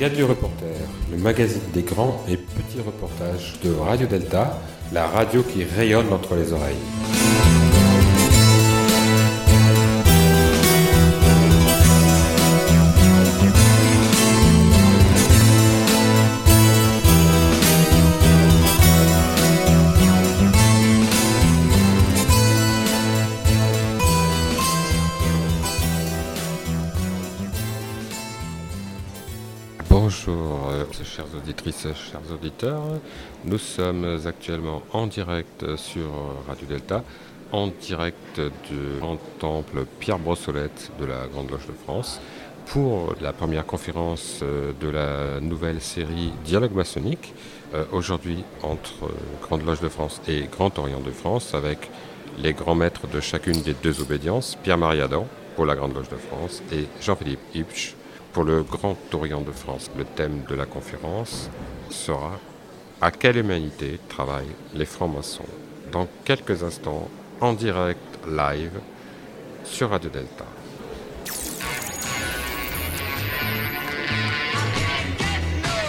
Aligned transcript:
Gadget 0.00 0.26
Reporter, 0.26 0.66
le 1.10 1.18
magazine 1.18 1.60
des 1.74 1.82
grands 1.82 2.24
et 2.26 2.38
petits 2.38 2.80
reportages 2.80 3.58
de 3.62 3.70
Radio 3.70 4.06
Delta, 4.06 4.58
la 4.94 5.06
radio 5.06 5.42
qui 5.42 5.62
rayonne 5.62 6.10
entre 6.10 6.36
les 6.36 6.54
oreilles. 6.54 7.69
Chers 31.82 32.32
auditeurs. 32.32 32.82
Nous 33.44 33.58
sommes 33.58 34.20
actuellement 34.26 34.82
en 34.92 35.06
direct 35.06 35.76
sur 35.76 36.10
Radio 36.46 36.66
Delta, 36.66 37.02
en 37.52 37.68
direct 37.68 38.40
du 38.68 39.00
grand 39.00 39.18
temple 39.38 39.84
Pierre 39.98 40.18
Brossolette 40.18 40.90
de 41.00 41.06
la 41.06 41.26
Grande 41.32 41.50
Loge 41.50 41.66
de 41.66 41.72
France, 41.72 42.20
pour 42.66 43.14
la 43.20 43.32
première 43.32 43.66
conférence 43.66 44.40
euh, 44.42 44.72
de 44.80 44.88
la 44.88 45.40
nouvelle 45.40 45.80
série 45.80 46.32
Dialogue 46.44 46.74
maçonnique, 46.74 47.34
euh, 47.74 47.84
aujourd'hui 47.92 48.44
entre 48.62 49.10
Grande 49.42 49.64
Loge 49.64 49.80
de 49.80 49.88
France 49.88 50.20
et 50.28 50.48
Grand 50.52 50.78
Orient 50.78 51.00
de 51.00 51.10
France, 51.10 51.54
avec 51.54 51.90
les 52.38 52.52
grands 52.52 52.74
maîtres 52.74 53.08
de 53.08 53.20
chacune 53.20 53.60
des 53.62 53.74
deux 53.74 54.00
obédiences, 54.00 54.56
Pierre-Marie 54.62 55.00
Adam 55.00 55.26
pour 55.56 55.66
la 55.66 55.74
Grande 55.74 55.94
Loge 55.94 56.08
de 56.08 56.16
France 56.16 56.62
et 56.72 56.86
Jean-Philippe 57.00 57.40
Hipsch 57.54 57.94
pour 58.32 58.44
le 58.44 58.62
Grand 58.62 58.96
Orient 59.12 59.40
de 59.40 59.52
France. 59.52 59.90
Le 59.96 60.04
thème 60.04 60.42
de 60.48 60.54
la 60.54 60.66
conférence 60.66 61.50
sera 61.90 62.38
À 63.00 63.10
quelle 63.10 63.36
humanité 63.36 63.98
travaillent 64.08 64.54
les 64.74 64.84
francs-maçons 64.84 65.46
Dans 65.92 66.06
quelques 66.24 66.62
instants, 66.62 67.08
en 67.40 67.52
direct, 67.52 68.00
live, 68.26 68.78
sur 69.64 69.90
Radio 69.90 70.10
Delta. 70.10 70.44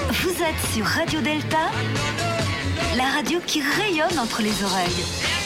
Vous 0.09 0.43
êtes 0.43 0.73
sur 0.73 0.85
Radio 0.85 1.21
Delta, 1.21 1.71
la 2.95 3.09
radio 3.11 3.39
qui 3.45 3.61
rayonne 3.61 4.19
entre 4.19 4.41
les 4.41 4.63
oreilles. 4.63 5.40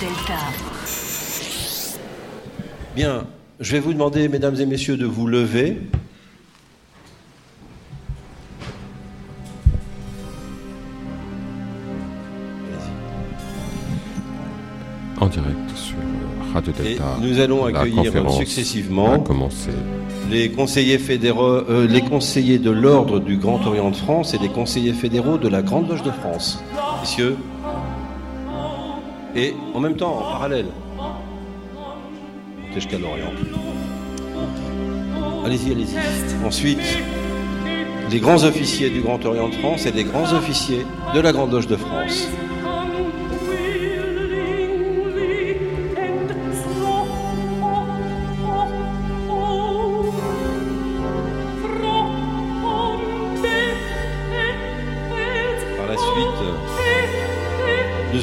Delta. 0.00 0.38
Bien, 2.94 3.26
je 3.58 3.72
vais 3.72 3.80
vous 3.80 3.92
demander, 3.92 4.28
mesdames 4.28 4.54
et 4.60 4.66
messieurs, 4.66 4.96
de 4.96 5.06
vous 5.06 5.26
lever. 5.26 5.76
En 15.20 15.26
direct 15.26 15.56
sur 15.74 15.96
Radio 16.54 16.72
Et 16.78 16.82
Delta. 16.90 17.16
nous 17.20 17.40
allons 17.40 17.66
la 17.66 17.80
accueillir 17.80 18.30
successivement 18.30 19.24
les 20.30 20.50
conseillers 20.52 20.98
fédéraux, 20.98 21.64
euh, 21.68 21.88
les 21.88 22.02
conseillers 22.02 22.58
de 22.58 22.70
l'ordre 22.70 23.18
du 23.18 23.36
Grand 23.36 23.66
Orient 23.66 23.90
de 23.90 23.96
France 23.96 24.32
et 24.34 24.38
les 24.38 24.48
conseillers 24.48 24.92
fédéraux 24.92 25.38
de 25.38 25.48
la 25.48 25.62
Grande 25.62 25.88
Loge 25.88 26.04
de 26.04 26.12
France. 26.12 26.62
Messieurs. 27.00 27.36
Et 29.34 29.54
en 29.74 29.80
même 29.80 29.96
temps, 29.96 30.18
en 30.18 30.32
parallèle. 30.32 30.66
Montez 32.60 32.74
jusqu'à. 32.74 32.96
Allez-y, 35.44 35.72
allez-y. 35.72 36.46
Ensuite, 36.46 36.98
les 38.10 38.20
grands 38.20 38.44
officiers 38.44 38.90
du 38.90 39.00
Grand 39.00 39.24
Orient 39.24 39.48
de 39.48 39.54
France 39.54 39.86
et 39.86 39.92
les 39.92 40.04
grands 40.04 40.32
officiers 40.32 40.84
de 41.14 41.20
la 41.20 41.32
Grande 41.32 41.52
Loge 41.52 41.66
de 41.66 41.76
France. 41.76 42.28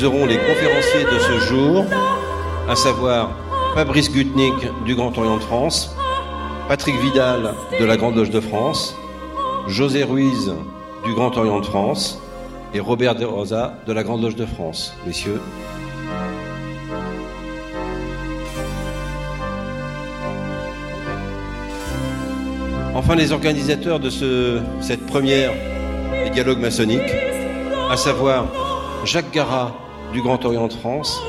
Aurons 0.06 0.26
les 0.26 0.38
conférenciers 0.38 1.04
de 1.04 1.20
ce 1.20 1.40
jour, 1.48 1.86
à 2.70 2.76
savoir 2.76 3.32
Fabrice 3.74 4.12
Gutnick 4.12 4.54
du 4.86 4.96
Grand 4.96 5.18
Orient 5.18 5.38
de 5.38 5.44
France, 5.44 5.96
Patrick 6.68 6.96
Vidal 7.02 7.54
de 7.80 7.86
la 7.86 7.98
Grande 7.98 8.16
Loge 8.16 8.30
de 8.32 8.40
France, 8.40 8.96
José 9.68 10.04
Ruiz 10.04 10.54
du 11.06 11.14
Grand 11.14 11.36
Orient 11.38 11.60
de 11.60 11.66
France 11.66 12.20
et 12.74 12.80
Robert 12.80 13.16
De 13.16 13.26
Rosa 13.26 13.74
de 13.88 13.94
la 13.94 14.04
Grande 14.04 14.22
Loge 14.24 14.36
de 14.36 14.46
France. 14.46 14.94
Messieurs. 15.06 15.40
Enfin, 22.94 23.16
les 23.16 23.32
organisateurs 23.32 24.00
de 24.00 24.10
ce- 24.10 24.60
cette 24.82 25.06
première 25.06 25.52
des 26.24 26.30
dialogues 26.30 26.60
maçonniques, 26.60 27.02
à 27.92 27.98
savoir 27.98 28.46
Jacques 29.04 29.32
Garat 29.34 29.72
du 30.14 30.22
Grand 30.22 30.44
Orient 30.46 30.68
de 30.68 30.74
France, 30.74 31.22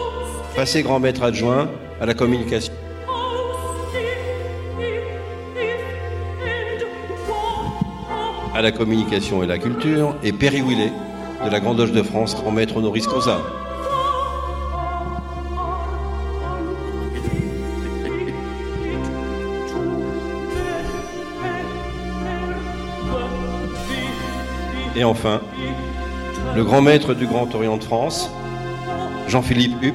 passé 0.54 0.82
grand 0.82 1.00
maître 1.00 1.22
adjoint 1.22 1.68
à 2.00 2.06
la 2.06 2.14
communication. 2.14 2.72
à 8.54 8.62
la 8.62 8.72
communication 8.72 9.42
et 9.42 9.46
la 9.46 9.58
culture, 9.58 10.16
et 10.22 10.32
Perry 10.32 10.62
Willet 10.62 10.90
de 11.44 11.50
la 11.50 11.60
Grande 11.60 11.78
Loge 11.78 11.92
de 11.92 12.02
France, 12.02 12.34
grand 12.34 12.52
maître 12.52 12.78
honoris 12.78 13.06
causa. 13.06 13.38
Et 24.96 25.04
enfin, 25.04 25.42
le 26.54 26.64
grand 26.64 26.80
maître 26.80 27.12
du 27.12 27.26
Grand 27.26 27.54
Orient 27.54 27.76
de 27.76 27.84
France, 27.84 28.30
Jean-Philippe 29.28 29.74
Hupp, 29.82 29.94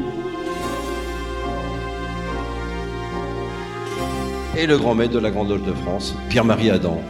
et 4.57 4.67
le 4.67 4.77
grand 4.77 4.95
maître 4.95 5.13
de 5.13 5.19
la 5.19 5.31
Grande 5.31 5.49
Loge 5.49 5.63
de 5.63 5.73
France, 5.73 6.15
Pierre-Marie 6.29 6.69
Adam. 6.69 7.01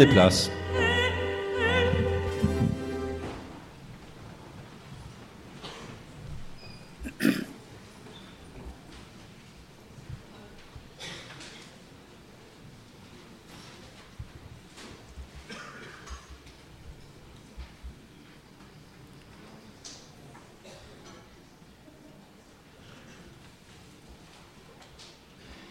Prenez 0.00 0.14
place. 0.14 0.50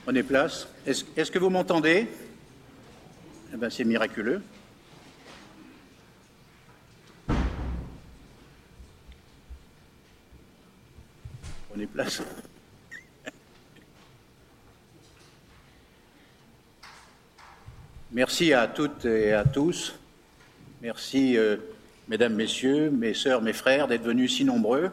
Prenez 0.06 0.24
place. 0.24 0.68
Est-ce 0.86 1.32
que 1.32 1.40
vous 1.40 1.50
m'entendez? 1.50 2.08
C'est 3.70 3.84
miraculeux. 3.84 4.42
Prenez 11.70 11.86
place. 11.86 12.24
Merci 18.12 18.54
à 18.54 18.68
toutes 18.68 19.06
et 19.06 19.34
à 19.34 19.44
tous. 19.44 19.94
Merci, 20.82 21.38
euh, 21.38 21.58
mesdames, 22.08 22.34
messieurs, 22.34 22.90
mes 22.90 23.14
sœurs, 23.14 23.44
mes 23.44 23.54
frères, 23.54 23.88
d'être 23.88 24.04
venus 24.04 24.36
si 24.36 24.46
nombreux 24.46 24.90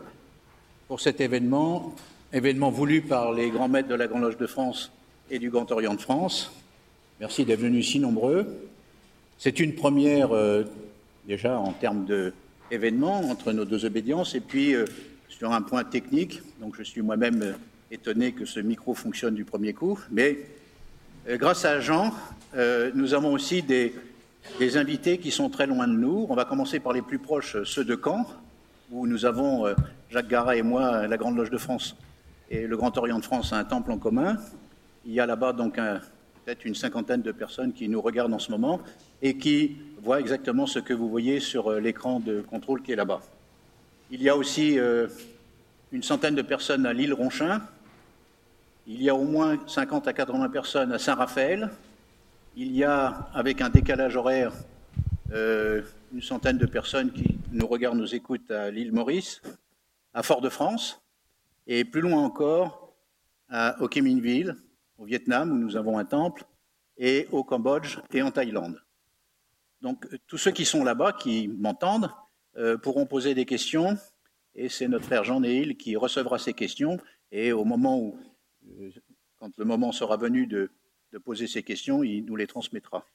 pour 0.86 1.00
cet 1.00 1.22
événement, 1.22 1.94
événement 2.32 2.70
voulu 2.70 3.00
par 3.00 3.32
les 3.32 3.50
grands 3.50 3.68
maîtres 3.68 3.88
de 3.88 3.94
la 3.94 4.06
Grande 4.06 4.22
Loge 4.22 4.36
de 4.36 4.46
France 4.46 4.92
et 5.30 5.38
du 5.38 5.48
Grand 5.48 5.70
Orient 5.72 5.94
de 5.94 6.00
France. 6.00 6.52
Merci 7.18 7.46
d'être 7.46 7.60
venus 7.60 7.88
si 7.88 7.98
nombreux. 7.98 8.46
C'est 9.38 9.58
une 9.58 9.74
première, 9.74 10.32
euh, 10.32 10.64
déjà, 11.26 11.58
en 11.58 11.72
termes 11.72 12.04
d'événement 12.04 13.20
entre 13.30 13.54
nos 13.54 13.64
deux 13.64 13.86
obédiences, 13.86 14.34
et 14.34 14.40
puis 14.40 14.74
euh, 14.74 14.84
sur 15.30 15.50
un 15.52 15.62
point 15.62 15.82
technique. 15.82 16.42
Donc, 16.60 16.74
je 16.76 16.82
suis 16.82 17.00
moi-même 17.00 17.42
euh, 17.42 17.52
étonné 17.90 18.32
que 18.32 18.44
ce 18.44 18.60
micro 18.60 18.92
fonctionne 18.92 19.34
du 19.34 19.46
premier 19.46 19.72
coup, 19.72 19.98
mais 20.10 20.40
grâce 21.26 21.64
à 21.64 21.80
Jean, 21.80 22.12
nous 22.94 23.14
avons 23.14 23.32
aussi 23.32 23.62
des, 23.62 23.94
des, 24.58 24.76
invités 24.76 25.18
qui 25.18 25.30
sont 25.30 25.48
très 25.48 25.66
loin 25.66 25.88
de 25.88 25.92
nous. 25.92 26.26
On 26.28 26.34
va 26.34 26.44
commencer 26.44 26.80
par 26.80 26.92
les 26.92 27.02
plus 27.02 27.18
proches, 27.18 27.56
ceux 27.64 27.84
de 27.84 27.98
Caen, 28.02 28.26
où 28.92 29.06
nous 29.06 29.24
avons, 29.24 29.66
Jacques 30.10 30.28
Garat 30.28 30.56
et 30.56 30.62
moi, 30.62 31.06
la 31.06 31.16
Grande 31.16 31.36
Loge 31.36 31.50
de 31.50 31.58
France 31.58 31.96
et 32.50 32.66
le 32.66 32.76
Grand 32.76 32.96
Orient 32.96 33.18
de 33.18 33.24
France, 33.24 33.52
un 33.52 33.64
temple 33.64 33.90
en 33.92 33.98
commun. 33.98 34.36
Il 35.04 35.12
y 35.12 35.20
a 35.20 35.26
là-bas 35.26 35.52
donc 35.52 35.78
un, 35.78 36.00
peut-être 36.46 36.64
une 36.64 36.76
cinquantaine 36.76 37.22
de 37.22 37.32
personnes 37.32 37.72
qui 37.72 37.88
nous 37.88 38.00
regardent 38.00 38.32
en 38.32 38.38
ce 38.38 38.52
moment 38.52 38.80
et 39.20 39.36
qui 39.36 39.78
voient 40.00 40.20
exactement 40.20 40.68
ce 40.68 40.78
que 40.78 40.94
vous 40.94 41.08
voyez 41.08 41.40
sur 41.40 41.72
euh, 41.72 41.80
l'écran 41.80 42.20
de 42.20 42.40
contrôle 42.40 42.82
qui 42.82 42.92
est 42.92 42.96
là-bas. 42.96 43.20
Il 44.12 44.22
y 44.22 44.28
a 44.28 44.36
aussi 44.36 44.78
euh, 44.78 45.08
une 45.90 46.04
centaine 46.04 46.36
de 46.36 46.42
personnes 46.42 46.86
à 46.86 46.92
l'île 46.92 47.14
Ronchin. 47.14 47.60
Il 48.86 49.02
y 49.02 49.10
a 49.10 49.14
au 49.16 49.24
moins 49.24 49.58
50 49.66 50.06
à 50.06 50.12
80 50.12 50.48
personnes 50.50 50.92
à 50.92 51.00
Saint-Raphaël. 51.00 51.68
Il 52.56 52.76
y 52.76 52.84
a, 52.84 53.28
avec 53.34 53.60
un 53.60 53.68
décalage 53.68 54.14
horaire, 54.14 54.52
euh, 55.32 55.82
une 56.14 56.22
centaine 56.22 56.58
de 56.58 56.66
personnes 56.66 57.10
qui 57.10 57.38
nous 57.50 57.66
regardent, 57.66 57.98
nous 57.98 58.14
écoutent 58.14 58.52
à 58.52 58.70
l'île 58.70 58.92
Maurice, 58.92 59.42
à 60.14 60.22
Fort-de-France, 60.22 61.02
et 61.66 61.84
plus 61.84 62.02
loin 62.02 62.22
encore, 62.22 62.94
à 63.48 63.82
Ho 63.82 63.88
Chi 63.92 64.00
Minh 64.00 64.20
Ville, 64.20 64.56
au 64.98 65.04
Vietnam, 65.04 65.52
où 65.52 65.56
nous 65.56 65.76
avons 65.76 65.98
un 65.98 66.04
temple, 66.04 66.44
et 66.96 67.28
au 67.32 67.44
Cambodge 67.44 67.98
et 68.12 68.22
en 68.22 68.30
Thaïlande. 68.30 68.82
Donc 69.80 70.06
tous 70.26 70.38
ceux 70.38 70.50
qui 70.50 70.64
sont 70.64 70.84
là-bas, 70.84 71.12
qui 71.12 71.48
m'entendent, 71.48 72.10
euh, 72.56 72.78
pourront 72.78 73.06
poser 73.06 73.34
des 73.34 73.44
questions, 73.44 73.98
et 74.54 74.68
c'est 74.68 74.88
notre 74.88 75.04
frère 75.04 75.24
Jean 75.24 75.40
Néil 75.40 75.76
qui 75.76 75.96
recevra 75.96 76.38
ces 76.38 76.54
questions, 76.54 76.98
et 77.30 77.52
au 77.52 77.64
moment 77.64 77.98
où, 77.98 78.18
euh, 78.80 78.90
quand 79.38 79.50
le 79.58 79.64
moment 79.64 79.92
sera 79.92 80.16
venu 80.16 80.46
de, 80.46 80.70
poser 81.24 81.46
ces 81.46 81.62
questions, 81.62 82.02
il 82.02 82.26
nous 82.26 82.36
les 82.36 82.46
transmettra. 82.46 83.06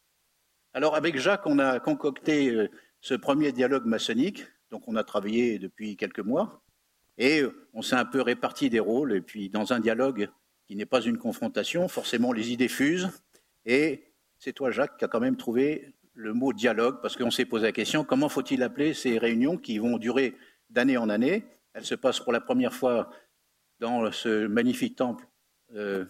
Alors 0.73 0.95
avec 0.95 1.19
Jacques, 1.19 1.45
on 1.45 1.59
a 1.59 1.79
concocté 1.79 2.49
euh, 2.49 2.67
ce 2.99 3.13
premier 3.13 3.51
dialogue 3.51 3.85
maçonnique, 3.85 4.43
donc 4.71 4.87
on 4.87 4.95
a 4.95 5.03
travaillé 5.03 5.59
depuis 5.59 5.95
quelques 5.97 6.19
mois, 6.19 6.63
et 7.19 7.43
on 7.73 7.83
s'est 7.83 7.95
un 7.95 8.05
peu 8.05 8.21
réparti 8.21 8.71
des 8.71 8.79
rôles, 8.79 9.13
et 9.13 9.21
puis 9.21 9.49
dans 9.49 9.71
un 9.71 9.79
dialogue 9.79 10.31
qui 10.71 10.77
n'est 10.77 10.85
pas 10.85 11.01
une 11.01 11.17
confrontation, 11.17 11.89
forcément 11.89 12.31
les 12.31 12.53
idées 12.53 12.69
fusent. 12.69 13.09
Et 13.65 14.05
c'est 14.39 14.53
toi, 14.53 14.71
Jacques, 14.71 14.95
qui 14.95 15.03
a 15.03 15.09
quand 15.09 15.19
même 15.19 15.35
trouvé 15.35 15.95
le 16.13 16.33
mot 16.33 16.53
dialogue, 16.53 17.01
parce 17.01 17.17
qu'on 17.17 17.29
s'est 17.29 17.43
posé 17.43 17.65
la 17.65 17.71
question, 17.73 18.05
comment 18.05 18.29
faut-il 18.29 18.63
appeler 18.63 18.93
ces 18.93 19.17
réunions 19.17 19.57
qui 19.57 19.79
vont 19.79 19.97
durer 19.97 20.33
d'année 20.69 20.95
en 20.95 21.09
année? 21.09 21.43
Elles 21.73 21.83
se 21.83 21.93
passent 21.93 22.21
pour 22.21 22.31
la 22.31 22.39
première 22.39 22.73
fois 22.73 23.09
dans 23.79 24.13
ce 24.13 24.47
magnifique 24.47 24.95
temple 24.95 25.27
euh, 25.75 26.05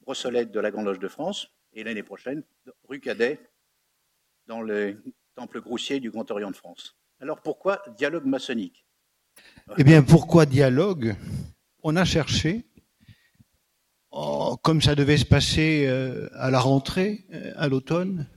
Brossolette 0.00 0.50
de 0.50 0.58
la 0.58 0.72
Grande 0.72 0.86
Loge 0.86 0.98
de 0.98 1.06
France, 1.06 1.54
et 1.72 1.84
l'année 1.84 2.02
prochaine, 2.02 2.42
rue 2.88 2.98
Cadet, 2.98 3.38
dans 4.48 4.60
le 4.60 5.04
temple 5.36 5.60
Groussier 5.60 6.00
du 6.00 6.10
Grand 6.10 6.28
Orient 6.32 6.50
de 6.50 6.56
France. 6.56 6.96
Alors 7.20 7.40
pourquoi 7.42 7.80
dialogue 7.96 8.24
maçonnique? 8.24 8.86
Eh 9.78 9.84
bien, 9.84 10.02
pourquoi 10.02 10.46
dialogue? 10.46 11.14
On 11.84 11.94
a 11.94 12.04
cherché 12.04 12.64
Comme 14.62 14.80
ça 14.80 14.94
devait 14.94 15.16
se 15.16 15.24
passer 15.24 15.86
euh, 15.88 16.28
à 16.34 16.48
la 16.50 16.60
rentrée, 16.60 17.24
euh, 17.32 17.52
à 17.56 17.68
l'automne, 17.68 18.28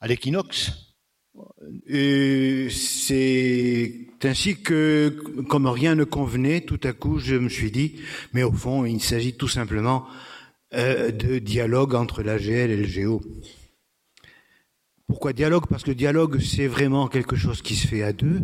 à 0.00 0.08
l'équinoxe. 0.08 0.96
Et 1.86 2.68
c'est 2.70 4.08
ainsi 4.24 4.62
que, 4.62 5.10
comme 5.48 5.66
rien 5.66 5.94
ne 5.94 6.04
convenait, 6.04 6.62
tout 6.62 6.80
à 6.84 6.94
coup, 6.94 7.18
je 7.18 7.34
me 7.34 7.50
suis 7.50 7.70
dit, 7.70 8.00
mais 8.32 8.42
au 8.44 8.52
fond, 8.52 8.86
il 8.86 9.02
s'agit 9.02 9.36
tout 9.36 9.48
simplement 9.48 10.06
euh, 10.72 11.10
de 11.10 11.38
dialogue 11.38 11.94
entre 11.94 12.22
la 12.22 12.38
GL 12.38 12.70
et 12.70 12.76
le 12.76 12.84
Géo. 12.84 13.20
Pourquoi 15.06 15.34
dialogue? 15.34 15.66
Parce 15.68 15.82
que 15.82 15.90
dialogue, 15.90 16.40
c'est 16.40 16.66
vraiment 16.66 17.08
quelque 17.08 17.36
chose 17.36 17.60
qui 17.60 17.76
se 17.76 17.86
fait 17.86 18.02
à 18.02 18.14
deux. 18.14 18.40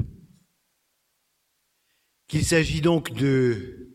Qu'il 2.27 2.45
s'agit 2.45 2.83
donc 2.83 3.15
de 3.15 3.88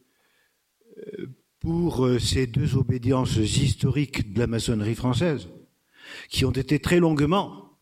pour 1.64 2.06
euh, 2.06 2.20
ces 2.20 2.46
deux 2.46 2.76
obédiences 2.76 3.38
historiques 3.38 4.34
de 4.34 4.40
la 4.40 4.48
maçonnerie 4.48 4.96
française, 4.96 5.48
qui 6.30 6.44
ont 6.44 6.52
été 6.52 6.78
très 6.80 7.00
longuement, 7.00 7.78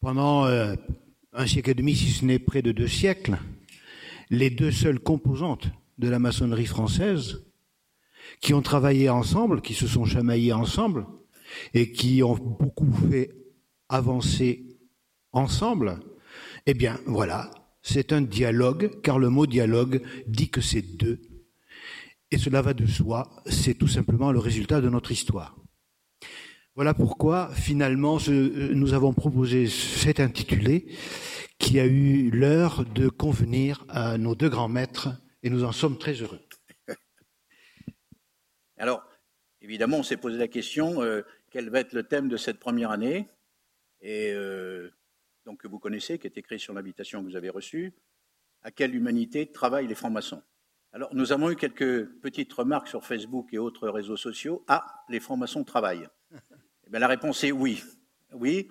pendant 0.00 0.46
euh, 0.46 0.74
un 1.34 1.46
siècle 1.46 1.70
et 1.70 1.74
demi, 1.74 1.94
si 1.94 2.10
ce 2.10 2.24
n'est 2.24 2.38
près 2.38 2.62
de 2.62 2.72
deux 2.72 2.88
siècles, 2.88 3.36
les 4.30 4.48
deux 4.48 4.72
seules 4.72 5.00
composantes 5.00 5.68
de 5.98 6.08
la 6.08 6.18
maçonnerie 6.18 6.64
française, 6.64 7.44
qui 8.40 8.54
ont 8.54 8.62
travaillé 8.62 9.10
ensemble, 9.10 9.60
qui 9.60 9.74
se 9.74 9.86
sont 9.86 10.06
chamaillés 10.06 10.54
ensemble, 10.54 11.06
et 11.74 11.92
qui 11.92 12.22
ont 12.22 12.36
beaucoup 12.36 12.92
fait 13.10 13.34
avancer 13.90 14.78
ensemble, 15.32 16.00
eh 16.64 16.72
bien 16.72 16.98
voilà, 17.04 17.50
c'est 17.82 18.14
un 18.14 18.22
dialogue, 18.22 19.02
car 19.02 19.18
le 19.18 19.28
mot 19.28 19.46
dialogue 19.46 20.02
dit 20.26 20.48
que 20.48 20.62
c'est 20.62 20.96
deux 20.96 21.20
et 22.30 22.38
cela 22.38 22.62
va 22.62 22.74
de 22.74 22.86
soi, 22.86 23.42
c'est 23.46 23.74
tout 23.74 23.88
simplement 23.88 24.32
le 24.32 24.38
résultat 24.38 24.80
de 24.80 24.88
notre 24.88 25.12
histoire. 25.12 25.56
Voilà 26.74 26.94
pourquoi, 26.94 27.50
finalement, 27.54 28.18
euh, 28.28 28.72
nous 28.72 28.94
avons 28.94 29.12
proposé 29.12 29.66
cet 29.66 30.20
intitulé 30.20 30.86
qui 31.58 31.80
a 31.80 31.86
eu 31.86 32.30
l'heure 32.30 32.84
de 32.84 33.08
convenir 33.08 33.84
à 33.88 34.16
nos 34.16 34.34
deux 34.36 34.48
grands 34.48 34.68
maîtres, 34.68 35.08
et 35.42 35.50
nous 35.50 35.64
en 35.64 35.72
sommes 35.72 35.98
très 35.98 36.12
heureux. 36.12 36.40
Alors, 38.76 39.04
évidemment, 39.60 39.98
on 39.98 40.02
s'est 40.02 40.16
posé 40.16 40.38
la 40.38 40.46
question, 40.46 41.02
euh, 41.02 41.22
quel 41.50 41.68
va 41.68 41.80
être 41.80 41.94
le 41.94 42.04
thème 42.04 42.28
de 42.28 42.36
cette 42.36 42.60
première 42.60 42.90
année? 42.90 43.28
Et 44.00 44.32
euh, 44.32 44.90
donc, 45.46 45.62
que 45.62 45.68
vous 45.68 45.80
connaissez, 45.80 46.18
qui 46.18 46.26
est 46.26 46.38
écrit 46.38 46.60
sur 46.60 46.74
l'invitation 46.74 47.24
que 47.24 47.28
vous 47.28 47.36
avez 47.36 47.50
reçue, 47.50 47.92
à 48.62 48.70
quelle 48.70 48.94
humanité 48.94 49.50
travaillent 49.50 49.88
les 49.88 49.96
francs-maçons? 49.96 50.42
Alors, 50.98 51.14
nous 51.14 51.30
avons 51.30 51.48
eu 51.48 51.54
quelques 51.54 52.06
petites 52.22 52.52
remarques 52.52 52.88
sur 52.88 53.04
Facebook 53.04 53.50
et 53.52 53.58
autres 53.58 53.88
réseaux 53.88 54.16
sociaux. 54.16 54.64
Ah, 54.66 55.04
les 55.08 55.20
francs-maçons 55.20 55.62
travaillent. 55.62 56.08
Eh 56.92 56.98
la 56.98 57.06
réponse 57.06 57.44
est 57.44 57.52
oui. 57.52 57.84
Oui, 58.32 58.68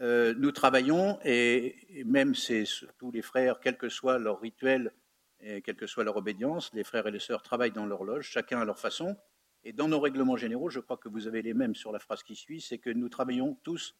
euh, 0.00 0.34
nous 0.36 0.50
travaillons 0.50 1.20
et, 1.22 2.02
même 2.04 2.34
c'est 2.34 2.64
tous 2.98 3.12
les 3.12 3.22
frères, 3.22 3.60
quel 3.60 3.78
que 3.78 3.88
soit 3.88 4.18
leur 4.18 4.40
rituel 4.40 4.92
et 5.38 5.62
quelle 5.62 5.76
que 5.76 5.86
soit 5.86 6.02
leur 6.02 6.16
obédience, 6.16 6.72
les 6.74 6.82
frères 6.82 7.06
et 7.06 7.12
les 7.12 7.20
sœurs 7.20 7.42
travaillent 7.42 7.70
dans 7.70 7.86
leur 7.86 8.02
loge, 8.02 8.28
chacun 8.28 8.60
à 8.60 8.64
leur 8.64 8.80
façon. 8.80 9.16
Et 9.62 9.72
dans 9.72 9.86
nos 9.86 10.00
règlements 10.00 10.36
généraux, 10.36 10.70
je 10.70 10.80
crois 10.80 10.96
que 10.96 11.08
vous 11.08 11.28
avez 11.28 11.42
les 11.42 11.54
mêmes 11.54 11.76
sur 11.76 11.92
la 11.92 12.00
phrase 12.00 12.24
qui 12.24 12.34
suit, 12.34 12.60
c'est 12.60 12.78
que 12.78 12.90
nous 12.90 13.08
travaillons 13.08 13.54
tous 13.62 13.94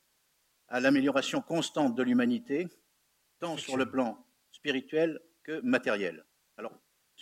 à 0.66 0.80
l'amélioration 0.80 1.42
constante 1.42 1.94
de 1.94 2.02
l'humanité, 2.02 2.66
tant 3.38 3.56
sur 3.56 3.76
le 3.76 3.88
plan 3.88 4.26
spirituel 4.50 5.20
que 5.44 5.60
matériel. 5.60 6.24
Alors, 6.56 6.72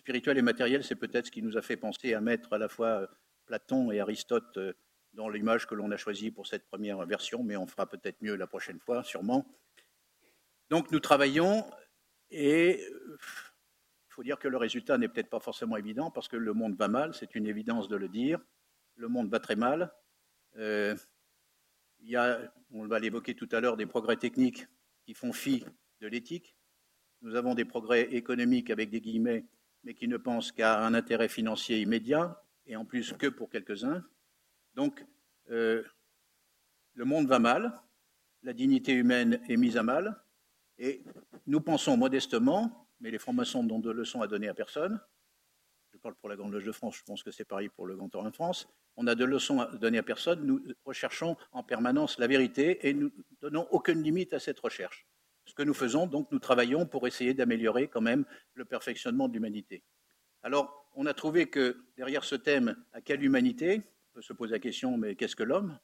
spirituel 0.07 0.39
et 0.39 0.43
matériel, 0.43 0.85
c'est 0.85 0.95
peut-être 0.95 1.27
ce 1.27 1.31
qui 1.33 1.43
nous 1.43 1.57
a 1.57 1.63
fait 1.63 1.77
penser 1.77 2.15
à 2.15 2.21
mettre 2.21 2.53
à 2.53 2.59
la 2.59 2.69
fois 2.69 3.01
euh, 3.01 3.07
Platon 3.45 3.91
et 3.91 3.99
Aristote 3.99 4.57
euh, 4.57 4.73
dans 5.15 5.29
l'image 5.29 5.67
que 5.67 5.75
l'on 5.75 5.91
a 5.91 5.97
choisie 5.97 6.31
pour 6.31 6.47
cette 6.47 6.65
première 6.69 7.05
version, 7.07 7.43
mais 7.43 7.57
on 7.57 7.67
fera 7.67 7.89
peut-être 7.89 8.23
mieux 8.23 8.37
la 8.37 8.47
prochaine 8.47 8.79
fois, 8.79 9.03
sûrement. 9.03 9.45
Donc 10.71 10.93
nous 10.93 11.01
travaillons 11.01 11.69
et 12.31 12.83
il 12.83 12.85
euh, 12.85 13.19
faut 14.11 14.23
dire 14.23 14.39
que 14.39 14.47
le 14.47 14.57
résultat 14.59 14.97
n'est 14.97 15.09
peut-être 15.09 15.29
pas 15.29 15.41
forcément 15.41 15.77
évident 15.77 16.13
parce 16.13 16.29
que 16.29 16.37
le 16.37 16.53
monde 16.53 16.77
va 16.77 16.87
mal, 16.87 17.13
c'est 17.13 17.35
une 17.35 17.49
évidence 17.49 17.89
de 17.89 17.97
le 17.97 18.09
dire. 18.09 18.39
Le 18.95 19.09
monde 19.09 19.29
va 19.29 19.41
très 19.41 19.57
mal. 19.57 19.93
il 20.55 20.97
y 22.03 22.15
a, 22.15 22.55
on 22.71 22.87
va 22.87 23.01
l'évoquer 23.01 23.35
tout 23.35 23.49
à 23.51 23.59
l'heure, 23.59 23.77
des 23.77 23.87
progrès 23.87 24.17
techniques 24.17 24.69
qui 25.05 25.15
font 25.15 25.33
fi 25.33 25.67
de 26.01 26.07
l'éthique. 26.07 26.57
Nous 27.23 27.35
avons 27.35 27.57
des 27.57 27.65
progrès 27.65 28.03
économiques 28.15 28.71
avec 28.71 28.91
des 28.91 29.01
guillemets 29.01 29.47
mais 29.87 29.95
qui 29.95 30.09
ne 30.09 30.17
pensent 30.17 30.51
qu'à 30.51 30.85
un 30.85 30.95
intérêt 30.95 31.29
financier 31.29 31.81
immédiat, 31.81 32.43
et 32.67 32.75
en 32.75 32.85
plus 32.85 33.13
que 33.13 33.29
pour 33.29 33.49
quelques-uns. 33.49 34.05
Donc, 34.75 35.07
euh, 35.51 35.85
le 36.95 37.05
monde 37.05 37.29
va 37.29 37.39
mal, 37.39 37.73
la 38.43 38.53
dignité 38.53 38.93
humaine 38.93 39.41
est 39.49 39.57
mise 39.57 39.77
à 39.77 39.85
mal, 39.85 40.21
et 40.79 41.05
nous 41.47 41.61
pensons 41.61 41.97
modestement, 41.97 42.89
mais 42.99 43.13
les 43.13 43.19
francs-maçons 43.21 43.63
n'ont 43.63 43.79
de 43.79 43.93
leçons 43.93 44.23
à 44.23 44.27
donner 44.27 44.49
à 44.49 44.55
personne, 44.55 45.01
je 45.93 45.99
parle 45.99 46.17
pour 46.17 46.29
la 46.29 46.37
Grande 46.37 46.53
Loge 46.53 46.65
de 46.65 46.73
France, 46.73 46.97
je 46.97 47.05
pense 47.05 47.23
que 47.23 47.31
c'est 47.31 47.45
pareil 47.45 47.69
pour 47.69 47.87
le 47.87 47.95
Grand 47.95 48.13
Orient 48.17 48.31
de 48.31 48.35
France, 48.35 48.69
on 48.97 49.05
n'a 49.05 49.15
de 49.15 49.25
leçons 49.25 49.61
à 49.61 49.67
donner 49.77 49.99
à 49.99 50.03
personne, 50.03 50.45
nous 50.45 50.61
recherchons 50.85 51.37
en 51.53 51.63
permanence 51.63 52.19
la 52.19 52.27
vérité 52.27 52.89
et 52.89 52.93
nous 52.93 53.13
donnons 53.41 53.69
aucune 53.71 54.03
limite 54.03 54.33
à 54.33 54.41
cette 54.41 54.59
recherche. 54.59 55.07
Ce 55.47 55.55
que 55.55 55.63
nous 55.63 55.75
faisons, 55.75 56.07
donc, 56.07 56.31
nous 56.33 56.39
travaillons 56.41 56.87
pour 56.87 57.07
essayer 57.07 57.33
d'améliorer 57.33 57.89
quand 57.89 58.01
même 58.01 58.25
le 58.55 58.65
perfectionnement 58.65 59.29
de 59.29 59.35
l'humanité. 59.35 59.83
Alors, 60.43 60.91
on 60.95 61.07
a 61.07 61.15
trouvé 61.15 61.49
que 61.49 61.85
derrière 61.97 62.25
ce 62.25 62.35
thème, 62.35 62.77
à 62.93 63.01
quelle 63.01 63.23
humanité? 63.23 63.83
On 64.11 64.15
peut 64.15 64.23
se 64.23 64.33
poser 64.33 64.53
la 64.53 64.59
question, 64.59 64.99
mais 64.99 65.15
qu'est-ce 65.15 65.37
que 65.37 65.45
l'homme? 65.45 65.79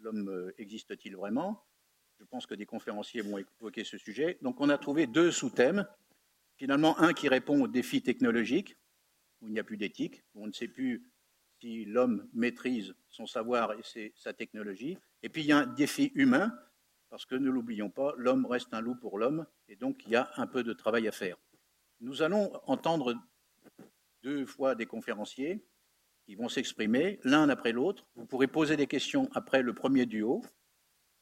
L'homme 0.00 0.28
euh, 0.28 0.52
existe-t-il 0.58 1.16
vraiment? 1.16 1.64
Je 2.18 2.24
pense 2.24 2.46
que 2.46 2.54
des 2.54 2.66
conférenciers 2.66 3.20
vont 3.20 3.38
évoquer 3.38 3.84
ce 3.84 3.98
sujet. 3.98 4.38
Donc, 4.42 4.60
on 4.60 4.68
a 4.68 4.78
trouvé 4.78 5.06
deux 5.06 5.30
sous-thèmes. 5.30 5.86
Finalement, 6.56 6.98
un 6.98 7.12
qui 7.12 7.28
répond 7.28 7.62
aux 7.62 7.68
défis 7.68 8.02
technologiques, 8.02 8.76
où 9.40 9.46
il 9.46 9.52
n'y 9.52 9.60
a 9.60 9.64
plus 9.64 9.76
d'éthique, 9.76 10.24
où 10.34 10.42
on 10.42 10.48
ne 10.48 10.52
sait 10.52 10.66
plus 10.66 11.08
si 11.60 11.84
l'homme 11.84 12.28
maîtrise 12.32 12.94
son 13.08 13.26
savoir 13.26 13.72
et 13.72 14.12
sa 14.16 14.32
technologie. 14.32 14.98
Et 15.22 15.28
puis, 15.28 15.42
il 15.42 15.46
y 15.46 15.52
a 15.52 15.58
un 15.58 15.66
défi 15.66 16.10
humain, 16.14 16.58
parce 17.10 17.26
que 17.26 17.34
ne 17.34 17.50
l'oublions 17.50 17.90
pas, 17.90 18.14
l'homme 18.16 18.46
reste 18.46 18.72
un 18.72 18.80
loup 18.80 18.94
pour 18.94 19.18
l'homme, 19.18 19.46
et 19.68 19.76
donc 19.76 20.04
il 20.06 20.12
y 20.12 20.16
a 20.16 20.30
un 20.36 20.46
peu 20.46 20.62
de 20.62 20.72
travail 20.72 21.08
à 21.08 21.12
faire. 21.12 21.36
Nous 22.00 22.22
allons 22.22 22.52
entendre 22.66 23.14
deux 24.22 24.46
fois 24.46 24.74
des 24.74 24.86
conférenciers 24.86 25.64
qui 26.24 26.34
vont 26.34 26.48
s'exprimer 26.48 27.18
l'un 27.24 27.48
après 27.48 27.72
l'autre. 27.72 28.06
Vous 28.14 28.26
pourrez 28.26 28.46
poser 28.46 28.76
des 28.76 28.86
questions 28.86 29.28
après 29.34 29.62
le 29.62 29.72
premier 29.72 30.06
duo, 30.06 30.42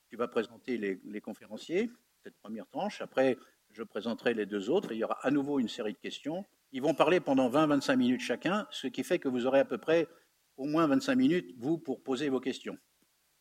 qui 0.08 0.16
va 0.16 0.28
présenter 0.28 0.78
les, 0.78 1.20
conférenciers, 1.20 1.90
cette 2.22 2.36
première 2.38 2.66
tranche. 2.68 3.00
Après, 3.00 3.38
je 3.72 3.82
présenterai 3.82 4.34
les 4.34 4.46
deux 4.46 4.70
autres, 4.70 4.92
et 4.92 4.96
il 4.96 4.98
y 4.98 5.04
aura 5.04 5.18
à 5.26 5.30
nouveau 5.30 5.58
une 5.58 5.68
série 5.68 5.92
de 5.92 5.98
questions. 5.98 6.44
Ils 6.72 6.82
vont 6.82 6.94
parler 6.94 7.20
pendant 7.20 7.48
20-25 7.48 7.96
minutes 7.96 8.20
chacun, 8.20 8.66
ce 8.70 8.86
qui 8.86 9.04
fait 9.04 9.18
que 9.18 9.28
vous 9.28 9.46
aurez 9.46 9.60
à 9.60 9.64
peu 9.64 9.78
près 9.78 10.08
au 10.56 10.64
moins 10.64 10.86
25 10.86 11.14
minutes, 11.14 11.54
vous, 11.58 11.78
pour 11.78 12.02
poser 12.02 12.28
vos 12.28 12.40
questions. 12.40 12.78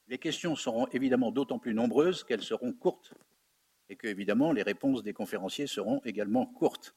Les 0.07 0.17
questions 0.19 0.55
seront 0.55 0.88
évidemment 0.88 1.31
d'autant 1.31 1.59
plus 1.59 1.74
nombreuses 1.74 2.24
qu'elles 2.24 2.43
seront 2.43 2.74
courtes 2.74 3.13
et 3.89 3.95
que, 3.95 4.07
évidemment, 4.07 4.51
les 4.51 4.63
réponses 4.63 5.03
des 5.03 5.13
conférenciers 5.13 5.67
seront 5.67 6.01
également 6.05 6.45
courtes. 6.45 6.95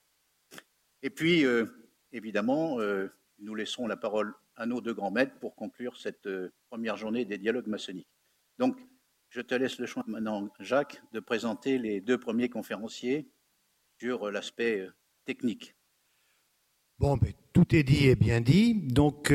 Et 1.02 1.10
puis, 1.10 1.44
euh, 1.44 1.66
évidemment, 2.12 2.80
euh, 2.80 3.08
nous 3.38 3.54
laisserons 3.54 3.86
la 3.86 3.96
parole 3.96 4.34
à 4.56 4.66
nos 4.66 4.80
deux 4.80 4.94
grands 4.94 5.10
maîtres 5.10 5.38
pour 5.38 5.54
conclure 5.54 5.96
cette 5.96 6.26
euh, 6.26 6.52
première 6.70 6.96
journée 6.96 7.24
des 7.24 7.38
dialogues 7.38 7.66
maçonniques. 7.66 8.08
Donc, 8.58 8.78
je 9.30 9.40
te 9.40 9.54
laisse 9.54 9.78
le 9.78 9.86
choix 9.86 10.04
maintenant, 10.06 10.48
Jacques, 10.58 11.02
de 11.12 11.20
présenter 11.20 11.78
les 11.78 12.00
deux 12.00 12.18
premiers 12.18 12.48
conférenciers 12.48 13.30
sur 14.00 14.30
l'aspect 14.30 14.88
technique. 15.24 15.74
Bon, 16.98 17.16
ben, 17.16 17.32
tout 17.52 17.74
est 17.74 17.82
dit 17.82 18.08
et 18.08 18.16
bien 18.16 18.40
dit. 18.40 18.74
Donc, 18.74 19.30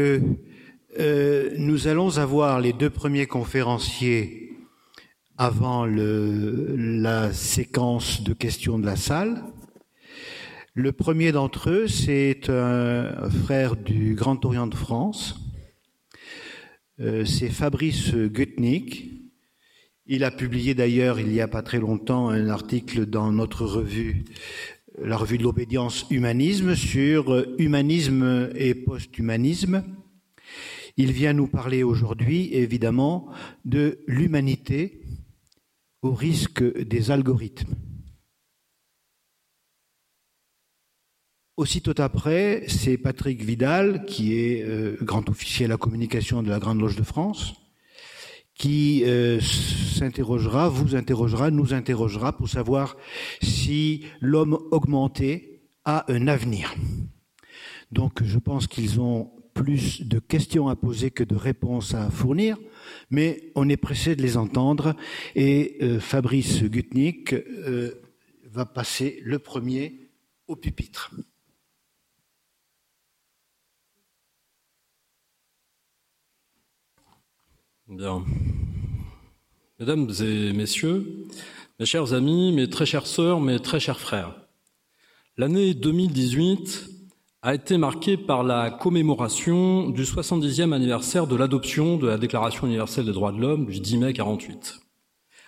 euh, 0.99 1.51
nous 1.57 1.87
allons 1.87 2.17
avoir 2.17 2.59
les 2.59 2.73
deux 2.73 2.89
premiers 2.89 3.25
conférenciers 3.25 4.51
avant 5.37 5.85
la 5.87 7.33
séquence 7.33 8.21
de 8.21 8.33
questions 8.33 8.77
de 8.77 8.85
la 8.85 8.95
salle. 8.95 9.43
Le 10.75 10.91
premier 10.91 11.31
d'entre 11.31 11.71
eux, 11.71 11.87
c'est 11.87 12.49
un 12.49 13.29
frère 13.43 13.75
du 13.75 14.13
Grand 14.13 14.43
Orient 14.45 14.67
de 14.67 14.75
France. 14.75 15.39
Euh, 16.99 17.25
c'est 17.25 17.49
Fabrice 17.49 18.13
Gutnick. 18.13 19.09
Il 20.05 20.23
a 20.23 20.31
publié 20.31 20.75
d'ailleurs 20.75 21.19
il 21.19 21.27
n'y 21.27 21.41
a 21.41 21.47
pas 21.47 21.63
très 21.63 21.79
longtemps 21.79 22.29
un 22.29 22.49
article 22.49 23.07
dans 23.07 23.31
notre 23.31 23.65
revue, 23.65 24.25
la 25.01 25.17
revue 25.17 25.39
de 25.39 25.43
l'obédience 25.43 26.05
Humanisme, 26.11 26.75
sur 26.75 27.43
humanisme 27.57 28.49
et 28.55 28.75
post-humanisme. 28.75 29.83
Il 30.95 31.11
vient 31.11 31.33
nous 31.33 31.47
parler 31.47 31.81
aujourd'hui, 31.81 32.53
évidemment, 32.53 33.27
de 33.65 34.03
l'humanité 34.07 35.01
au 36.03 36.13
risque 36.13 36.63
des 36.63 37.09
algorithmes. 37.09 37.75
Aussitôt 41.55 41.99
après, 41.99 42.63
c'est 42.67 42.97
Patrick 42.97 43.43
Vidal, 43.43 44.05
qui 44.05 44.35
est 44.35 44.63
euh, 44.63 44.97
grand 45.01 45.29
officier 45.29 45.65
à 45.65 45.69
la 45.69 45.77
communication 45.77 46.41
de 46.43 46.49
la 46.49 46.59
Grande 46.59 46.79
Loge 46.79 46.95
de 46.95 47.03
France, 47.03 47.53
qui 48.55 49.03
euh, 49.05 49.39
s'interrogera, 49.39 50.67
vous 50.69 50.95
interrogera, 50.95 51.51
nous 51.51 51.73
interrogera 51.73 52.35
pour 52.35 52.49
savoir 52.49 52.97
si 53.41 54.05
l'homme 54.19 54.57
augmenté 54.71 55.61
a 55.85 56.11
un 56.11 56.27
avenir. 56.27 56.73
Donc 57.91 58.23
je 58.23 58.39
pense 58.39 58.67
qu'ils 58.67 58.99
ont 58.99 59.31
plus 59.53 60.01
de 60.01 60.19
questions 60.19 60.67
à 60.67 60.75
poser 60.75 61.11
que 61.11 61.23
de 61.23 61.35
réponses 61.35 61.93
à 61.93 62.09
fournir, 62.09 62.57
mais 63.09 63.51
on 63.55 63.69
est 63.69 63.77
pressé 63.77 64.15
de 64.15 64.21
les 64.21 64.37
entendre 64.37 64.95
et 65.35 65.77
euh, 65.81 65.99
Fabrice 65.99 66.63
Gutnick 66.63 67.33
euh, 67.33 68.01
va 68.45 68.65
passer 68.65 69.21
le 69.23 69.39
premier 69.39 70.09
au 70.47 70.55
pupitre. 70.55 71.11
Bien. 77.87 78.25
Mesdames 79.79 80.09
et 80.21 80.53
messieurs, 80.53 81.27
mes 81.79 81.85
chers 81.85 82.13
amis, 82.13 82.53
mes 82.53 82.69
très 82.69 82.85
chères 82.85 83.07
sœurs, 83.07 83.41
mes 83.41 83.59
très 83.59 83.79
chers 83.79 83.99
frères, 83.99 84.35
l'année 85.37 85.73
2018 85.73 86.92
a 87.45 87.53
été 87.53 87.77
marqué 87.77 88.15
par 88.15 88.41
la 88.41 88.71
commémoration 88.71 89.89
du 89.89 90.03
70e 90.03 90.71
anniversaire 90.71 91.27
de 91.27 91.35
l'adoption 91.35 91.97
de 91.97 92.07
la 92.07 92.17
Déclaration 92.17 92.67
universelle 92.67 93.05
des 93.05 93.11
droits 93.11 93.33
de 93.33 93.41
l'homme 93.41 93.65
du 93.65 93.81
10 93.81 93.97
mai 93.97 94.13
48. 94.13 94.79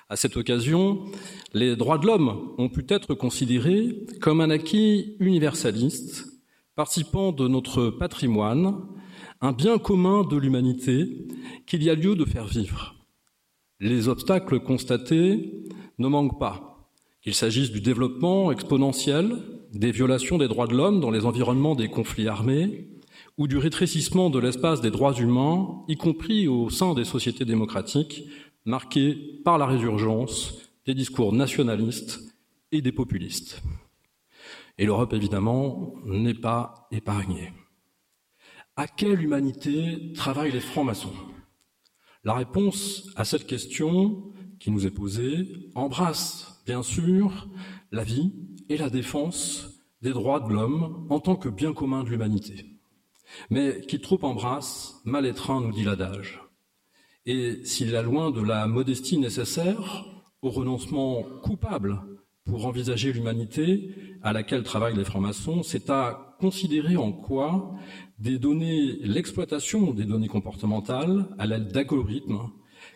À 0.10 0.18
cette 0.18 0.36
occasion, 0.36 1.06
les 1.54 1.78
droits 1.78 1.98
de 1.98 2.06
l'homme 2.06 2.54
ont 2.58 2.68
pu 2.68 2.86
être 2.90 3.14
considérés 3.14 4.06
comme 4.20 4.42
un 4.42 4.50
acquis 4.50 5.16
universaliste, 5.22 6.28
participant 6.76 7.32
de 7.32 7.48
notre 7.48 7.92
patrimoine, 7.92 8.76
un 9.40 9.54
bien 9.54 9.78
commun 9.78 10.26
de 10.26 10.36
l'humanité 10.36 11.26
qu'il 11.66 11.82
y 11.82 11.90
a 11.90 11.96
lieu 11.96 12.18
de 12.18 12.26
faire 12.26 12.46
vivre. 12.46 12.94
Les 13.80 14.10
obstacles 14.10 14.60
constatés 14.60 15.64
ne 15.98 16.10
manquent 16.10 16.40
pas, 16.40 16.92
qu'il 17.22 17.34
s'agisse 17.34 17.72
du 17.72 17.80
développement 17.80 18.52
exponentiel 18.52 19.55
des 19.76 19.92
violations 19.92 20.38
des 20.38 20.48
droits 20.48 20.68
de 20.68 20.76
l'homme 20.76 21.02
dans 21.02 21.12
les 21.12 21.26
environnements 21.26 21.76
des 21.76 21.90
conflits 21.90 22.30
armés 22.30 22.88
ou 23.38 23.48
du 23.48 23.58
rétrécissement 23.58 24.30
de 24.30 24.40
l'espace 24.40 24.80
des 24.80 24.90
droits 24.90 25.14
humains, 25.14 25.84
y 25.90 25.98
compris 25.98 26.48
au 26.48 26.70
sein 26.70 26.94
des 26.94 27.04
sociétés 27.04 27.44
démocratiques, 27.44 28.24
marquées 28.64 29.42
par 29.44 29.58
la 29.58 29.66
résurgence 29.66 30.58
des 30.86 30.94
discours 30.94 31.34
nationalistes 31.34 32.22
et 32.72 32.82
des 32.82 32.94
populistes. 32.94 33.62
Et 34.78 34.86
l'Europe, 34.86 35.14
évidemment, 35.14 35.94
n'est 36.06 36.34
pas 36.34 36.88
épargnée. 36.92 37.52
À 38.78 38.88
quelle 38.88 39.22
humanité 39.22 40.14
travaillent 40.14 40.52
les 40.52 40.62
francs-maçons? 40.62 41.14
La 42.24 42.34
réponse 42.34 43.10
à 43.18 43.26
cette 43.26 43.46
question 43.46 44.32
qui 44.60 44.72
nous 44.72 44.88
est 44.88 44.92
posée 44.92 45.70
embrasse, 45.76 46.62
bien 46.66 46.82
sûr, 46.82 47.50
la 47.92 48.04
vie 48.04 48.32
et 48.70 48.78
la 48.78 48.90
défense 48.90 49.70
des 50.02 50.12
droits 50.12 50.40
de 50.40 50.54
l'homme 50.54 51.08
en 51.10 51.20
tant 51.20 51.36
que 51.36 51.50
bien 51.50 51.74
commun 51.74 52.04
de 52.04 52.10
l'humanité. 52.10 52.66
Mais 53.50 53.82
qui 53.88 54.00
trop 54.00 54.20
embrasse, 54.24 55.02
mal 55.04 55.26
étreint, 55.26 55.62
nous 55.62 55.72
dit 55.72 55.84
l'adage. 55.84 56.42
Et 57.26 57.66
s'il 57.66 57.96
a 57.96 58.04
loin 58.04 58.30
de 58.30 58.42
la 58.42 58.68
modestie 58.68 59.18
nécessaire 59.18 60.06
au 60.42 60.52
renoncement 60.52 61.24
coupable 61.42 62.00
pour 62.46 62.68
envisager 62.68 63.12
l'humanité 63.12 63.96
à 64.22 64.32
laquelle 64.32 64.64
travaillent 64.64 64.96
les 64.96 65.06
francs-maçons, 65.06 65.64
c'est 65.64 65.90
à 65.90 66.36
considérer 66.40 66.98
en 66.98 67.12
quoi 67.12 67.74
l'exploitation 68.20 69.94
des 69.94 70.06
données 70.06 70.28
comportementales 70.28 71.28
à 71.40 71.48
l'aide 71.48 71.72
d'algorithmes 71.72 72.52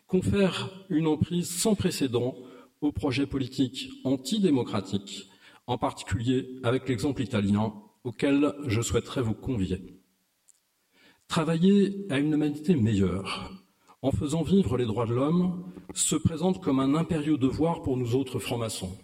confère 0.08 0.70
une 0.90 1.08
emprise 1.08 1.50
sans 1.50 1.74
précédent 1.76 2.36
aux 2.82 2.92
projets 2.92 3.26
politiques 3.26 3.90
antidémocratiques 4.04 5.29
en 5.70 5.78
particulier 5.78 6.60
avec 6.64 6.90
l'exemple 6.90 7.22
italien 7.22 7.74
auquel 8.04 8.54
je 8.66 8.82
souhaiterais 8.82 9.22
vous 9.22 9.36
convier. 9.36 10.02
Travailler 11.28 12.08
à 12.10 12.18
une 12.18 12.34
humanité 12.34 12.76
meilleure, 12.76 13.52
en 14.02 14.12
faisant 14.12 14.42
vivre 14.42 14.78
les 14.78 14.88
droits 14.88 15.06
de 15.06 15.14
l'homme, 15.14 15.72
se 15.94 16.16
présente 16.16 16.60
comme 16.60 16.80
un 16.80 16.96
impérieux 16.96 17.38
devoir 17.38 17.84
pour 17.84 17.98
nous 17.98 18.16
autres 18.16 18.40
francs-maçons. 18.40 18.98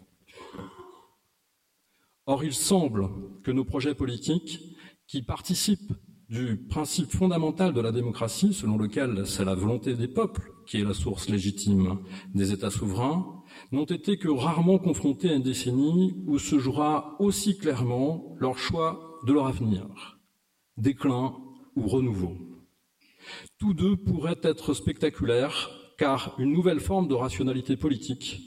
Or, 2.25 2.43
il 2.43 2.55
semble 2.55 3.10
que 3.43 3.51
nos 3.51 3.63
projets 3.63 3.93
politiques, 3.93 4.60
qui 5.05 5.22
participent 5.22 5.93
du 6.29 6.57
principe 6.57 7.12
fondamental 7.12 7.74
de 7.74 7.81
la 7.81 7.91
démocratie, 7.91 8.55
selon 8.55 8.79
lequel 8.79 9.27
c'est 9.27 9.45
la 9.45 9.53
volonté 9.53 9.93
des 9.93 10.07
peuples 10.07 10.51
qui 10.65 10.81
est 10.81 10.84
la 10.84 10.95
source 10.95 11.29
légitime 11.29 12.00
des 12.34 12.51
États 12.53 12.72
souverains, 12.72 13.43
n'ont 13.75 13.84
été 13.84 14.17
que 14.17 14.29
rarement 14.29 14.79
confrontés 14.79 15.29
à 15.29 15.36
une 15.36 15.44
décennie 15.44 16.15
où 16.25 16.39
se 16.39 16.58
jouera 16.58 17.15
aussi 17.20 17.58
clairement 17.58 18.36
leur 18.39 18.58
choix 18.58 19.20
de 19.27 19.34
leur 19.34 19.48
avenir. 19.48 19.86
déclin 20.77 21.34
ou 21.75 21.88
renouveau. 21.88 22.36
Tous 23.58 23.74
deux 23.74 23.96
pourraient 23.96 24.41
être 24.44 24.74
spectaculaires 24.74 25.70
car 25.98 26.36
une 26.38 26.51
nouvelle 26.51 26.79
forme 26.79 27.08
de 27.08 27.13
rationalité 27.13 27.77
politique 27.77 28.41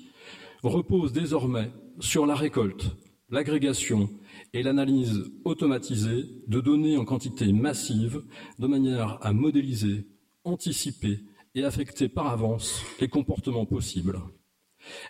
repose 0.62 1.12
désormais 1.12 1.70
sur 2.00 2.26
la 2.26 2.34
récolte, 2.34 2.96
l'agrégation 3.30 4.10
et 4.52 4.62
l'analyse 4.62 5.30
automatisée 5.44 6.24
de 6.46 6.60
données 6.60 6.96
en 6.96 7.04
quantité 7.04 7.52
massive 7.52 8.22
de 8.58 8.66
manière 8.66 9.18
à 9.22 9.32
modéliser, 9.32 10.06
anticiper 10.44 11.20
et 11.54 11.64
affecter 11.64 12.08
par 12.08 12.28
avance 12.28 12.82
les 13.00 13.08
comportements 13.08 13.66
possibles. 13.66 14.20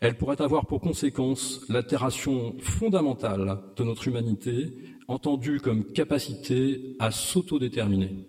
Elle 0.01 0.17
pourrait 0.17 0.41
avoir 0.41 0.67
pour 0.67 0.81
conséquence 0.81 1.61
l'altération 1.69 2.57
fondamentale 2.61 3.61
de 3.77 3.85
notre 3.85 4.09
humanité, 4.09 4.73
entendue 5.09 5.61
comme 5.61 5.85
capacité 5.85 6.97
à 6.99 7.11
s'autodéterminer. 7.11 8.29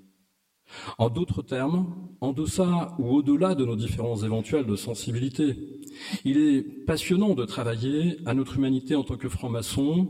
En 0.97 1.09
d'autres 1.09 1.41
termes, 1.41 1.87
en 2.21 2.31
deçà 2.31 2.95
ou 2.99 3.09
au-delà 3.15 3.55
de 3.55 3.65
nos 3.65 3.75
différences 3.75 4.23
éventuelles 4.23 4.67
de 4.67 4.75
sensibilité, 4.75 5.55
il 6.25 6.37
est 6.37 6.61
passionnant 6.85 7.33
de 7.33 7.45
travailler 7.45 8.17
à 8.25 8.33
notre 8.33 8.57
humanité 8.57 8.95
en 8.95 9.03
tant 9.03 9.17
que 9.17 9.29
franc-maçon 9.29 10.09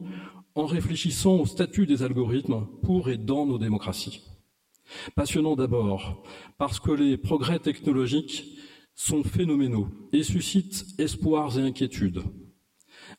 en 0.56 0.66
réfléchissant 0.66 1.38
au 1.38 1.46
statut 1.46 1.86
des 1.86 2.04
algorithmes 2.04 2.68
pour 2.84 3.10
et 3.10 3.18
dans 3.18 3.46
nos 3.46 3.58
démocraties. 3.58 4.22
Passionnant 5.16 5.56
d'abord 5.56 6.24
parce 6.58 6.80
que 6.80 6.92
les 6.92 7.18
progrès 7.18 7.60
technologiques 7.60 8.59
sont 9.00 9.24
phénoménaux 9.24 9.88
et 10.12 10.24
suscitent 10.24 10.86
espoirs 10.98 11.58
et 11.58 11.62
inquiétudes. 11.62 12.22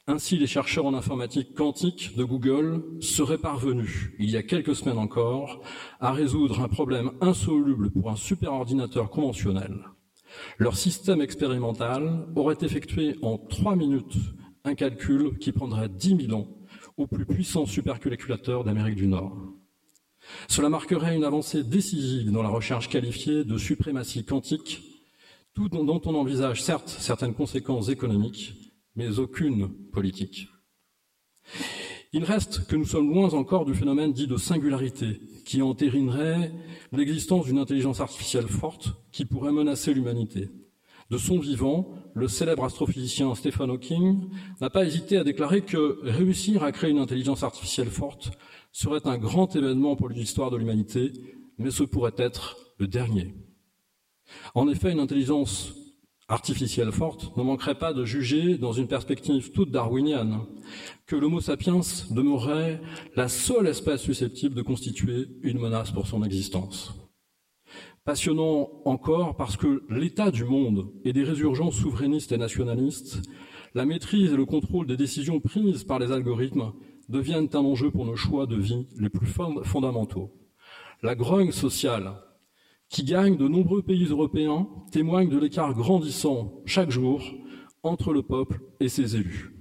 Ainsi, 0.06 0.36
les 0.36 0.46
chercheurs 0.46 0.84
en 0.84 0.92
informatique 0.92 1.54
quantique 1.54 2.14
de 2.16 2.22
Google 2.22 2.82
seraient 3.00 3.38
parvenus, 3.38 4.10
il 4.18 4.28
y 4.28 4.36
a 4.36 4.42
quelques 4.42 4.76
semaines 4.76 4.98
encore, 4.98 5.62
à 5.98 6.12
résoudre 6.12 6.60
un 6.60 6.68
problème 6.68 7.12
insoluble 7.22 7.90
pour 7.90 8.10
un 8.10 8.16
superordinateur 8.16 9.08
conventionnel. 9.08 9.74
Leur 10.58 10.76
système 10.76 11.22
expérimental 11.22 12.26
aurait 12.36 12.58
effectué 12.60 13.16
en 13.22 13.38
trois 13.38 13.74
minutes 13.74 14.18
un 14.64 14.74
calcul 14.74 15.38
qui 15.38 15.50
prendrait 15.50 15.88
dix 15.88 16.14
mille 16.14 16.34
ans 16.34 16.58
au 16.98 17.06
plus 17.06 17.24
puissant 17.24 17.64
supercalculateur 17.64 18.64
d'Amérique 18.64 18.96
du 18.96 19.06
Nord. 19.06 19.34
Cela 20.46 20.68
marquerait 20.68 21.16
une 21.16 21.24
avancée 21.24 21.64
décisive 21.64 22.30
dans 22.30 22.42
la 22.42 22.50
recherche 22.50 22.90
qualifiée 22.90 23.44
de 23.44 23.56
suprématie 23.56 24.26
quantique, 24.26 24.89
tout 25.54 25.68
dont 25.68 26.00
on 26.04 26.14
envisage 26.14 26.62
certes 26.62 26.88
certaines 26.88 27.34
conséquences 27.34 27.88
économiques, 27.88 28.54
mais 28.96 29.18
aucune 29.18 29.68
politique. 29.92 30.48
Il 32.12 32.24
reste 32.24 32.66
que 32.66 32.76
nous 32.76 32.84
sommes 32.84 33.12
loin 33.12 33.30
encore 33.30 33.64
du 33.64 33.74
phénomène 33.74 34.12
dit 34.12 34.26
de 34.26 34.36
singularité, 34.36 35.20
qui 35.44 35.62
entérinerait 35.62 36.52
l'existence 36.92 37.46
d'une 37.46 37.58
intelligence 37.58 38.00
artificielle 38.00 38.48
forte 38.48 38.90
qui 39.12 39.24
pourrait 39.24 39.52
menacer 39.52 39.94
l'humanité. 39.94 40.48
De 41.10 41.18
son 41.18 41.38
vivant, 41.38 41.92
le 42.14 42.28
célèbre 42.28 42.64
astrophysicien 42.64 43.34
Stephen 43.34 43.70
Hawking 43.70 44.28
n'a 44.60 44.70
pas 44.70 44.84
hésité 44.84 45.16
à 45.16 45.24
déclarer 45.24 45.62
que 45.62 45.98
réussir 46.02 46.62
à 46.62 46.72
créer 46.72 46.90
une 46.90 46.98
intelligence 46.98 47.42
artificielle 47.42 47.90
forte 47.90 48.30
serait 48.72 49.06
un 49.06 49.18
grand 49.18 49.54
événement 49.56 49.96
pour 49.96 50.08
l'histoire 50.08 50.50
de 50.50 50.56
l'humanité, 50.56 51.12
mais 51.58 51.70
ce 51.70 51.82
pourrait 51.82 52.14
être 52.16 52.56
le 52.78 52.86
dernier. 52.86 53.34
En 54.54 54.68
effet, 54.68 54.92
une 54.92 55.00
intelligence 55.00 55.74
artificielle 56.30 56.92
forte 56.92 57.36
ne 57.36 57.42
manquerait 57.42 57.78
pas 57.78 57.92
de 57.92 58.04
juger, 58.04 58.56
dans 58.56 58.72
une 58.72 58.86
perspective 58.86 59.50
toute 59.50 59.70
darwinienne, 59.70 60.38
que 61.06 61.16
l'Homo 61.16 61.40
sapiens 61.40 61.80
demeurerait 62.10 62.80
la 63.16 63.28
seule 63.28 63.66
espèce 63.66 64.00
susceptible 64.00 64.54
de 64.54 64.62
constituer 64.62 65.26
une 65.42 65.58
menace 65.58 65.90
pour 65.90 66.06
son 66.06 66.22
existence. 66.22 66.94
Passionnant 68.04 68.70
encore 68.84 69.36
parce 69.36 69.56
que 69.56 69.82
l'état 69.90 70.30
du 70.30 70.44
monde 70.44 70.90
et 71.04 71.12
des 71.12 71.24
résurgences 71.24 71.74
souverainistes 71.74 72.32
et 72.32 72.38
nationalistes, 72.38 73.20
la 73.74 73.84
maîtrise 73.84 74.32
et 74.32 74.36
le 74.36 74.46
contrôle 74.46 74.86
des 74.86 74.96
décisions 74.96 75.40
prises 75.40 75.84
par 75.84 75.98
les 75.98 76.12
algorithmes 76.12 76.72
deviennent 77.08 77.48
un 77.52 77.58
enjeu 77.58 77.90
pour 77.90 78.06
nos 78.06 78.16
choix 78.16 78.46
de 78.46 78.56
vie 78.56 78.86
les 78.98 79.10
plus 79.10 79.28
fondamentaux. 79.64 80.32
La 81.02 81.14
grogne 81.14 81.52
sociale 81.52 82.14
qui 82.90 83.04
gagne 83.04 83.36
de 83.36 83.48
nombreux 83.48 83.82
pays 83.82 84.06
européens 84.06 84.66
témoigne 84.90 85.30
de 85.30 85.38
l'écart 85.38 85.72
grandissant 85.74 86.60
chaque 86.66 86.90
jour 86.90 87.22
entre 87.82 88.12
le 88.12 88.22
peuple 88.22 88.60
et 88.80 88.88
ses 88.88 89.16
élus. 89.16 89.54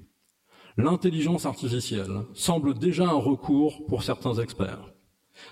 L'intelligence 0.77 1.45
artificielle 1.45 2.23
semble 2.33 2.73
déjà 2.73 3.07
un 3.07 3.19
recours 3.19 3.85
pour 3.85 4.03
certains 4.03 4.33
experts. 4.35 4.93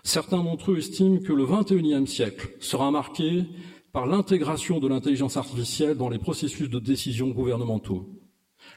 Certains 0.03 0.43
d'entre 0.43 0.71
eux 0.71 0.77
estiment 0.79 1.19
que 1.19 1.33
le 1.33 1.45
XXIe 1.45 2.07
siècle 2.07 2.49
sera 2.59 2.91
marqué 2.91 3.45
par 3.93 4.07
l'intégration 4.07 4.79
de 4.79 4.87
l'intelligence 4.87 5.37
artificielle 5.37 5.97
dans 5.97 6.09
les 6.09 6.19
processus 6.19 6.69
de 6.69 6.79
décision 6.79 7.29
gouvernementaux. 7.29 8.09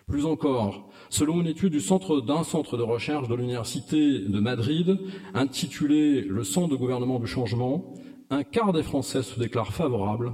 Plus 0.07 0.25
encore, 0.25 0.89
selon 1.09 1.41
une 1.41 1.47
étude 1.47 1.73
du 1.73 1.81
centre 1.81 2.21
d'un 2.21 2.45
centre 2.45 2.77
de 2.77 2.83
recherche 2.83 3.29
de 3.29 3.35
l'université 3.35 4.21
de 4.21 4.41
Madrid, 4.41 4.99
intitulée 5.35 6.21
Le 6.21 6.45
centre 6.45 6.69
de 6.69 6.77
gouvernement 6.77 7.19
du 7.19 7.27
changement, 7.27 7.95
un 8.31 8.45
quart 8.45 8.73
des 8.73 8.83
Français 8.83 9.23
se 9.23 9.39
déclarent 9.39 9.75
favorables 9.75 10.33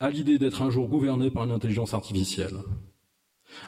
à 0.00 0.10
l'idée 0.10 0.38
d'être 0.38 0.62
un 0.62 0.70
jour 0.70 0.88
gouverné 0.88 1.30
par 1.30 1.44
une 1.44 1.52
intelligence 1.52 1.94
artificielle. 1.94 2.56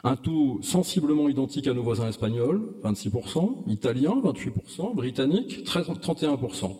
Un 0.03 0.15
taux 0.15 0.59
sensiblement 0.61 1.29
identique 1.29 1.67
à 1.67 1.73
nos 1.73 1.81
voisins 1.81 2.09
espagnols, 2.09 2.75
26%, 2.83 3.63
italiens, 3.67 4.15
28%, 4.23 4.93
britanniques, 4.93 5.65
31%. 5.65 6.75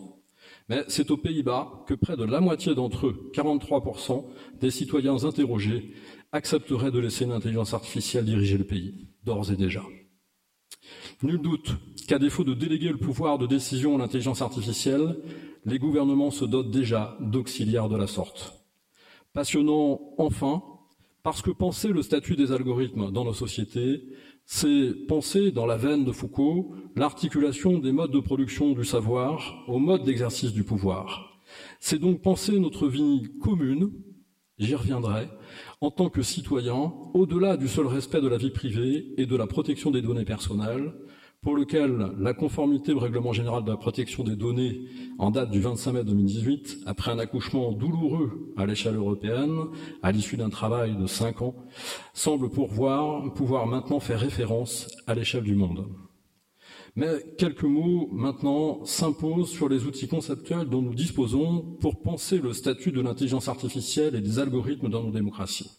Mais 0.68 0.84
c'est 0.86 1.10
aux 1.10 1.16
Pays-Bas 1.16 1.84
que 1.88 1.94
près 1.94 2.16
de 2.16 2.24
la 2.24 2.40
moitié 2.40 2.74
d'entre 2.74 3.08
eux, 3.08 3.30
43%, 3.34 4.24
des 4.60 4.70
citoyens 4.70 5.24
interrogés 5.24 5.94
accepteraient 6.30 6.92
de 6.92 7.00
laisser 7.00 7.24
une 7.24 7.32
intelligence 7.32 7.74
artificielle 7.74 8.24
diriger 8.24 8.58
le 8.58 8.64
pays, 8.64 9.08
d'ores 9.24 9.50
et 9.50 9.56
déjà. 9.56 9.82
Nul 11.22 11.38
doute 11.38 11.76
qu'à 12.08 12.18
défaut 12.18 12.44
de 12.44 12.54
déléguer 12.54 12.88
le 12.88 12.96
pouvoir 12.96 13.36
de 13.36 13.46
décision 13.46 13.94
à 13.94 13.98
l'intelligence 13.98 14.40
artificielle, 14.40 15.18
les 15.66 15.78
gouvernements 15.78 16.30
se 16.30 16.46
dotent 16.46 16.70
déjà 16.70 17.18
d'auxiliaires 17.20 17.90
de 17.90 17.96
la 17.96 18.06
sorte. 18.06 18.54
Passionnant 19.34 20.00
enfin, 20.16 20.62
parce 21.22 21.42
que 21.42 21.50
penser 21.50 21.88
le 21.88 22.02
statut 22.02 22.36
des 22.36 22.52
algorithmes 22.52 23.12
dans 23.12 23.24
nos 23.24 23.34
sociétés, 23.34 24.02
c'est 24.46 24.94
penser 25.06 25.52
dans 25.52 25.66
la 25.66 25.76
veine 25.76 26.04
de 26.04 26.12
Foucault 26.12 26.74
l'articulation 26.96 27.78
des 27.78 27.92
modes 27.92 28.12
de 28.12 28.20
production 28.20 28.72
du 28.72 28.84
savoir 28.86 29.62
aux 29.68 29.78
modes 29.78 30.04
d'exercice 30.04 30.54
du 30.54 30.64
pouvoir. 30.64 31.42
C'est 31.80 31.98
donc 31.98 32.22
penser 32.22 32.58
notre 32.58 32.88
vie 32.88 33.24
commune, 33.42 33.92
j'y 34.58 34.74
reviendrai, 34.74 35.28
en 35.82 35.90
tant 35.90 36.08
que 36.08 36.22
citoyen, 36.22 36.94
au-delà 37.12 37.58
du 37.58 37.68
seul 37.68 37.86
respect 37.86 38.22
de 38.22 38.28
la 38.28 38.38
vie 38.38 38.50
privée 38.50 39.12
et 39.18 39.26
de 39.26 39.36
la 39.36 39.46
protection 39.46 39.90
des 39.90 40.02
données 40.02 40.24
personnelles, 40.24 40.94
pour 41.42 41.56
lequel 41.56 42.12
la 42.18 42.34
conformité 42.34 42.92
au 42.92 42.98
règlement 42.98 43.32
général 43.32 43.64
de 43.64 43.70
la 43.70 43.78
protection 43.78 44.24
des 44.24 44.36
données 44.36 44.82
en 45.18 45.30
date 45.30 45.50
du 45.50 45.60
25 45.60 45.92
mai 45.92 46.04
2018, 46.04 46.80
après 46.84 47.10
un 47.10 47.18
accouchement 47.18 47.72
douloureux 47.72 48.52
à 48.58 48.66
l'échelle 48.66 48.96
européenne, 48.96 49.56
à 50.02 50.12
l'issue 50.12 50.36
d'un 50.36 50.50
travail 50.50 50.96
de 50.96 51.06
cinq 51.06 51.40
ans, 51.40 51.54
semble 52.12 52.50
pouvoir, 52.50 53.66
maintenant 53.66 54.00
faire 54.00 54.20
référence 54.20 54.86
à 55.06 55.14
l'échelle 55.14 55.44
du 55.44 55.54
monde. 55.54 55.86
Mais 56.94 57.24
quelques 57.38 57.62
mots 57.62 58.08
maintenant 58.12 58.84
s'imposent 58.84 59.50
sur 59.50 59.70
les 59.70 59.84
outils 59.86 60.08
conceptuels 60.08 60.68
dont 60.68 60.82
nous 60.82 60.94
disposons 60.94 61.78
pour 61.80 62.02
penser 62.02 62.38
le 62.38 62.52
statut 62.52 62.92
de 62.92 63.00
l'intelligence 63.00 63.48
artificielle 63.48 64.14
et 64.14 64.20
des 64.20 64.40
algorithmes 64.40 64.90
dans 64.90 65.04
nos 65.04 65.12
démocraties. 65.12 65.70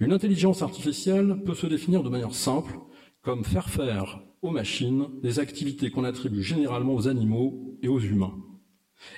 Une 0.00 0.12
intelligence 0.12 0.62
artificielle 0.62 1.42
peut 1.44 1.54
se 1.54 1.68
définir 1.68 2.02
de 2.02 2.08
manière 2.08 2.34
simple 2.34 2.80
comme 3.22 3.44
faire 3.44 3.68
faire 3.68 4.20
aux 4.42 4.50
machines 4.50 5.06
des 5.22 5.38
activités 5.38 5.90
qu'on 5.90 6.04
attribue 6.04 6.42
généralement 6.42 6.94
aux 6.94 7.08
animaux 7.08 7.78
et 7.82 7.88
aux 7.88 8.00
humains. 8.00 8.34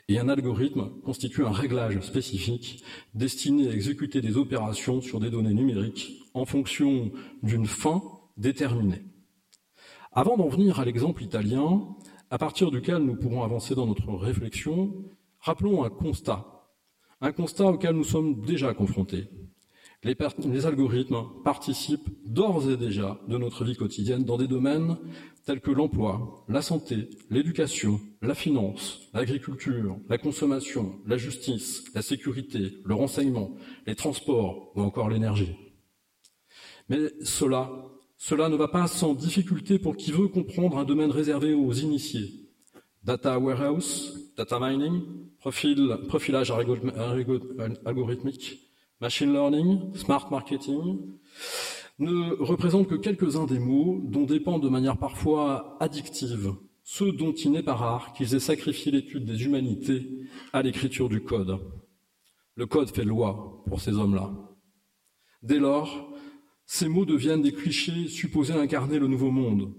Et 0.09 0.19
un 0.19 0.29
algorithme 0.29 0.91
constitue 1.03 1.45
un 1.45 1.51
réglage 1.51 2.01
spécifique 2.01 2.85
destiné 3.15 3.69
à 3.69 3.73
exécuter 3.73 4.21
des 4.21 4.37
opérations 4.37 5.01
sur 5.01 5.21
des 5.21 5.31
données 5.31 5.55
numériques 5.55 6.23
en 6.35 6.45
fonction 6.45 7.11
d'une 7.43 7.67
fin 7.67 8.03
déterminée. 8.37 9.03
Avant 10.13 10.37
d'en 10.37 10.49
venir 10.49 10.79
à 10.79 10.85
l'exemple 10.85 11.23
italien, 11.23 11.89
à 12.31 12.39
partir 12.39 12.71
duquel 12.71 12.99
nous 12.99 13.17
pourrons 13.17 13.43
avancer 13.43 13.75
dans 13.75 13.87
notre 13.87 14.13
réflexion, 14.15 14.95
rappelons 15.41 15.85
un 15.85 15.91
constat, 15.91 16.69
un 17.21 17.33
constat 17.33 17.67
auquel 17.67 17.95
nous 17.95 18.05
sommes 18.05 18.43
déjà 18.43 18.75
confrontés 18.75 19.29
les, 20.05 20.67
algorithmes 20.67 21.25
participent 21.45 22.09
d'ores 22.27 22.71
et 22.71 22.77
déjà 22.77 23.19
de 23.27 23.39
notre 23.39 23.65
vie 23.65 23.77
quotidienne 23.77 24.25
dans 24.25 24.37
des 24.37 24.47
domaines 24.47 24.99
tels 25.47 25.61
que 25.61 25.71
l'emploi, 25.71 26.45
la 26.49 26.63
santé, 26.63 27.09
l'éducation, 27.31 28.01
la 28.23 28.35
finance, 28.35 29.01
l'agriculture, 29.13 29.97
la 30.09 30.19
consommation, 30.19 31.01
la 31.07 31.17
justice, 31.17 31.85
la 31.95 32.03
sécurité, 32.03 32.79
le 32.85 32.95
renseignement, 32.95 33.57
les 33.87 33.95
transports 33.95 34.73
ou 34.75 34.81
encore 34.81 35.09
l'énergie. 35.09 35.57
Mais 36.89 36.99
cela, 37.23 37.71
cela 38.17 38.49
ne 38.49 38.57
va 38.57 38.69
pas 38.69 38.87
sans 38.87 39.15
difficulté 39.15 39.79
pour 39.79 39.97
qui 39.97 40.13
veut 40.13 40.29
comprendre 40.29 40.79
un 40.79 40.85
domaine 40.85 41.11
réservé 41.11 41.55
aux 41.55 41.73
initiés. 41.73 42.51
Data 43.03 43.39
warehouse, 43.39 44.33
data 44.37 44.59
mining, 44.59 45.03
profilage 45.39 46.51
algorithmique, 47.85 48.64
machine 49.01 49.33
learning, 49.33 49.95
smart 49.95 50.29
marketing, 50.31 50.99
ne 51.99 52.35
représentent 52.43 52.89
que 52.89 52.95
quelques-uns 52.95 53.47
des 53.47 53.59
mots 53.59 54.01
dont 54.05 54.25
dépend 54.25 54.59
de 54.59 54.69
manière 54.69 54.99
parfois 54.99 55.77
addictive 55.81 56.55
ceux 56.85 57.13
dont 57.13 57.33
il 57.33 57.51
n'est 57.51 57.63
pas 57.63 57.75
rare 57.75 58.13
qu'ils 58.13 58.35
aient 58.35 58.41
sacrifié 58.41 58.93
l'étude 58.93 59.25
des 59.25 59.45
humanités 59.45 60.07
à 60.53 60.63
l'écriture 60.63 61.09
du 61.09 61.23
code. 61.23 61.59
Le 62.57 62.67
code 62.67 62.91
fait 62.91 63.05
loi 63.05 63.65
pour 63.67 63.81
ces 63.81 63.95
hommes-là. 63.95 64.31
Dès 65.43 65.59
lors, 65.59 66.13
ces 66.67 66.89
mots 66.89 67.07
deviennent 67.07 67.43
des 67.43 67.53
clichés 67.53 68.07
supposés 68.09 68.53
incarner 68.53 68.99
le 68.99 69.09
nouveau 69.09 69.31
monde. 69.31 69.75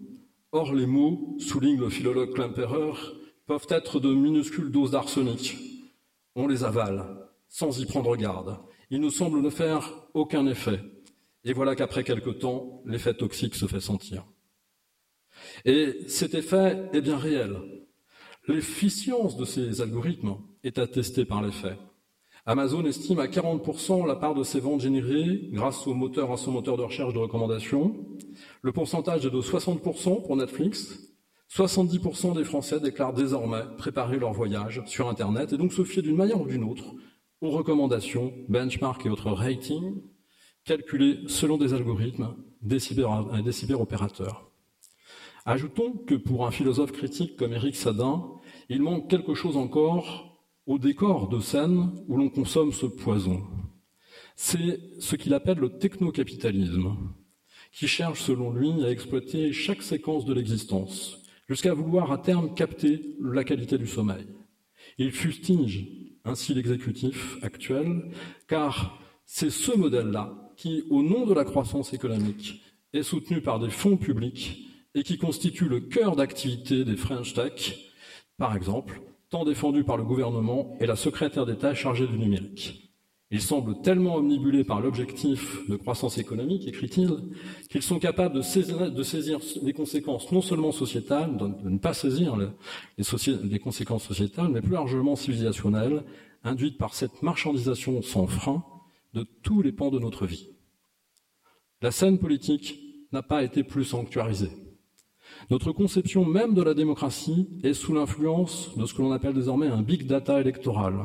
Or, 0.52 0.74
les 0.74 0.88
mots, 0.88 1.38
souligne 1.40 1.80
le 1.80 1.90
philologue 1.90 2.34
Klemperer, 2.34 2.94
peuvent 3.46 3.68
être 3.70 4.00
de 4.00 4.14
minuscules 4.14 4.72
doses 4.72 4.92
d'arsenic. 4.92 5.58
On 6.36 6.48
les 6.48 6.64
avale, 6.64 7.30
sans 7.48 7.80
y 7.80 7.86
prendre 7.86 8.16
garde. 8.16 8.58
Ils 8.90 9.02
ne 9.02 9.10
semblent 9.10 9.42
ne 9.42 9.50
faire 9.50 9.92
aucun 10.14 10.46
effet. 10.48 10.80
Et 11.44 11.54
voilà 11.54 11.76
qu'après 11.76 12.04
quelque 12.04 12.30
temps, 12.30 12.82
l'effet 12.86 13.14
toxique 13.14 13.56
se 13.56 13.68
fait 13.68 13.80
sentir. 13.80 14.26
Et 15.66 15.98
cet 16.08 16.34
effet 16.34 16.90
est 16.94 17.02
bien 17.02 17.18
réel. 17.18 17.58
L'efficience 18.48 19.38
de 19.38 19.46
ces 19.46 19.82
algorithmes 19.82 20.38
est 20.64 20.78
attestée 20.78 21.26
par 21.26 21.42
les 21.42 21.52
faits. 21.52 21.78
Amazon 22.48 22.86
estime 22.86 23.20
à 23.20 23.26
40% 23.26 24.06
la 24.06 24.16
part 24.16 24.36
de 24.36 24.44
ses 24.44 24.60
ventes 24.60 24.82
générées 24.82 25.50
grâce 25.52 25.88
au 25.88 25.96
moteur, 25.96 26.32
à 26.32 26.38
son 26.38 26.52
moteur 26.52 26.78
de 26.78 26.84
recherche 26.84 27.14
de 27.14 27.18
recommandation. 27.18 27.96
Le 28.62 28.72
pourcentage 28.72 29.26
est 29.26 29.32
de 29.32 29.42
60% 29.42 30.24
pour 30.24 30.36
Netflix. 30.36 31.12
70% 31.52 32.36
des 32.36 32.44
Français 32.44 32.80
déclarent 32.80 33.14
désormais 33.14 33.64
préparer 33.78 34.20
leur 34.20 34.34
voyage 34.34 34.84
sur 34.86 35.10
Internet 35.10 35.54
et 35.54 35.58
donc 35.58 35.74
se 35.74 35.84
fier 35.84 36.04
d'une 36.04 36.16
manière 36.16 36.40
ou 36.40 36.46
d'une 36.46 36.64
autre 36.64 36.94
recommandations, 37.50 38.34
benchmarks 38.50 39.06
et 39.06 39.10
autres 39.10 39.32
ratings 39.32 40.02
calculés 40.64 41.20
selon 41.28 41.58
des 41.58 41.74
algorithmes 41.74 42.36
des, 42.62 42.80
des 43.44 43.52
cyberopérateurs. 43.52 44.50
Ajoutons 45.46 45.92
que 46.08 46.16
pour 46.16 46.48
un 46.48 46.52
philosophe 46.52 46.92
critique 46.92 47.36
comme 47.38 47.54
Éric 47.54 47.76
Sadin, 47.76 48.26
il 48.70 48.82
manque 48.82 49.10
quelque 49.10 49.36
chose 49.36 49.58
encore 49.58 50.40
au 50.66 50.80
décor 50.80 51.30
de 51.30 51.40
scène 51.40 51.92
où 52.08 52.18
l'on 52.18 52.30
consomme 52.30 52.72
ce 52.72 52.88
poison. 52.88 53.44
C'est 54.36 54.80
ce 55.00 55.16
qu'il 55.16 55.34
appelle 55.36 55.60
le 55.60 55.78
technocapitalisme, 55.78 56.98
qui 57.72 57.88
cherche 57.88 58.22
selon 58.22 58.52
lui 58.52 58.84
à 58.84 58.90
exploiter 58.90 59.54
chaque 59.54 59.84
séquence 59.84 60.26
de 60.26 60.34
l'existence, 60.34 61.22
jusqu'à 61.48 61.74
vouloir 61.74 62.12
à 62.12 62.18
terme 62.18 62.54
capter 62.56 63.16
la 63.22 63.44
qualité 63.44 63.78
du 63.78 63.88
sommeil. 63.88 64.26
Il 64.98 65.12
fustige 65.12 65.86
ainsi 66.26 66.54
l'exécutif 66.54 67.38
actuel, 67.42 68.12
car 68.48 69.00
c'est 69.26 69.50
ce 69.50 69.76
modèle-là 69.78 70.34
qui, 70.58 70.84
au 70.90 71.04
nom 71.04 71.26
de 71.26 71.34
la 71.34 71.46
croissance 71.46 71.94
économique, 71.94 72.62
est 72.94 73.04
soutenu 73.04 73.42
par 73.42 73.60
des 73.60 73.70
fonds 73.70 73.98
publics 73.98 74.68
et 74.94 75.04
qui 75.04 75.18
constitue 75.18 75.68
le 75.68 75.82
cœur 75.82 76.16
d'activité 76.16 76.86
des 76.86 76.96
French 76.96 77.34
Tech, 77.34 77.94
par 78.38 78.56
exemple, 78.56 79.02
tant 79.30 79.44
défendu 79.44 79.84
par 79.84 79.98
le 79.98 80.04
gouvernement 80.04 80.76
et 80.80 80.86
la 80.86 80.96
secrétaire 80.96 81.46
d'État 81.46 81.74
chargée 81.74 82.08
du 82.08 82.18
numérique. 82.18 82.85
Ils 83.32 83.42
semblent 83.42 83.82
tellement 83.82 84.16
omnibulés 84.16 84.64
par 84.64 84.82
l'objectif 84.82 85.68
de 85.68 85.76
croissance 85.76 86.20
économique, 86.20 86.68
écrit-il, 86.68 87.10
qu'ils 87.70 87.82
sont 87.82 87.98
capables 87.98 88.36
de 88.36 88.42
saisir, 88.42 89.40
les 89.64 89.74
conséquences 89.74 90.32
non 90.32 90.42
seulement 90.42 90.72
sociétales, 90.72 91.36
de, 91.36 91.70
ne 91.70 91.80
pas 91.80 91.94
saisir 91.94 92.38
les, 92.38 92.48
les 93.44 93.60
conséquences 93.60 94.04
sociétales, 94.04 94.50
mais 94.50 94.62
plus 94.62 94.74
largement 94.74 95.16
civilisationnelles, 95.16 96.04
induites 96.44 96.78
par 96.78 96.94
cette 96.94 97.24
marchandisation 97.24 98.04
sans 98.04 98.28
frein 98.28 98.64
de 99.16 99.26
tous 99.42 99.64
les 99.64 99.72
pans 99.72 99.90
de 99.90 100.00
notre 100.00 100.28
vie. 100.28 100.50
La 101.82 101.92
scène 101.92 102.20
politique 102.20 102.80
n'a 103.12 103.24
pas 103.24 103.44
été 103.44 103.64
plus 103.64 103.86
sanctuarisée. 103.86 104.52
Notre 105.50 105.72
conception 105.72 106.26
même 106.26 106.54
de 106.54 106.62
la 106.62 106.74
démocratie 106.74 107.48
est 107.64 107.74
sous 107.74 107.94
l'influence 107.94 108.78
de 108.78 108.86
ce 108.86 108.94
que 108.94 109.02
l'on 109.02 109.12
appelle 109.12 109.34
désormais 109.34 109.68
un 109.68 109.82
big 109.82 110.06
data 110.06 110.40
électoral. 110.40 110.96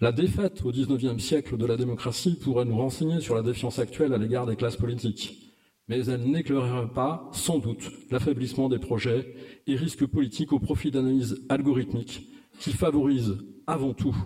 La 0.00 0.12
défaite 0.12 0.62
au 0.64 0.70
XIXe 0.70 1.22
siècle 1.22 1.56
de 1.56 1.66
la 1.66 1.76
démocratie 1.76 2.36
pourrait 2.36 2.64
nous 2.64 2.76
renseigner 2.76 3.20
sur 3.20 3.34
la 3.34 3.42
défiance 3.42 3.78
actuelle 3.78 4.12
à 4.12 4.18
l'égard 4.18 4.46
des 4.46 4.56
classes 4.56 4.76
politiques, 4.76 5.52
mais 5.88 6.06
elle 6.06 6.24
n'éclairerait 6.24 6.92
pas, 6.92 7.28
sans 7.32 7.58
doute, 7.58 7.90
l'affaiblissement 8.10 8.68
des 8.68 8.78
projets 8.78 9.34
et 9.66 9.76
risques 9.76 10.06
politiques 10.06 10.52
au 10.52 10.58
profit 10.58 10.90
d'analyses 10.90 11.44
algorithmiques 11.48 12.28
qui 12.58 12.72
favorisent, 12.72 13.38
avant 13.66 13.94
tout, 13.94 14.16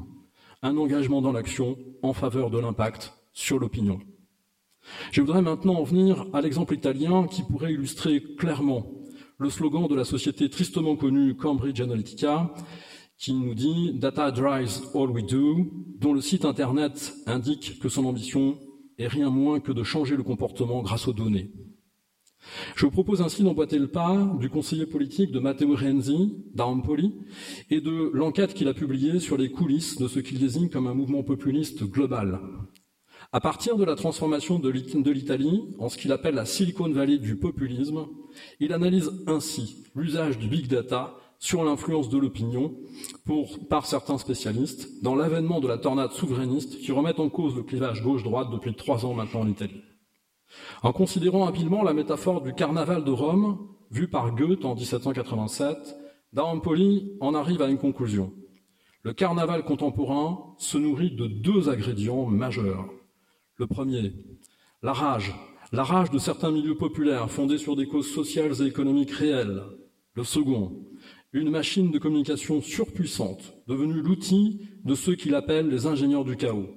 un 0.63 0.77
engagement 0.77 1.23
dans 1.23 1.33
l'action 1.33 1.77
en 2.03 2.13
faveur 2.13 2.51
de 2.51 2.59
l'impact 2.59 3.15
sur 3.33 3.59
l'opinion. 3.59 4.01
Je 5.13 5.21
voudrais 5.21 5.43
maintenant 5.43 5.75
en 5.75 5.85
venir 5.85 6.27
à 6.33 6.41
l'exemple 6.41 6.75
italien 6.75 7.27
qui 7.27 7.43
pourrait 7.43 7.73
illustrer 7.73 8.23
clairement 8.23 8.87
le 9.39 9.51
slogan 9.51 9.87
de 9.87 9.95
la 9.95 10.05
société 10.05 10.51
tristement 10.51 10.97
connue 10.97 11.37
Cambridge 11.37 11.81
Analytica, 11.81 12.53
qui 13.19 13.33
nous 13.33 13.55
dit 13.55 13.93
Data 13.95 14.31
drives 14.31 14.81
all 14.95 15.11
we 15.11 15.25
do, 15.25 15.71
dont 15.99 16.13
le 16.13 16.21
site 16.21 16.45
internet 16.45 17.15
indique 17.27 17.81
que 17.81 17.89
son 17.89 18.05
ambition 18.05 18.59
est 18.99 19.09
rien 19.09 19.31
moins 19.31 19.61
que 19.61 19.73
de 19.73 19.83
changer 19.83 20.17
le 20.17 20.23
comportement 20.23 20.83
grâce 20.83 21.09
aux 21.09 21.13
données. 21.13 21.51
Je 22.77 22.87
vous 22.87 22.93
propose 22.93 23.21
ainsi 23.21 23.43
d'emboîter 23.43 23.79
le 23.79 23.89
pas 23.89 24.33
du 24.39 24.49
conseiller 24.49 24.87
politique 24.87 25.33
de 25.33 25.41
Matteo 25.41 25.75
Renzi, 25.75 26.37
d'Ampoli, 26.55 27.15
et 27.71 27.81
de 27.81 28.11
l'enquête 28.15 28.55
qu'il 28.55 28.69
a 28.69 28.75
publiée 28.75 29.19
sur 29.19 29.37
les 29.37 29.51
coulisses 29.51 29.99
de 29.99 30.09
ce 30.09 30.21
qu'il 30.21 30.39
désigne 30.39 30.69
comme 30.69 30.87
un 30.87 30.95
mouvement 30.95 31.23
populiste 31.23 31.85
global. 31.85 32.41
À 33.33 33.41
partir 33.41 33.77
de 33.77 33.85
la 33.85 33.97
transformation 33.97 34.59
de 34.59 35.11
l'Italie 35.11 35.65
en 35.79 35.89
ce 35.89 35.99
qu'il 35.99 36.13
appelle 36.13 36.37
la 36.37 36.47
Silicon 36.47 36.89
Valley 36.89 37.19
du 37.19 37.37
populisme, 37.37 38.07
il 38.61 38.73
analyse 38.73 39.11
ainsi 39.27 39.85
l'usage 39.95 40.39
du 40.39 40.49
big 40.49 40.69
data 40.69 41.15
sur 41.39 41.65
l'influence 41.65 42.09
de 42.09 42.19
l'opinion 42.19 42.75
par 43.71 43.87
certains 43.87 44.19
spécialistes 44.19 45.03
dans 45.03 45.15
l'avènement 45.15 45.61
de 45.61 45.69
la 45.69 45.79
tornade 45.79 46.13
souverainiste 46.13 46.79
qui 46.79 46.93
remet 46.93 47.19
en 47.21 47.29
cause 47.29 47.57
le 47.57 47.63
clivage 47.63 48.03
gauche-droite 48.03 48.51
depuis 48.51 48.75
trois 48.75 49.07
ans 49.07 49.15
maintenant 49.15 49.41
en 49.41 49.49
Italie. 49.49 49.83
En 50.83 50.93
considérant 50.93 51.47
habilement 51.47 51.83
la 51.83 51.93
métaphore 51.93 52.43
du 52.43 52.55
carnaval 52.55 53.05
de 53.05 53.11
Rome, 53.11 53.69
vue 53.91 54.09
par 54.09 54.35
Goethe 54.35 54.65
en 54.65 54.75
1787, 54.75 55.97
D'Ampoli 56.33 57.17
en 57.21 57.35
arrive 57.35 57.63
à 57.63 57.69
une 57.69 57.79
conclusion. 57.79 58.35
Le 59.03 59.15
carnaval 59.15 59.65
contemporain 59.65 60.55
se 60.59 60.77
nourrit 60.77 61.15
de 61.15 61.27
deux 61.27 61.71
ingrédients 61.71 62.27
majeurs. 62.27 62.91
Le 63.57 63.67
premier, 63.67 64.13
la 64.83 64.93
rage, 64.93 65.35
la 65.73 65.85
rage 65.85 66.11
de 66.11 66.19
certains 66.19 66.51
milieux 66.51 66.77
populaires 66.77 67.31
fondés 67.31 67.57
sur 67.57 67.77
des 67.77 67.87
causes 67.87 68.13
sociales 68.13 68.61
et 68.61 68.67
économiques 68.67 69.13
réelles. 69.13 69.63
Le 70.15 70.25
second, 70.25 70.85
une 71.33 71.51
machine 71.51 71.91
de 71.91 71.99
communication 71.99 72.63
surpuissante, 72.63 73.55
devenue 73.67 74.01
l'outil 74.01 74.69
de 74.85 74.95
ceux 74.95 75.15
qu'il 75.15 75.35
appelle 75.35 75.69
les 75.69 75.87
ingénieurs 75.87 76.25
du 76.25 76.37
chaos. 76.37 76.71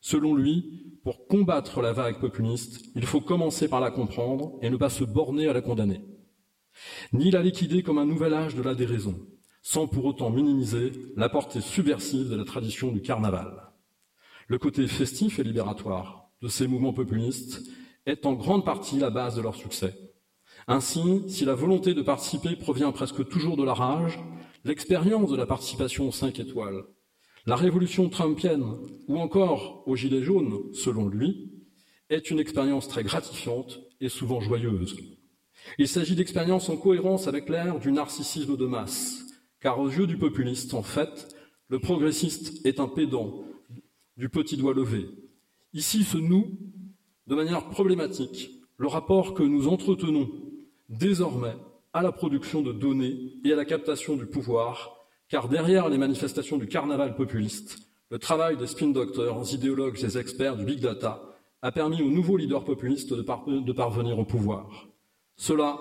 Selon 0.00 0.34
lui, 0.34 0.98
pour 1.02 1.26
combattre 1.26 1.82
la 1.82 1.92
vague 1.92 2.20
populiste, 2.20 2.84
il 2.94 3.04
faut 3.04 3.20
commencer 3.20 3.68
par 3.68 3.80
la 3.80 3.90
comprendre 3.90 4.58
et 4.62 4.70
ne 4.70 4.76
pas 4.76 4.90
se 4.90 5.04
borner 5.04 5.48
à 5.48 5.52
la 5.52 5.60
condamner. 5.60 6.00
Ni 7.12 7.30
la 7.30 7.42
liquider 7.42 7.82
comme 7.82 7.98
un 7.98 8.06
nouvel 8.06 8.34
âge 8.34 8.54
de 8.54 8.62
la 8.62 8.74
déraison, 8.74 9.16
sans 9.62 9.88
pour 9.88 10.04
autant 10.04 10.30
minimiser 10.30 10.92
la 11.16 11.28
portée 11.28 11.60
subversive 11.60 12.28
de 12.28 12.36
la 12.36 12.44
tradition 12.44 12.92
du 12.92 13.02
carnaval. 13.02 13.72
Le 14.46 14.58
côté 14.58 14.86
festif 14.86 15.40
et 15.40 15.44
libératoire 15.44 16.30
de 16.42 16.48
ces 16.48 16.68
mouvements 16.68 16.92
populistes 16.92 17.62
est 18.04 18.26
en 18.26 18.34
grande 18.34 18.64
partie 18.64 19.00
la 19.00 19.10
base 19.10 19.34
de 19.34 19.42
leur 19.42 19.56
succès. 19.56 20.05
Ainsi, 20.68 21.22
si 21.28 21.44
la 21.44 21.54
volonté 21.54 21.94
de 21.94 22.02
participer 22.02 22.56
provient 22.56 22.92
presque 22.92 23.28
toujours 23.28 23.56
de 23.56 23.62
la 23.62 23.74
rage, 23.74 24.18
l'expérience 24.64 25.30
de 25.30 25.36
la 25.36 25.46
participation 25.46 26.08
aux 26.08 26.12
cinq 26.12 26.40
étoiles, 26.40 26.84
la 27.46 27.56
révolution 27.56 28.08
trumpienne 28.08 28.64
ou 29.06 29.18
encore 29.18 29.84
aux 29.86 29.94
gilets 29.94 30.22
jaunes, 30.22 30.72
selon 30.72 31.08
lui, 31.08 31.52
est 32.10 32.30
une 32.30 32.40
expérience 32.40 32.88
très 32.88 33.04
gratifiante 33.04 33.80
et 34.00 34.08
souvent 34.08 34.40
joyeuse. 34.40 34.96
Il 35.78 35.88
s'agit 35.88 36.16
d'expériences 36.16 36.68
en 36.68 36.76
cohérence 36.76 37.28
avec 37.28 37.48
l'ère 37.48 37.78
du 37.78 37.92
narcissisme 37.92 38.56
de 38.56 38.66
masse, 38.66 39.24
car 39.60 39.78
aux 39.78 39.88
yeux 39.88 40.06
du 40.06 40.18
populiste, 40.18 40.74
en 40.74 40.82
fait, 40.82 41.28
le 41.68 41.78
progressiste 41.78 42.64
est 42.66 42.80
un 42.80 42.88
pédant 42.88 43.44
du 44.16 44.28
petit 44.28 44.56
doigt 44.56 44.74
levé, 44.74 45.08
Ici 45.76 46.04
se 46.04 46.16
noue, 46.16 46.58
de 47.26 47.34
manière 47.34 47.68
problématique, 47.68 48.50
le 48.78 48.88
rapport 48.88 49.34
que 49.34 49.42
nous 49.42 49.68
entretenons 49.68 50.30
désormais 50.88 51.56
à 51.92 52.02
la 52.02 52.12
production 52.12 52.62
de 52.62 52.72
données 52.72 53.32
et 53.44 53.52
à 53.52 53.56
la 53.56 53.64
captation 53.64 54.16
du 54.16 54.26
pouvoir, 54.26 54.96
car 55.28 55.48
derrière 55.48 55.88
les 55.88 55.98
manifestations 55.98 56.58
du 56.58 56.66
carnaval 56.66 57.16
populiste, 57.16 57.78
le 58.10 58.18
travail 58.18 58.56
des 58.56 58.66
spin 58.66 58.88
doctors, 58.88 59.52
idéologues 59.52 60.04
et 60.04 60.18
experts 60.18 60.56
du 60.56 60.64
big 60.64 60.80
data 60.80 61.22
a 61.62 61.72
permis 61.72 62.02
aux 62.02 62.10
nouveaux 62.10 62.36
leaders 62.36 62.64
populistes 62.64 63.12
de, 63.12 63.60
de 63.60 63.72
parvenir 63.72 64.18
au 64.18 64.24
pouvoir. 64.24 64.88
Cela, 65.36 65.78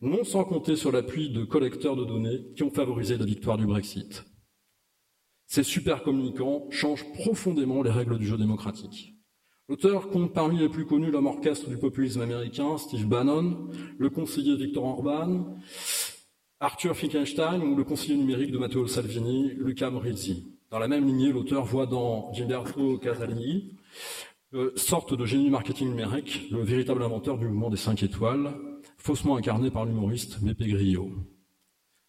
non 0.00 0.24
sans 0.24 0.44
compter 0.44 0.76
sur 0.76 0.92
l'appui 0.92 1.30
de 1.30 1.44
collecteurs 1.44 1.96
de 1.96 2.04
données 2.04 2.52
qui 2.54 2.62
ont 2.62 2.70
favorisé 2.70 3.18
la 3.18 3.24
victoire 3.24 3.58
du 3.58 3.66
Brexit. 3.66 4.24
Ces 5.46 5.62
super 5.62 6.02
communicants 6.02 6.66
changent 6.70 7.12
profondément 7.12 7.82
les 7.82 7.90
règles 7.90 8.18
du 8.18 8.26
jeu 8.26 8.38
démocratique. 8.38 9.15
L'auteur 9.68 10.10
compte 10.10 10.32
parmi 10.32 10.58
les 10.58 10.68
plus 10.68 10.86
connus 10.86 11.10
l'homme 11.10 11.26
orchestre 11.26 11.68
du 11.68 11.76
populisme 11.76 12.20
américain, 12.20 12.78
Steve 12.78 13.06
Bannon, 13.06 13.68
le 13.98 14.10
conseiller 14.10 14.54
Victor 14.54 14.84
Orban, 14.84 15.56
Arthur 16.60 16.96
Finkelstein 16.96 17.60
ou 17.60 17.74
le 17.74 17.82
conseiller 17.82 18.16
numérique 18.16 18.52
de 18.52 18.58
Matteo 18.58 18.86
Salvini, 18.86 19.50
Luca 19.56 19.90
Morizzi. 19.90 20.52
Dans 20.70 20.78
la 20.78 20.86
même 20.86 21.04
lignée, 21.04 21.32
l'auteur 21.32 21.64
voit 21.64 21.86
dans 21.86 22.32
Gilberto 22.32 22.98
Casali 22.98 23.76
euh, 24.54 24.70
sorte 24.76 25.14
de 25.14 25.26
génie 25.26 25.50
marketing 25.50 25.88
numérique, 25.88 26.48
le 26.52 26.62
véritable 26.62 27.02
inventeur 27.02 27.36
du 27.36 27.48
mouvement 27.48 27.68
des 27.68 27.76
cinq 27.76 28.04
étoiles, 28.04 28.54
faussement 28.98 29.36
incarné 29.36 29.72
par 29.72 29.84
l'humoriste 29.84 30.40
Beppe 30.44 30.62
Grillo. 30.62 31.10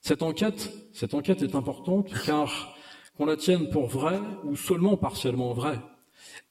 Cette 0.02 0.22
enquête, 0.22 0.72
cette 0.94 1.16
enquête 1.16 1.42
est 1.42 1.56
importante 1.56 2.08
car 2.24 2.76
qu'on 3.18 3.26
la 3.26 3.36
tienne 3.36 3.70
pour 3.72 3.88
vraie 3.88 4.22
ou 4.44 4.56
seulement 4.56 4.96
partiellement 4.96 5.54
vraie, 5.54 5.80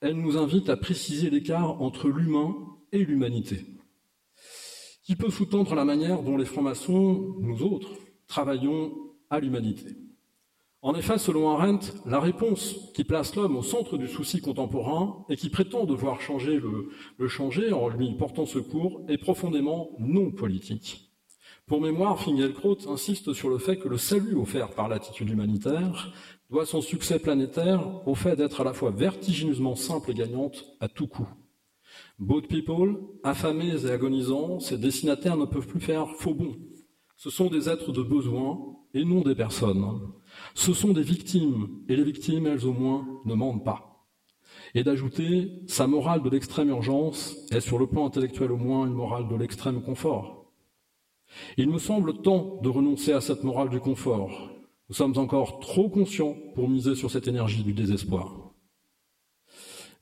elle 0.00 0.14
nous 0.14 0.36
invite 0.36 0.68
à 0.68 0.76
préciser 0.76 1.30
l'écart 1.30 1.80
entre 1.82 2.08
l'humain 2.08 2.54
et 2.92 3.04
l'humanité, 3.04 3.66
qui 5.04 5.16
peut 5.16 5.30
sous-tendre 5.30 5.74
la 5.74 5.84
manière 5.84 6.22
dont 6.22 6.36
les 6.36 6.44
francs-maçons, 6.44 7.36
nous 7.40 7.62
autres, 7.62 7.90
travaillons 8.26 8.92
à 9.30 9.40
l'humanité. 9.40 9.96
En 10.82 10.94
effet, 10.94 11.18
selon 11.18 11.50
Arendt, 11.50 11.92
la 12.04 12.20
réponse 12.20 12.92
qui 12.94 13.02
place 13.02 13.34
l'homme 13.34 13.56
au 13.56 13.62
centre 13.62 13.96
du 13.96 14.06
souci 14.06 14.40
contemporain 14.40 15.24
et 15.28 15.36
qui 15.36 15.50
prétend 15.50 15.84
devoir 15.84 16.20
changer 16.20 16.60
le, 16.60 17.28
changer 17.28 17.72
en 17.72 17.88
lui 17.88 18.14
portant 18.14 18.46
secours 18.46 19.02
est 19.08 19.18
profondément 19.18 19.90
non 19.98 20.30
politique. 20.30 21.10
Pour 21.66 21.80
mémoire, 21.80 22.20
Finkielkraut 22.20 22.78
insiste 22.88 23.32
sur 23.32 23.48
le 23.48 23.58
fait 23.58 23.78
que 23.78 23.88
le 23.88 23.98
salut 23.98 24.36
offert 24.36 24.70
par 24.70 24.88
l'attitude 24.88 25.28
humanitaire 25.28 26.12
doit 26.50 26.66
son 26.66 26.80
succès 26.80 27.18
planétaire 27.18 28.06
au 28.06 28.14
fait 28.14 28.36
d'être 28.36 28.60
à 28.60 28.64
la 28.64 28.72
fois 28.72 28.90
vertigineusement 28.90 29.74
simple 29.74 30.12
et 30.12 30.14
gagnante 30.14 30.64
à 30.80 30.88
tout 30.88 31.06
coup. 31.06 31.28
Boat 32.18 32.42
people, 32.42 32.98
affamés 33.24 33.84
et 33.84 33.90
agonisants, 33.90 34.60
ces 34.60 34.78
destinataires 34.78 35.36
ne 35.36 35.44
peuvent 35.44 35.66
plus 35.66 35.80
faire 35.80 36.08
faux 36.16 36.34
bons. 36.34 36.56
Ce 37.16 37.30
sont 37.30 37.48
des 37.48 37.68
êtres 37.68 37.92
de 37.92 38.02
besoin 38.02 38.58
et 38.94 39.04
non 39.04 39.22
des 39.22 39.34
personnes. 39.34 40.00
Ce 40.54 40.72
sont 40.72 40.92
des 40.92 41.02
victimes, 41.02 41.68
et 41.88 41.96
les 41.96 42.04
victimes, 42.04 42.46
elles 42.46 42.66
au 42.66 42.72
moins, 42.72 43.06
ne 43.24 43.34
mentent 43.34 43.64
pas. 43.64 44.06
Et 44.74 44.84
d'ajouter, 44.84 45.50
sa 45.66 45.86
morale 45.86 46.22
de 46.22 46.30
l'extrême 46.30 46.68
urgence 46.68 47.36
est 47.50 47.60
sur 47.60 47.78
le 47.78 47.86
plan 47.86 48.06
intellectuel 48.06 48.52
au 48.52 48.56
moins 48.56 48.86
une 48.86 48.92
morale 48.92 49.28
de 49.28 49.36
l'extrême 49.36 49.82
confort. 49.82 50.52
Il 51.56 51.70
me 51.70 51.78
semble 51.78 52.20
temps 52.22 52.60
de 52.62 52.68
renoncer 52.68 53.12
à 53.12 53.20
cette 53.20 53.44
morale 53.44 53.70
du 53.70 53.80
confort 53.80 54.55
nous 54.88 54.94
sommes 54.94 55.18
encore 55.18 55.58
trop 55.60 55.88
conscients 55.88 56.36
pour 56.54 56.68
miser 56.68 56.94
sur 56.94 57.10
cette 57.10 57.28
énergie 57.28 57.64
du 57.64 57.72
désespoir. 57.72 58.52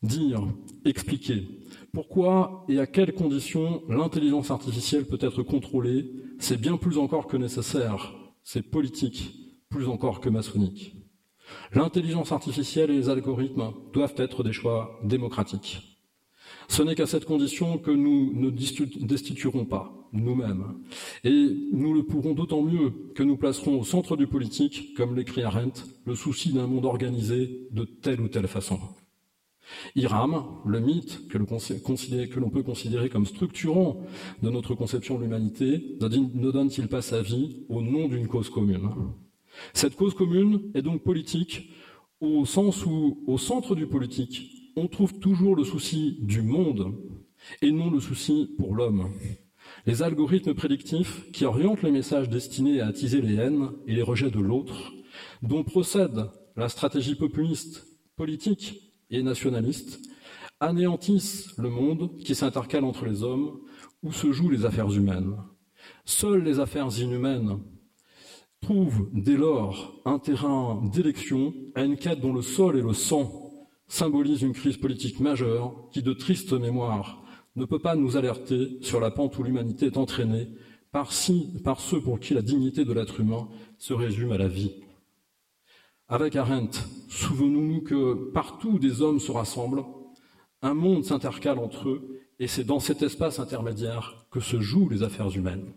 Dire, 0.03 0.47
expliquer, 0.85 1.49
pourquoi 1.93 2.67
et 2.69 2.79
à 2.79 2.87
quelles 2.87 3.15
conditions 3.15 3.83
l'intelligence 3.89 4.51
artificielle 4.51 5.07
peut 5.07 5.19
être 5.21 5.43
contrôlée, 5.43 6.11
c'est 6.39 6.61
bien 6.61 6.77
plus 6.77 6.99
encore 6.99 7.27
que 7.27 7.39
nécessaire, 7.39 8.15
c'est 8.43 8.63
politique, 8.63 9.33
plus 9.71 9.89
encore 9.89 10.21
que 10.21 10.29
maçonnique. 10.29 10.95
L'intelligence 11.73 12.33
artificielle 12.33 12.91
et 12.91 12.97
les 12.97 13.09
algorithmes 13.09 13.73
doivent 13.93 14.15
être 14.19 14.43
des 14.43 14.53
choix 14.53 15.01
démocratiques. 15.05 15.81
Ce 16.69 16.83
n'est 16.83 16.95
qu'à 16.95 17.07
cette 17.07 17.25
condition 17.25 17.79
que 17.79 17.91
nous 17.91 18.33
ne 18.35 18.51
destituerons 18.51 19.65
pas 19.65 20.04
nous-mêmes. 20.15 20.65
Et 21.25 21.49
nous 21.73 21.93
le 21.93 22.03
pourrons 22.03 22.33
d'autant 22.33 22.63
mieux 22.63 22.93
que 23.15 23.23
nous 23.23 23.37
placerons 23.37 23.81
au 23.81 23.85
centre 23.85 24.17
du 24.17 24.27
politique, 24.27 24.95
comme 24.97 25.17
l'écrit 25.17 25.43
Arendt, 25.43 25.83
le 26.07 26.15
souci 26.15 26.53
d'un 26.53 26.67
monde 26.67 26.87
organisé 26.87 27.69
de 27.73 27.85
telle 27.85 28.21
ou 28.21 28.29
telle 28.29 28.49
façon. 28.49 28.79
Iram, 29.97 30.45
le 30.67 30.81
mythe 30.81 31.27
que 31.29 31.39
l'on 31.39 32.51
peut 32.51 32.63
considérer 32.63 33.09
comme 33.09 33.27
structurant 33.27 34.03
de 34.43 34.51
notre 34.51 34.75
conception 34.75 35.17
de 35.17 35.23
l'humanité, 35.23 35.97
ne 36.01 36.51
donne-t-il 36.51 36.89
pas 36.89 37.03
sa 37.03 37.23
vie 37.23 37.65
au 37.69 37.81
nom 37.81 38.09
d'une 38.09 38.27
cause 38.27 38.51
commune 38.51 38.91
Cette 39.73 39.97
cause 39.97 40.15
commune 40.15 40.71
est 40.75 40.83
donc 40.83 41.03
politique 41.03 41.71
au 42.21 42.45
sens 42.45 42.85
où, 42.87 43.23
au 43.27 43.39
centre 43.39 43.75
du 43.75 43.87
politique, 43.87 44.73
on 44.77 44.89
trouve 44.89 45.19
toujours 45.19 45.57
le 45.57 45.65
souci 45.65 46.19
du 46.21 46.43
monde 46.43 46.95
et 47.63 47.71
non 47.71 47.91
le 47.91 48.01
souci 48.01 48.51
pour 48.59 48.75
l'homme. 48.75 49.11
Les 49.87 50.03
algorithmes 50.03 50.55
prédictifs 50.55 51.31
qui 51.33 51.45
orientent 51.45 51.83
les 51.83 51.91
messages 51.91 52.31
destinés 52.31 52.81
à 52.81 52.87
attiser 52.87 53.21
les 53.21 53.35
haines 53.35 53.71
et 53.87 53.95
les 53.95 54.03
rejets 54.03 54.31
de 54.31 54.41
l'autre, 54.41 54.93
dont 55.43 55.63
procède 55.63 56.31
la 56.57 56.71
stratégie 56.71 57.17
populiste, 57.17 57.87
politique 58.17 58.95
et 59.11 59.23
nationaliste, 59.23 60.01
anéantissent 60.59 61.55
le 61.59 61.69
monde 61.69 62.17
qui 62.25 62.35
s'intercale 62.35 62.85
entre 62.85 63.05
les 63.05 63.23
hommes 63.23 63.61
où 64.03 64.11
se 64.11 64.33
jouent 64.33 64.49
les 64.49 64.65
affaires 64.65 64.91
humaines. 64.91 65.37
Seules 66.07 66.43
les 66.43 66.61
affaires 66.61 66.89
inhumaines 66.99 67.61
trouvent 68.63 69.11
dès 69.13 69.37
lors 69.37 70.01
un 70.07 70.19
terrain 70.19 70.81
d'élection 70.95 71.53
à 71.75 71.83
une 71.83 71.99
quête 71.99 72.21
dont 72.21 72.33
le 72.33 72.41
sol 72.41 72.79
et 72.79 72.83
le 72.83 72.95
sang 72.95 73.69
symbolise 73.87 74.41
une 74.41 74.55
crise 74.55 74.79
politique 74.79 75.21
majeure 75.21 75.91
qui, 75.93 76.03
de 76.03 76.15
triste 76.15 76.55
mémoire, 76.55 77.24
ne 77.57 77.65
peut 77.65 77.79
pas 77.79 77.95
nous 77.95 78.17
alerter 78.17 78.79
sur 78.81 79.01
la 79.01 79.11
pente 79.11 79.39
où 79.39 79.43
l'humanité 79.43 79.87
est 79.87 79.97
entraînée 79.97 80.49
par, 80.91 81.13
ceux 81.13 82.01
pour 82.01 82.21
qui 82.21 82.35
la 82.35 82.43
dignité 82.43 82.85
de 82.85 82.93
l'être 82.93 83.21
humain 83.21 83.49
se 83.79 83.93
résume 83.93 84.33
à 84.33 84.39
la 84.39 84.49
vie. 84.49 84.75
Avec 86.09 86.37
Arendt, 86.37 86.79
souvenons-nous 87.09 87.83
que 87.83 88.31
partout 88.33 88.73
où 88.75 88.79
des 88.79 89.03
hommes 89.03 89.19
se 89.19 89.33
rassemblent, 89.33 89.85
un 90.63 90.75
monde 90.75 91.05
s'intercale 91.05 91.59
entre 91.59 91.89
eux, 91.89 92.21
et 92.39 92.47
c'est 92.47 92.65
dans 92.65 92.81
cet 92.81 93.03
espace 93.03 93.39
intermédiaire 93.39 94.27
que 94.31 94.41
se 94.41 94.61
jouent 94.61 94.89
les 94.89 95.03
affaires 95.03 95.37
humaines. 95.37 95.73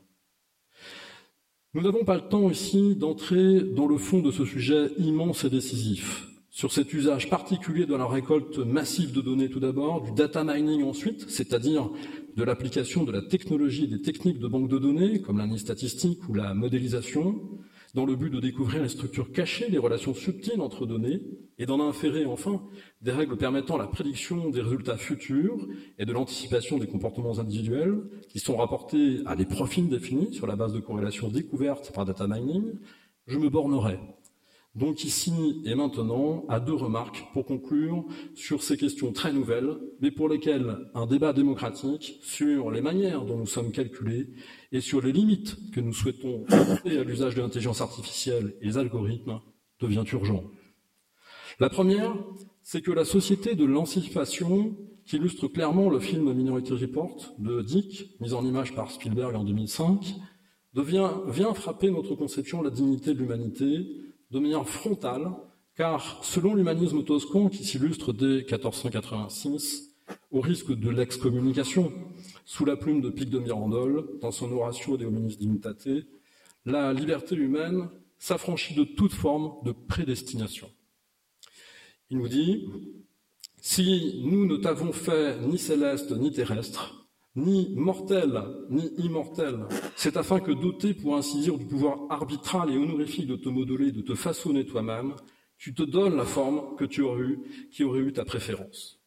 Nous 1.74 1.82
n'avons 1.82 2.06
pas 2.06 2.16
le 2.16 2.28
temps 2.28 2.50
ici 2.50 2.96
d'entrer 2.96 3.62
dans 3.62 3.88
le 3.88 3.98
fond 3.98 4.20
de 4.20 4.32
ce 4.32 4.46
sujet 4.46 4.92
immense 4.98 5.44
et 5.44 5.50
décisif, 5.50 6.28
sur 6.58 6.74
cet 6.74 6.92
usage 6.92 7.30
particulier 7.30 7.86
de 7.86 7.94
la 7.94 8.08
récolte 8.08 8.58
massive 8.58 9.12
de 9.12 9.22
données 9.22 9.48
tout 9.48 9.60
d'abord, 9.60 10.02
du 10.02 10.12
data 10.12 10.44
mining 10.44 10.84
ensuite, 10.84 11.30
c'est-à-dire 11.30 11.92
de 12.36 12.44
l'application 12.44 13.04
de 13.04 13.12
la 13.12 13.22
technologie 13.22 13.84
et 13.84 13.88
des 13.88 14.02
techniques 14.02 14.40
de 14.40 14.48
banque 14.48 14.68
de 14.68 14.80
données, 14.80 15.22
comme 15.22 15.38
l'analyse 15.38 15.62
statistique 15.62 16.28
ou 16.28 16.34
la 16.34 16.56
modélisation, 16.56 17.40
dans 17.94 18.08
le 18.08 18.16
but 18.16 18.32
de 18.32 18.40
découvrir 18.40 18.82
les 18.82 18.90
structures 18.90 19.32
cachées, 19.32 19.70
les 19.70 19.78
relations 19.78 20.16
subtiles 20.16 20.60
entre 20.60 20.88
données, 20.88 21.22
et 21.60 21.68
d'en 21.68 21.80
inférer 21.80 22.26
enfin 22.26 22.64
des 23.04 23.12
règles 23.12 23.38
permettant 23.38 23.78
la 23.78 23.86
prédiction 23.86 24.50
des 24.50 24.62
résultats 24.62 24.98
futurs 24.98 25.68
et 26.00 26.06
de 26.06 26.12
l'anticipation 26.12 26.80
des 26.80 26.88
comportements 26.88 27.38
individuels, 27.38 28.02
qui 28.30 28.40
sont 28.40 28.58
rapportés 28.58 29.20
à 29.28 29.36
des 29.36 29.46
profils 29.46 29.88
définis 29.88 30.34
sur 30.34 30.48
la 30.48 30.56
base 30.56 30.74
de 30.74 30.80
corrélations 30.80 31.28
découvertes 31.28 31.94
par 31.94 32.06
data 32.06 32.26
mining, 32.28 32.64
je 33.28 33.38
me 33.38 33.48
bornerai 33.48 34.00
donc 34.78 35.04
ici 35.04 35.62
et 35.66 35.74
maintenant 35.74 36.46
à 36.48 36.60
deux 36.60 36.76
remarques 36.76 37.26
pour 37.34 37.46
conclure 37.46 38.06
sur 38.36 38.62
ces 38.62 38.78
questions 38.78 39.12
très 39.12 39.34
nouvelles, 39.34 39.76
mais 40.02 40.12
pour 40.12 40.30
lesquelles 40.30 40.78
un 40.94 41.08
débat 41.08 41.34
démocratique 41.34 42.20
sur 42.22 42.70
les 42.70 42.82
manières 42.82 43.26
dont 43.26 43.38
nous 43.38 43.48
sommes 43.48 43.72
calculés 43.72 44.28
et 44.72 44.80
sur 44.80 45.02
les 45.02 45.12
limites 45.12 45.58
que 45.72 45.80
nous 45.80 45.94
souhaitons 45.94 46.46
apporter 46.50 47.00
à 47.00 47.04
l'usage 47.04 47.34
de 47.34 47.42
l'intelligence 47.42 47.82
artificielle 47.82 48.56
et 48.62 48.68
les 48.68 48.78
algorithmes 48.78 49.42
devient 49.82 50.06
urgent. 50.14 50.44
La 51.60 51.70
première, 51.70 52.16
c'est 52.62 52.82
que 52.82 52.92
la 52.92 53.06
société 53.06 53.56
de 53.56 53.66
l'anticipation, 53.66 54.78
qui 55.06 55.16
illustre 55.16 55.48
clairement 55.48 55.90
le 55.90 56.00
film 56.00 56.32
Minority 56.34 56.74
Report 56.74 57.34
de 57.40 57.62
Dick, 57.64 58.16
mis 58.20 58.34
en 58.34 58.46
image 58.46 58.76
par 58.76 58.92
Spielberg 58.92 59.36
en 59.36 59.44
2005, 59.44 60.16
devient, 60.74 61.10
vient 61.28 61.56
frapper 61.56 61.90
notre 61.90 62.14
conception 62.14 62.60
de 62.60 62.66
la 62.66 62.76
dignité 62.76 63.16
de 63.16 63.20
l'humanité 63.20 63.88
de 64.32 64.40
manière 64.40 64.68
frontale, 64.68 65.32
car 65.76 66.24
selon 66.24 66.56
l'humanisme 66.56 67.04
toscan 67.04 67.50
qui 67.50 67.64
s'illustre 67.64 68.14
dès 68.14 68.38
1486, 68.38 69.94
au 70.32 70.42
risque 70.42 70.74
de 70.74 70.90
l'excommunication, 70.90 71.94
sous 72.46 72.66
la 72.66 72.78
plume 72.78 73.02
de 73.02 73.10
Pic 73.10 73.30
de 73.30 73.40
Mirandol, 73.40 74.20
dans 74.22 74.32
son 74.32 74.52
Oratio 74.52 74.98
de 74.98 75.06
hominis 75.06 75.38
dignitate, 75.38 75.88
la 76.66 76.94
liberté 76.94 77.36
humaine 77.36 77.90
s'affranchit 78.18 78.76
de 78.76 78.84
toute 78.84 79.14
forme 79.14 79.54
de 79.64 79.72
prédestination. 79.72 80.70
Il 82.10 82.18
nous 82.18 82.28
dit, 82.28 82.68
si 83.62 84.22
nous 84.26 84.46
ne 84.46 84.58
t'avons 84.58 84.92
fait 84.92 85.40
ni 85.42 85.58
céleste 85.58 86.12
ni 86.12 86.32
terrestre, 86.32 87.07
ni 87.38 87.70
mortel, 87.76 88.44
ni 88.70 88.90
immortel. 88.98 89.68
C'est 89.96 90.18
afin 90.18 90.40
que, 90.40 90.52
doté, 90.52 90.94
pour 90.94 91.16
ainsi 91.16 91.40
dire, 91.40 91.58
du 91.58 91.66
pouvoir 91.66 92.00
arbitral 92.10 92.72
et 92.72 92.78
honorifique 92.78 93.28
de 93.28 93.36
te 93.36 93.48
modeler, 93.48 93.92
de 93.92 94.02
te 94.02 94.16
façonner 94.16 94.66
toi-même, 94.66 95.14
tu 95.58 95.74
te 95.74 95.84
donnes 95.84 96.18
la 96.18 96.26
forme 96.26 96.76
que 96.76 96.86
tu 96.86 97.02
aurais 97.02 97.22
eu, 97.22 97.40
qui 97.72 97.84
aurait 97.84 98.00
eu 98.00 98.12
ta 98.12 98.26
préférence. 98.26 99.00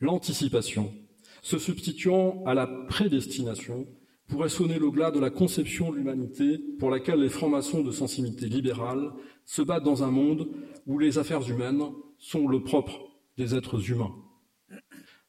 L'anticipation, 0.00 0.92
se 1.40 1.58
substituant 1.58 2.42
à 2.44 2.54
la 2.54 2.66
prédestination, 2.66 3.86
pourrait 4.26 4.48
sonner 4.48 4.80
le 4.80 4.90
glas 4.90 5.12
de 5.12 5.20
la 5.20 5.30
conception 5.30 5.92
de 5.92 5.96
l'humanité 5.96 6.58
pour 6.80 6.90
laquelle 6.90 7.20
les 7.20 7.28
francs-maçons 7.28 7.82
de 7.82 7.92
sensibilité 7.92 8.48
libérale 8.48 9.12
se 9.44 9.62
battent 9.62 9.84
dans 9.84 10.02
un 10.02 10.10
monde 10.10 10.48
où 10.86 10.98
les 10.98 11.18
affaires 11.18 11.48
humaines 11.48 11.84
sont 12.18 12.48
le 12.48 12.62
propre 12.64 12.98
des 13.36 13.54
êtres 13.54 13.88
humains. 13.88 14.14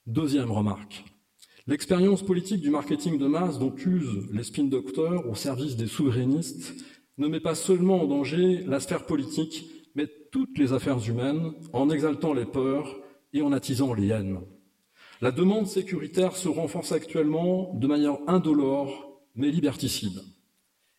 Deuxième 0.08 0.52
remarque. 0.52 1.06
L'expérience 1.70 2.24
politique 2.24 2.62
du 2.62 2.70
marketing 2.70 3.18
de 3.18 3.28
masse 3.28 3.60
dont 3.60 3.76
usent 3.76 4.30
les 4.32 4.44
spin 4.44 4.64
doctors 4.64 5.30
au 5.30 5.36
service 5.36 5.76
des 5.76 5.88
souverainistes 5.88 6.74
ne 7.18 7.28
met 7.28 7.42
pas 7.42 7.56
seulement 7.56 8.02
en 8.02 8.08
danger 8.08 8.64
la 8.66 8.80
sphère 8.80 9.06
politique, 9.06 9.70
mais 9.94 10.08
toutes 10.32 10.58
les 10.58 10.72
affaires 10.72 11.06
humaines 11.10 11.52
en 11.74 11.90
exaltant 11.90 12.34
les 12.34 12.46
peurs 12.46 12.96
et 13.34 13.42
en 13.42 13.52
attisant 13.52 13.94
les 13.94 14.08
haines. 14.08 14.40
La 15.20 15.32
demande 15.32 15.68
sécuritaire 15.68 16.38
se 16.38 16.48
renforce 16.48 16.94
actuellement 16.94 17.74
de 17.74 17.88
manière 17.88 18.18
indolore 18.28 19.20
mais 19.36 19.52
liberticide. 19.52 20.22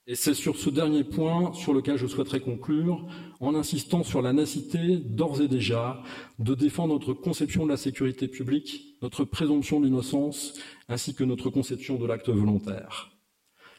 Et 0.06 0.16
c'est 0.16 0.34
sur 0.34 0.56
ce 0.56 0.68
dernier 0.68 1.02
point 1.02 1.54
sur 1.54 1.72
lequel 1.72 1.96
je 1.96 2.06
souhaiterais 2.06 2.40
conclure 2.40 3.06
en 3.40 3.54
insistant 3.54 4.02
sur 4.02 4.22
la 4.22 4.32
nécessité 4.32 4.96
d'ores 4.96 5.40
et 5.40 5.48
déjà 5.48 6.02
de 6.38 6.54
défendre 6.54 6.94
notre 6.94 7.14
conception 7.14 7.64
de 7.64 7.70
la 7.70 7.76
sécurité 7.76 8.28
publique, 8.28 8.96
notre 9.02 9.24
présomption 9.24 9.80
d'innocence, 9.80 10.54
ainsi 10.88 11.14
que 11.14 11.24
notre 11.24 11.50
conception 11.50 11.96
de 11.96 12.06
l'acte 12.06 12.30
volontaire. 12.30 13.10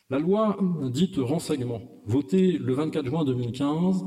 La 0.10 0.20
loi 0.20 0.58
dite 0.92 1.18
renseignement, 1.18 1.82
votée 2.06 2.54
le 2.54 2.74
24 2.74 3.06
juin 3.06 3.26
2015 3.26 4.06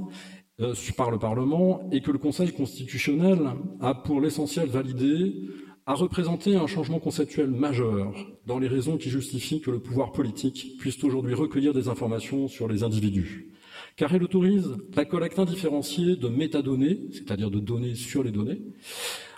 euh, 0.61 0.75
par 0.97 1.11
le 1.11 1.19
Parlement 1.19 1.89
et 1.93 2.01
que 2.01 2.11
le 2.11 2.19
Conseil 2.19 2.53
constitutionnel 2.53 3.39
a 3.81 3.95
pour 3.95 4.21
l'essentiel 4.21 4.69
validé, 4.69 5.49
a 5.87 5.95
représenté 5.95 6.57
un 6.57 6.67
changement 6.67 6.99
conceptuel 6.99 7.51
majeur 7.51 8.15
dans 8.47 8.59
les 8.59 8.69
raisons 8.69 8.97
qui 8.97 9.11
justifient 9.11 9.61
que 9.61 9.71
le 9.71 9.81
pouvoir 9.81 10.13
politique 10.13 10.77
puisse 10.79 11.03
aujourd'hui 11.05 11.35
recueillir 11.35 11.73
des 11.73 11.89
informations 11.89 12.49
sur 12.49 12.69
les 12.69 12.83
individus. 12.83 13.53
Car 13.97 14.15
elle 14.15 14.23
autorise 14.23 14.77
la 14.95 15.05
collecte 15.05 15.39
indifférenciée 15.39 16.17
de 16.17 16.29
métadonnées, 16.29 17.09
c'est-à-dire 17.13 17.51
de 17.51 17.61
données 17.61 17.95
sur 17.95 18.23
les 18.23 18.31
données, 18.31 18.63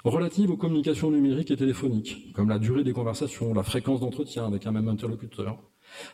relatives 0.05 0.51
aux 0.51 0.57
communications 0.57 1.11
numériques 1.11 1.51
et 1.51 1.57
téléphoniques, 1.57 2.33
comme 2.35 2.49
la 2.49 2.59
durée 2.59 2.85
des 2.85 2.93
conversations, 2.93 3.55
la 3.55 3.63
fréquence 3.63 4.01
d'entretien 4.01 4.47
avec 4.47 4.67
un 4.67 4.73
même 4.73 4.89
interlocuteur. 4.89 5.59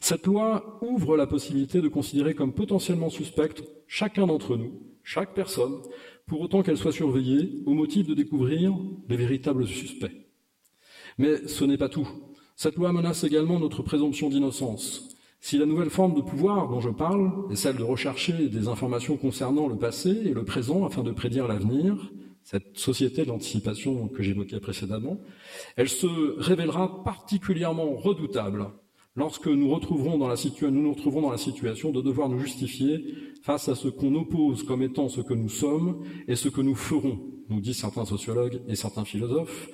Cette 0.00 0.26
loi 0.26 0.79
ouvre 0.83 1.16
la 1.16 1.26
possibilité 1.26 1.81
de 1.81 1.88
considérer 1.88 2.35
comme 2.35 2.55
potentiellement 2.55 3.11
suspecte 3.11 3.62
chacun 3.87 4.26
d'entre 4.26 4.57
nous, 4.57 4.81
chaque 5.03 5.35
personne, 5.35 5.81
pour 6.26 6.40
autant 6.40 6.62
qu'elle 6.62 6.76
soit 6.76 6.92
surveillée 6.92 7.62
au 7.66 7.74
motif 7.74 8.07
de 8.07 8.14
découvrir 8.14 8.72
les 9.09 9.16
véritables 9.16 9.66
suspects. 9.66 10.12
Mais 11.18 11.48
ce 11.48 11.64
n'est 11.64 11.79
pas 11.79 11.88
tout. 11.88 12.09
Cette 12.57 12.76
loi 12.76 12.92
menace 12.92 13.24
également 13.24 13.59
notre 13.59 13.83
présomption 13.83 14.29
d'innocence. 14.29 15.10
Si 15.40 15.57
la 15.57 15.64
nouvelle 15.64 15.90
forme 15.90 16.14
de 16.14 16.20
pouvoir 16.20 16.68
dont 16.68 16.81
je 16.81 16.90
parle 16.90 17.33
est 17.50 17.57
celle 17.57 17.76
de 17.76 17.83
rechercher 17.83 18.48
des 18.48 18.68
informations 18.68 19.16
concernant 19.16 19.68
le 19.68 19.76
passé 19.76 20.11
et 20.11 20.35
le 20.35 20.44
présent 20.44 20.85
afin 20.85 21.03
de 21.03 21.12
prédire 21.12 21.48
l'avenir, 21.48 22.12
cette 22.42 22.76
société 22.76 23.24
d'anticipation 23.24 24.09
que 24.09 24.22
j'évoquais 24.22 24.61
précédemment, 24.61 25.18
elle 25.76 25.88
se 25.88 26.38
révélera 26.38 27.03
particulièrement 27.05 27.94
redoutable 27.96 28.66
lorsque 29.16 29.46
nous, 29.46 29.70
retrouverons 29.70 30.18
dans 30.18 30.29
la 30.29 30.37
nous 30.62 30.83
nous 30.83 30.92
retrouverons 30.92 31.22
dans 31.22 31.31
la 31.31 31.38
situation 31.38 31.90
de 31.90 32.03
devoir 32.03 32.29
nous 32.29 32.38
justifier 32.38 33.14
face 33.42 33.68
à 33.68 33.74
ce 33.74 33.88
qu'on 33.88 34.14
oppose 34.14 34.62
comme 34.62 34.83
étant 34.83 35.09
ce 35.09 35.20
que 35.20 35.35
nous 35.35 35.48
sommes 35.48 36.03
et 36.29 36.37
ce 36.37 36.48
que 36.48 36.61
nous 36.61 36.74
ferons, 36.74 37.18
nous 37.48 37.61
disent 37.61 37.79
certains 37.79 38.05
sociologues 38.05 38.61
et 38.68 38.76
certains 38.76 39.05
philosophes. 39.05 39.68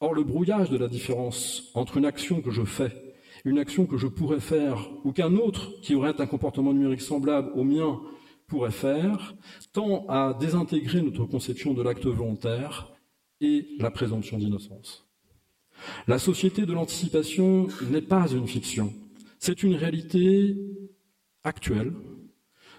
Or, 0.00 0.14
le 0.14 0.22
brouillage 0.22 0.70
de 0.70 0.76
la 0.76 0.86
différence 0.86 1.72
entre 1.74 1.96
une 1.96 2.04
action 2.04 2.40
que 2.40 2.52
je 2.52 2.62
fais, 2.62 3.07
une 3.48 3.58
action 3.58 3.86
que 3.86 3.96
je 3.96 4.06
pourrais 4.06 4.40
faire, 4.40 4.90
ou 5.04 5.12
qu'un 5.12 5.34
autre 5.34 5.80
qui 5.80 5.94
aurait 5.94 6.20
un 6.20 6.26
comportement 6.26 6.72
numérique 6.72 7.00
semblable 7.00 7.50
au 7.54 7.64
mien 7.64 8.00
pourrait 8.46 8.70
faire, 8.70 9.34
tend 9.72 10.06
à 10.08 10.36
désintégrer 10.38 11.02
notre 11.02 11.24
conception 11.24 11.74
de 11.74 11.82
l'acte 11.82 12.06
volontaire 12.06 12.92
et 13.40 13.66
la 13.78 13.90
présomption 13.90 14.38
d'innocence. 14.38 15.06
La 16.06 16.18
société 16.18 16.66
de 16.66 16.72
l'anticipation 16.72 17.68
n'est 17.90 18.02
pas 18.02 18.28
une 18.28 18.48
fiction, 18.48 18.92
c'est 19.38 19.62
une 19.62 19.74
réalité 19.74 20.56
actuelle 21.44 21.92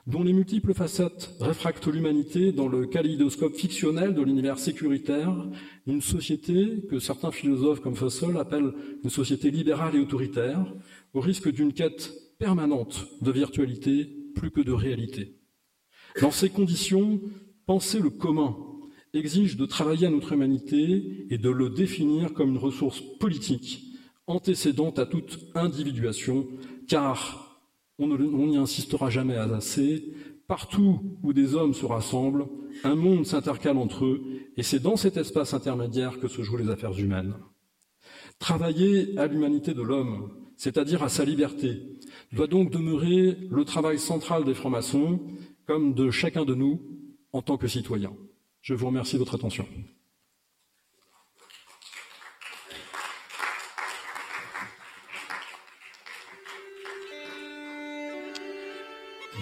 dont 0.10 0.24
les 0.24 0.34
multiples 0.34 0.74
facettes 0.74 1.36
réfractent 1.40 1.88
l'humanité 1.88 2.52
dans 2.52 2.68
le 2.68 2.88
kaléidoscope 2.88 3.56
fictionnel 3.56 4.16
de 4.16 4.24
l'univers 4.24 4.58
sécuritaire, 4.58 5.48
une 5.86 6.02
société 6.02 6.84
que 6.90 7.00
certains 7.00 7.32
philosophes 7.32 7.80
comme 7.80 7.96
Fussell 7.96 8.36
appellent 8.38 8.74
une 9.04 9.10
société 9.12 9.52
libérale 9.52 9.96
et 9.96 10.00
autoritaire, 10.00 10.74
au 11.14 11.22
risque 11.22 11.52
d'une 11.52 11.74
quête 11.74 12.12
permanente 12.40 13.08
de 13.22 13.32
virtualité 13.32 14.10
plus 14.36 14.50
que 14.50 14.62
de 14.62 14.72
réalité. 14.72 15.36
Dans 16.22 16.32
ces 16.32 16.50
conditions, 16.50 17.22
penser 17.68 18.00
le 18.00 18.10
commun 18.10 18.58
exige 19.14 19.58
de 19.58 19.66
travailler 19.68 20.08
à 20.08 20.12
notre 20.12 20.34
humanité 20.34 21.28
et 21.30 21.38
de 21.38 21.50
le 21.50 21.70
définir 21.70 22.34
comme 22.34 22.50
une 22.50 22.58
ressource 22.58 23.02
politique 23.20 23.84
antécédente 24.26 24.98
à 24.98 25.06
toute 25.06 25.40
individuation, 25.54 26.48
car 26.88 27.49
on 28.00 28.48
n'y 28.48 28.58
insistera 28.58 29.10
jamais 29.10 29.36
assez, 29.36 30.14
partout 30.48 31.00
où 31.22 31.34
des 31.34 31.56
hommes 31.56 31.74
se 31.74 31.86
rassemblent, 31.86 32.48
un 32.84 32.96
monde 32.96 33.26
s'intercale 33.26 33.78
entre 33.78 34.06
eux, 34.06 34.24
et 34.58 34.64
c'est 34.64 34.80
dans 34.80 34.96
cet 34.96 35.18
espace 35.18 35.54
intermédiaire 35.54 36.20
que 36.20 36.28
se 36.28 36.42
jouent 36.42 36.58
les 36.58 36.70
affaires 36.70 36.98
humaines. 36.98 37.36
Travailler 38.40 39.18
à 39.18 39.28
l'humanité 39.28 39.74
de 39.74 39.82
l'homme, 39.82 40.32
c'est-à-dire 40.56 41.04
à 41.04 41.10
sa 41.10 41.26
liberté, 41.26 41.82
doit 42.32 42.48
donc 42.48 42.72
demeurer 42.72 43.38
le 43.50 43.66
travail 43.66 44.00
central 44.00 44.44
des 44.44 44.54
francs-maçons, 44.54 45.20
comme 45.68 45.94
de 45.94 46.10
chacun 46.10 46.46
de 46.46 46.56
nous 46.56 46.82
en 47.32 47.42
tant 47.42 47.58
que 47.58 47.68
citoyens. 47.68 48.14
Je 48.62 48.74
vous 48.74 48.88
remercie 48.88 49.14
de 49.14 49.20
votre 49.20 49.36
attention. 49.36 49.66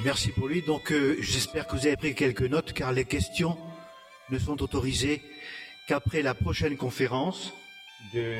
Merci 0.03 0.31
pour 0.31 0.47
lui. 0.47 0.61
Donc 0.61 0.91
euh, 0.91 1.17
j'espère 1.19 1.67
que 1.67 1.75
vous 1.75 1.87
avez 1.87 1.97
pris 1.97 2.15
quelques 2.15 2.41
notes 2.41 2.73
car 2.73 2.91
les 2.91 3.05
questions 3.05 3.57
ne 4.29 4.39
sont 4.39 4.61
autorisées 4.61 5.21
qu'après 5.87 6.21
la 6.21 6.33
prochaine 6.33 6.77
conférence 6.77 7.53
de 8.13 8.35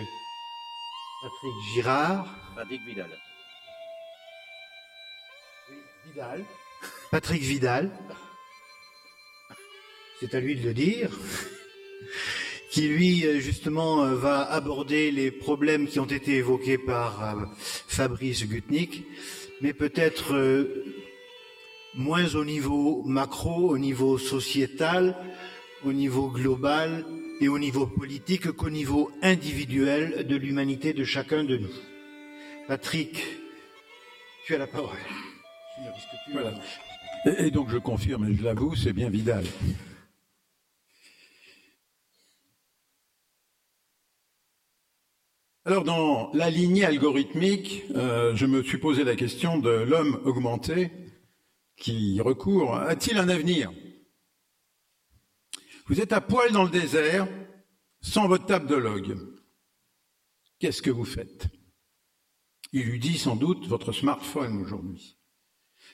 Patrick 1.21 1.53
Girard. 1.73 2.35
Patrick 2.55 2.81
Vidal. 2.85 3.09
Vidal. 6.05 6.45
Patrick 7.11 7.41
Vidal 7.41 7.91
c'est 10.19 10.33
à 10.33 10.39
lui 10.39 10.55
de 10.55 10.67
le 10.67 10.73
dire, 10.73 11.11
qui 12.71 12.87
lui 12.87 13.39
justement 13.39 14.07
va 14.15 14.41
aborder 14.51 15.11
les 15.11 15.29
problèmes 15.29 15.87
qui 15.87 15.99
ont 15.99 16.05
été 16.05 16.37
évoqués 16.37 16.79
par 16.79 17.23
euh, 17.23 17.45
Fabrice 17.59 18.47
Gutnick, 18.47 19.05
mais 19.61 19.73
peut-être 19.73 20.33
euh, 20.33 20.83
moins 21.97 22.35
au 22.35 22.45
niveau 22.45 23.03
macro, 23.05 23.69
au 23.69 23.77
niveau 23.77 24.17
sociétal, 24.17 25.15
au 25.83 25.91
niveau 25.91 26.29
global 26.29 27.05
et 27.41 27.47
au 27.47 27.59
niveau 27.59 27.87
politique 27.87 28.51
qu'au 28.51 28.69
niveau 28.69 29.11
individuel 29.21 30.25
de 30.27 30.35
l'humanité 30.35 30.93
de 30.93 31.03
chacun 31.03 31.43
de 31.43 31.57
nous. 31.57 31.73
Patrick, 32.67 33.23
tu 34.45 34.55
as 34.55 34.59
la 34.59 34.67
parole. 34.67 34.97
Et 37.39 37.51
donc 37.51 37.69
je 37.69 37.77
confirme, 37.77 38.33
je 38.33 38.43
l'avoue, 38.43 38.75
c'est 38.75 38.93
bien 38.93 39.09
Vidal. 39.09 39.43
Alors, 45.65 45.83
dans 45.83 46.31
la 46.33 46.49
lignée 46.49 46.85
algorithmique, 46.85 47.83
euh, 47.93 48.33
je 48.37 48.45
me 48.45 48.63
suis 48.63 48.77
posé 48.77 49.03
la 49.03 49.17
question 49.17 49.57
de 49.57 49.69
l'homme 49.69 50.17
augmenté 50.23 50.91
qui 51.77 52.19
recourt. 52.19 52.75
A-t-il 52.75 53.17
un 53.17 53.29
avenir? 53.29 53.71
Vous 55.87 56.01
êtes 56.01 56.11
à 56.11 56.19
poil 56.19 56.51
dans 56.51 56.63
le 56.63 56.69
désert, 56.69 57.27
sans 58.01 58.27
votre 58.27 58.45
table 58.45 58.67
de 58.67 58.75
log. 58.75 59.17
Qu'est-ce 60.59 60.81
que 60.81 60.91
vous 60.91 61.05
faites? 61.05 61.47
Il 62.73 62.83
lui 62.83 62.99
dit 62.99 63.17
sans 63.17 63.35
doute 63.35 63.67
votre 63.67 63.93
smartphone 63.93 64.61
aujourd'hui. 64.61 65.17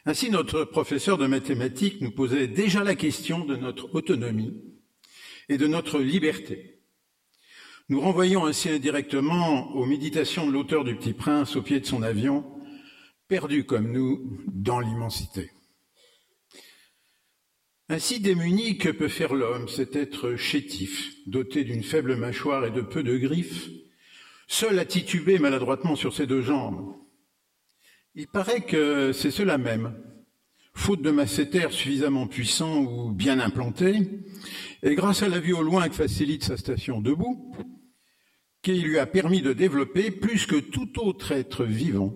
Ainsi, 0.06 0.32
notre 0.32 0.64
professeur 0.64 1.18
de 1.18 1.28
mathématiques 1.28 2.02
nous 2.02 2.12
posait 2.12 2.48
déjà 2.48 2.84
la 2.84 2.96
question 2.96 3.46
de 3.46 3.56
notre 3.56 3.94
autonomie 3.94 4.54
et 5.50 5.58
de 5.58 5.68
notre 5.68 6.00
liberté. 6.00 6.82
Nous 7.90 8.02
renvoyons 8.02 8.46
ainsi 8.46 8.70
indirectement 8.70 9.72
aux 9.76 9.86
méditations 9.86 10.48
de 10.48 10.52
l'auteur 10.52 10.84
du 10.84 10.96
Petit 10.96 11.14
Prince 11.14 11.56
au 11.56 11.62
pied 11.62 11.80
de 11.80 11.86
son 11.86 12.02
avion, 12.02 12.46
perdu 13.28 13.66
comme 13.66 13.92
nous 13.92 14.40
dans 14.48 14.80
l'immensité. 14.80 15.52
Ainsi 17.90 18.22
démuni, 18.22 18.78
que 18.78 18.90
peut 18.90 19.10
faire 19.10 19.34
l'homme, 19.34 19.68
cet 19.68 19.98
être 19.98 20.38
chétif, 20.38 21.16
doté 21.28 21.66
d'une 21.66 21.84
faible 21.84 22.16
mâchoire 22.16 22.66
et 22.66 22.72
de 22.72 22.82
peu 22.82 23.04
de 23.04 23.18
griffes, 23.18 23.70
seul 24.48 24.80
à 24.80 24.86
tituber 24.86 25.38
maladroitement 25.38 25.98
sur 25.98 26.14
ses 26.14 26.26
deux 26.26 26.42
jambes? 26.42 26.96
Il 28.16 28.28
paraît 28.28 28.62
que 28.62 29.12
c'est 29.12 29.32
cela 29.32 29.58
même, 29.58 30.02
faute 30.74 31.02
de 31.02 31.12
masséter 31.12 31.68
suffisamment 31.72 32.28
puissant 32.28 32.84
ou 32.84 33.12
bien 33.12 33.40
implanté, 33.40 34.00
et 34.82 34.96
grâce 34.96 35.22
à 35.22 35.28
la 35.28 35.40
vue 35.40 35.54
au 35.54 35.62
loin 35.62 35.90
que 35.90 35.96
facilite 35.96 36.44
sa 36.44 36.56
station 36.56 37.02
debout, 37.02 37.54
qui 38.62 38.80
lui 38.80 38.98
a 38.98 39.06
permis 39.06 39.42
de 39.42 39.52
développer, 39.52 40.10
plus 40.10 40.46
que 40.46 40.56
tout 40.56 41.00
autre 41.00 41.34
être 41.34 41.66
vivant, 41.66 42.16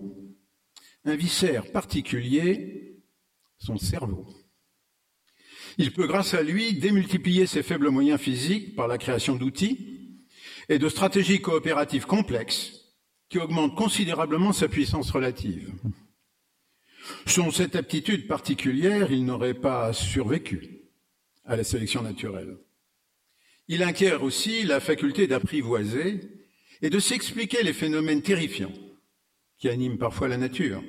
un 1.04 1.14
viscère 1.14 1.70
particulier, 1.72 3.02
son 3.58 3.76
cerveau. 3.76 4.26
Il 5.80 5.92
peut, 5.92 6.08
grâce 6.08 6.34
à 6.34 6.42
lui, 6.42 6.74
démultiplier 6.74 7.46
ses 7.46 7.62
faibles 7.62 7.90
moyens 7.90 8.20
physiques 8.20 8.74
par 8.74 8.88
la 8.88 8.98
création 8.98 9.36
d'outils 9.36 10.18
et 10.68 10.80
de 10.80 10.88
stratégies 10.88 11.40
coopératives 11.40 12.04
complexes 12.04 12.96
qui 13.28 13.38
augmentent 13.38 13.76
considérablement 13.76 14.52
sa 14.52 14.66
puissance 14.66 15.12
relative. 15.12 15.72
Sans 17.26 17.52
cette 17.52 17.76
aptitude 17.76 18.26
particulière, 18.26 19.12
il 19.12 19.24
n'aurait 19.24 19.54
pas 19.54 19.92
survécu 19.92 20.80
à 21.44 21.54
la 21.54 21.62
sélection 21.62 22.02
naturelle. 22.02 22.58
Il 23.68 23.84
inquiert 23.84 24.24
aussi 24.24 24.64
la 24.64 24.80
faculté 24.80 25.28
d'apprivoiser 25.28 26.20
et 26.82 26.90
de 26.90 26.98
s'expliquer 26.98 27.62
les 27.62 27.72
phénomènes 27.72 28.22
terrifiants 28.22 28.72
qui 29.58 29.68
animent 29.68 29.98
parfois 29.98 30.28
la 30.28 30.38
nature. 30.38 30.82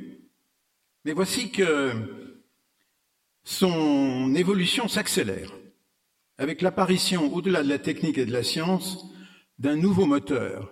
Mais 1.06 1.14
voici 1.14 1.52
que 1.52 2.29
son 3.50 4.36
évolution 4.36 4.88
s'accélère 4.88 5.52
avec 6.38 6.62
l'apparition, 6.62 7.34
au-delà 7.34 7.64
de 7.64 7.68
la 7.70 7.80
technique 7.80 8.20
et 8.20 8.26
de 8.28 8.32
la 8.32 8.44
science, 8.44 9.08
d'un 9.58 9.76
nouveau 9.76 10.06
moteur, 10.06 10.72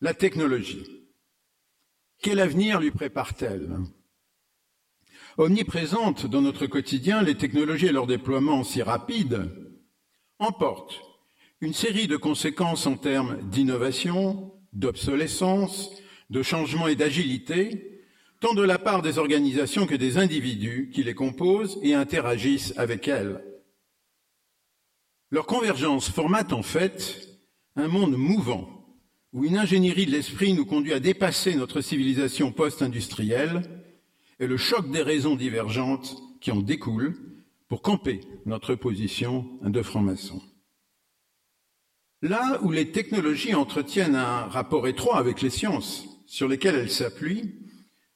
la 0.00 0.14
technologie. 0.14 0.86
Quel 2.22 2.38
avenir 2.38 2.80
lui 2.80 2.92
prépare-t-elle? 2.92 3.78
Omniprésentes 5.38 6.24
dans 6.26 6.40
notre 6.40 6.66
quotidien, 6.66 7.20
les 7.20 7.36
technologies 7.36 7.86
et 7.86 7.92
leur 7.92 8.06
déploiement 8.06 8.62
si 8.62 8.80
rapide 8.80 9.50
emportent 10.38 11.02
une 11.60 11.74
série 11.74 12.06
de 12.06 12.16
conséquences 12.16 12.86
en 12.86 12.96
termes 12.96 13.42
d'innovation, 13.50 14.54
d'obsolescence, 14.72 15.90
de 16.30 16.42
changement 16.42 16.86
et 16.86 16.96
d'agilité, 16.96 17.97
tant 18.40 18.54
de 18.54 18.62
la 18.62 18.78
part 18.78 19.02
des 19.02 19.18
organisations 19.18 19.86
que 19.86 19.94
des 19.94 20.18
individus 20.18 20.90
qui 20.92 21.02
les 21.02 21.14
composent 21.14 21.78
et 21.82 21.94
interagissent 21.94 22.72
avec 22.76 23.08
elles. 23.08 23.44
Leur 25.30 25.46
convergence 25.46 26.08
formate 26.08 26.52
en 26.52 26.62
fait 26.62 27.28
un 27.76 27.88
monde 27.88 28.16
mouvant, 28.16 28.78
où 29.32 29.44
une 29.44 29.58
ingénierie 29.58 30.06
de 30.06 30.12
l'esprit 30.12 30.54
nous 30.54 30.64
conduit 30.64 30.94
à 30.94 31.00
dépasser 31.00 31.54
notre 31.54 31.80
civilisation 31.80 32.50
post-industrielle 32.50 33.62
et 34.40 34.46
le 34.46 34.56
choc 34.56 34.90
des 34.90 35.02
raisons 35.02 35.36
divergentes 35.36 36.16
qui 36.40 36.50
en 36.50 36.62
découlent 36.62 37.16
pour 37.68 37.82
camper 37.82 38.20
notre 38.46 38.74
position 38.74 39.46
de 39.62 39.82
franc-maçon. 39.82 40.40
Là 42.22 42.58
où 42.62 42.72
les 42.72 42.90
technologies 42.90 43.54
entretiennent 43.54 44.16
un 44.16 44.46
rapport 44.46 44.88
étroit 44.88 45.18
avec 45.18 45.42
les 45.42 45.50
sciences 45.50 46.06
sur 46.26 46.48
lesquelles 46.48 46.76
elles 46.76 46.90
s'appuient, 46.90 47.54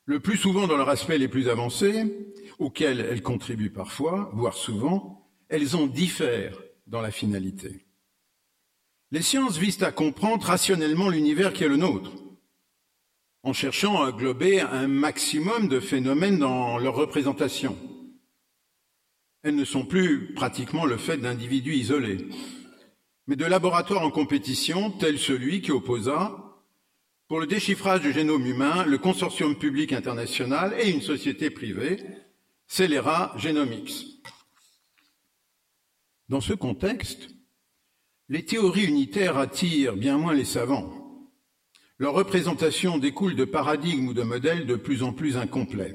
le 0.05 0.20
plus 0.20 0.36
souvent 0.36 0.66
dans 0.66 0.76
leurs 0.76 0.88
aspects 0.88 1.11
les 1.11 1.28
plus 1.28 1.48
avancés, 1.48 2.34
auxquels 2.59 3.00
elles 3.00 3.22
contribuent 3.22 3.70
parfois, 3.70 4.30
voire 4.34 4.55
souvent, 4.55 5.28
elles 5.48 5.76
en 5.76 5.86
diffèrent 5.86 6.59
dans 6.86 7.00
la 7.00 7.11
finalité. 7.11 7.86
Les 9.11 9.22
sciences 9.22 9.59
visent 9.59 9.82
à 9.82 9.92
comprendre 9.92 10.46
rationnellement 10.46 11.09
l'univers 11.09 11.53
qui 11.53 11.64
est 11.64 11.68
le 11.68 11.76
nôtre, 11.76 12.12
en 13.42 13.53
cherchant 13.53 14.03
à 14.03 14.12
glober 14.12 14.61
un 14.61 14.88
maximum 14.88 15.68
de 15.68 15.80
phénomènes 15.80 16.38
dans 16.38 16.78
leur 16.78 16.94
représentation. 16.94 17.76
Elles 19.42 19.57
ne 19.57 19.64
sont 19.64 19.84
plus 19.84 20.32
pratiquement 20.34 20.84
le 20.84 20.96
fait 20.96 21.18
d'individus 21.18 21.74
isolés, 21.74 22.28
mais 23.26 23.36
de 23.36 23.44
laboratoires 23.44 24.03
en 24.03 24.11
compétition, 24.11 24.90
tel 24.90 25.18
celui 25.18 25.61
qui 25.61 25.72
opposa, 25.72 26.41
pour 27.33 27.41
le 27.41 27.47
déchiffrage 27.47 28.03
du 28.03 28.12
génome 28.12 28.45
humain, 28.45 28.85
le 28.85 28.99
consortium 28.99 29.57
public 29.57 29.95
international 29.95 30.74
et 30.78 30.91
une 30.91 31.01
société 31.01 31.49
privée, 31.49 31.97
Celera 32.66 33.33
Genomics. 33.39 34.22
Dans 36.28 36.43
ce 36.43 36.53
contexte, 36.53 37.30
les 38.28 38.45
théories 38.45 38.85
unitaires 38.85 39.39
attirent 39.39 39.97
bien 39.97 40.18
moins 40.18 40.35
les 40.35 40.45
savants. 40.45 40.93
Leur 41.97 42.12
représentation 42.12 42.99
découle 42.99 43.35
de 43.35 43.47
paradigmes 43.47 44.09
ou 44.09 44.12
de 44.12 44.24
modèles 44.24 44.66
de 44.66 44.76
plus 44.76 45.03
en 45.03 45.14
plus 45.14 45.39
incomplets. 45.39 45.95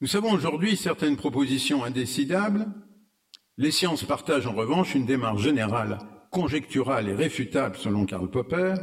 Nous 0.00 0.08
savons 0.08 0.32
aujourd'hui 0.32 0.78
certaines 0.78 1.18
propositions 1.18 1.84
indécidables 1.84 2.72
les 3.58 3.70
sciences 3.70 4.04
partagent 4.04 4.46
en 4.46 4.54
revanche 4.54 4.94
une 4.94 5.04
démarche 5.04 5.42
générale, 5.42 5.98
conjecturale 6.30 7.10
et 7.10 7.14
réfutable 7.14 7.76
selon 7.76 8.06
Karl 8.06 8.30
Popper, 8.30 8.76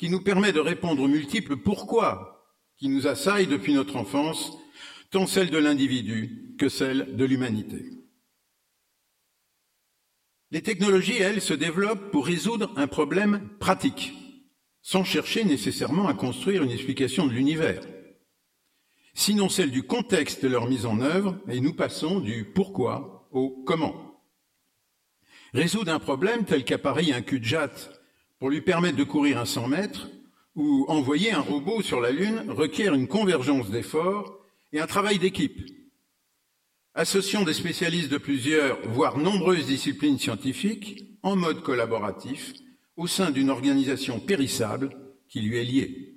qui 0.00 0.08
nous 0.08 0.22
permet 0.22 0.52
de 0.52 0.60
répondre 0.60 1.02
aux 1.02 1.08
multiples 1.08 1.58
pourquoi 1.58 2.56
qui 2.78 2.88
nous 2.88 3.06
assaillent 3.06 3.46
depuis 3.46 3.74
notre 3.74 3.96
enfance, 3.96 4.56
tant 5.10 5.26
celle 5.26 5.50
de 5.50 5.58
l'individu 5.58 6.56
que 6.58 6.70
celle 6.70 7.16
de 7.16 7.24
l'humanité. 7.26 7.84
Les 10.50 10.62
technologies, 10.62 11.18
elles, 11.18 11.42
se 11.42 11.52
développent 11.52 12.10
pour 12.12 12.24
résoudre 12.24 12.72
un 12.76 12.86
problème 12.86 13.50
pratique, 13.60 14.14
sans 14.80 15.04
chercher 15.04 15.44
nécessairement 15.44 16.08
à 16.08 16.14
construire 16.14 16.62
une 16.62 16.70
explication 16.70 17.26
de 17.26 17.34
l'univers, 17.34 17.82
sinon 19.12 19.50
celle 19.50 19.70
du 19.70 19.82
contexte 19.82 20.42
de 20.42 20.48
leur 20.48 20.66
mise 20.66 20.86
en 20.86 21.02
œuvre, 21.02 21.38
et 21.46 21.60
nous 21.60 21.74
passons 21.74 22.20
du 22.20 22.46
pourquoi 22.46 23.28
au 23.32 23.50
comment. 23.66 24.24
Résoudre 25.52 25.92
un 25.92 26.00
problème 26.00 26.46
tel 26.46 26.64
qu'apparaît 26.64 27.12
un 27.12 27.20
cul-de-jatte 27.20 27.99
pour 28.40 28.48
lui 28.48 28.62
permettre 28.62 28.96
de 28.96 29.04
courir 29.04 29.38
un 29.38 29.44
100 29.44 29.68
mètres 29.68 30.08
ou 30.56 30.86
envoyer 30.88 31.30
un 31.30 31.40
robot 31.40 31.82
sur 31.82 32.00
la 32.00 32.10
Lune 32.10 32.42
requiert 32.48 32.94
une 32.94 33.06
convergence 33.06 33.70
d'efforts 33.70 34.40
et 34.72 34.80
un 34.80 34.86
travail 34.86 35.18
d'équipe. 35.18 35.60
Associant 36.94 37.42
des 37.42 37.52
spécialistes 37.52 38.10
de 38.10 38.18
plusieurs, 38.18 38.80
voire 38.88 39.18
nombreuses 39.18 39.66
disciplines 39.66 40.18
scientifiques 40.18 41.04
en 41.22 41.36
mode 41.36 41.62
collaboratif 41.62 42.54
au 42.96 43.06
sein 43.06 43.30
d'une 43.30 43.50
organisation 43.50 44.18
périssable 44.18 44.96
qui 45.28 45.42
lui 45.42 45.58
est 45.58 45.64
liée. 45.64 46.14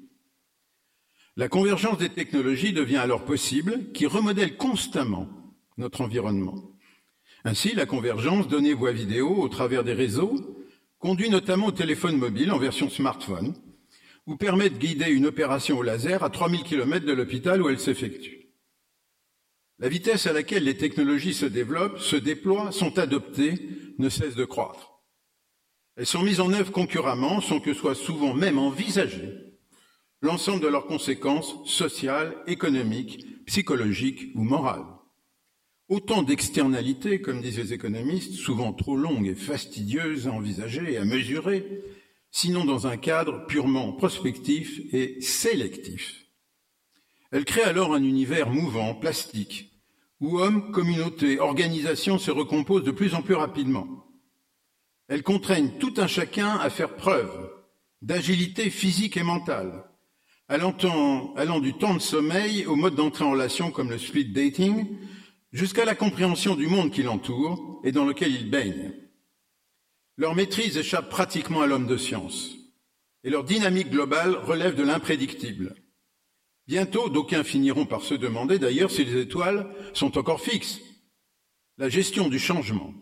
La 1.35 1.49
convergence 1.49 1.97
des 1.97 2.09
technologies 2.09 2.73
devient 2.73 2.97
alors 2.97 3.25
possible, 3.25 3.91
qui 3.91 4.05
remodèle 4.05 4.55
constamment 4.55 5.27
notre 5.77 6.01
environnement. 6.01 6.55
Ainsi, 7.43 7.73
la 7.75 7.85
convergence 7.85 8.47
données 8.47 8.73
voix 8.73 8.91
vidéo 8.91 9.35
au 9.35 9.49
travers 9.49 9.83
des 9.83 9.93
réseaux 9.93 10.62
conduit 11.03 11.29
notamment 11.29 11.67
au 11.67 11.71
téléphone 11.73 12.15
mobile 12.15 12.49
en 12.53 12.57
version 12.57 12.89
smartphone 12.89 13.53
ou 14.25 14.37
permet 14.37 14.69
de 14.69 14.77
guider 14.77 15.09
une 15.09 15.25
opération 15.25 15.77
au 15.77 15.83
laser 15.83 16.23
à 16.23 16.29
3000 16.29 16.63
km 16.63 17.05
de 17.05 17.11
l'hôpital 17.11 17.61
où 17.61 17.67
elle 17.67 17.77
s'effectue. 17.81 18.47
La 19.79 19.89
vitesse 19.89 20.27
à 20.27 20.31
laquelle 20.31 20.63
les 20.63 20.77
technologies 20.77 21.33
se 21.33 21.45
développent, 21.45 21.99
se 21.99 22.15
déploient, 22.15 22.71
sont 22.71 22.99
adoptées, 22.99 23.55
ne 23.99 24.07
cesse 24.07 24.35
de 24.35 24.45
croître. 24.45 25.01
Elles 25.97 26.05
sont 26.05 26.23
mises 26.23 26.39
en 26.39 26.53
œuvre 26.53 26.71
concurremment 26.71 27.41
sans 27.41 27.59
que 27.59 27.73
soit 27.73 27.95
souvent 27.95 28.33
même 28.33 28.57
envisagé 28.57 29.57
l'ensemble 30.21 30.61
de 30.61 30.69
leurs 30.69 30.87
conséquences 30.87 31.57
sociales, 31.65 32.33
économiques, 32.47 33.25
psychologiques 33.45 34.31
ou 34.35 34.43
morales. 34.43 34.85
Autant 35.93 36.23
d'externalités, 36.23 37.21
comme 37.21 37.39
disent 37.39 37.59
les 37.59 37.73
économistes, 37.73 38.33
souvent 38.33 38.73
trop 38.73 38.97
longues 38.97 39.27
et 39.27 39.35
fastidieuses 39.35 40.27
à 40.27 40.31
envisager 40.31 40.93
et 40.93 40.97
à 40.97 41.05
mesurer, 41.05 41.83
sinon 42.31 42.65
dans 42.65 42.87
un 42.87 42.97
cadre 42.97 43.45
purement 43.45 43.93
prospectif 43.93 44.81
et 44.91 45.21
sélectif. 45.21 46.25
Elle 47.31 47.45
crée 47.45 47.61
alors 47.61 47.93
un 47.93 48.01
univers 48.01 48.49
mouvant, 48.49 48.95
plastique, 48.95 49.71
où 50.19 50.39
hommes, 50.39 50.71
communautés, 50.71 51.39
organisations 51.39 52.17
se 52.17 52.31
recomposent 52.31 52.83
de 52.83 52.89
plus 52.89 53.13
en 53.13 53.21
plus 53.21 53.35
rapidement. 53.35 53.87
Elle 55.09 55.21
contraignent 55.21 55.77
tout 55.79 55.93
un 55.97 56.07
chacun 56.07 56.55
à 56.55 56.71
faire 56.71 56.95
preuve 56.95 57.51
d'agilité 58.01 58.71
physique 58.71 59.15
et 59.15 59.21
mentale, 59.21 59.83
allant, 60.47 60.75
allant 61.35 61.59
du 61.59 61.75
temps 61.75 61.93
de 61.93 61.99
sommeil 61.99 62.65
au 62.65 62.75
mode 62.75 62.95
d'entrée 62.95 63.25
en 63.25 63.33
relation 63.33 63.69
comme 63.69 63.91
le 63.91 63.99
speed 63.99 64.33
dating, 64.33 64.87
jusqu'à 65.53 65.85
la 65.85 65.95
compréhension 65.95 66.55
du 66.55 66.67
monde 66.67 66.91
qui 66.91 67.03
l'entoure 67.03 67.79
et 67.83 67.91
dans 67.91 68.05
lequel 68.05 68.33
il 68.33 68.49
baigne. 68.49 68.91
Leur 70.17 70.35
maîtrise 70.35 70.77
échappe 70.77 71.09
pratiquement 71.09 71.61
à 71.61 71.67
l'homme 71.67 71.87
de 71.87 71.97
science, 71.97 72.51
et 73.23 73.29
leur 73.29 73.43
dynamique 73.43 73.89
globale 73.89 74.35
relève 74.35 74.75
de 74.75 74.83
l'imprédictible. 74.83 75.75
Bientôt, 76.67 77.09
d'aucuns 77.09 77.43
finiront 77.43 77.85
par 77.85 78.01
se 78.01 78.13
demander 78.13 78.57
d'ailleurs 78.57 78.91
si 78.91 79.05
les 79.05 79.21
étoiles 79.21 79.69
sont 79.93 80.17
encore 80.17 80.41
fixes. 80.41 80.79
La 81.77 81.89
gestion 81.89 82.29
du 82.29 82.39
changement 82.39 82.93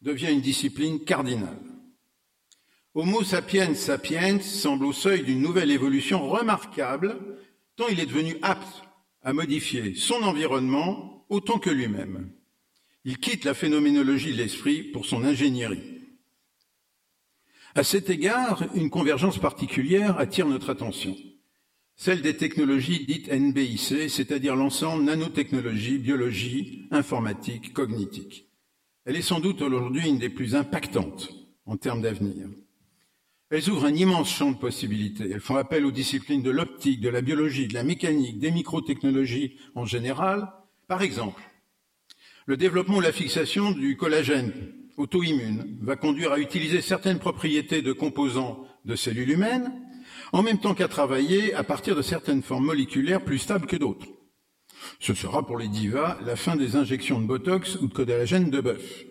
devient 0.00 0.32
une 0.32 0.40
discipline 0.40 1.04
cardinale. 1.04 1.60
Homo 2.94 3.22
sapiens 3.22 3.74
sapiens 3.74 4.40
semble 4.40 4.86
au 4.86 4.92
seuil 4.92 5.22
d'une 5.22 5.42
nouvelle 5.42 5.70
évolution 5.70 6.28
remarquable 6.28 7.38
tant 7.76 7.88
il 7.88 8.00
est 8.00 8.06
devenu 8.06 8.36
apte 8.42 8.82
à 9.22 9.32
modifier 9.32 9.94
son 9.94 10.22
environnement 10.22 11.15
autant 11.28 11.58
que 11.58 11.70
lui-même. 11.70 12.30
Il 13.04 13.18
quitte 13.18 13.44
la 13.44 13.54
phénoménologie 13.54 14.32
de 14.32 14.38
l'esprit 14.38 14.82
pour 14.82 15.06
son 15.06 15.24
ingénierie. 15.24 16.00
À 17.74 17.84
cet 17.84 18.10
égard, 18.10 18.64
une 18.74 18.90
convergence 18.90 19.38
particulière 19.38 20.18
attire 20.18 20.46
notre 20.46 20.70
attention, 20.70 21.14
celle 21.96 22.20
des 22.20 22.36
technologies 22.36 23.06
dites 23.06 23.32
NBIC, 23.32 24.10
c'est-à-dire 24.10 24.54
l'ensemble 24.54 25.04
nanotechnologie, 25.04 25.98
biologie, 25.98 26.86
informatique, 26.90 27.72
cognitique. 27.72 28.48
Elle 29.06 29.16
est 29.16 29.22
sans 29.22 29.40
doute 29.40 29.62
aujourd'hui 29.62 30.08
une 30.08 30.18
des 30.18 30.28
plus 30.28 30.54
impactantes 30.54 31.32
en 31.64 31.78
termes 31.78 32.02
d'avenir. 32.02 32.48
Elles 33.50 33.70
ouvrent 33.70 33.86
un 33.86 33.94
immense 33.94 34.30
champ 34.30 34.50
de 34.50 34.58
possibilités. 34.58 35.30
Elles 35.30 35.40
font 35.40 35.56
appel 35.56 35.86
aux 35.86 35.92
disciplines 35.92 36.42
de 36.42 36.50
l'optique, 36.50 37.00
de 37.00 37.08
la 37.08 37.22
biologie, 37.22 37.68
de 37.68 37.74
la 37.74 37.84
mécanique, 37.84 38.40
des 38.40 38.50
microtechnologies 38.50 39.56
en 39.74 39.86
général. 39.86 40.52
Par 40.88 41.02
exemple, 41.02 41.42
le 42.46 42.56
développement 42.56 42.98
ou 42.98 43.00
la 43.00 43.10
fixation 43.10 43.72
du 43.72 43.96
collagène 43.96 44.52
auto-immune 44.96 45.78
va 45.82 45.96
conduire 45.96 46.30
à 46.32 46.38
utiliser 46.38 46.80
certaines 46.80 47.18
propriétés 47.18 47.82
de 47.82 47.92
composants 47.92 48.64
de 48.84 48.94
cellules 48.94 49.30
humaines, 49.30 49.72
en 50.32 50.44
même 50.44 50.58
temps 50.58 50.74
qu'à 50.74 50.86
travailler 50.86 51.52
à 51.54 51.64
partir 51.64 51.96
de 51.96 52.02
certaines 52.02 52.42
formes 52.42 52.66
moléculaires 52.66 53.24
plus 53.24 53.38
stables 53.38 53.66
que 53.66 53.76
d'autres. 53.76 54.06
Ce 55.00 55.12
sera 55.12 55.44
pour 55.44 55.58
les 55.58 55.66
divas 55.66 56.18
la 56.24 56.36
fin 56.36 56.54
des 56.54 56.76
injections 56.76 57.20
de 57.20 57.26
Botox 57.26 57.74
ou 57.76 57.88
de 57.88 57.94
collagène 57.94 58.50
de 58.50 58.60
bœuf. 58.60 59.04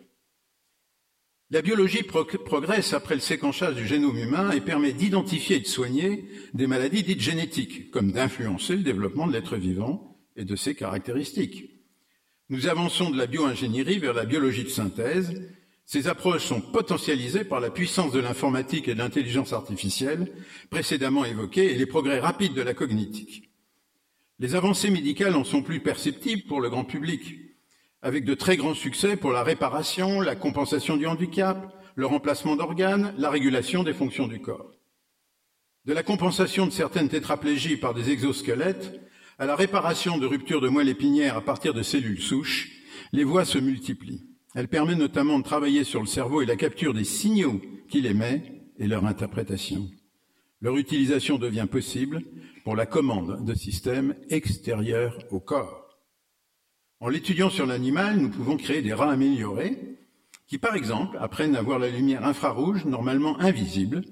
La 1.52 1.62
biologie 1.62 2.04
progresse 2.04 2.94
après 2.94 3.16
le 3.16 3.22
séquençage 3.22 3.76
du 3.76 3.86
génome 3.86 4.18
humain 4.18 4.52
et 4.52 4.62
permet 4.62 4.94
d'identifier 4.94 5.58
et 5.58 5.60
de 5.60 5.68
soigner 5.68 6.26
des 6.54 6.68
maladies 6.68 7.04
dites 7.04 7.22
génétiques, 7.22 7.92
comme 7.92 8.14
d'influencer 8.14 8.78
le 8.78 8.84
développement 8.84 9.28
de 9.28 9.34
l'être 9.34 9.58
vivant 9.58 10.15
et 10.36 10.46
de 10.46 10.56
ses 10.56 10.76
caractéristiques. 10.76 11.72
Nous 12.50 12.68
avançons 12.68 13.10
de 13.10 13.18
la 13.18 13.26
bioingénierie 13.26 14.00
vers 14.00 14.14
la 14.14 14.26
biologie 14.26 14.64
de 14.64 14.70
synthèse. 14.70 15.34
Ces 15.86 16.08
approches 16.08 16.46
sont 16.46 16.62
potentialisées 16.62 17.44
par 17.44 17.60
la 17.60 17.70
puissance 17.70 18.12
de 18.12 18.20
l'informatique 18.20 18.88
et 18.88 18.94
de 18.94 19.00
l'intelligence 19.00 19.54
artificielle 19.54 20.32
précédemment 20.70 21.26
évoquées 21.26 21.74
et 21.74 21.78
les 21.78 21.86
progrès 21.86 22.20
rapides 22.20 22.54
de 22.54 22.62
la 22.62 22.74
cognitique. 22.74 23.50
Les 24.40 24.56
avancées 24.56 24.90
médicales 24.90 25.36
en 25.36 25.44
sont 25.44 25.64
plus 25.64 25.80
perceptibles 25.80 26.44
pour 26.44 26.60
le 26.60 26.70
grand 26.70 26.84
public, 26.84 27.36
avec 28.02 28.26
de 28.26 28.34
très 28.34 28.58
grands 28.58 28.74
succès 28.74 29.16
pour 29.16 29.32
la 29.32 29.44
réparation, 29.44 30.22
la 30.22 30.36
compensation 30.36 30.98
du 30.98 31.08
handicap, 31.08 31.74
le 31.96 32.06
remplacement 32.06 32.56
d'organes, 32.56 33.14
la 33.18 33.30
régulation 33.30 33.84
des 33.84 33.94
fonctions 33.94 34.28
du 34.28 34.42
corps. 34.42 34.72
De 35.86 35.94
la 35.94 36.04
compensation 36.04 36.66
de 36.66 36.72
certaines 36.72 37.10
tétraplégies 37.10 37.78
par 37.78 37.94
des 37.94 38.10
exosquelettes 38.12 39.00
à 39.38 39.46
la 39.46 39.56
réparation 39.56 40.18
de 40.18 40.26
ruptures 40.26 40.62
de 40.62 40.70
moelle 40.70 40.90
épinière 40.90 41.36
à 41.36 41.42
partir 41.42 41.74
de 41.74 41.84
cellules 41.84 42.22
souches, 42.22 42.72
les 43.12 43.24
voies 43.24 43.46
se 43.46 43.58
multiplient. 43.58 44.26
Elle 44.54 44.70
permet 44.70 44.96
notamment 44.96 45.40
de 45.40 45.44
travailler 45.44 45.84
sur 45.84 46.00
le 46.00 46.08
cerveau 46.08 46.42
et 46.42 46.46
la 46.46 46.56
capture 46.56 46.94
des 46.94 47.04
signaux 47.04 47.62
qu'il 47.90 48.06
émet 48.06 48.64
et 48.80 48.88
leur 48.88 49.06
interprétation. 49.06 49.90
Leur 50.62 50.78
utilisation 50.78 51.38
devient 51.38 51.68
possible 51.70 52.24
pour 52.64 52.76
la 52.76 52.86
commande 52.86 53.46
de 53.46 53.54
systèmes 53.54 54.16
extérieurs 54.30 55.18
au 55.32 55.42
corps. 55.42 56.00
En 57.02 57.10
l'étudiant 57.10 57.50
sur 57.50 57.66
l'animal, 57.66 58.18
nous 58.18 58.30
pouvons 58.30 58.56
créer 58.56 58.82
des 58.82 58.94
rats 58.94 59.12
améliorés 59.12 59.78
qui, 60.48 60.58
par 60.58 60.76
exemple, 60.76 61.18
apprennent 61.20 61.58
à 61.58 61.62
voir 61.62 61.78
la 61.78 61.90
lumière 61.90 62.26
infrarouge 62.26 62.86
normalement 62.86 63.38
invisible 63.40 64.04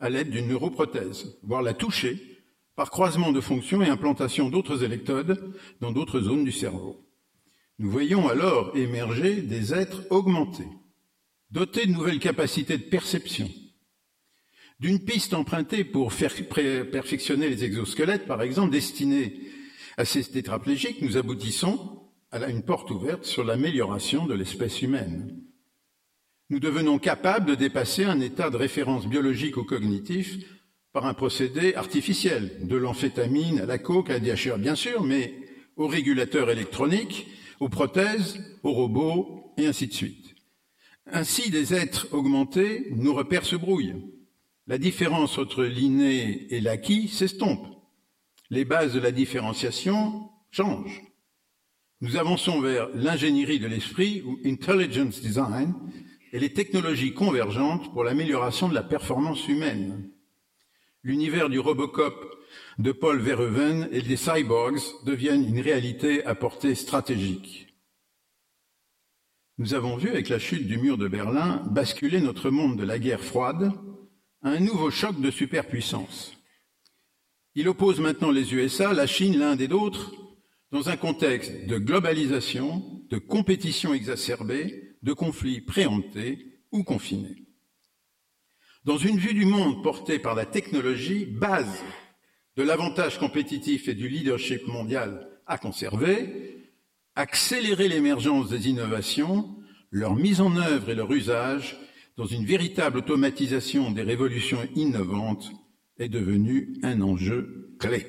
à 0.00 0.10
l'aide 0.10 0.30
d'une 0.30 0.48
neuroprothèse, 0.48 1.38
voire 1.42 1.62
la 1.62 1.72
toucher 1.72 2.35
par 2.76 2.90
croisement 2.90 3.32
de 3.32 3.40
fonctions 3.40 3.82
et 3.82 3.88
implantation 3.88 4.50
d'autres 4.50 4.84
électrodes 4.84 5.54
dans 5.80 5.90
d'autres 5.90 6.20
zones 6.20 6.44
du 6.44 6.52
cerveau. 6.52 7.02
Nous 7.78 7.90
voyons 7.90 8.28
alors 8.28 8.76
émerger 8.76 9.42
des 9.42 9.74
êtres 9.74 10.02
augmentés, 10.10 10.68
dotés 11.50 11.86
de 11.86 11.92
nouvelles 11.92 12.20
capacités 12.20 12.78
de 12.78 12.84
perception. 12.84 13.48
D'une 14.78 15.02
piste 15.02 15.32
empruntée 15.32 15.84
pour 15.84 16.12
faire 16.12 16.34
perfectionner 16.90 17.48
les 17.48 17.64
exosquelettes, 17.64 18.26
par 18.26 18.42
exemple, 18.42 18.72
destinés 18.72 19.40
à 19.96 20.04
ces 20.04 20.22
tétraplégiques, 20.24 21.00
nous 21.00 21.16
aboutissons 21.16 22.02
à 22.30 22.46
une 22.50 22.62
porte 22.62 22.90
ouverte 22.90 23.24
sur 23.24 23.42
l'amélioration 23.42 24.26
de 24.26 24.34
l'espèce 24.34 24.82
humaine. 24.82 25.42
Nous 26.50 26.60
devenons 26.60 26.98
capables 26.98 27.46
de 27.46 27.54
dépasser 27.54 28.04
un 28.04 28.20
état 28.20 28.50
de 28.50 28.56
référence 28.56 29.06
biologique 29.06 29.56
ou 29.56 29.64
cognitif 29.64 30.38
par 30.96 31.04
un 31.04 31.12
procédé 31.12 31.74
artificiel, 31.74 32.66
de 32.66 32.74
l'amphétamine 32.74 33.60
à 33.60 33.66
la 33.66 33.76
coke, 33.76 34.08
à 34.08 34.14
la 34.14 34.18
DHR 34.18 34.56
bien 34.56 34.74
sûr, 34.74 35.02
mais 35.02 35.34
aux 35.76 35.88
régulateurs 35.88 36.48
électroniques, 36.48 37.26
aux 37.60 37.68
prothèses, 37.68 38.42
aux 38.62 38.72
robots, 38.72 39.52
et 39.58 39.66
ainsi 39.66 39.88
de 39.88 39.92
suite. 39.92 40.34
Ainsi, 41.12 41.50
des 41.50 41.74
êtres 41.74 42.08
augmentés, 42.12 42.86
nos 42.92 43.12
repères 43.12 43.44
se 43.44 43.56
brouillent. 43.56 44.06
La 44.66 44.78
différence 44.78 45.36
entre 45.36 45.64
l'inné 45.64 46.46
et 46.48 46.62
l'acquis 46.62 47.08
s'estompe. 47.08 47.66
Les 48.48 48.64
bases 48.64 48.94
de 48.94 49.00
la 49.00 49.12
différenciation 49.12 50.30
changent. 50.50 51.02
Nous 52.00 52.16
avançons 52.16 52.62
vers 52.62 52.88
l'ingénierie 52.94 53.60
de 53.60 53.68
l'esprit 53.68 54.22
ou 54.24 54.38
intelligence 54.46 55.20
design 55.20 55.74
et 56.32 56.38
les 56.38 56.54
technologies 56.54 57.12
convergentes 57.12 57.92
pour 57.92 58.02
l'amélioration 58.02 58.66
de 58.66 58.74
la 58.74 58.82
performance 58.82 59.46
humaine 59.46 60.10
l'univers 61.06 61.48
du 61.48 61.60
Robocop 61.60 62.36
de 62.80 62.90
Paul 62.90 63.20
Verhoeven 63.20 63.88
et 63.92 64.02
des 64.02 64.16
cyborgs 64.16 64.80
deviennent 65.04 65.46
une 65.46 65.60
réalité 65.60 66.24
à 66.24 66.34
portée 66.34 66.74
stratégique. 66.74 67.68
Nous 69.58 69.74
avons 69.74 69.96
vu 69.96 70.08
avec 70.08 70.28
la 70.28 70.40
chute 70.40 70.66
du 70.66 70.78
mur 70.78 70.98
de 70.98 71.06
Berlin 71.06 71.62
basculer 71.70 72.20
notre 72.20 72.50
monde 72.50 72.76
de 72.76 72.84
la 72.84 72.98
guerre 72.98 73.22
froide 73.22 73.70
à 74.42 74.50
un 74.50 74.58
nouveau 74.58 74.90
choc 74.90 75.20
de 75.20 75.30
superpuissance. 75.30 76.36
Il 77.54 77.68
oppose 77.68 78.00
maintenant 78.00 78.32
les 78.32 78.52
USA, 78.52 78.92
la 78.92 79.06
Chine, 79.06 79.38
l'Inde 79.38 79.60
et 79.60 79.68
d'autres 79.68 80.12
dans 80.72 80.88
un 80.88 80.96
contexte 80.96 81.66
de 81.66 81.78
globalisation, 81.78 82.82
de 83.10 83.18
compétition 83.18 83.94
exacerbée, 83.94 84.96
de 85.04 85.12
conflits 85.12 85.60
préemptés 85.60 86.64
ou 86.72 86.82
confinés 86.82 87.45
dans 88.86 88.96
une 88.96 89.18
vue 89.18 89.34
du 89.34 89.44
monde 89.44 89.82
portée 89.82 90.20
par 90.20 90.36
la 90.36 90.46
technologie, 90.46 91.26
base 91.26 91.82
de 92.56 92.62
l'avantage 92.62 93.18
compétitif 93.18 93.88
et 93.88 93.94
du 93.94 94.08
leadership 94.08 94.66
mondial 94.68 95.28
à 95.46 95.58
conserver, 95.58 96.70
accélérer 97.16 97.88
l'émergence 97.88 98.48
des 98.48 98.68
innovations, 98.68 99.56
leur 99.90 100.14
mise 100.14 100.40
en 100.40 100.56
œuvre 100.56 100.88
et 100.88 100.94
leur 100.94 101.10
usage 101.10 101.76
dans 102.16 102.26
une 102.26 102.44
véritable 102.44 102.98
automatisation 102.98 103.90
des 103.90 104.02
révolutions 104.02 104.66
innovantes 104.76 105.50
est 105.98 106.08
devenu 106.08 106.78
un 106.84 107.00
enjeu 107.00 107.76
clé. 107.80 108.06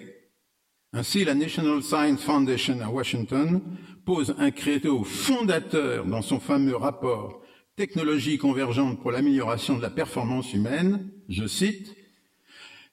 Ainsi, 0.93 1.25
la 1.25 1.33
National 1.33 1.81
Science 1.81 2.23
Foundation 2.23 2.79
à 2.81 2.89
Washington 2.89 3.61
pose 4.05 4.35
un 4.37 4.51
credo 4.51 5.03
fondateur 5.03 6.05
dans 6.05 6.21
son 6.21 6.39
fameux 6.39 6.75
rapport 6.75 7.41
technologie 7.77 8.39
convergente 8.39 8.99
pour 8.99 9.11
l'amélioration 9.11 9.77
de 9.77 9.83
la 9.83 9.91
performance 9.91 10.51
humaine, 10.51 11.11
je 11.29 11.45
cite, 11.45 11.95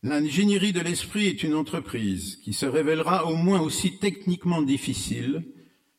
L'ingénierie 0.03 0.74
de 0.74 0.82
l'esprit 0.82 1.28
est 1.28 1.43
une 1.43 1.55
entreprise 1.55 2.37
qui 2.45 2.53
se 2.53 2.66
révélera 2.66 3.24
au 3.24 3.35
moins 3.35 3.62
aussi 3.62 3.99
techniquement 3.99 4.61
difficile 4.61 5.47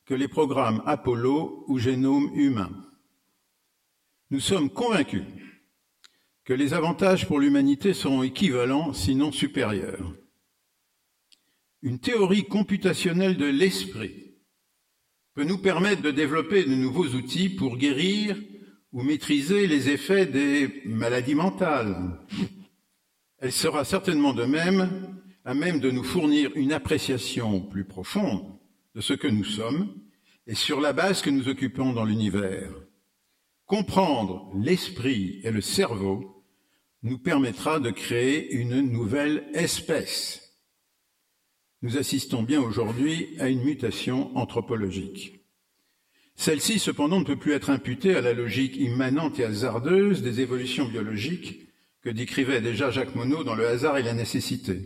que 0.05 0.13
les 0.13 0.27
programmes 0.27 0.83
Apollo 0.85 1.65
ou 1.67 1.79
Génome 1.79 2.29
humain. 2.35 2.69
Nous 4.29 4.39
sommes 4.39 4.69
convaincus 4.69 5.23
que 6.43 6.53
les 6.53 6.75
avantages 6.75 7.25
pour 7.25 7.39
l'humanité 7.39 7.95
seront 7.95 8.21
équivalents, 8.21 8.93
sinon 8.93 9.31
supérieurs. 9.31 10.13
Une 11.81 11.97
théorie 11.97 12.45
computationnelle 12.45 13.37
de 13.37 13.47
l'esprit 13.47 14.35
peut 15.33 15.43
nous 15.43 15.57
permettre 15.57 16.03
de 16.03 16.11
développer 16.11 16.63
de 16.63 16.75
nouveaux 16.75 17.07
outils 17.15 17.49
pour 17.49 17.77
guérir 17.77 18.37
ou 18.95 19.03
maîtriser 19.03 19.67
les 19.67 19.89
effets 19.89 20.25
des 20.25 20.81
maladies 20.85 21.35
mentales. 21.35 22.17
Elle 23.39 23.51
sera 23.51 23.83
certainement 23.83 24.33
de 24.33 24.45
même 24.45 25.19
à 25.43 25.53
même 25.53 25.81
de 25.81 25.91
nous 25.91 26.05
fournir 26.05 26.49
une 26.55 26.71
appréciation 26.71 27.59
plus 27.59 27.83
profonde 27.83 28.57
de 28.95 29.01
ce 29.01 29.11
que 29.11 29.27
nous 29.27 29.43
sommes 29.43 29.93
et 30.47 30.55
sur 30.55 30.79
la 30.79 30.93
base 30.93 31.21
que 31.21 31.29
nous 31.29 31.49
occupons 31.49 31.91
dans 31.91 32.05
l'univers. 32.05 32.71
Comprendre 33.65 34.49
l'esprit 34.55 35.41
et 35.43 35.51
le 35.51 35.61
cerveau 35.61 36.45
nous 37.03 37.17
permettra 37.17 37.81
de 37.81 37.91
créer 37.91 38.53
une 38.53 38.79
nouvelle 38.79 39.49
espèce. 39.53 40.53
Nous 41.81 41.97
assistons 41.97 42.43
bien 42.43 42.61
aujourd'hui 42.61 43.35
à 43.39 43.49
une 43.49 43.61
mutation 43.61 44.35
anthropologique. 44.37 45.44
Celle-ci, 46.35 46.79
cependant, 46.79 47.19
ne 47.19 47.25
peut 47.25 47.37
plus 47.37 47.53
être 47.53 47.69
imputée 47.69 48.15
à 48.15 48.21
la 48.21 48.33
logique 48.33 48.75
immanente 48.75 49.39
et 49.39 49.45
hasardeuse 49.45 50.21
des 50.21 50.41
évolutions 50.41 50.85
biologiques 50.85 51.61
que 52.01 52.09
décrivait 52.09 52.61
déjà 52.61 52.91
Jacques 52.91 53.15
Monod 53.15 53.45
dans 53.45 53.55
Le 53.55 53.67
hasard 53.67 53.97
et 53.97 54.03
la 54.03 54.13
nécessité. 54.13 54.81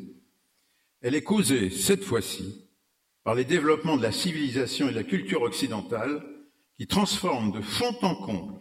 Elle 1.02 1.16
est 1.16 1.24
causée, 1.24 1.70
cette 1.70 2.04
fois-ci, 2.04 2.66
par 3.24 3.36
les 3.36 3.46
développements 3.46 3.98
de 3.98 4.04
la 4.04 4.12
civilisation 4.12 4.88
et 4.88 4.92
de 4.92 4.96
la 4.96 5.04
culture 5.04 5.42
occidentale 5.42 6.24
qui 6.78 6.88
transforment 6.88 7.52
de 7.52 7.62
fond 7.62 7.96
en 8.02 8.16
comble 8.16 8.54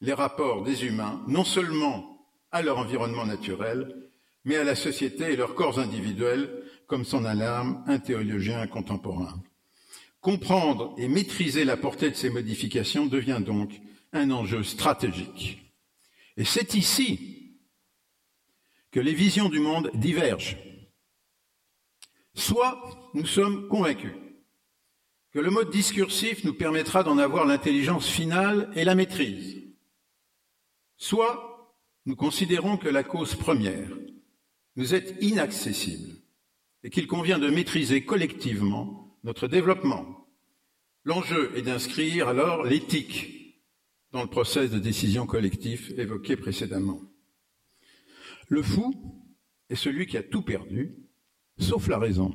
les 0.00 0.12
rapports 0.12 0.62
des 0.62 0.84
humains, 0.84 1.22
non 1.26 1.44
seulement 1.44 2.26
à 2.52 2.62
leur 2.62 2.78
environnement 2.78 3.26
naturel, 3.26 4.10
mais 4.44 4.56
à 4.56 4.64
la 4.64 4.74
société 4.74 5.32
et 5.32 5.36
leurs 5.36 5.54
corps 5.54 5.78
individuels, 5.78 6.50
comme 6.86 7.04
son 7.04 7.24
alarme 7.24 7.82
un 7.86 7.98
théologien 7.98 8.66
contemporain. 8.66 9.42
Comprendre 10.28 10.94
et 10.98 11.08
maîtriser 11.08 11.64
la 11.64 11.78
portée 11.78 12.10
de 12.10 12.14
ces 12.14 12.28
modifications 12.28 13.06
devient 13.06 13.40
donc 13.42 13.80
un 14.12 14.30
enjeu 14.30 14.62
stratégique. 14.62 15.72
Et 16.36 16.44
c'est 16.44 16.74
ici 16.74 17.56
que 18.90 19.00
les 19.00 19.14
visions 19.14 19.48
du 19.48 19.58
monde 19.58 19.90
divergent. 19.94 20.58
Soit 22.34 23.10
nous 23.14 23.24
sommes 23.24 23.68
convaincus 23.68 24.12
que 25.32 25.38
le 25.38 25.48
mode 25.48 25.70
discursif 25.70 26.44
nous 26.44 26.52
permettra 26.52 27.02
d'en 27.02 27.16
avoir 27.16 27.46
l'intelligence 27.46 28.06
finale 28.06 28.70
et 28.76 28.84
la 28.84 28.94
maîtrise, 28.94 29.56
soit 30.98 31.74
nous 32.04 32.16
considérons 32.16 32.76
que 32.76 32.90
la 32.90 33.02
cause 33.02 33.34
première 33.34 33.88
nous 34.76 34.94
est 34.94 35.16
inaccessible 35.22 36.16
et 36.82 36.90
qu'il 36.90 37.06
convient 37.06 37.38
de 37.38 37.48
maîtriser 37.48 38.04
collectivement 38.04 39.18
notre 39.24 39.48
développement. 39.48 40.17
L'enjeu 41.08 41.56
est 41.56 41.62
d'inscrire 41.62 42.28
alors 42.28 42.64
l'éthique 42.64 43.64
dans 44.12 44.20
le 44.20 44.28
process 44.28 44.70
de 44.70 44.78
décision 44.78 45.24
collectif 45.24 45.90
évoqué 45.96 46.36
précédemment. 46.36 47.00
Le 48.48 48.62
fou 48.62 48.94
est 49.70 49.74
celui 49.74 50.06
qui 50.06 50.18
a 50.18 50.22
tout 50.22 50.42
perdu, 50.42 50.96
sauf 51.58 51.88
la 51.88 51.98
raison, 51.98 52.34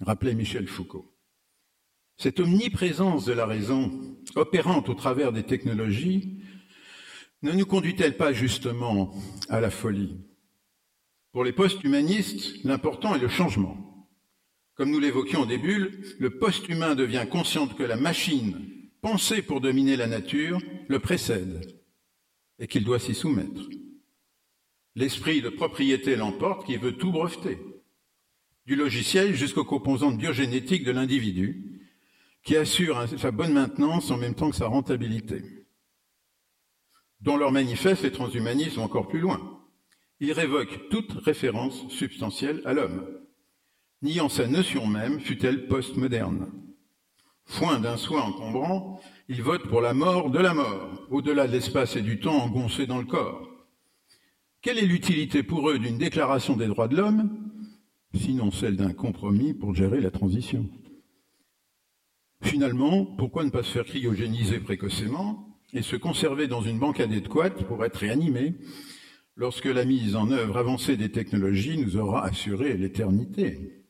rappelait 0.00 0.34
Michel 0.34 0.66
Foucault. 0.66 1.14
Cette 2.16 2.40
omniprésence 2.40 3.26
de 3.26 3.34
la 3.34 3.44
raison, 3.44 4.16
opérante 4.34 4.88
au 4.88 4.94
travers 4.94 5.30
des 5.30 5.42
technologies, 5.42 6.42
ne 7.42 7.52
nous 7.52 7.66
conduit-elle 7.66 8.16
pas 8.16 8.32
justement 8.32 9.14
à 9.50 9.60
la 9.60 9.68
folie? 9.68 10.24
Pour 11.32 11.44
les 11.44 11.52
post-humanistes, 11.52 12.64
l'important 12.64 13.14
est 13.14 13.20
le 13.20 13.28
changement. 13.28 13.93
Comme 14.74 14.90
nous 14.90 15.00
l'évoquions 15.00 15.42
au 15.42 15.46
début, 15.46 16.04
le 16.18 16.38
post-humain 16.38 16.94
devient 16.94 17.26
conscient 17.30 17.68
que 17.68 17.84
la 17.84 17.96
machine, 17.96 18.60
pensée 19.00 19.42
pour 19.42 19.60
dominer 19.60 19.96
la 19.96 20.06
nature, 20.06 20.58
le 20.88 20.98
précède 20.98 21.80
et 22.58 22.66
qu'il 22.66 22.84
doit 22.84 22.98
s'y 22.98 23.14
soumettre. 23.14 23.62
L'esprit 24.96 25.42
de 25.42 25.48
propriété 25.48 26.16
l'emporte 26.16 26.66
qui 26.66 26.76
veut 26.76 26.96
tout 26.96 27.12
breveter, 27.12 27.58
du 28.66 28.76
logiciel 28.76 29.34
jusqu'aux 29.34 29.64
composantes 29.64 30.18
biogénétiques 30.18 30.84
de 30.84 30.92
l'individu, 30.92 31.82
qui 32.44 32.56
assure 32.56 33.08
sa 33.18 33.30
bonne 33.30 33.52
maintenance 33.52 34.10
en 34.10 34.16
même 34.16 34.34
temps 34.34 34.50
que 34.50 34.56
sa 34.56 34.66
rentabilité. 34.66 35.42
Dans 37.20 37.36
leur 37.36 37.52
manifeste, 37.52 38.02
les 38.02 38.12
transhumanistes 38.12 38.76
vont 38.76 38.84
encore 38.84 39.08
plus 39.08 39.20
loin. 39.20 39.60
Ils 40.20 40.32
révoquent 40.32 40.88
toute 40.90 41.12
référence 41.12 41.88
substantielle 41.88 42.60
à 42.64 42.74
l'homme, 42.74 43.23
niant 44.04 44.28
sa 44.28 44.46
notion 44.46 44.86
même, 44.86 45.18
fut-elle 45.18 45.66
postmoderne. 45.66 46.46
Foin 47.46 47.80
d'un 47.80 47.96
soi 47.96 48.22
encombrant, 48.22 49.00
ils 49.28 49.42
votent 49.42 49.68
pour 49.68 49.80
la 49.80 49.94
mort 49.94 50.30
de 50.30 50.38
la 50.38 50.54
mort, 50.54 51.06
au-delà 51.10 51.46
de 51.46 51.52
l'espace 51.52 51.96
et 51.96 52.02
du 52.02 52.20
temps 52.20 52.44
engoncés 52.44 52.86
dans 52.86 52.98
le 52.98 53.06
corps. 53.06 53.48
Quelle 54.60 54.78
est 54.78 54.86
l'utilité 54.86 55.42
pour 55.42 55.70
eux 55.70 55.78
d'une 55.78 55.98
déclaration 55.98 56.56
des 56.56 56.66
droits 56.66 56.88
de 56.88 56.96
l'homme, 56.96 57.50
sinon 58.14 58.50
celle 58.50 58.76
d'un 58.76 58.92
compromis 58.92 59.54
pour 59.54 59.74
gérer 59.74 60.00
la 60.00 60.10
transition? 60.10 60.68
Finalement, 62.42 63.06
pourquoi 63.06 63.44
ne 63.44 63.50
pas 63.50 63.62
se 63.62 63.72
faire 63.72 63.86
cryogéniser 63.86 64.60
précocement 64.60 65.48
et 65.72 65.82
se 65.82 65.96
conserver 65.96 66.46
dans 66.46 66.60
une 66.60 66.78
banque 66.78 67.00
adéquate 67.00 67.64
pour 67.64 67.84
être 67.84 67.96
réanimé 67.96 68.54
lorsque 69.36 69.64
la 69.64 69.86
mise 69.86 70.14
en 70.14 70.30
œuvre 70.30 70.58
avancée 70.58 70.98
des 70.98 71.10
technologies 71.10 71.78
nous 71.78 71.96
aura 71.96 72.24
assuré 72.24 72.76
l'éternité? 72.76 73.83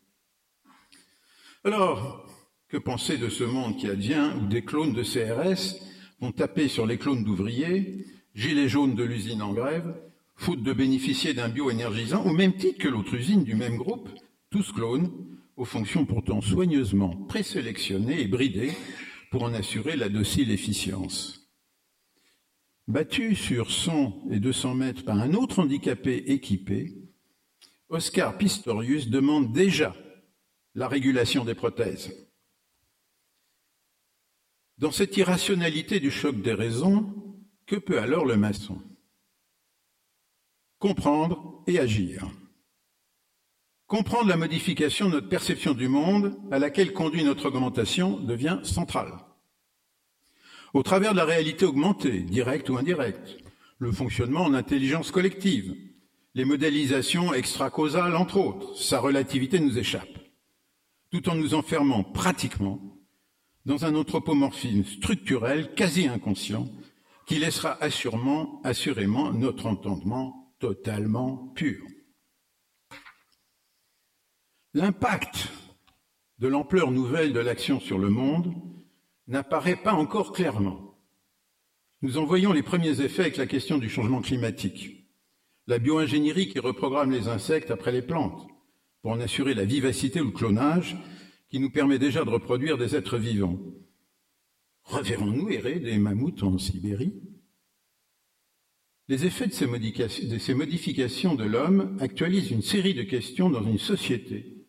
Alors, 1.66 2.26
que 2.68 2.76
penser 2.76 3.16
de 3.16 3.30
ce 3.30 3.42
monde 3.42 3.78
qui 3.78 3.88
advient 3.88 4.32
où 4.38 4.46
des 4.46 4.62
clones 4.62 4.92
de 4.92 5.02
CRS 5.02 5.80
vont 6.20 6.30
taper 6.30 6.68
sur 6.68 6.84
les 6.84 6.98
clones 6.98 7.24
d'ouvriers, 7.24 8.04
gilets 8.34 8.68
jaunes 8.68 8.94
de 8.94 9.02
l'usine 9.02 9.40
en 9.40 9.54
grève, 9.54 9.94
faute 10.36 10.62
de 10.62 10.74
bénéficier 10.74 11.32
d'un 11.32 11.48
bioénergisant, 11.48 12.22
au 12.26 12.34
même 12.34 12.54
titre 12.54 12.78
que 12.78 12.88
l'autre 12.88 13.14
usine 13.14 13.44
du 13.44 13.54
même 13.54 13.78
groupe, 13.78 14.10
tous 14.50 14.72
clones, 14.72 15.10
aux 15.56 15.64
fonctions 15.64 16.04
pourtant 16.04 16.42
soigneusement 16.42 17.16
présélectionnées 17.28 18.20
et 18.20 18.28
bridées 18.28 18.72
pour 19.30 19.44
en 19.44 19.54
assurer 19.54 19.96
la 19.96 20.10
docile 20.10 20.50
efficience. 20.50 21.48
Battu 22.88 23.34
sur 23.34 23.70
100 23.70 24.24
et 24.30 24.38
200 24.38 24.74
mètres 24.74 25.04
par 25.04 25.18
un 25.18 25.32
autre 25.32 25.60
handicapé 25.60 26.24
équipé, 26.26 26.92
Oscar 27.88 28.36
Pistorius 28.36 29.08
demande 29.08 29.54
déjà 29.54 29.94
la 30.74 30.88
régulation 30.88 31.44
des 31.44 31.54
prothèses. 31.54 32.12
Dans 34.78 34.90
cette 34.90 35.16
irrationalité 35.16 36.00
du 36.00 36.10
choc 36.10 36.40
des 36.42 36.52
raisons, 36.52 37.14
que 37.66 37.76
peut 37.76 38.00
alors 38.00 38.26
le 38.26 38.36
maçon? 38.36 38.80
Comprendre 40.78 41.62
et 41.66 41.78
agir. 41.78 42.28
Comprendre 43.86 44.28
la 44.28 44.36
modification 44.36 45.08
de 45.08 45.14
notre 45.14 45.28
perception 45.28 45.74
du 45.74 45.88
monde 45.88 46.36
à 46.50 46.58
laquelle 46.58 46.92
conduit 46.92 47.22
notre 47.22 47.46
augmentation 47.46 48.18
devient 48.18 48.60
central. 48.64 49.12
Au 50.72 50.82
travers 50.82 51.12
de 51.12 51.18
la 51.18 51.24
réalité 51.24 51.64
augmentée, 51.64 52.22
directe 52.22 52.68
ou 52.68 52.76
indirecte, 52.76 53.38
le 53.78 53.92
fonctionnement 53.92 54.42
en 54.42 54.54
intelligence 54.54 55.12
collective, 55.12 55.76
les 56.34 56.44
modélisations 56.44 57.32
extra-causales 57.32 58.16
entre 58.16 58.38
autres, 58.38 58.76
sa 58.76 58.98
relativité 58.98 59.60
nous 59.60 59.78
échappe, 59.78 60.18
tout 61.14 61.28
en 61.28 61.36
nous 61.36 61.54
enfermant 61.54 62.02
pratiquement 62.02 62.80
dans 63.66 63.84
un 63.84 63.94
anthropomorphisme 63.94 64.82
structurel 64.82 65.72
quasi 65.76 66.08
inconscient 66.08 66.68
qui 67.24 67.38
laissera 67.38 67.80
assurément, 67.80 68.60
assurément 68.64 69.32
notre 69.32 69.66
entendement 69.66 70.52
totalement 70.58 71.52
pur. 71.54 71.86
L'impact 74.74 75.50
de 76.40 76.48
l'ampleur 76.48 76.90
nouvelle 76.90 77.32
de 77.32 77.38
l'action 77.38 77.78
sur 77.78 77.98
le 77.98 78.08
monde 78.08 78.52
n'apparaît 79.28 79.76
pas 79.76 79.94
encore 79.94 80.32
clairement. 80.32 80.98
Nous 82.02 82.18
en 82.18 82.24
voyons 82.24 82.52
les 82.52 82.64
premiers 82.64 83.02
effets 83.02 83.22
avec 83.22 83.36
la 83.36 83.46
question 83.46 83.78
du 83.78 83.88
changement 83.88 84.20
climatique. 84.20 85.06
La 85.68 85.78
bioingénierie 85.78 86.48
qui 86.48 86.58
reprogramme 86.58 87.12
les 87.12 87.28
insectes 87.28 87.70
après 87.70 87.92
les 87.92 88.02
plantes 88.02 88.48
pour 89.04 89.12
en 89.12 89.20
assurer 89.20 89.52
la 89.52 89.66
vivacité 89.66 90.22
ou 90.22 90.24
le 90.24 90.30
clonage 90.30 90.96
qui 91.50 91.60
nous 91.60 91.68
permet 91.68 91.98
déjà 91.98 92.24
de 92.24 92.30
reproduire 92.30 92.78
des 92.78 92.96
êtres 92.96 93.18
vivants. 93.18 93.60
Reverrons-nous 94.84 95.50
errer 95.50 95.78
des 95.78 95.98
mammouths 95.98 96.42
en 96.42 96.56
Sibérie? 96.56 97.12
Les 99.08 99.26
effets 99.26 99.46
de 99.46 99.52
ces, 99.52 100.54
modifications 100.54 101.34
de 101.34 101.44
l'homme 101.44 101.98
actualisent 102.00 102.50
une 102.50 102.62
série 102.62 102.94
de 102.94 103.02
questions 103.02 103.50
dans 103.50 103.62
une 103.62 103.78
société 103.78 104.64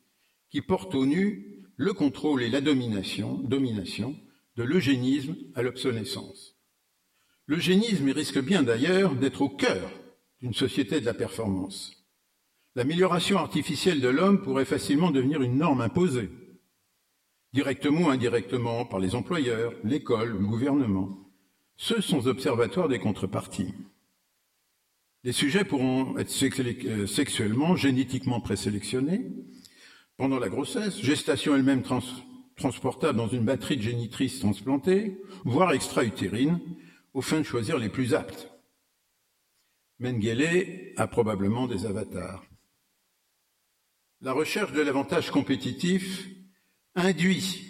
qui 0.49 0.59
porte 0.59 0.95
au 0.95 1.05
nu 1.05 1.63
le 1.77 1.93
contrôle 1.93 2.43
et 2.43 2.49
la 2.49 2.59
domination, 2.59 3.35
domination 3.35 4.17
de 4.57 4.63
l'eugénisme 4.63 5.37
à 5.55 5.61
l'obsolescence. 5.61 6.57
L'eugénisme 7.47 8.09
risque 8.09 8.43
bien 8.43 8.63
d'ailleurs 8.63 9.15
d'être 9.15 9.41
au 9.41 9.49
cœur 9.49 9.89
d'une 10.41 10.53
société 10.53 10.99
de 10.99 11.05
la 11.05 11.13
performance. 11.13 12.04
L'amélioration 12.75 13.37
artificielle 13.37 14.01
de 14.01 14.09
l'homme 14.09 14.41
pourrait 14.41 14.65
facilement 14.65 15.11
devenir 15.11 15.41
une 15.41 15.57
norme 15.57 15.81
imposée 15.81 16.29
directement 17.55 18.07
ou 18.07 18.09
indirectement 18.09 18.85
par 18.85 18.99
les 18.99 19.15
employeurs, 19.15 19.73
l'école, 19.85 20.33
le 20.33 20.45
gouvernement. 20.45 21.17
Ceux 21.77 22.01
sont 22.01 22.27
observatoires 22.27 22.89
des 22.89 22.99
contreparties. 22.99 23.73
Les 25.23 25.31
sujets 25.31 25.63
pourront 25.63 26.17
être 26.17 26.29
euh, 26.85 27.07
sexuellement, 27.07 27.77
génétiquement 27.77 28.41
présélectionnés 28.41 29.31
pendant 30.17 30.37
la 30.37 30.49
grossesse, 30.49 31.01
gestation 31.01 31.55
elle-même 31.55 31.83
transportable 32.57 33.17
dans 33.17 33.27
une 33.27 33.45
batterie 33.45 33.77
de 33.77 33.81
génitrices 33.81 34.39
transplantées, 34.39 35.17
voire 35.45 35.71
extra-utérine, 35.71 36.59
aux 37.13 37.21
fins 37.21 37.39
de 37.39 37.43
choisir 37.43 37.77
les 37.77 37.89
plus 37.89 38.13
aptes. 38.13 38.49
Mengele 39.99 40.93
a 40.97 41.07
probablement 41.07 41.67
des 41.67 41.85
avatars. 41.85 42.43
La 44.25 44.33
recherche 44.33 44.73
de 44.73 44.81
l'avantage 44.81 45.29
compétitif 45.29 46.27
induit 46.95 47.61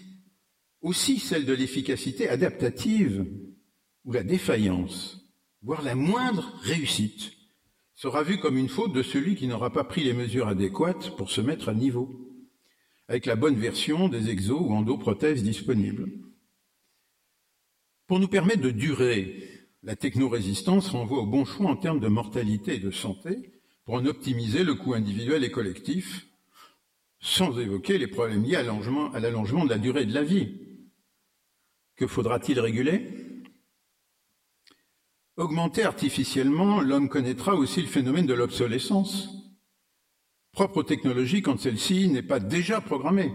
aussi 0.80 1.20
celle 1.20 1.44
de 1.44 1.52
l'efficacité 1.52 2.30
adaptative 2.30 3.30
ou 4.06 4.14
la 4.14 4.24
défaillance, 4.24 5.20
voire 5.64 5.82
la 5.82 5.96
moindre 5.96 6.58
réussite, 6.62 7.34
sera 7.94 8.24
vu 8.24 8.40
comme 8.40 8.56
une 8.56 8.70
faute 8.70 8.94
de 8.94 9.04
celui 9.04 9.36
qui 9.36 9.48
n'aura 9.48 9.70
pas 9.70 9.84
pris 9.84 10.06
les 10.06 10.14
mesures 10.14 10.48
adéquates 10.48 11.14
pour 11.18 11.30
se 11.30 11.42
mettre 11.42 11.68
à 11.68 11.74
niveau, 11.74 12.32
avec 13.10 13.26
la 13.26 13.36
bonne 13.36 13.60
version 13.60 14.08
des 14.08 14.30
exos 14.30 14.62
ou 14.62 14.74
endoprothèses 14.74 15.44
disponibles. 15.44 16.10
Pour 18.08 18.22
nous 18.22 18.30
permettre 18.30 18.62
de 18.62 18.72
durer, 18.72 19.44
la 19.84 19.98
technorésistance 19.98 20.88
renvoie 20.88 21.20
au 21.20 21.28
bon 21.28 21.44
choix 21.44 21.70
en 21.70 21.76
termes 21.76 22.00
de 22.00 22.08
mortalité 22.08 22.76
et 22.76 22.80
de 22.80 22.92
santé 22.92 23.60
pour 23.84 23.96
en 23.96 24.06
optimiser 24.06 24.64
le 24.64 24.76
coût 24.76 24.94
individuel 24.94 25.44
et 25.44 25.52
collectif, 25.52 26.26
sans 27.26 27.58
évoquer 27.58 27.98
les 27.98 28.06
problèmes 28.06 28.44
liés 28.44 28.56
à 28.56 28.62
l'allongement 28.62 29.66
de 29.66 29.70
la 29.70 29.80
durée 29.80 30.06
de 30.06 30.14
la 30.14 30.22
vie. 30.22 30.60
Que 31.96 32.06
faudra-t-il 32.06 32.60
réguler? 32.60 33.44
Augmenter 35.36 35.82
artificiellement, 35.82 36.82
l'homme 36.82 37.10
connaîtra 37.10 37.56
aussi 37.56 37.82
le 37.82 37.88
phénomène 37.88 38.28
de 38.28 38.36
l'obsolescence, 38.36 39.30
propre 40.52 40.78
aux 40.78 40.84
technologies 40.84 41.42
quand 41.42 41.60
celle-ci 41.60 42.10
n'est 42.10 42.22
pas 42.22 42.40
déjà 42.40 42.80
programmée. 42.80 43.34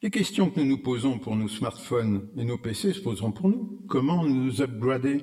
Les 0.00 0.10
questions 0.10 0.50
que 0.50 0.58
nous 0.60 0.66
nous 0.66 0.82
posons 0.82 1.18
pour 1.18 1.36
nos 1.36 1.48
smartphones 1.48 2.30
et 2.38 2.44
nos 2.44 2.56
PC 2.56 2.94
se 2.94 3.00
poseront 3.00 3.32
pour 3.32 3.50
nous. 3.50 3.84
Comment 3.90 4.24
nous 4.24 4.62
upgrader? 4.62 5.22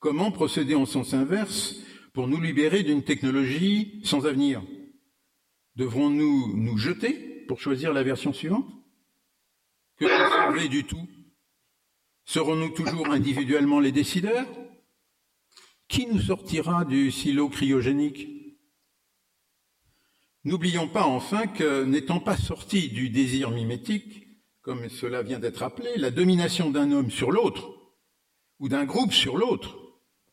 Comment 0.00 0.32
procéder 0.32 0.74
en 0.74 0.84
sens 0.84 1.14
inverse 1.14 1.76
pour 2.12 2.26
nous 2.26 2.40
libérer 2.40 2.82
d'une 2.82 3.04
technologie 3.04 4.00
sans 4.02 4.26
avenir? 4.26 4.64
Devrons-nous 5.76 6.56
nous 6.56 6.78
jeter 6.78 7.44
pour 7.48 7.60
choisir 7.60 7.92
la 7.92 8.02
version 8.02 8.32
suivante? 8.32 8.68
Que 9.96 10.04
conserver 10.04 10.68
du 10.68 10.84
tout 10.84 11.08
Serons-nous 12.24 12.70
toujours 12.70 13.10
individuellement 13.10 13.80
les 13.80 13.92
décideurs? 13.92 14.46
Qui 15.88 16.06
nous 16.06 16.20
sortira 16.20 16.84
du 16.84 17.10
silo 17.10 17.48
cryogénique? 17.48 18.28
N'oublions 20.44 20.88
pas 20.88 21.04
enfin 21.04 21.46
que, 21.46 21.84
n'étant 21.84 22.20
pas 22.20 22.36
sorti 22.36 22.88
du 22.88 23.10
désir 23.10 23.50
mimétique, 23.50 24.28
comme 24.62 24.88
cela 24.88 25.22
vient 25.22 25.38
d'être 25.38 25.62
appelé, 25.62 25.90
la 25.96 26.10
domination 26.10 26.70
d'un 26.70 26.92
homme 26.92 27.10
sur 27.10 27.32
l'autre, 27.32 27.70
ou 28.58 28.68
d'un 28.68 28.84
groupe 28.84 29.12
sur 29.12 29.36
l'autre, 29.36 29.76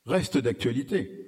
reste 0.05 0.37
d'actualité. 0.37 1.20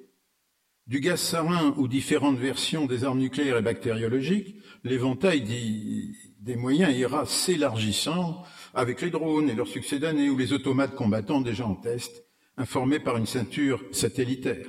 Du 0.86 1.00
gaz 1.00 1.22
sarin 1.22 1.74
aux 1.78 1.88
différentes 1.88 2.38
versions 2.38 2.86
des 2.86 3.06
armes 3.06 3.20
nucléaires 3.20 3.58
et 3.58 3.62
bactériologiques, 3.62 4.58
l'éventail 4.84 5.42
des 6.40 6.56
moyens 6.58 6.94
ira 6.94 7.26
s'élargissant 7.26 8.44
avec 8.74 9.02
les 9.02 9.10
drones 9.10 9.50
et 9.50 9.56
leurs 9.56 9.68
succédanés 9.68 10.30
ou 10.30 10.38
les 10.38 10.52
automates 10.52 10.96
combattants 10.96 11.40
déjà 11.40 11.66
en 11.66 11.76
test, 11.76 12.26
informés 12.58 13.00
par 13.00 13.16
une 13.16 13.26
ceinture 13.26 13.82
satellitaire. 13.94 14.68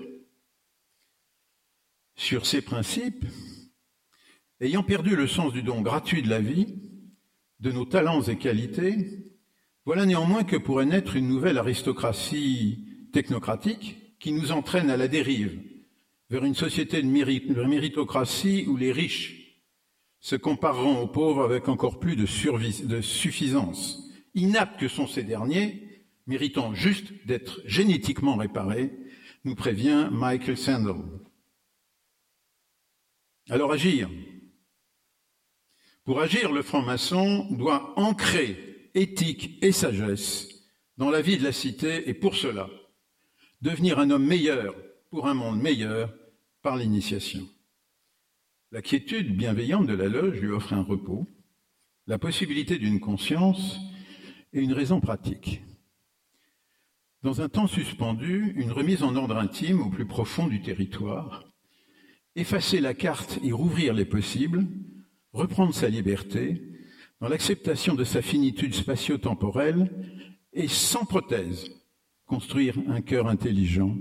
Sur 2.15 2.47
ces 2.47 2.63
principes, 2.63 3.27
ayant 4.61 4.85
perdu 4.85 5.17
le 5.17 5.27
sens 5.27 5.53
du 5.53 5.65
don 5.65 5.81
gratuit 5.81 6.23
de 6.23 6.31
la 6.31 6.39
vie, 6.41 6.81
de 7.59 7.73
nos 7.73 7.87
talents 7.87 8.23
et 8.23 8.39
qualités, 8.39 9.35
voilà 9.85 10.07
néanmoins 10.07 10.45
que 10.45 10.57
pourrait 10.57 10.87
naître 10.87 11.17
une 11.17 11.27
nouvelle 11.27 11.59
aristocratie 11.59 13.09
technocratique 13.13 14.17
qui 14.21 14.31
nous 14.31 14.53
entraîne 14.53 14.91
à 14.91 14.97
la 14.97 15.09
dérive 15.09 15.74
vers 16.31 16.45
une 16.45 16.55
société 16.55 17.03
de, 17.03 17.09
méritocratie 17.09 18.65
où 18.67 18.77
les 18.77 18.93
riches 18.93 19.61
se 20.21 20.37
compareront 20.37 21.03
aux 21.03 21.09
pauvres 21.09 21.45
avec 21.45 21.69
encore 21.69 22.01
plus 22.01 22.17
de, 22.17 22.87
de 22.87 23.01
suffisance, 23.01 24.11
inaptes 24.35 24.81
que 24.81 24.89
sont 24.89 25.07
ces 25.07 25.23
derniers, 25.23 26.07
méritant 26.27 26.75
juste 26.75 27.13
d'être 27.27 27.61
génétiquement 27.67 28.37
réparés, 28.37 28.91
nous 29.45 29.55
prévient 29.55 30.09
Michael 30.11 30.57
Sandel. 30.57 30.97
Alors 33.51 33.73
agir. 33.73 34.09
Pour 36.05 36.21
agir, 36.21 36.53
le 36.53 36.63
franc-maçon 36.63 37.47
doit 37.51 37.99
ancrer 37.99 38.91
éthique 38.95 39.59
et 39.63 39.73
sagesse 39.73 40.49
dans 40.97 41.11
la 41.11 41.21
vie 41.21 41.37
de 41.37 41.45
la 41.45 41.53
cité 41.53 42.09
et 42.09 42.15
pour 42.15 42.37
cela, 42.37 42.71
devenir 43.61 43.99
un 43.99 44.11
homme 44.11 44.27
meilleur 44.27 44.75
pour 45.15 45.29
un 45.29 45.35
monde 45.35 45.63
meilleur 45.63 46.13
par 46.61 46.77
l'initiation. 46.77 47.47
La 48.73 48.83
quiétude 48.83 49.37
bienveillante 49.37 49.87
de 49.87 49.95
la 49.95 50.09
loge 50.09 50.41
lui 50.41 50.51
offre 50.51 50.73
un 50.73 50.83
repos, 50.83 51.25
la 52.09 52.19
possibilité 52.19 52.79
d'une 52.79 52.99
conscience 52.99 53.79
et 54.53 54.61
une 54.61 54.73
raison 54.73 54.99
pratique. 54.99 55.63
Dans 57.23 57.41
un 57.41 57.49
temps 57.49 57.69
suspendu, 57.69 58.55
une 58.57 58.73
remise 58.73 59.05
en 59.05 59.15
ordre 59.15 59.37
intime 59.37 59.83
au 59.83 59.89
plus 59.89 60.05
profond 60.05 60.49
du 60.49 60.61
territoire, 60.61 61.45
effacer 62.35 62.81
la 62.81 62.93
carte 62.93 63.39
et 63.45 63.53
rouvrir 63.53 63.95
les 63.95 64.07
possibles, 64.07 64.67
reprendre 65.33 65.73
sa 65.73 65.89
liberté, 65.89 66.61
dans 67.21 67.29
l'acceptation 67.29 67.95
de 67.95 68.03
sa 68.03 68.21
finitude 68.21 68.75
spatio-temporelle 68.75 69.93
et 70.53 70.67
sans 70.67 71.05
prothèse, 71.05 71.71
construire 72.27 72.77
un 72.89 73.01
cœur 73.01 73.29
intelligent, 73.29 73.97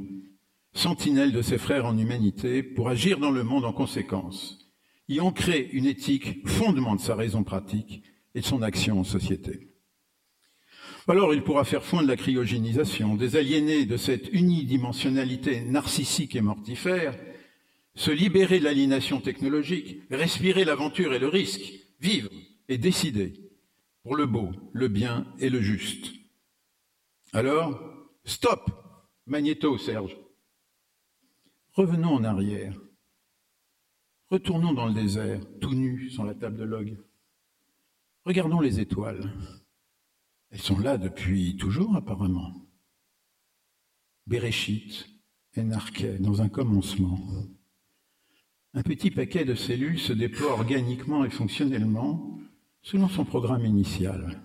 sentinelle 0.73 1.31
de 1.31 1.41
ses 1.41 1.57
frères 1.57 1.85
en 1.85 1.97
humanité, 1.97 2.63
pour 2.63 2.89
agir 2.89 3.19
dans 3.19 3.31
le 3.31 3.43
monde 3.43 3.65
en 3.65 3.73
conséquence, 3.73 4.59
y 5.07 5.19
ancrer 5.19 5.69
une 5.73 5.85
éthique 5.85 6.47
fondement 6.47 6.95
de 6.95 7.01
sa 7.01 7.15
raison 7.15 7.43
pratique 7.43 8.03
et 8.35 8.41
de 8.41 8.45
son 8.45 8.61
action 8.61 8.99
en 8.99 9.03
société. 9.03 9.69
Alors 11.07 11.33
il 11.33 11.43
pourra 11.43 11.65
faire 11.65 11.83
fondre 11.83 12.07
la 12.07 12.15
cryogénisation, 12.15 13.15
des 13.15 13.35
aliénés 13.35 13.85
de 13.85 13.97
cette 13.97 14.29
unidimensionnalité 14.31 15.61
narcissique 15.61 16.35
et 16.35 16.41
mortifère, 16.41 17.15
se 17.95 18.11
libérer 18.11 18.59
de 18.59 18.63
l'aliénation 18.63 19.19
technologique, 19.19 20.01
respirer 20.09 20.65
l'aventure 20.65 21.13
et 21.13 21.19
le 21.19 21.27
risque, 21.27 21.73
vivre 21.99 22.29
et 22.69 22.77
décider 22.77 23.33
pour 24.03 24.15
le 24.15 24.25
beau, 24.25 24.51
le 24.71 24.87
bien 24.87 25.27
et 25.39 25.49
le 25.49 25.61
juste. 25.61 26.11
Alors, 27.33 27.79
stop, 28.25 28.71
magnéto, 29.27 29.77
Serge. 29.77 30.17
Revenons 31.75 32.13
en 32.13 32.23
arrière. 32.23 32.79
Retournons 34.29 34.73
dans 34.73 34.85
le 34.85 34.93
désert, 34.93 35.41
tout 35.59 35.73
nus, 35.73 36.11
sur 36.11 36.23
la 36.23 36.35
table 36.35 36.57
de 36.57 36.63
log. 36.63 36.97
Regardons 38.25 38.59
les 38.59 38.79
étoiles. 38.79 39.33
Elles 40.51 40.61
sont 40.61 40.77
là 40.77 40.99
depuis 40.99 41.57
toujours, 41.57 41.95
apparemment. 41.95 42.53
Béréchit, 44.27 45.19
énarquet, 45.55 46.19
dans 46.19 46.43
un 46.43 46.47
commencement. 46.47 47.19
Un 48.75 48.83
petit 48.83 49.09
paquet 49.09 49.43
de 49.43 49.55
cellules 49.55 49.99
se 49.99 50.13
déploie 50.13 50.51
organiquement 50.51 51.25
et 51.25 51.31
fonctionnellement 51.31 52.39
selon 52.83 53.09
son 53.09 53.25
programme 53.25 53.65
initial. 53.65 54.43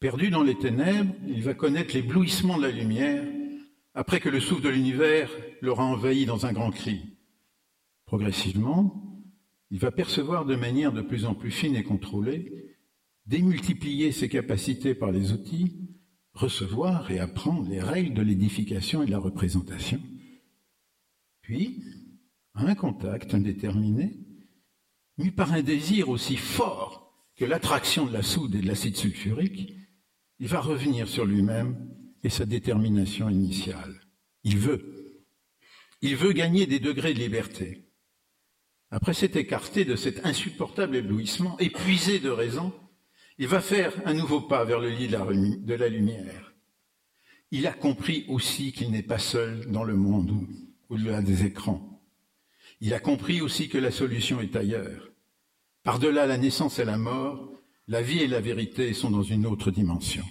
Perdu 0.00 0.28
dans 0.28 0.42
les 0.42 0.58
ténèbres, 0.58 1.14
il 1.26 1.42
va 1.42 1.54
connaître 1.54 1.94
l'éblouissement 1.94 2.58
de 2.58 2.62
la 2.64 2.70
lumière 2.72 3.39
après 4.00 4.18
que 4.18 4.30
le 4.30 4.40
souffle 4.40 4.62
de 4.62 4.70
l'univers 4.70 5.30
l'aura 5.60 5.84
envahi 5.84 6.24
dans 6.24 6.46
un 6.46 6.54
grand 6.54 6.70
cri. 6.70 7.18
Progressivement, 8.06 9.22
il 9.70 9.78
va 9.78 9.90
percevoir 9.90 10.46
de 10.46 10.56
manière 10.56 10.94
de 10.94 11.02
plus 11.02 11.26
en 11.26 11.34
plus 11.34 11.50
fine 11.50 11.76
et 11.76 11.82
contrôlée, 11.82 12.78
démultiplier 13.26 14.10
ses 14.10 14.30
capacités 14.30 14.94
par 14.94 15.12
les 15.12 15.32
outils, 15.32 15.86
recevoir 16.32 17.10
et 17.10 17.18
apprendre 17.18 17.68
les 17.68 17.82
règles 17.82 18.14
de 18.14 18.22
l'édification 18.22 19.02
et 19.02 19.06
de 19.06 19.10
la 19.10 19.18
représentation. 19.18 20.00
Puis, 21.42 21.84
à 22.54 22.64
un 22.64 22.74
contact 22.74 23.34
indéterminé, 23.34 24.18
mu 25.18 25.30
par 25.30 25.52
un 25.52 25.60
désir 25.60 26.08
aussi 26.08 26.36
fort 26.36 27.22
que 27.36 27.44
l'attraction 27.44 28.06
de 28.06 28.14
la 28.14 28.22
soude 28.22 28.54
et 28.54 28.62
de 28.62 28.66
l'acide 28.66 28.96
sulfurique, 28.96 29.74
il 30.38 30.48
va 30.48 30.62
revenir 30.62 31.06
sur 31.06 31.26
lui-même 31.26 31.99
et 32.22 32.30
sa 32.30 32.46
détermination 32.46 33.28
initiale. 33.28 34.00
Il 34.44 34.58
veut. 34.58 35.24
Il 36.02 36.16
veut 36.16 36.32
gagner 36.32 36.66
des 36.66 36.80
degrés 36.80 37.14
de 37.14 37.18
liberté. 37.18 37.86
Après 38.90 39.14
s'être 39.14 39.36
écarté 39.36 39.84
de 39.84 39.96
cet 39.96 40.26
insupportable 40.26 40.96
éblouissement, 40.96 41.58
épuisé 41.58 42.18
de 42.18 42.30
raison, 42.30 42.72
il 43.38 43.46
va 43.46 43.60
faire 43.60 43.94
un 44.04 44.14
nouveau 44.14 44.40
pas 44.40 44.64
vers 44.64 44.80
le 44.80 44.90
lit 44.90 45.08
de 45.08 45.74
la, 45.74 45.88
lumière. 45.88 46.52
Il 47.50 47.66
a 47.66 47.72
compris 47.72 48.24
aussi 48.28 48.72
qu'il 48.72 48.90
n'est 48.90 49.02
pas 49.02 49.18
seul 49.18 49.70
dans 49.70 49.84
le 49.84 49.94
monde 49.94 50.46
au-delà 50.88 51.22
des 51.22 51.44
écrans. 51.44 52.02
Il 52.80 52.92
a 52.92 53.00
compris 53.00 53.40
aussi 53.40 53.68
que 53.68 53.78
la 53.78 53.90
solution 53.90 54.40
est 54.40 54.56
ailleurs. 54.56 55.10
Par-delà 55.84 56.26
la 56.26 56.38
naissance 56.38 56.78
et 56.78 56.84
la 56.84 56.98
mort, 56.98 57.52
la 57.86 58.02
vie 58.02 58.18
et 58.18 58.28
la 58.28 58.40
vérité 58.40 58.92
sont 58.92 59.10
dans 59.10 59.22
une 59.22 59.46
autre 59.46 59.70
dimension. 59.70 60.24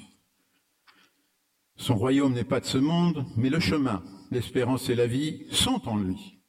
Son 1.79 1.95
royaume 1.95 2.33
n'est 2.33 2.43
pas 2.43 2.59
de 2.59 2.65
ce 2.65 2.77
monde, 2.77 3.25
mais 3.37 3.49
le 3.49 3.61
chemin, 3.61 4.03
l'espérance 4.31 4.89
et 4.89 4.95
la 4.95 5.07
vie 5.07 5.45
sont 5.49 5.87
en 5.87 5.97
lui. 5.97 6.41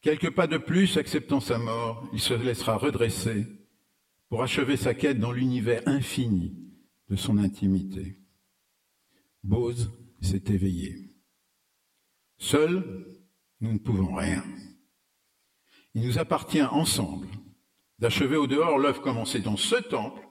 Quelques 0.00 0.34
pas 0.34 0.48
de 0.48 0.58
plus, 0.58 0.96
acceptant 0.96 1.38
sa 1.38 1.58
mort, 1.58 2.08
il 2.12 2.18
se 2.18 2.34
laissera 2.34 2.76
redresser 2.76 3.46
pour 4.28 4.42
achever 4.42 4.76
sa 4.76 4.94
quête 4.94 5.20
dans 5.20 5.30
l'univers 5.30 5.82
infini 5.86 6.56
de 7.08 7.14
son 7.14 7.38
intimité. 7.38 8.18
Bose 9.44 9.92
s'est 10.20 10.42
éveillé. 10.48 11.14
Seul, 12.38 13.06
nous 13.60 13.74
ne 13.74 13.78
pouvons 13.78 14.12
rien. 14.12 14.42
Il 15.94 16.04
nous 16.04 16.18
appartient 16.18 16.62
ensemble 16.62 17.28
d'achever 18.00 18.36
au 18.36 18.48
dehors 18.48 18.78
l'œuvre 18.78 19.02
commencée 19.02 19.40
dans 19.40 19.56
ce 19.56 19.76
temple, 19.76 20.26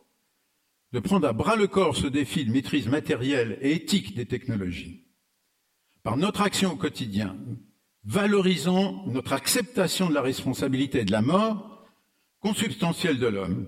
de 0.92 1.00
prendre 1.00 1.28
à 1.28 1.34
bras 1.34 1.56
le 1.56 1.68
corps 1.68 1.96
ce 1.96 2.08
défi 2.08 2.46
de 2.46 2.52
maîtrise 2.52 2.88
matérielle 2.88 3.58
et 3.62 3.74
éthique 3.74 4.16
des 4.16 4.26
technologies. 4.26 5.06
Par 6.04 6.18
notre 6.18 6.42
action 6.42 6.74
au 6.74 6.76
quotidien, 6.76 7.38
valorisons 8.04 9.06
notre 9.08 9.34
acceptation 9.34 10.10
de 10.10 10.14
la 10.14 10.22
responsabilité 10.22 11.02
et 11.02 11.06
de 11.06 11.12
la 11.12 11.22
mort 11.22 11.86
consubstantielle 12.40 13.20
de 13.20 13.28
l'homme 13.28 13.68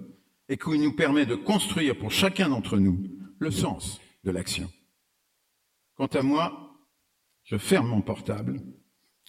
et 0.49 0.57
qui 0.57 0.79
nous 0.79 0.95
permet 0.95 1.25
de 1.25 1.35
construire 1.35 1.97
pour 1.97 2.11
chacun 2.11 2.49
d'entre 2.49 2.77
nous 2.77 3.03
le 3.39 3.51
sens 3.51 4.01
de 4.23 4.31
l'action. 4.31 4.69
Quant 5.95 6.07
à 6.07 6.23
moi, 6.23 6.75
je 7.43 7.57
ferme 7.57 7.87
mon 7.87 8.01
portable 8.01 8.59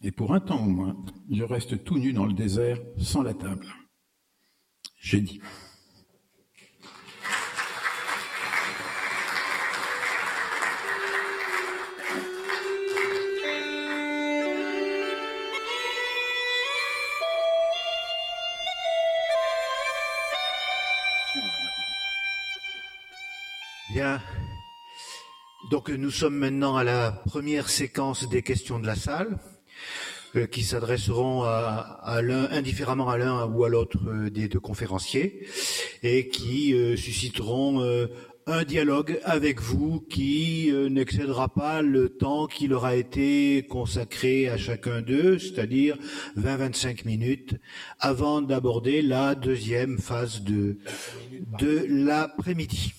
et 0.03 0.11
pour 0.11 0.35
un 0.35 0.41
temps 0.41 0.65
au 0.65 0.69
moins, 0.69 0.97
je 1.31 1.45
reste 1.45 1.85
tout 1.85 1.99
nu 1.99 2.13
dans 2.13 2.27
le 2.27 2.33
désert 2.33 2.79
sans 2.99 3.23
la 3.23 3.35
table. 3.35 3.67
J'ai 4.99 5.21
dit. 5.21 5.41
Bien. 23.95 24.21
Donc 25.71 25.89
nous 25.89 26.11
sommes 26.11 26.35
maintenant 26.35 26.75
à 26.75 26.83
la 26.83 27.13
première 27.13 27.71
séquence 27.71 28.29
des 28.29 28.43
questions 28.43 28.81
de 28.81 28.87
la 28.89 28.97
salle. 28.97 29.39
Euh, 30.35 30.47
qui 30.47 30.65
s'adresseront 30.65 31.45
à, 31.45 32.21
l'un 32.21 32.51
indifféremment 32.51 33.09
à 33.09 33.19
l'un 33.19 33.47
ou 33.47 33.63
à 33.63 33.69
l'autre 33.69 33.99
euh, 34.09 34.31
des 34.31 34.49
deux 34.49 34.59
conférenciers 34.59 35.47
et 36.03 36.29
qui 36.29 36.75
euh, 36.75 36.97
susciteront 36.97 38.09
un 38.47 38.65
dialogue 38.65 39.21
avec 39.23 39.61
vous 39.61 40.01
qui 40.01 40.73
n'excédera 40.91 41.49
pas 41.49 41.81
le 41.81 42.09
temps 42.09 42.49
qui 42.49 42.67
leur 42.67 42.85
a 42.85 42.97
été 42.97 43.65
consacré 43.71 44.49
à 44.49 44.57
chacun 44.57 45.03
d'eux, 45.03 45.39
c'est-à-dire 45.39 45.97
20-25 46.37 47.07
minutes, 47.07 47.55
avant 48.01 48.43
d'aborder 48.43 49.03
la 49.03 49.37
deuxième 49.37 49.99
phase 49.99 50.43
de, 50.43 50.79
de 51.61 51.87
l'après-midi. 51.89 52.93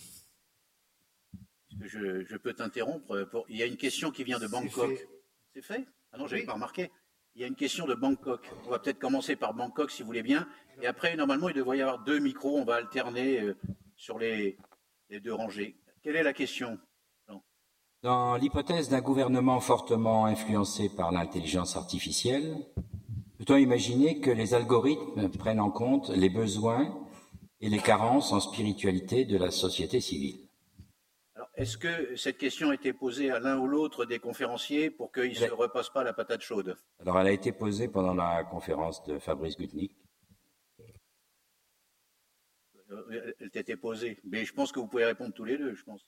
Je, 1.86 2.38
peux 2.38 2.54
t'interrompre. 2.54 3.28
Il 3.50 3.58
y 3.58 3.64
a 3.64 3.66
une 3.66 3.78
question 3.78 4.12
qui 4.12 4.24
vient 4.24 4.40
de 4.40 4.48
Bangkok. 4.48 5.08
C'est 5.54 5.62
fait? 5.62 5.86
Ah 6.12 6.18
non, 6.18 6.28
j'avais 6.28 6.46
pas 6.46 6.54
remarqué. 6.54 6.92
Il 7.36 7.42
y 7.42 7.44
a 7.44 7.48
une 7.48 7.56
question 7.56 7.86
de 7.86 7.94
Bangkok. 7.94 8.50
On 8.66 8.70
va 8.70 8.80
peut-être 8.80 9.00
commencer 9.00 9.36
par 9.36 9.54
Bangkok, 9.54 9.92
si 9.92 10.02
vous 10.02 10.08
voulez 10.08 10.24
bien. 10.24 10.48
Et 10.82 10.88
après, 10.88 11.16
normalement, 11.16 11.50
il 11.50 11.56
devrait 11.56 11.78
y 11.78 11.82
avoir 11.82 12.04
deux 12.04 12.20
micros. 12.20 12.58
On 12.58 12.66
va 12.66 12.76
alterner 12.76 13.42
euh, 13.42 13.58
sur 13.98 14.18
les, 14.18 14.58
deux 15.10 15.34
rangées. 15.34 15.78
Quelle 16.02 16.16
est 16.16 16.24
la 16.24 16.34
question? 16.34 16.80
Dans 18.04 18.36
l'hypothèse 18.36 18.90
d'un 18.90 19.02
gouvernement 19.02 19.60
fortement 19.60 20.28
influencé 20.28 20.90
par 20.90 21.12
l'intelligence 21.12 21.76
artificielle, 21.76 22.56
peut-on 23.40 23.56
imaginer 23.56 24.20
que 24.20 24.30
les 24.30 24.54
algorithmes 24.54 25.30
prennent 25.30 25.60
en 25.60 25.72
compte 25.72 26.10
les 26.10 26.30
besoins 26.30 26.96
et 27.62 27.70
les 27.70 27.80
carences 27.80 28.32
en 28.32 28.40
spiritualité 28.40 29.26
de 29.26 29.38
la 29.38 29.50
société 29.50 30.02
civile? 30.02 30.45
Est-ce 31.58 31.78
que 31.78 32.16
cette 32.16 32.38
question 32.38 32.70
a 32.70 32.76
été 32.76 32.92
posée 32.92 33.32
à 33.32 33.40
l'un 33.40 33.58
ou 33.58 33.68
l'autre 33.68 34.06
des 34.06 34.20
conférenciers 34.20 34.90
pour 34.90 35.12
qu'ils 35.12 35.30
ne 35.30 35.48
se 35.48 35.52
repassent 35.52 35.90
pas 35.90 36.04
la 36.04 36.14
patate 36.14 36.42
chaude? 36.42 36.78
Alors, 37.00 37.20
elle 37.20 37.28
a 37.28 37.32
été 37.32 37.52
posée 37.54 37.88
pendant 37.88 38.14
la 38.14 38.44
conférence 38.44 39.04
de 39.06 39.20
Fabrice 39.20 39.56
Gutnick. 39.56 39.96
Euh, 42.92 43.34
elle 43.40 43.50
t'était 43.50 43.78
posée, 43.78 44.20
mais 44.26 44.46
je 44.46 44.54
pense 44.54 44.72
que 44.72 44.80
vous 44.80 44.88
pouvez 44.88 45.06
répondre 45.06 45.34
tous 45.34 45.46
les 45.46 45.58
deux, 45.58 45.74
je 45.74 45.84
pense. 45.84 46.06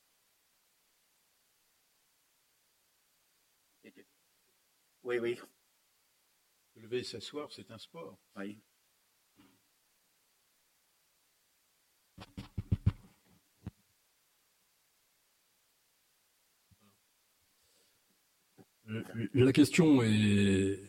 Oui, 5.04 5.20
oui. 5.20 5.40
lever 6.76 7.00
et 7.00 7.04
s'asseoir, 7.04 7.50
c'est 7.54 7.72
un 7.72 7.78
sport. 7.78 8.20
Oui. 8.36 8.60
La 19.34 19.52
question 19.52 20.02
est 20.02 20.80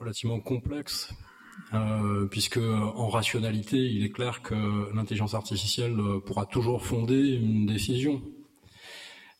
relativement 0.00 0.40
complexe, 0.40 1.12
euh, 1.72 2.26
puisque 2.26 2.58
en 2.58 3.08
rationalité, 3.08 3.76
il 3.76 4.04
est 4.04 4.10
clair 4.10 4.42
que 4.42 4.92
l'intelligence 4.94 5.34
artificielle 5.34 5.96
pourra 6.24 6.46
toujours 6.46 6.84
fonder 6.84 7.34
une 7.34 7.66
décision. 7.66 8.22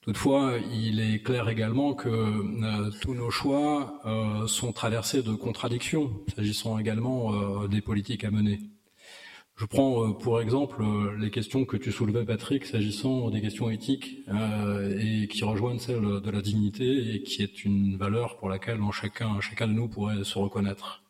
Toutefois, 0.02 0.54
il 0.72 1.00
est 1.00 1.20
clair 1.24 1.48
également 1.48 1.94
que 1.94 2.08
euh, 2.08 2.90
tous 3.00 3.14
nos 3.14 3.30
choix 3.30 4.00
euh, 4.06 4.46
sont 4.46 4.72
traversés 4.72 5.24
de 5.24 5.32
contradictions, 5.32 6.12
s'agissant 6.36 6.78
également 6.78 7.66
des 7.66 7.80
politiques 7.80 8.22
à 8.22 8.30
mener. 8.30 8.60
Je 9.56 9.64
prends 9.64 10.04
euh, 10.04 10.12
pour 10.12 10.38
exemple 10.42 10.82
euh, 10.82 11.16
les 11.16 11.30
questions 11.30 11.64
que 11.64 11.78
tu 11.78 11.90
soulevais, 11.90 12.26
Patrick, 12.26 12.66
s'agissant 12.66 13.30
des 13.30 13.40
questions 13.40 13.70
éthiques 13.70 14.18
euh, 14.28 14.98
et 15.00 15.28
qui 15.28 15.44
rejoignent 15.44 15.78
celles 15.78 16.20
de 16.20 16.30
la 16.30 16.42
dignité 16.42 17.14
et 17.14 17.22
qui 17.22 17.42
est 17.42 17.64
une 17.64 17.96
valeur 17.96 18.36
pour 18.36 18.50
laquelle 18.50 18.78
chacun, 18.92 19.38
de 19.38 19.72
nous 19.72 19.88
pourrait 19.88 20.22
se 20.24 20.38
reconnaître. 20.38 21.04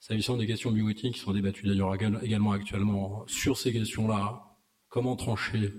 S'agissant 0.00 0.36
des 0.36 0.46
questions 0.46 0.70
bioéthiques 0.70 1.14
qui 1.14 1.20
sont 1.20 1.32
débattues 1.32 1.66
d'ailleurs 1.66 1.94
également 1.94 2.52
actuellement, 2.52 3.24
sur 3.26 3.56
ces 3.56 3.72
questions-là, 3.72 4.58
comment 4.90 5.16
trancher? 5.16 5.72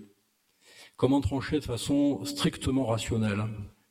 Comment 0.97 1.22
trancher 1.22 1.60
de 1.60 1.66
façon 1.66 2.26
strictement 2.26 2.88
rationnelle? 2.88 3.45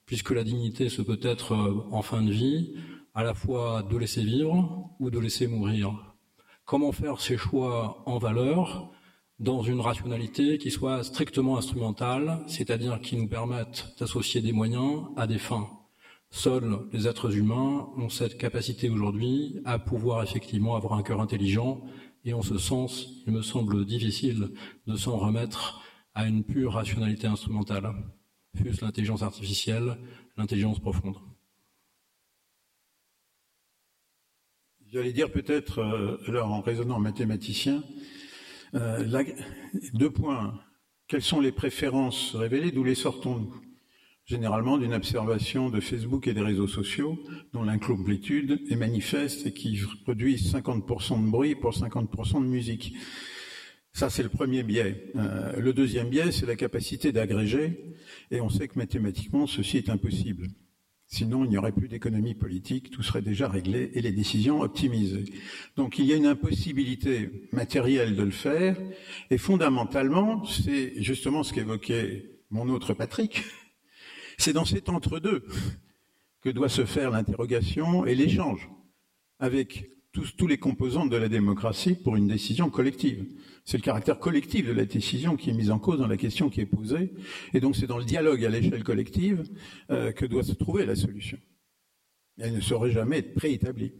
Puisque 0.06 0.32
la 0.32 0.42
dignité, 0.42 0.88
ce 0.88 1.02
peut 1.02 1.20
être 1.22 1.56
en 1.92 2.02
fin 2.02 2.22
de 2.22 2.32
vie, 2.32 2.74
à 3.14 3.22
la 3.22 3.34
fois 3.34 3.84
de 3.88 3.96
laisser 3.96 4.24
vivre 4.24 4.90
ou 4.98 5.08
de 5.08 5.20
laisser 5.20 5.46
mourir 5.46 6.07
comment 6.68 6.92
faire 6.92 7.18
ces 7.18 7.38
choix 7.38 8.02
en 8.04 8.18
valeur 8.18 8.90
dans 9.38 9.62
une 9.62 9.80
rationalité 9.80 10.58
qui 10.58 10.70
soit 10.70 11.02
strictement 11.02 11.56
instrumentale, 11.56 12.40
c'est-à-dire 12.46 13.00
qui 13.00 13.16
nous 13.16 13.26
permette 13.26 13.94
d'associer 13.98 14.42
des 14.42 14.52
moyens 14.52 15.04
à 15.16 15.26
des 15.26 15.38
fins. 15.38 15.70
Seuls 16.30 16.80
les 16.92 17.08
êtres 17.08 17.34
humains 17.34 17.88
ont 17.96 18.10
cette 18.10 18.36
capacité 18.36 18.90
aujourd'hui 18.90 19.62
à 19.64 19.78
pouvoir 19.78 20.22
effectivement 20.22 20.76
avoir 20.76 20.92
un 20.92 21.02
cœur 21.02 21.22
intelligent, 21.22 21.80
et 22.26 22.34
en 22.34 22.42
ce 22.42 22.58
sens, 22.58 23.22
il 23.26 23.32
me 23.32 23.40
semble 23.40 23.86
difficile 23.86 24.50
de 24.86 24.96
s'en 24.96 25.16
remettre 25.16 25.80
à 26.14 26.26
une 26.26 26.44
pure 26.44 26.74
rationalité 26.74 27.26
instrumentale, 27.26 27.94
fût-ce 28.54 28.84
l'intelligence 28.84 29.22
artificielle, 29.22 29.96
l'intelligence 30.36 30.80
profonde. 30.80 31.16
J'allais 34.90 35.12
dire 35.12 35.30
peut-être, 35.30 35.80
euh, 35.80 36.40
en 36.40 36.62
raisonnant 36.62 36.98
mathématicien, 36.98 37.84
euh, 38.74 39.22
deux 39.92 40.08
points. 40.08 40.58
Quelles 41.08 41.22
sont 41.22 41.40
les 41.40 41.52
préférences 41.52 42.34
révélées? 42.34 42.70
D'où 42.70 42.84
les 42.84 42.94
sortons-nous? 42.94 43.54
Généralement 44.24 44.78
d'une 44.78 44.94
observation 44.94 45.68
de 45.68 45.80
Facebook 45.80 46.26
et 46.26 46.32
des 46.32 46.40
réseaux 46.40 46.68
sociaux, 46.68 47.18
dont 47.52 47.64
l'incomplétude 47.64 48.62
est 48.70 48.76
manifeste 48.76 49.46
et 49.46 49.52
qui 49.52 49.78
produisent 50.04 50.54
50% 50.54 51.22
de 51.22 51.30
bruit 51.30 51.54
pour 51.54 51.72
50% 51.74 52.42
de 52.42 52.48
musique. 52.48 52.94
Ça, 53.92 54.08
c'est 54.08 54.22
le 54.22 54.30
premier 54.30 54.62
biais. 54.62 55.12
Euh, 55.16 55.60
le 55.60 55.74
deuxième 55.74 56.08
biais, 56.08 56.32
c'est 56.32 56.46
la 56.46 56.56
capacité 56.56 57.12
d'agréger, 57.12 57.94
et 58.30 58.40
on 58.40 58.48
sait 58.48 58.68
que 58.68 58.78
mathématiquement, 58.78 59.46
ceci 59.46 59.76
est 59.76 59.90
impossible. 59.90 60.46
Sinon, 61.10 61.44
il 61.44 61.50
n'y 61.50 61.56
aurait 61.56 61.72
plus 61.72 61.88
d'économie 61.88 62.34
politique, 62.34 62.90
tout 62.90 63.02
serait 63.02 63.22
déjà 63.22 63.48
réglé 63.48 63.90
et 63.94 64.02
les 64.02 64.12
décisions 64.12 64.60
optimisées. 64.60 65.24
Donc 65.74 65.98
il 65.98 66.04
y 66.04 66.12
a 66.12 66.16
une 66.16 66.26
impossibilité 66.26 67.48
matérielle 67.50 68.14
de 68.14 68.22
le 68.22 68.30
faire, 68.30 68.76
et 69.30 69.38
fondamentalement, 69.38 70.44
c'est 70.44 71.02
justement 71.02 71.42
ce 71.42 71.54
qu'évoquait 71.54 72.30
mon 72.50 72.68
autre 72.68 72.92
Patrick, 72.92 73.44
c'est 74.36 74.52
dans 74.52 74.66
cet 74.66 74.90
entre-deux 74.90 75.46
que 76.42 76.50
doit 76.50 76.68
se 76.68 76.84
faire 76.84 77.10
l'interrogation 77.10 78.04
et 78.04 78.14
l'échange 78.14 78.68
avec 79.38 79.97
tous, 80.36 80.46
les 80.46 80.58
composants 80.58 81.06
de 81.06 81.16
la 81.16 81.28
démocratie 81.28 81.94
pour 81.94 82.16
une 82.16 82.28
décision 82.28 82.70
collective. 82.70 83.26
C'est 83.64 83.76
le 83.76 83.82
caractère 83.82 84.18
collectif 84.18 84.66
de 84.66 84.72
la 84.72 84.84
décision 84.84 85.36
qui 85.36 85.50
est 85.50 85.54
mis 85.54 85.70
en 85.70 85.78
cause 85.78 85.98
dans 85.98 86.06
la 86.06 86.16
question 86.16 86.48
qui 86.48 86.60
est 86.60 86.66
posée, 86.66 87.12
et 87.52 87.60
donc 87.60 87.76
c'est 87.76 87.86
dans 87.86 87.98
le 87.98 88.04
dialogue 88.04 88.44
à 88.44 88.48
l'échelle 88.48 88.84
collective 88.84 89.44
euh, 89.90 90.12
que 90.12 90.24
doit 90.24 90.42
se 90.42 90.52
trouver 90.52 90.86
la 90.86 90.96
solution. 90.96 91.38
Elle 92.38 92.54
ne 92.54 92.60
saurait 92.60 92.92
jamais 92.92 93.18
être 93.18 93.34
préétablie. 93.34 93.92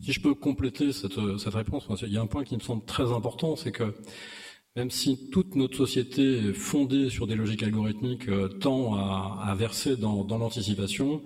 Si 0.00 0.12
je 0.12 0.20
peux 0.20 0.34
compléter 0.34 0.92
cette, 0.92 1.18
cette 1.38 1.54
réponse, 1.54 1.86
il 2.02 2.12
y 2.12 2.16
a 2.16 2.22
un 2.22 2.26
point 2.26 2.44
qui 2.44 2.54
me 2.54 2.60
semble 2.60 2.84
très 2.86 3.12
important, 3.12 3.54
c'est 3.56 3.72
que 3.72 3.94
Même 4.76 4.90
si 4.90 5.30
toute 5.30 5.56
notre 5.56 5.76
société 5.76 6.52
fondée 6.52 7.10
sur 7.10 7.26
des 7.26 7.34
logiques 7.34 7.64
algorithmiques 7.64 8.28
euh, 8.28 8.46
tend 8.48 8.94
à, 8.94 9.52
verser 9.56 9.96
dans, 9.96 10.24
l'anticipation, 10.38 11.22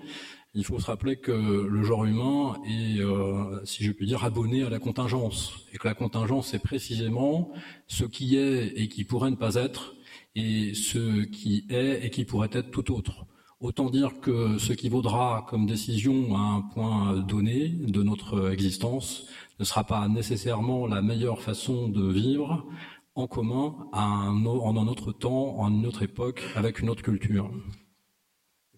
il 0.55 0.65
faut 0.65 0.79
se 0.79 0.87
rappeler 0.87 1.17
que 1.17 1.33
le 1.33 1.83
genre 1.83 2.05
humain 2.05 2.57
est, 2.67 3.01
euh, 3.01 3.65
si 3.65 3.83
je 3.83 3.91
puis 3.91 4.07
dire, 4.07 4.25
abonné 4.25 4.63
à 4.63 4.71
la 4.71 4.79
contingence. 4.79 5.67
Et 5.73 5.79
que 5.79 5.89
la 5.89 5.95
contingence, 5.95 6.49
c'est 6.49 6.63
précisément 6.63 7.53
ce 7.89 8.05
qui 8.05 8.37
est 8.37 8.69
et 8.77 8.89
qui 8.89 9.05
pourrait 9.05 9.31
ne 9.31 9.37
pas 9.37 9.57
être, 9.57 9.95
et 10.37 10.75
ce 10.75 11.25
qui 11.25 11.67
est 11.71 12.05
et 12.05 12.11
qui 12.11 12.25
pourrait 12.25 12.51
être 12.53 12.71
tout 12.71 12.93
autre. 12.93 13.27
Autant 13.61 13.91
dire 13.91 14.21
que 14.21 14.59
ce 14.59 14.73
qui 14.73 14.89
vaudra 14.89 15.47
comme 15.49 15.67
décision 15.67 16.37
à 16.37 16.41
un 16.41 16.61
point 16.61 17.17
donné 17.17 17.69
de 17.69 18.03
notre 18.03 18.53
existence 18.53 19.27
ne 19.59 19.65
sera 19.65 19.85
pas 19.85 20.07
nécessairement 20.09 20.87
la 20.87 21.03
meilleure 21.03 21.41
façon 21.41 21.89
de 21.89 22.13
vivre 22.13 22.67
en 23.15 23.27
commun 23.27 23.75
en 23.93 24.77
un 24.77 24.87
autre 24.89 25.13
temps, 25.13 25.59
en 25.59 25.73
une 25.73 25.87
autre 25.87 26.03
époque, 26.03 26.43
avec 26.57 26.81
une 26.81 26.91
autre 26.91 27.03
culture. 27.03 27.51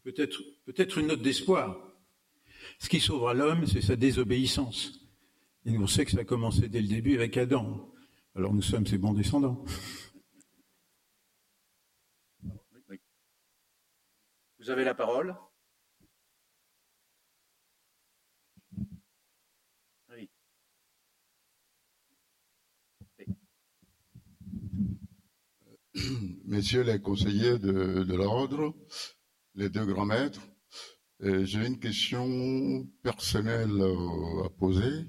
Peut-être 0.07 0.41
peut 0.65 1.01
une 1.01 1.09
note 1.09 1.21
d'espoir. 1.21 1.77
Ce 2.79 2.89
qui 2.89 3.01
sauvera 3.01 3.35
l'homme, 3.35 3.67
c'est 3.67 3.81
sa 3.81 3.97
désobéissance. 3.97 5.01
Et 5.65 5.77
on 5.77 5.89
sait 5.89 6.05
que 6.05 6.13
ça 6.13 6.21
a 6.21 6.25
commencé 6.25 6.69
dès 6.69 6.81
le 6.81 6.87
début 6.87 7.17
avec 7.17 7.37
Adam. 7.37 7.93
Alors 8.37 8.55
nous 8.55 8.63
sommes 8.63 8.87
ses 8.87 8.99
bons 8.99 9.15
descendants. 9.15 9.65
Vous 14.61 14.71
avez 14.71 14.85
la 14.85 14.95
parole. 14.95 15.37
Messieurs 26.45 26.83
les 26.83 27.01
conseillers 27.01 27.59
de, 27.59 28.15
l'ordre, 28.15 28.73
les 29.57 29.71
deux 29.71 29.87
grands 29.87 30.07
maîtres, 30.07 30.47
euh, 31.23 31.45
j'ai 31.47 31.67
une 31.67 31.81
question 31.81 32.87
personnelle 33.03 33.81
euh, 33.81 34.45
à 34.45 34.51
poser 34.51 35.09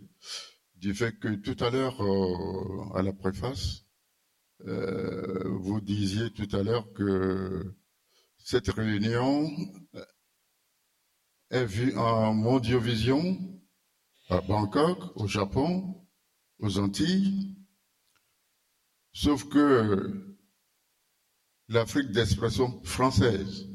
du 0.75 0.93
fait 0.93 1.19
que 1.19 1.35
tout 1.35 1.61
à 1.63 1.69
l'heure, 1.69 2.01
euh, 2.01 2.97
à 2.97 3.01
la 3.03 3.13
préface, 3.13 3.83
vous 4.59 5.79
disiez 5.81 6.31
tout 6.31 6.47
à 6.55 6.63
l'heure 6.63 6.91
que 6.93 7.75
cette 8.39 8.69
réunion 8.69 9.51
est 11.51 11.65
vue 11.65 11.95
en 11.95 12.33
mondiovision 12.33 13.37
à 14.29 14.41
Bangkok, 14.41 15.15
au 15.15 15.27
Japon, 15.27 16.07
aux 16.57 16.79
Antilles, 16.79 17.55
sauf 19.13 19.47
que 19.47 20.35
l'Afrique 21.67 22.11
d'expression 22.11 22.83
française, 22.83 23.69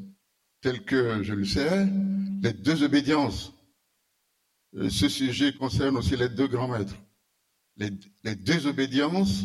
telle 0.62 0.84
que 0.84 1.22
je 1.22 1.34
le 1.34 1.44
sais, 1.44 1.86
les 2.42 2.52
deux 2.52 2.82
obédiences. 2.84 3.52
Euh, 4.74 4.88
ce 4.88 5.08
sujet 5.08 5.52
concerne 5.52 5.96
aussi 5.98 6.16
les 6.16 6.28
deux 6.28 6.46
grands 6.46 6.68
maîtres. 6.68 6.96
Les, 7.76 8.36
deux 8.36 8.66
obédiences, 8.66 9.42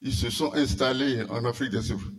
ils 0.00 0.14
se 0.14 0.30
sont 0.30 0.52
installés 0.54 1.22
en 1.24 1.44
Afrique 1.44 1.72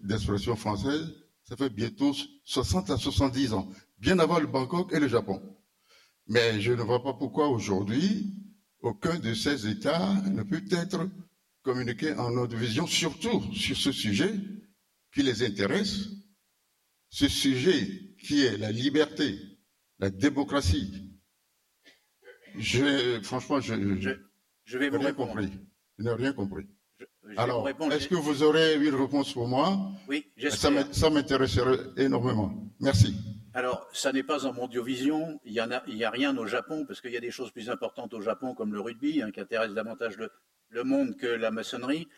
d'expression 0.04 0.56
française, 0.56 1.14
ça 1.44 1.56
fait 1.56 1.70
bientôt 1.70 2.14
60 2.44 2.92
à 2.92 2.98
70 2.98 3.54
ans, 3.54 3.70
bien 3.98 4.20
avant 4.20 4.40
le 4.40 4.48
Bangkok 4.48 4.94
et 4.94 5.00
le 5.00 5.08
Japon. 5.08 5.42
Mais 6.28 6.62
je 6.62 6.74
ne 6.74 6.82
vois 6.82 7.04
pas 7.04 7.14
pourquoi 7.14 7.48
aujourd'hui, 7.48 8.34
aucun 8.82 9.18
de 9.20 9.34
ces 9.34 9.68
États 9.68 10.14
ne 10.32 10.44
peut 10.44 10.64
être 10.72 11.10
communiqué 11.64 12.14
en 12.14 12.32
notre 12.32 12.56
vision, 12.56 12.86
surtout 12.86 13.42
sur 13.54 13.78
ce 13.78 13.92
sujet 13.92 14.34
qui 15.14 15.24
les 15.24 15.44
intéresse, 15.44 16.10
ce 17.16 17.30
sujet 17.30 17.88
qui 18.20 18.46
est 18.46 18.58
la 18.58 18.74
liberté, 18.74 19.40
la 20.00 20.10
démocratie. 20.10 21.16
Je, 22.58 23.22
franchement, 23.24 23.62
je, 23.62 23.74
je, 24.66 24.78
vais 24.78 24.90
vous 24.90 24.98
rien 24.98 25.08
répondre. 25.08 25.32
compris. 25.32 25.50
Je 25.98 26.04
n'ai 26.04 26.12
rien 26.12 26.34
compris. 26.34 26.66
Alors, 27.38 27.70
est-ce 27.70 28.10
que 28.10 28.16
vous 28.16 28.44
aurez 28.44 28.76
une 28.76 28.96
réponse 28.96 29.32
pour 29.32 29.48
moi? 29.48 29.94
Oui, 30.10 30.30
j'espère. 30.36 30.94
Ça 30.94 31.10
m'intéresserait 31.10 31.80
énormément. 31.96 32.52
Merci. 32.82 33.16
Alors, 33.54 33.88
ça 33.94 34.12
n'est 34.12 34.24
pas 34.24 34.46
en 34.46 34.52
mondiovision. 34.52 35.40
Il 35.46 35.54
n'y 35.54 35.60
a, 35.60 35.70
a, 36.08 36.10
rien 36.10 36.36
au 36.38 36.48
Japon, 36.48 36.84
parce 36.86 37.00
qu'il 37.00 37.12
y 37.12 37.18
a 37.18 37.22
des 37.22 37.32
choses 37.32 37.52
plus 37.52 37.70
importantes 37.70 38.14
au 38.14 38.20
Japon, 38.20 38.54
comme 38.54 38.74
le 38.74 38.82
rugby, 38.82 39.22
hein, 39.22 39.32
qui 39.32 39.40
intéresse 39.40 39.72
davantage 39.72 40.18
le, 40.18 40.30
le, 40.68 40.84
monde 40.84 41.16
que 41.16 41.28
la 41.28 41.50
maçonnerie. 41.50 42.10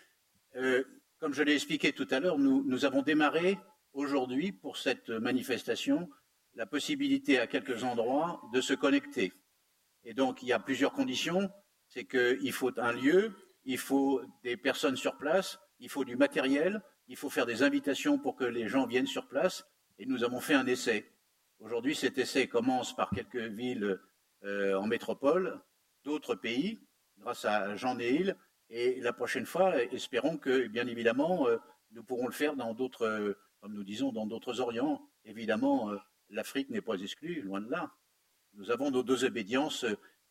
Euh, 0.55 0.83
comme 1.19 1.35
je 1.35 1.43
l'ai 1.43 1.53
expliqué 1.53 1.93
tout 1.93 2.07
à 2.09 2.19
l'heure, 2.19 2.39
nous, 2.39 2.85
avons 2.85 3.03
démarré 3.03 3.59
aujourd'hui 3.93 4.51
pour 4.51 4.77
cette 4.77 5.09
manifestation 5.09 6.09
la 6.55 6.65
possibilité 6.65 7.39
à 7.39 7.47
quelques 7.47 7.83
endroits 7.83 8.41
de 8.51 8.61
se 8.61 8.73
connecter. 8.73 9.31
Et 10.03 10.13
donc, 10.13 10.41
il 10.41 10.47
y 10.47 10.53
a 10.53 10.59
plusieurs 10.59 10.91
conditions. 10.91 11.49
C'est 11.87 12.05
qu'il 12.05 12.51
faut 12.51 12.77
un 12.79 12.91
lieu, 12.91 13.35
il 13.63 13.77
faut 13.77 14.21
des 14.43 14.57
personnes 14.57 14.97
sur 14.97 15.17
place, 15.17 15.59
il 15.79 15.89
faut 15.89 16.03
du 16.03 16.15
matériel, 16.15 16.81
il 17.07 17.15
faut 17.15 17.29
faire 17.29 17.45
des 17.45 17.63
invitations 17.63 18.17
pour 18.17 18.35
que 18.35 18.43
les 18.43 18.67
gens 18.67 18.87
viennent 18.87 19.07
sur 19.07 19.27
place. 19.27 19.65
Et 19.99 20.05
nous 20.05 20.23
avons 20.23 20.39
fait 20.39 20.55
un 20.55 20.65
essai. 20.65 21.11
Aujourd'hui, 21.59 21.95
cet 21.95 22.17
essai 22.17 22.47
commence 22.47 22.95
par 22.95 23.09
quelques 23.11 23.35
villes 23.35 23.99
euh, 24.43 24.75
en 24.75 24.87
métropole, 24.87 25.59
d'autres 26.03 26.35
pays, 26.35 26.79
grâce 27.17 27.45
à 27.45 27.75
Jean 27.75 27.95
Neil, 27.95 28.35
et 28.69 28.99
la 28.99 29.13
prochaine 29.13 29.45
fois, 29.45 29.81
espérons 29.83 30.37
que, 30.37 30.67
bien 30.67 30.87
évidemment, 30.87 31.47
euh, 31.47 31.57
nous 31.91 32.03
pourrons 32.03 32.27
le 32.27 32.33
faire 32.33 32.55
dans 32.55 32.73
d'autres, 32.73 33.05
euh, 33.05 33.37
comme 33.61 33.73
nous 33.73 33.83
disons, 33.83 34.11
dans 34.11 34.27
d'autres 34.27 34.59
Orients. 34.59 35.01
Évidemment, 35.25 35.91
euh, 35.91 35.97
l'Afrique 36.29 36.69
n'est 36.69 36.81
pas 36.81 36.99
exclue, 36.99 37.41
loin 37.41 37.61
de 37.61 37.69
là. 37.69 37.91
Nous 38.53 38.71
avons 38.71 38.91
nos 38.91 39.03
deux 39.03 39.23
obédiences 39.23 39.85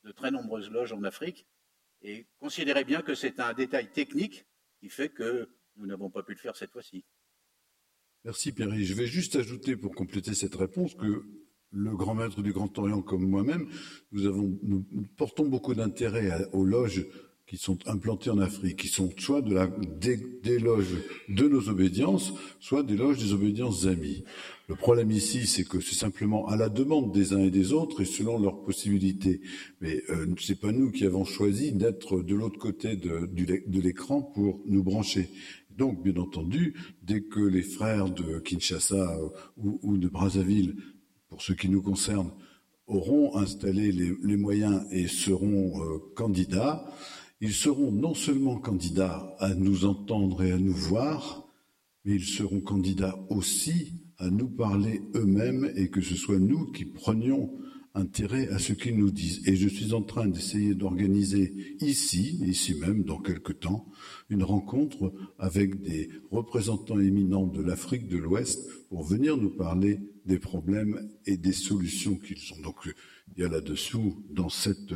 de 0.05 0.13
très 0.13 0.31
nombreuses 0.31 0.71
loges 0.71 0.93
en 0.93 1.03
Afrique. 1.05 1.47
Et 2.03 2.27
considérez 2.39 2.85
bien 2.85 3.03
que 3.03 3.15
c'est 3.15 3.41
un 3.41 3.53
détail 3.55 3.91
technique 3.91 4.47
qui 4.81 4.89
fait 4.89 5.09
que 5.09 5.49
nous 5.77 5.87
n'avons 5.87 6.11
pas 6.11 6.23
pu 6.23 6.33
le 6.33 6.39
faire 6.39 6.57
cette 6.57 6.71
fois-ci. 6.71 7.05
Merci 8.25 8.53
Pierre. 8.53 8.71
Je 8.75 8.95
vais 8.95 9.07
juste 9.07 9.37
ajouter 9.37 9.77
pour 9.77 9.95
compléter 9.95 10.35
cette 10.35 10.55
réponse 10.55 10.95
que 10.95 11.25
le 11.71 11.97
grand 11.97 12.15
maître 12.15 12.43
du 12.43 12.53
Grand 12.53 12.77
Orient 12.79 13.03
comme 13.03 13.29
moi-même, 13.29 13.69
nous, 14.13 14.59
nous 14.63 15.07
portons 15.17 15.47
beaucoup 15.49 15.75
d'intérêt 15.75 16.47
aux 16.53 16.65
loges 16.65 17.07
qui 17.47 17.57
sont 17.59 17.79
implantés 17.87 18.31
en 18.31 18.39
Afrique, 18.39 18.77
qui 18.77 18.89
sont 18.89 19.11
soit 19.19 19.41
de 19.41 19.55
la, 19.55 19.69
des, 19.69 20.59
loges 20.59 20.97
de 21.29 21.47
nos 21.47 21.69
obédiences, 21.69 22.33
soit 22.59 22.83
des 22.83 22.97
loges 22.97 23.19
des 23.19 23.33
obédiences 23.33 23.87
amies. 23.87 24.25
Le 24.69 24.75
problème 24.75 25.13
ici, 25.13 25.47
c'est 25.47 25.63
que 25.63 25.81
c'est 25.81 25.95
simplement 25.95 26.49
à 26.49 26.57
la 26.57 26.69
demande 26.69 27.13
des 27.13 27.33
uns 27.33 27.45
et 27.45 27.53
des 27.53 27.73
autres 27.73 28.01
et 28.01 28.05
selon 28.05 28.41
leurs 28.41 28.63
possibilités. 28.63 29.41
Mais 29.81 30.03
euh, 30.11 30.27
c'est 30.41 30.61
pas 30.61 30.73
nous 30.73 30.91
qui 30.91 31.07
avons 31.07 31.25
choisi 31.25 31.73
d'être 31.73 32.21
de 32.21 32.35
l'autre 32.35 32.59
côté 32.59 32.97
de, 32.97 33.27
de 33.27 33.81
l'écran 33.81 34.23
pour 34.23 34.61
nous 34.67 34.83
brancher. 34.83 35.31
Donc, 35.77 36.03
bien 36.03 36.17
entendu, 36.17 36.75
dès 37.03 37.21
que 37.21 37.41
les 37.41 37.63
frères 37.63 38.09
de 38.09 38.41
Kinshasa 38.41 39.21
ou, 39.57 39.79
ou 39.83 39.99
de 39.99 40.09
Brazzaville, 40.09 40.75
pour 41.29 41.43
ce 41.43 41.53
qui 41.53 41.69
nous 41.69 41.83
concerne, 41.83 42.33
auront 42.87 43.37
installé 43.37 43.93
les, 43.93 44.13
les 44.23 44.37
moyens 44.37 44.85
et 44.91 45.07
seront 45.07 45.81
euh, 45.81 45.99
candidats, 46.15 46.85
ils 47.41 47.53
seront 47.53 47.93
non 47.93 48.15
seulement 48.15 48.59
candidats 48.59 49.35
à 49.39 49.55
nous 49.55 49.85
entendre 49.85 50.43
et 50.43 50.53
à 50.53 50.59
nous 50.59 50.75
voir, 50.75 51.49
mais 52.05 52.15
ils 52.15 52.25
seront 52.25 52.61
candidats 52.61 53.19
aussi 53.31 53.93
à 54.19 54.31
nous 54.31 54.49
parler 54.49 55.03
eux-mêmes 55.15 55.71
et 55.77 55.91
que 55.91 56.01
ce 56.01 56.15
soit 56.15 56.39
nous 56.39 56.73
qui 56.73 56.85
prenions 56.85 57.53
intérêt 57.97 58.49
à 58.49 58.59
ce 58.59 58.73
qu'ils 58.73 58.97
nous 58.97 59.11
disent. 59.11 59.47
Et 59.47 59.57
je 59.57 59.69
suis 59.69 59.93
en 59.93 60.03
train 60.03 60.29
d'essayer 60.29 60.75
d'organiser 60.75 61.77
ici, 61.81 62.39
ici 62.45 62.75
même, 62.75 63.05
dans 63.05 63.19
quelque 63.19 63.53
temps, 63.53 63.87
une 64.29 64.43
rencontre 64.43 65.13
avec 65.39 65.81
des 65.81 66.11
représentants 66.31 67.01
éminents 67.01 67.47
de 67.47 67.63
l'Afrique 67.63 68.09
de 68.09 68.19
l'Ouest 68.19 68.61
pour 68.89 69.03
venir 69.03 69.37
nous 69.37 69.51
parler 69.51 70.01
des 70.27 70.39
problèmes 70.39 71.09
et 71.25 71.37
des 71.37 71.53
solutions 71.53 72.17
qu'ils 72.17 72.53
ont. 72.53 72.63
Donc, 72.63 72.77
il 73.35 73.43
y 73.43 73.45
a 73.45 73.49
là-dessous, 73.49 74.25
dans 74.31 74.51
cette 74.51 74.95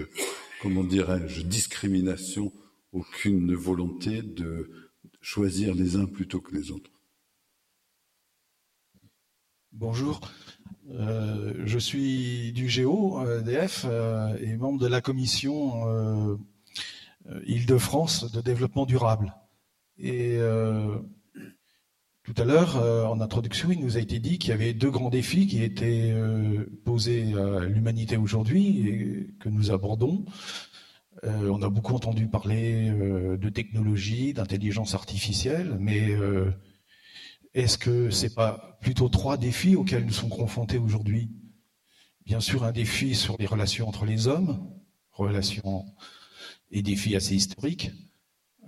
comment 0.61 0.85
dirais-je, 0.85 1.43
discrimination, 1.43 2.53
aucune 2.93 3.55
volonté 3.55 4.23
de 4.23 4.71
choisir 5.21 5.75
les 5.75 5.97
uns 5.97 6.07
plutôt 6.07 6.41
que 6.41 6.55
les 6.55 6.71
autres. 6.71 6.91
Bonjour, 9.73 10.21
euh, 10.91 11.55
je 11.65 11.79
suis 11.79 12.53
du 12.53 12.69
Géo, 12.69 13.25
EDF, 13.25 13.87
euh, 13.89 14.37
et 14.41 14.57
membre 14.57 14.81
de 14.81 14.89
la 14.89 15.01
commission 15.01 15.89
euh, 15.89 16.37
Île-de-France 17.47 18.31
de 18.33 18.41
développement 18.41 18.87
durable. 18.87 19.35
Et 19.99 20.39
tout 22.25 22.35
à 22.37 22.45
l'heure, 22.45 22.77
en 22.77 23.21
introduction, 23.21 23.71
il 23.71 23.81
nous 23.81 23.97
a 23.97 24.01
été 24.01 24.19
dit 24.19 24.39
qu'il 24.39 24.51
y 24.51 24.53
avait 24.53 24.75
deux 24.75 24.91
grands 24.91 25.11
défis 25.11 25.47
qui 25.47 25.63
étaient 25.63 26.15
posés 26.85 27.35
à 27.35 27.61
l'humanité 27.61 28.17
aujourd'hui 28.17 28.89
et 28.89 29.35
que 29.41 29.49
nous 29.49 29.71
abordons. 29.71 30.25
on 31.25 31.63
a 31.63 31.69
beaucoup 31.71 31.95
entendu 31.95 32.29
parler 32.29 32.91
de 32.91 33.49
technologie, 33.49 34.35
d'intelligence 34.35 34.95
artificielle, 34.95 35.77
mais 35.81 36.15
est-ce 37.55 37.79
que 37.79 38.11
c'est 38.11 38.35
pas 38.35 38.79
plutôt 38.81 39.09
trois 39.09 39.37
défis 39.37 39.75
auxquels 39.75 40.05
nous 40.05 40.13
sommes 40.13 40.31
confrontés 40.31 40.79
aujourd'hui? 40.79 41.31
Bien 42.25 42.39
sûr, 42.41 42.63
un 42.63 42.71
défi 42.71 43.17
sur 43.17 43.37
les 43.41 43.47
relations 43.47 43.89
entre 43.89 44.05
les 44.05 44.29
hommes, 44.29 44.71
relations 45.11 45.85
et 46.71 46.83
défis 46.83 47.17
assez 47.17 47.35
historiques. 47.35 47.91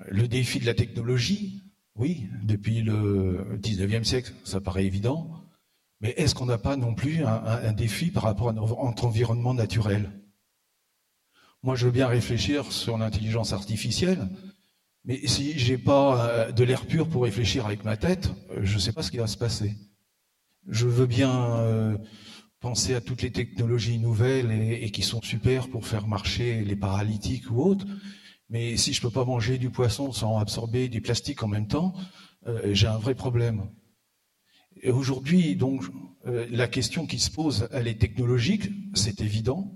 Le 0.09 0.27
défi 0.27 0.59
de 0.59 0.67
la 0.67 0.75
technologie, 0.75 1.63
oui, 1.97 2.29
depuis 2.43 2.83
le 2.83 3.59
19e 3.61 4.05
siècle, 4.05 4.33
ça 4.45 4.61
paraît 4.61 4.85
évident. 4.85 5.31
Mais 6.01 6.15
est-ce 6.17 6.35
qu'on 6.35 6.47
n'a 6.47 6.59
pas 6.59 6.77
non 6.77 6.95
plus 6.95 7.25
un, 7.25 7.73
défi 7.73 8.11
par 8.11 8.25
rapport 8.25 8.49
à 8.49 8.53
notre 8.53 9.05
environnement 9.05 9.55
naturel? 9.55 10.11
Moi, 11.63 11.77
je 11.77 11.87
veux 11.87 11.93
bien 11.93 12.09
réfléchir 12.09 12.73
sur 12.73 12.99
l'intelligence 12.99 13.53
artificielle, 13.53 14.29
mais 15.05 15.27
si 15.27 15.57
j'ai 15.59 15.79
pas 15.79 16.29
euh, 16.29 16.53
de 16.53 16.65
l'air 16.65 16.87
pur 16.87 17.09
pour 17.09 17.23
réfléchir 17.23 17.67
avec 17.67 17.85
ma 17.85 17.97
tête, 17.97 18.33
euh, 18.51 18.61
je 18.63 18.75
ne 18.75 18.79
sais 18.81 18.93
pas 18.93 19.03
ce 19.03 19.13
qui 19.13 19.19
va 19.19 19.29
se 19.29 19.37
passer. 19.37 19.77
Je 20.69 20.89
veux 20.89 21.07
bien 21.07 21.57
euh, 21.59 21.97
penser 22.59 22.95
à 22.95 23.01
toutes 23.01 23.23
les 23.23 23.31
technologies 23.31 23.99
nouvelles 23.99 24.51
et, 24.51 24.91
qui 24.91 25.03
sont 25.03 25.23
super 25.23 25.69
pour 25.69 25.87
faire 25.87 26.07
marcher 26.07 26.65
les 26.65 26.77
paralytiques 26.77 27.51
ou 27.51 27.63
autres, 27.63 27.87
mais 28.53 28.77
si 28.77 28.93
je 28.93 29.01
peux 29.01 29.11
pas 29.11 29.25
manger 29.25 29.59
du 29.59 29.71
poisson 29.71 30.13
sans 30.13 30.39
absorber 30.39 30.89
du 30.89 31.01
plastique 31.01 31.43
en 31.43 31.49
même 31.49 31.67
temps, 31.67 31.95
j'ai 32.71 32.87
un 32.87 32.99
vrai 32.99 33.17
problème. 33.17 33.69
Et 34.83 34.91
aujourd'hui, 34.91 35.57
donc, 35.57 35.85
la 36.25 36.69
question 36.69 37.07
qui 37.07 37.19
se 37.19 37.31
pose, 37.31 37.69
elle 37.73 37.89
est 37.89 38.01
technologique, 38.01 38.69
c'est 38.95 39.21
évident, 39.21 39.75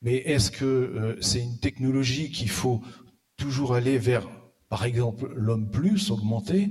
mais 0.00 0.16
est-ce 0.16 0.50
que 0.50 1.18
c'est 1.20 1.42
une 1.42 1.58
technologie 1.58 2.30
qu'il 2.30 2.50
faut 2.50 2.82
toujours 3.36 3.74
aller 3.74 3.98
vers 3.98 4.26
par 4.68 4.84
exemple, 4.84 5.32
l'homme 5.34 5.70
plus 5.70 6.10
augmenté, 6.10 6.70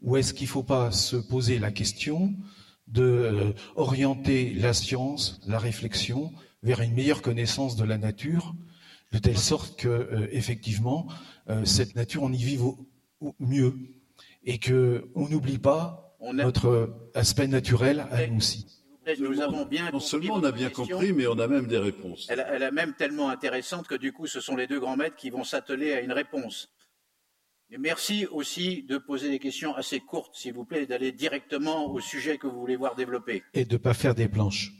ou 0.00 0.16
est-ce 0.16 0.32
qu'il 0.32 0.46
ne 0.46 0.50
faut 0.50 0.62
pas 0.62 0.90
se 0.90 1.16
poser 1.16 1.58
la 1.58 1.70
question 1.70 2.34
de 2.86 3.02
euh, 3.02 3.52
orienter 3.74 4.54
la 4.54 4.72
science, 4.72 5.40
la 5.46 5.58
réflexion 5.58 6.32
vers 6.62 6.80
une 6.80 6.94
meilleure 6.94 7.22
connaissance 7.22 7.76
de 7.76 7.84
la 7.84 7.98
nature, 7.98 8.54
de 9.12 9.18
telle 9.18 9.38
sorte 9.38 9.78
que 9.78 9.88
euh, 9.88 10.28
effectivement 10.32 11.06
euh, 11.48 11.64
cette 11.64 11.94
nature 11.94 12.22
on 12.22 12.32
y 12.32 12.42
vive 12.42 12.64
au, 12.64 12.76
mieux 13.38 13.74
et 14.44 14.58
que 14.58 15.08
on 15.14 15.28
n'oublie 15.28 15.58
pas 15.58 16.16
notre 16.32 16.94
aspect 17.14 17.46
naturel 17.46 18.06
à 18.10 18.26
nous 18.26 18.38
aussi. 18.38 18.66
Nous 19.20 19.40
avons 19.40 19.64
bien 19.64 19.90
non 19.92 20.00
seulement 20.00 20.34
on 20.34 20.44
a 20.44 20.50
bien 20.50 20.70
compris, 20.70 21.12
mais 21.12 21.26
on 21.28 21.38
a 21.38 21.46
même 21.46 21.66
des 21.66 21.78
réponses. 21.78 22.26
Elle, 22.28 22.44
elle 22.50 22.62
est 22.62 22.72
même 22.72 22.94
tellement 22.94 23.28
intéressante 23.30 23.86
que 23.86 23.94
du 23.94 24.12
coup, 24.12 24.26
ce 24.26 24.40
sont 24.40 24.56
les 24.56 24.66
deux 24.66 24.80
grands 24.80 24.96
maîtres 24.96 25.14
qui 25.14 25.30
vont 25.30 25.44
s'atteler 25.44 25.92
à 25.92 26.00
une 26.00 26.10
réponse 26.10 26.76
merci 27.78 28.26
aussi 28.26 28.82
de 28.84 28.98
poser 28.98 29.30
des 29.30 29.38
questions 29.38 29.74
assez 29.74 30.00
courtes, 30.00 30.34
s'il 30.34 30.54
vous 30.54 30.64
plaît, 30.64 30.84
et 30.84 30.86
d'aller 30.86 31.12
directement 31.12 31.86
au 31.86 32.00
sujet 32.00 32.38
que 32.38 32.46
vous 32.46 32.58
voulez 32.58 32.76
voir 32.76 32.94
développer. 32.94 33.42
Et 33.54 33.64
de 33.64 33.74
ne 33.74 33.78
pas 33.78 33.94
faire 33.94 34.14
des 34.14 34.28
planches. 34.28 34.72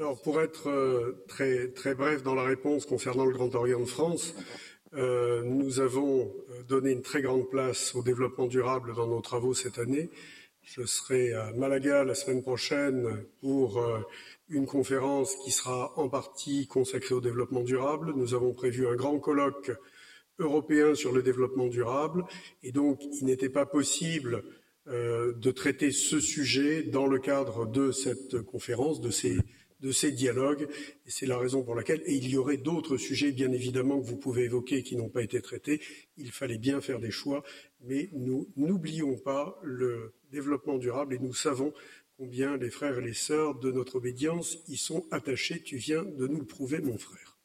Alors, 0.00 0.18
pour 0.22 0.40
être 0.40 0.70
euh, 0.70 1.22
très, 1.28 1.68
très 1.72 1.94
bref 1.94 2.22
dans 2.22 2.34
la 2.34 2.42
réponse 2.42 2.86
concernant 2.86 3.26
le 3.26 3.34
Grand 3.34 3.54
Orient 3.54 3.80
de 3.80 3.84
France, 3.84 4.34
euh, 4.94 5.42
nous 5.44 5.78
avons 5.78 6.22
euh, 6.22 6.62
donné 6.62 6.92
une 6.92 7.02
très 7.02 7.20
grande 7.20 7.50
place 7.50 7.94
au 7.94 8.02
développement 8.02 8.46
durable 8.46 8.94
dans 8.94 9.06
nos 9.06 9.20
travaux 9.20 9.52
cette 9.52 9.78
année. 9.78 10.08
Je 10.62 10.86
serai 10.86 11.34
à 11.34 11.52
Malaga 11.52 12.02
la 12.02 12.14
semaine 12.14 12.42
prochaine 12.42 13.26
pour 13.42 13.82
une 14.48 14.64
conférence 14.64 15.34
qui 15.44 15.50
sera 15.50 15.92
en 15.98 16.08
partie 16.08 16.66
consacrée 16.66 17.14
au 17.14 17.20
développement 17.20 17.60
durable. 17.62 18.14
Nous 18.16 18.32
avons 18.32 18.54
prévu 18.54 18.86
un 18.86 18.94
grand 18.94 19.18
colloque 19.18 19.70
européen 20.38 20.94
sur 20.94 21.12
le 21.12 21.22
développement 21.22 21.66
durable 21.66 22.24
et 22.62 22.72
donc 22.72 23.00
il 23.20 23.26
n'était 23.26 23.48
pas 23.48 23.66
possible 23.66 24.44
de 24.86 25.50
traiter 25.50 25.92
ce 25.92 26.20
sujet 26.20 26.84
dans 26.84 27.06
le 27.06 27.18
cadre 27.18 27.66
de 27.66 27.90
cette 27.90 28.42
conférence, 28.42 29.00
de 29.00 29.10
ces, 29.10 29.38
de 29.80 29.92
ces 29.92 30.12
dialogues. 30.12 30.68
Et 31.06 31.10
c'est 31.10 31.26
la 31.26 31.38
raison 31.38 31.62
pour 31.62 31.74
laquelle, 31.74 32.02
et 32.06 32.14
il 32.14 32.28
y 32.28 32.36
aurait 32.36 32.56
d'autres 32.56 32.96
sujets, 32.96 33.32
bien 33.32 33.52
évidemment, 33.52 34.00
que 34.00 34.06
vous 34.06 34.16
pouvez 34.16 34.44
évoquer 34.44 34.82
qui 34.82 34.96
n'ont 34.96 35.08
pas 35.08 35.22
été 35.22 35.40
traités. 35.40 35.80
Il 36.16 36.30
fallait 36.30 36.58
bien 36.58 36.80
faire 36.80 37.00
des 37.00 37.10
choix, 37.10 37.42
mais 37.82 38.10
nous 38.12 38.48
n'oublions 38.56 39.16
pas 39.16 39.58
le 39.62 40.14
développement 40.30 40.78
durable 40.78 41.14
et 41.14 41.18
nous 41.18 41.34
savons 41.34 41.72
combien 42.16 42.56
les 42.56 42.70
frères 42.70 42.98
et 42.98 43.02
les 43.02 43.14
sœurs 43.14 43.58
de 43.58 43.72
notre 43.72 43.96
obédience 43.96 44.58
y 44.68 44.76
sont 44.76 45.06
attachés. 45.10 45.62
Tu 45.62 45.76
viens 45.76 46.04
de 46.04 46.26
nous 46.26 46.38
le 46.38 46.46
prouver, 46.46 46.80
mon 46.80 46.98
frère. 46.98 47.38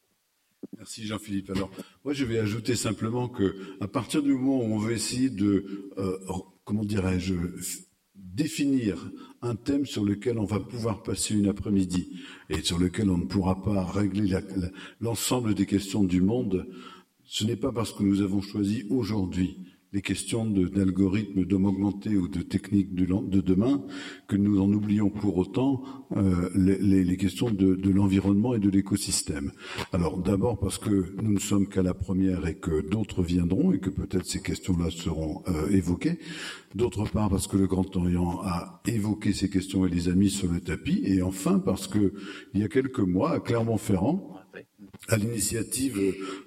Merci 0.77 1.05
Jean-Philippe. 1.05 1.51
Alors, 1.51 1.71
moi, 2.03 2.13
je 2.13 2.25
vais 2.25 2.39
ajouter 2.39 2.75
simplement 2.75 3.29
que, 3.29 3.55
à 3.79 3.87
partir 3.87 4.21
du 4.21 4.33
moment 4.33 4.59
où 4.59 4.73
on 4.73 4.77
veut 4.77 4.93
essayer 4.93 5.29
de, 5.29 5.89
euh, 5.97 6.17
comment 6.65 6.83
dirais-je, 6.83 7.35
définir 8.15 9.11
un 9.45 9.55
thème 9.55 9.85
sur 9.85 10.03
lequel 10.03 10.39
on 10.39 10.45
va 10.45 10.59
pouvoir 10.59 11.03
passer 11.03 11.35
une 11.35 11.47
après-midi 11.47 12.19
et 12.49 12.61
sur 12.61 12.79
lequel 12.79 13.09
on 13.09 13.17
ne 13.17 13.25
pourra 13.25 13.61
pas 13.61 13.85
régler 13.85 14.37
l'ensemble 14.99 15.53
des 15.53 15.65
questions 15.65 16.03
du 16.03 16.21
monde, 16.21 16.67
ce 17.23 17.43
n'est 17.43 17.55
pas 17.55 17.71
parce 17.71 17.93
que 17.93 18.03
nous 18.03 18.21
avons 18.21 18.41
choisi 18.41 18.85
aujourd'hui 18.89 19.57
les 19.95 20.01
questions 20.01 20.45
d'algorithmes, 20.45 21.45
d'hommes 21.45 21.67
augmentés 21.67 22.17
ou 22.17 22.27
de 22.27 22.41
techniques 22.41 22.93
de, 22.93 23.39
demain, 23.39 23.81
que 24.27 24.35
nous 24.35 24.59
en 24.59 24.69
oublions 24.73 25.09
pour 25.09 25.37
autant 25.37 25.83
euh, 26.17 26.49
les, 26.53 27.15
questions 27.15 27.49
de, 27.49 27.89
l'environnement 27.89 28.53
et 28.53 28.59
de 28.59 28.69
l'écosystème. 28.69 29.53
Alors 29.93 30.17
d'abord 30.17 30.59
parce 30.59 30.77
que 30.77 31.15
nous 31.21 31.31
ne 31.31 31.39
sommes 31.39 31.69
qu'à 31.69 31.81
la 31.81 31.93
première 31.93 32.45
et 32.45 32.55
que 32.55 32.81
d'autres 32.81 33.23
viendront 33.23 33.71
et 33.71 33.79
que 33.79 33.89
peut-être 33.89 34.25
ces 34.25 34.41
questions-là 34.41 34.91
seront 34.91 35.43
euh, 35.47 35.69
évoquées. 35.69 36.19
D'autre 36.75 37.05
part 37.09 37.29
parce 37.29 37.47
que 37.47 37.55
le 37.55 37.65
Grand 37.65 37.95
Orient 37.95 38.41
a 38.43 38.81
évoqué 38.85 39.31
ces 39.31 39.49
questions 39.49 39.85
et 39.85 39.89
les 39.89 40.09
a 40.09 40.13
mises 40.13 40.33
sur 40.33 40.51
le 40.51 40.59
tapis. 40.59 41.03
Et 41.05 41.21
enfin 41.21 41.57
parce 41.57 41.87
que 41.87 42.11
il 42.53 42.59
y 42.59 42.65
a 42.65 42.67
quelques 42.67 42.99
mois, 42.99 43.31
à 43.31 43.39
Clermont-Ferrand, 43.39 44.34
à 45.07 45.17
l'initiative 45.17 45.97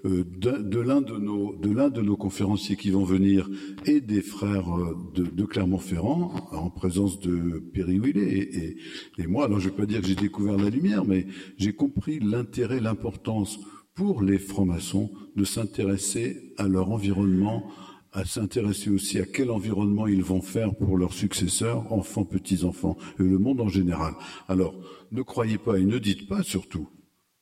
euh, 0.04 0.24
de, 0.24 0.80
l'un 0.80 1.00
de 1.00 1.16
nos 1.16 1.54
de 1.56 1.70
l'un 1.70 1.90
de 1.90 2.02
nos 2.02 2.16
conférenciers 2.16 2.76
qui 2.76 2.90
vont 2.90 3.04
venir 3.04 3.48
et 3.86 4.00
des 4.00 4.22
frères 4.22 4.68
euh, 4.74 4.96
de, 5.14 5.44
Clermont-Ferrand 5.44 6.48
en 6.52 6.70
présence 6.70 7.20
de 7.20 7.62
Perry 7.72 7.98
Willet 7.98 8.76
et, 9.18 9.26
moi. 9.26 9.44
Alors 9.44 9.60
je 9.60 9.68
vais 9.68 9.76
pas 9.76 9.86
dire 9.86 10.00
que 10.00 10.06
j'ai 10.06 10.14
découvert 10.14 10.56
la 10.56 10.70
lumière, 10.70 11.04
mais 11.04 11.26
j'ai 11.56 11.72
compris 11.72 12.18
l'intérêt, 12.20 12.80
l'importance 12.80 13.58
pour 13.94 14.22
les 14.22 14.38
francs-maçons 14.38 15.10
de 15.36 15.44
s'intéresser 15.44 16.54
à 16.56 16.68
leur 16.68 16.90
environnement, 16.90 17.68
à 18.12 18.24
s'intéresser 18.24 18.90
aussi 18.90 19.18
à 19.18 19.24
quel 19.24 19.50
environnement 19.50 20.06
ils 20.06 20.22
vont 20.22 20.40
faire 20.42 20.74
pour 20.74 20.96
leurs 20.96 21.12
successeurs, 21.12 21.92
enfants, 21.92 22.24
petits-enfants, 22.24 22.96
et 23.18 23.24
le 23.24 23.38
monde 23.38 23.60
en 23.60 23.68
général. 23.68 24.14
Alors, 24.46 24.74
ne 25.10 25.22
croyez 25.22 25.58
pas 25.58 25.78
et 25.78 25.84
ne 25.84 25.98
dites 25.98 26.28
pas 26.28 26.42
surtout 26.42 26.88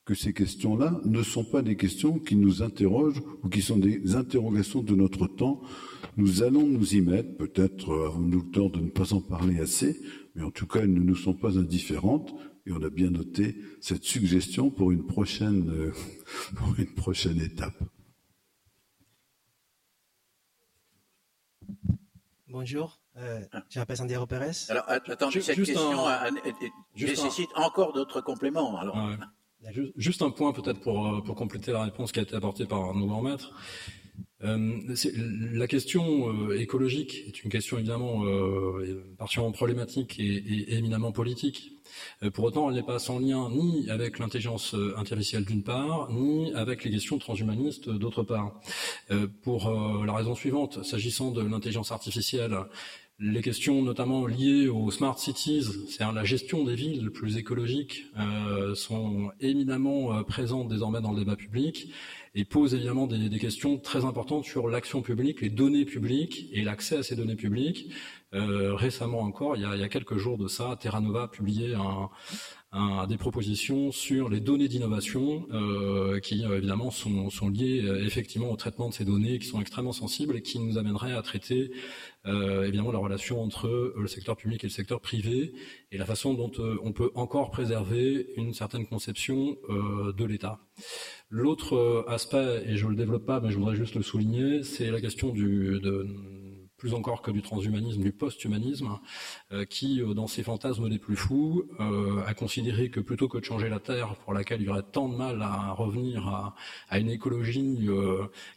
que 0.07 0.15
ces 0.15 0.33
questions-là 0.33 1.01
ne 1.05 1.23
sont 1.25 1.45
pas 1.45 1.63
des 1.63 1.77
questions 1.77 2.21
qui 2.21 2.37
nous 2.37 2.63
interrogent 2.63 3.21
ou 3.43 3.49
qui 3.49 3.61
sont 3.61 3.77
des 3.77 4.15
interrogations 4.15 4.81
de 4.81 4.95
notre 4.95 5.27
temps. 5.27 5.61
Nous 6.17 6.45
allons 6.45 6.65
nous 6.65 6.95
y 6.95 7.01
mettre, 7.01 7.37
peut-être 7.37 7.93
avons-nous 8.07 8.43
le 8.43 8.51
temps 8.51 8.69
de 8.69 8.79
ne 8.79 8.89
pas 8.89 9.13
en 9.13 9.21
parler 9.21 9.59
assez, 9.59 10.01
mais 10.37 10.45
en 10.45 10.53
tout 10.53 10.69
cas, 10.69 10.81
elles 10.81 10.95
ne 10.95 11.01
nous 11.01 11.17
sont 11.17 11.35
pas 11.35 11.59
indifférentes 11.59 12.33
et 12.67 12.73
on 12.73 12.83
a 12.83 12.89
bien 12.89 13.11
noté 13.11 13.57
cette 13.81 14.05
suggestion 14.05 14.71
pour 14.71 14.93
une 14.93 15.05
prochaine, 15.05 15.69
euh, 15.71 15.93
pour 16.55 16.79
une 16.79 16.95
prochaine 16.95 17.41
étape. 17.41 17.77
Bonjour, 22.49 23.01
euh, 23.17 23.41
je 23.71 23.81
m'appelle 23.81 23.97
Santiago 23.97 24.27
Pérez. 24.27 24.53
Alors, 24.69 24.85
attendez, 24.89 25.43
cette 25.43 25.57
question 25.57 26.07
nécessite 26.97 27.51
encore 27.57 27.93
d'autres 27.93 28.21
compléments. 28.21 28.79
Alors. 28.79 28.97
Juste 29.97 30.23
un 30.23 30.31
point 30.31 30.53
peut-être 30.53 30.81
pour, 30.81 31.07
euh, 31.07 31.21
pour 31.23 31.35
compléter 31.35 31.73
la 31.73 31.85
réponse 31.85 32.13
qui 32.13 32.21
a 32.21 32.23
été 32.23 32.37
apportée 32.37 32.67
par 32.67 32.95
nos 32.95 33.21
maîtres. 33.21 33.53
Euh, 34.45 34.95
la 35.55 35.67
question 35.67 36.29
euh, 36.29 36.61
écologique 36.61 37.25
est 37.27 37.43
une 37.43 37.51
question 37.51 37.79
évidemment 37.79 38.27
euh, 38.27 39.03
particulièrement 39.17 39.53
problématique 39.53 40.21
et, 40.21 40.25
et, 40.25 40.75
éminemment 40.75 41.11
politique. 41.11 41.73
Euh, 42.23 42.31
pour 42.31 42.45
autant, 42.45 42.69
elle 42.69 42.77
n'est 42.77 42.83
pas 42.83 42.99
sans 42.99 43.19
lien 43.19 43.49
ni 43.51 43.89
avec 43.89 44.19
l'intelligence 44.19 44.77
artificielle 44.97 45.47
d'une 45.47 45.63
part, 45.63 46.13
ni 46.13 46.53
avec 46.53 46.85
les 46.85 46.91
questions 46.91 47.19
transhumanistes 47.19 47.89
d'autre 47.89 48.23
part. 48.23 48.61
pour 49.43 49.71
la 50.05 50.13
raison 50.13 50.35
suivante, 50.35 50.85
s'agissant 50.85 51.31
de 51.31 51.43
l'intelligence 51.43 51.93
artificielle, 51.93 52.57
les 53.19 53.41
questions 53.41 53.81
notamment 53.83 54.27
liées 54.27 54.69
aux 54.69 54.91
smart 54.91 55.19
cities, 55.19 55.63
c'est-à-dire 55.89 56.13
la 56.13 56.25
gestion 56.25 56.65
des 56.65 56.75
villes 56.75 57.11
plus 57.11 57.39
écologiques, 57.39 58.07
euh, 58.19 58.75
sont 58.75 59.31
éminemment 59.41 60.13
euh, 60.13 60.23
présentes 60.23 60.69
désormais 60.69 61.01
dans 61.01 61.13
le 61.13 61.19
débat 61.21 61.37
public. 61.37 61.91
et 62.35 62.45
pose 62.45 62.75
évidemment 62.75 63.07
des, 63.07 63.39
questions 63.39 63.79
très 63.79 64.05
importantes 64.05 64.45
sur 64.45 64.69
l'action 64.69 65.01
publique, 65.01 65.41
les 65.41 65.49
données 65.49 65.87
publiques 65.87 66.51
et 66.53 66.63
l'accès 66.63 66.99
à 66.99 67.03
ces 67.03 67.17
données 67.17 67.37
publiques. 67.37 67.91
Euh, 68.35 68.75
récemment 68.75 69.21
encore, 69.21 69.57
il 69.57 69.63
y, 69.63 69.65
a, 69.65 69.75
il 69.75 69.81
y, 69.81 69.85
a, 69.85 69.89
quelques 69.89 70.19
jours 70.19 70.37
de 70.37 70.47
ça, 70.47 70.77
Terra 70.79 71.01
Nova 71.01 71.23
a 71.23 71.29
publié 71.29 71.75
un, 71.75 72.11
un, 72.73 73.07
des 73.07 73.17
propositions 73.17 73.93
sur 73.93 74.29
les 74.29 74.41
données 74.41 74.69
d'innovation 74.69 75.47
euh, 75.53 76.21
qui 76.21 76.45
euh, 76.45 76.59
évidemment 76.59 76.91
sont, 76.91 77.31
sont 77.31 77.49
liées 77.49 77.83
euh, 77.85 78.05
effectivement 78.05 78.51
au 78.51 78.57
traitement 78.57 78.89
de 78.89 78.95
ces 78.95 79.05
données 79.05 79.39
qui 79.39 79.47
sont 79.47 79.61
extrêmement 79.61 79.93
sensibles 79.93 80.37
et 80.37 80.43
qui 80.43 80.59
nous 80.59 80.77
amèneraient 80.77 81.15
à 81.15 81.23
traiter 81.23 81.71
euh, 82.27 82.65
évidemment 82.65 82.91
la 82.91 82.99
relation 82.99 83.41
entre 83.41 83.69
euh, 83.69 83.95
le 83.97 84.09
secteur 84.09 84.37
public 84.37 84.65
et 84.65 84.67
le 84.67 84.73
secteur 84.73 85.01
privé 85.01 85.53
et 85.93 85.99
la 85.99 86.07
façon 86.07 86.35
dont 86.35 86.51
euh, 86.59 86.77
on 86.83 86.93
peut 86.93 87.13
encore 87.15 87.53
préserver 87.53 88.31
une 88.37 88.53
certaine 88.53 88.87
conception 88.87 89.57
de 89.69 90.25
l'État. 90.25 90.59
L'autre 91.31 92.05
aspect, 92.09 92.65
et 92.67 92.77
je 92.77 92.85
ne 92.87 92.91
le 92.91 92.97
développe 92.97 93.27
pas, 93.27 93.41
mais 93.41 93.51
je 93.51 93.59
voudrais 93.59 93.77
juste 93.77 93.95
le 93.95 94.03
souligner, 94.03 94.63
c'est 94.63 94.91
la 94.91 95.01
question 95.01 95.31
du, 95.31 95.79
de, 95.81 96.07
plus 96.77 96.95
encore 96.95 97.23
que 97.23 97.31
du 97.31 97.43
transhumanisme, 97.43 98.03
du 98.03 98.13
post-humanisme, 98.13 98.99
euh, 99.53 99.65
qui, 99.65 100.03
euh, 100.03 100.15
dans 100.15 100.27
ses 100.27 100.43
fantasmes 100.43 100.89
des 100.89 100.99
plus 100.99 101.17
fous, 101.17 101.65
euh, 101.81 102.23
a 102.27 102.35
considéré 102.35 102.91
que 102.91 103.01
plutôt 103.01 103.29
que 103.29 103.39
de 103.39 103.45
changer 103.45 103.69
la 103.69 103.81
Terre, 103.81 104.15
pour 104.17 104.35
laquelle 104.35 104.61
il 104.61 104.67
y 104.67 104.71
aurait 104.71 104.83
tant 104.83 105.09
de 105.09 105.17
mal 105.17 105.41
à 105.43 105.73
revenir 105.73 106.29
à, 106.29 106.99
une 106.99 107.11
écologie 107.11 107.89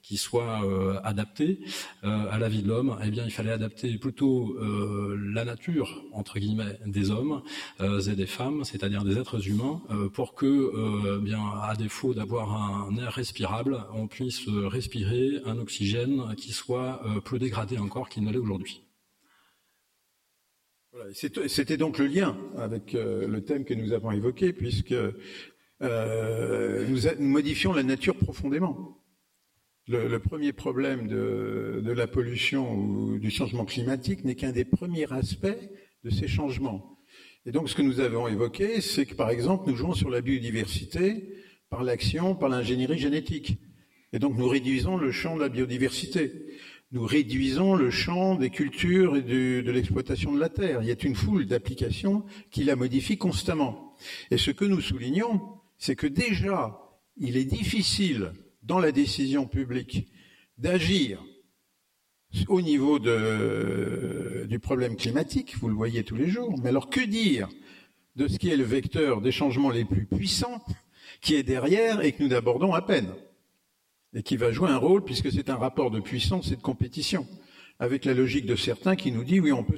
qui 0.02 0.18
soit 0.18 0.62
adaptée 1.04 1.60
à 2.04 2.38
la 2.38 2.48
vie 2.48 2.62
de 2.64 2.68
l'homme, 2.68 2.98
eh 3.04 3.10
bien, 3.10 3.26
il 3.26 3.32
fallait 3.32 3.52
adapter 3.52 3.98
plutôt 3.98 4.58
la 4.60 5.46
nature 5.46 6.02
entre 6.14 6.40
guillemets 6.40 6.80
des 6.86 7.12
hommes 7.12 7.42
et 7.80 8.16
des 8.16 8.26
femmes, 8.26 8.64
c'est-à-dire 8.64 9.04
des 9.04 9.18
êtres 9.18 9.48
humains, 9.48 9.82
pour 10.14 10.36
que, 10.36 11.20
bien, 11.20 11.42
à 11.62 11.76
défaut 11.76 12.14
d'avoir 12.14 12.54
un 12.54 12.96
air 12.98 13.12
respirable, 13.12 13.84
on 13.94 14.08
puisse 14.08 14.48
respirer 14.48 15.42
un 15.46 15.58
oxygène 15.58 16.36
qui 16.36 16.54
soit 16.54 17.02
plus 17.26 17.40
dégradé 17.40 17.78
encore 17.78 18.09
qu'il 18.10 18.38
aujourd'hui. 18.38 18.90
C'était 21.14 21.78
donc 21.78 21.98
le 22.00 22.08
lien 22.08 22.38
avec 22.58 22.96
euh, 22.96 23.28
le 23.28 23.44
thème 23.44 23.64
que 23.64 23.74
nous 23.74 23.94
avons 23.94 24.12
évoqué, 24.12 24.54
puisque 24.54 24.96
euh, 25.82 26.88
nous, 26.88 27.28
modifions 27.28 27.74
la 27.74 27.84
nature 27.84 28.16
profondément. 28.16 28.98
Le, 29.88 30.20
premier 30.20 30.54
problème 30.54 31.08
de, 31.08 31.82
la 31.84 32.06
pollution 32.06 32.76
ou 32.76 33.18
du 33.18 33.32
changement 33.32 33.66
climatique 33.66 34.24
n'est 34.24 34.36
qu'un 34.36 34.52
des 34.52 34.66
premiers 34.66 35.12
aspects 35.12 35.48
de 36.04 36.10
ces 36.12 36.28
changements. 36.28 37.00
Et 37.48 37.52
donc 37.52 37.70
ce 37.70 37.76
que 37.76 37.82
nous 37.82 38.00
avons 38.00 38.28
évoqué, 38.28 38.82
c'est 38.82 39.08
que 39.08 39.16
par 39.16 39.32
exemple, 39.32 39.68
nous 39.68 39.76
jouons 39.76 39.96
sur 39.96 40.12
la 40.12 40.22
biodiversité 40.22 41.34
par 41.70 41.84
l'action, 41.84 42.36
par 42.36 42.50
l'ingénierie 42.50 43.00
génétique. 43.00 43.58
Et 44.14 44.20
donc 44.20 44.38
nous 44.38 44.48
réduisons 44.48 44.98
le 44.98 45.12
champ 45.12 45.36
de 45.36 45.42
la 45.42 45.50
biodiversité 45.50 46.34
nous 46.92 47.06
réduisons 47.06 47.76
le 47.76 47.92
champ 47.92 48.36
des 48.36 48.50
cultures 48.50 49.16
et 49.16 49.22
de, 49.22 49.72
l'exploitation 49.72 50.34
de 50.34 50.40
la 50.40 50.50
terre. 50.50 50.82
Il 50.82 50.88
y 50.88 50.92
a 50.92 50.96
une 51.04 51.16
foule 51.16 51.46
d'applications 51.46 52.26
qui 52.50 52.64
la 52.64 52.76
modifient 52.76 53.18
constamment. 53.18 53.94
Et 54.32 54.38
ce 54.38 54.52
que 54.52 54.66
nous 54.66 54.82
soulignons, 54.82 55.42
c'est 55.78 55.96
que 55.96 56.08
déjà, 56.08 56.80
il 57.18 57.38
est 57.38 57.46
difficile 57.46 58.34
dans 58.64 58.80
la 58.80 58.92
décision 58.92 59.46
publique 59.46 60.08
d'agir 60.58 61.24
au 62.48 62.62
niveau 62.62 63.00
du 63.00 64.60
problème 64.60 64.96
climatique, 64.96 65.56
vous 65.58 65.68
le 65.68 65.74
voyez 65.74 66.04
tous 66.04 66.16
les 66.16 66.30
jours, 66.30 66.60
mais 66.62 66.70
alors 66.70 66.90
que 66.90 67.02
dire 67.02 67.50
de 68.16 68.28
ce 68.28 68.38
qui 68.38 68.50
est 68.50 68.58
le 68.58 68.64
vecteur 68.64 69.22
des 69.22 69.32
changements 69.32 69.72
les 69.72 69.86
plus 69.86 70.06
puissants 70.06 70.64
qui 71.22 71.36
est 71.36 71.44
derrière 71.44 72.02
et 72.02 72.12
que 72.12 72.24
nous 72.24 72.34
abordons 72.34 72.74
à 72.74 72.82
peine? 72.82 73.14
Et 74.14 74.24
qui 74.24 74.38
va 74.38 74.52
jouer 74.52 74.70
un 74.70 74.78
rôle 74.78 75.04
puisque 75.04 75.32
c'est 75.32 75.50
un 75.50 75.56
rapport 75.56 75.92
de 75.92 76.00
puissance 76.00 76.52
et 76.52 76.56
de 76.56 76.62
compétition, 76.62 77.28
avec 77.80 78.06
la 78.06 78.14
logique 78.14 78.46
de 78.46 78.56
certains 78.56 78.96
qui 78.96 79.12
nous 79.12 79.24
dit 79.24 79.40
oui, 79.40 79.52
on 79.52 79.64
peut, 79.64 79.78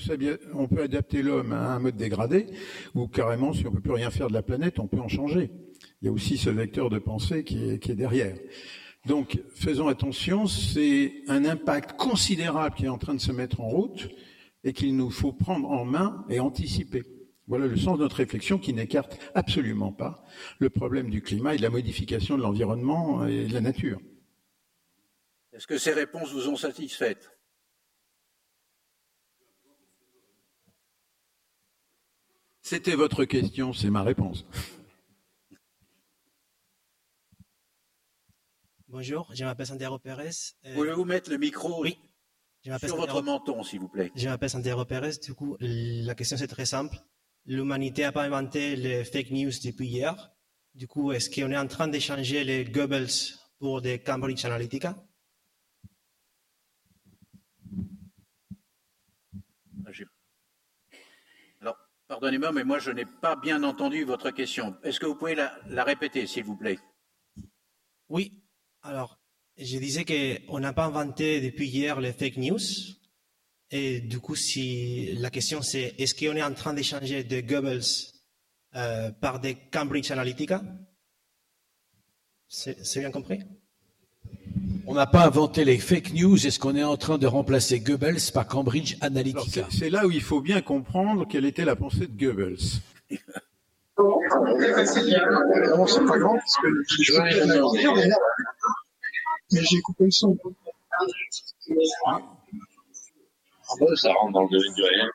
on 0.53 0.67
peut 0.67 0.81
adapter 0.81 1.21
l'homme 1.21 1.51
à 1.51 1.73
un 1.73 1.79
mode 1.79 1.97
dégradé, 1.97 2.47
ou 2.95 3.07
carrément, 3.07 3.53
si 3.53 3.65
on 3.67 3.71
peut 3.71 3.81
plus 3.81 3.93
rien 3.93 4.09
faire 4.09 4.27
de 4.27 4.33
la 4.33 4.41
planète, 4.41 4.79
on 4.79 4.87
peut 4.87 4.99
en 4.99 5.07
changer. 5.07 5.51
Il 6.01 6.05
y 6.05 6.07
a 6.09 6.11
aussi 6.11 6.37
ce 6.37 6.49
vecteur 6.49 6.89
de 6.89 6.99
pensée 6.99 7.43
qui 7.43 7.69
est, 7.69 7.79
qui 7.79 7.91
est 7.91 7.95
derrière. 7.95 8.35
Donc, 9.05 9.39
faisons 9.55 9.87
attention, 9.87 10.47
c'est 10.47 11.13
un 11.27 11.45
impact 11.45 11.97
considérable 11.97 12.75
qui 12.75 12.85
est 12.85 12.89
en 12.89 12.97
train 12.97 13.15
de 13.15 13.19
se 13.19 13.31
mettre 13.31 13.61
en 13.61 13.67
route 13.67 14.09
et 14.63 14.73
qu'il 14.73 14.95
nous 14.95 15.09
faut 15.09 15.33
prendre 15.33 15.69
en 15.69 15.85
main 15.85 16.23
et 16.29 16.39
anticiper. 16.39 17.03
Voilà 17.47 17.67
le 17.67 17.77
sens 17.77 17.97
de 17.97 18.03
notre 18.03 18.17
réflexion 18.17 18.59
qui 18.59 18.73
n'écarte 18.73 19.19
absolument 19.33 19.91
pas 19.91 20.23
le 20.59 20.69
problème 20.69 21.09
du 21.09 21.21
climat 21.21 21.55
et 21.55 21.57
de 21.57 21.63
la 21.63 21.69
modification 21.69 22.37
de 22.37 22.43
l'environnement 22.43 23.25
et 23.25 23.45
de 23.45 23.53
la 23.53 23.61
nature. 23.61 23.99
Est-ce 25.61 25.67
que 25.67 25.77
ces 25.77 25.93
réponses 25.93 26.31
vous 26.31 26.47
ont 26.47 26.55
satisfaites 26.55 27.37
C'était 32.63 32.95
votre 32.95 33.25
question, 33.25 33.71
c'est 33.71 33.91
ma 33.91 34.01
réponse. 34.01 34.43
Bonjour, 38.87 39.29
je 39.35 39.45
m'appelle 39.45 39.67
Santiago 39.67 39.99
Pérez. 39.99 40.31
Euh... 40.65 40.73
Pouvez-vous 40.73 41.05
mettre 41.05 41.29
le 41.29 41.37
micro 41.37 41.83
oui. 41.83 41.95
sur 42.63 42.73
Santiago... 42.79 42.97
votre 42.97 43.21
menton, 43.21 43.61
s'il 43.61 43.81
vous 43.81 43.89
plaît? 43.89 44.11
Je 44.15 44.29
m'appelle 44.29 44.49
Santiago 44.49 44.83
Pérez. 44.85 45.17
Du 45.23 45.35
coup, 45.35 45.57
la 45.59 46.15
question 46.15 46.37
c'est 46.37 46.47
très 46.47 46.65
simple. 46.65 46.97
L'humanité 47.45 48.01
n'a 48.01 48.11
pas 48.11 48.23
inventé 48.23 48.75
les 48.75 49.05
fake 49.05 49.29
news 49.29 49.51
depuis 49.63 49.89
hier. 49.89 50.33
Du 50.73 50.87
coup, 50.87 51.11
est-ce 51.11 51.29
qu'on 51.29 51.51
est 51.51 51.57
en 51.57 51.67
train 51.67 51.87
d'échanger 51.87 52.43
les 52.43 52.65
Goebbels 52.65 53.37
pour 53.59 53.83
des 53.83 54.01
Cambridge 54.01 54.43
Analytica? 54.43 54.95
Pardonnez-moi, 62.11 62.51
mais 62.51 62.65
moi 62.65 62.77
je 62.77 62.91
n'ai 62.91 63.05
pas 63.05 63.37
bien 63.37 63.63
entendu 63.63 64.03
votre 64.03 64.31
question. 64.31 64.75
Est-ce 64.83 64.99
que 64.99 65.05
vous 65.05 65.15
pouvez 65.15 65.33
la, 65.33 65.83
répéter, 65.85 66.27
s'il 66.27 66.43
vous 66.43 66.57
plaît? 66.57 66.77
Oui. 68.09 68.33
Alors, 68.81 69.17
je 69.57 69.77
disais 69.77 70.03
qu'on 70.03 70.59
n'a 70.59 70.73
pas 70.73 70.83
inventé 70.83 71.39
depuis 71.39 71.69
hier 71.69 72.01
les 72.01 72.11
fake 72.11 72.35
news. 72.35 72.59
Et 73.69 74.01
du 74.01 74.19
coup, 74.19 74.35
si 74.35 75.13
la 75.19 75.29
question 75.29 75.61
c'est 75.61 75.95
est-ce 75.99 76.13
qu'on 76.13 76.35
est 76.35 76.43
en 76.43 76.53
train 76.53 76.73
d'échanger 76.73 77.23
de 77.23 77.39
Goebbels 77.39 78.11
euh, 78.75 79.11
par 79.11 79.39
des 79.39 79.55
Cambridge 79.55 80.11
Analytica? 80.11 80.61
C'est 82.49 82.99
bien 82.99 83.11
compris? 83.11 83.39
On 84.87 84.93
n'a 84.93 85.07
pas 85.07 85.25
inventé 85.25 85.65
les 85.65 85.77
fake 85.77 86.13
news. 86.13 86.45
Est-ce 86.45 86.59
qu'on 86.59 86.75
est 86.75 86.83
en 86.83 86.97
train 86.97 87.17
de 87.17 87.27
remplacer 87.27 87.79
Goebbels 87.79 88.31
par 88.33 88.47
Cambridge 88.47 88.95
Analytica 89.01 89.67
C'est 89.69 89.89
là 89.89 90.05
où 90.05 90.11
il 90.11 90.21
faut 90.21 90.41
bien 90.41 90.61
comprendre 90.61 91.27
quelle 91.27 91.45
était 91.45 91.65
la 91.65 91.75
pensée 91.75 92.07
de 92.07 92.17
Goebbels. 92.17 92.57
Non, 93.97 94.19
c'est 95.87 96.05
pas 96.05 96.17
grand 96.17 96.35
parce 96.35 96.57
que 96.61 96.67
je 97.03 97.13
mais 99.51 99.61
j'ai 99.63 99.81
coupé 99.81 100.05
le 100.05 100.11
son. 100.11 100.37
Ah 102.07 102.19
bon, 103.79 103.95
ça 103.95 104.13
rentre 104.13 104.33
dans 104.33 104.43
le 104.43 104.49
domaine 104.49 104.73
du 104.73 104.83
réel. 104.83 105.09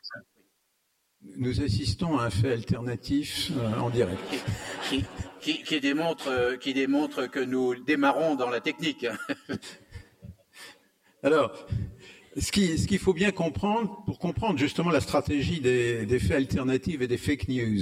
Nous 1.37 1.61
assistons 1.61 2.17
à 2.17 2.25
un 2.25 2.29
fait 2.29 2.53
alternatif 2.53 3.51
euh, 3.57 3.79
en 3.79 3.89
direct. 3.89 4.19
Euh, 5.49 6.57
qui 6.57 6.73
démontre 6.73 7.27
que 7.27 7.39
nous 7.39 7.75
démarrons 7.75 8.35
dans 8.35 8.49
la 8.49 8.59
technique. 8.59 9.05
Alors, 11.23 11.67
ce 12.35 12.51
qu'il 12.51 12.77
ce 12.77 12.85
qu'il 12.85 12.99
faut 12.99 13.13
bien 13.13 13.31
comprendre, 13.31 14.03
pour 14.05 14.19
comprendre 14.19 14.59
justement 14.59 14.89
la 14.89 14.99
stratégie 14.99 15.61
des, 15.61 16.05
des 16.05 16.19
faits 16.19 16.37
alternatifs 16.37 16.99
et 16.99 17.07
des 17.07 17.17
fake 17.17 17.47
news, 17.47 17.79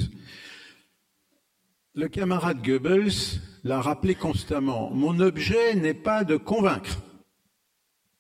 le 1.96 2.08
camarade 2.08 2.62
Goebbels 2.62 3.42
l'a 3.64 3.82
rappelé 3.82 4.14
constamment, 4.14 4.92
mon 4.92 5.20
objet 5.20 5.74
n'est 5.74 5.96
pas 5.96 6.24
de 6.24 6.38
convaincre. 6.38 7.02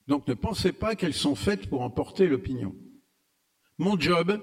Donc 0.08 0.28
ne 0.28 0.34
pensez 0.34 0.72
pas 0.72 0.96
qu'elles 0.96 1.14
sont 1.14 1.36
faites 1.36 1.70
pour 1.70 1.82
emporter 1.82 2.26
l'opinion. 2.26 2.76
Mon 3.78 4.00
job, 4.00 4.42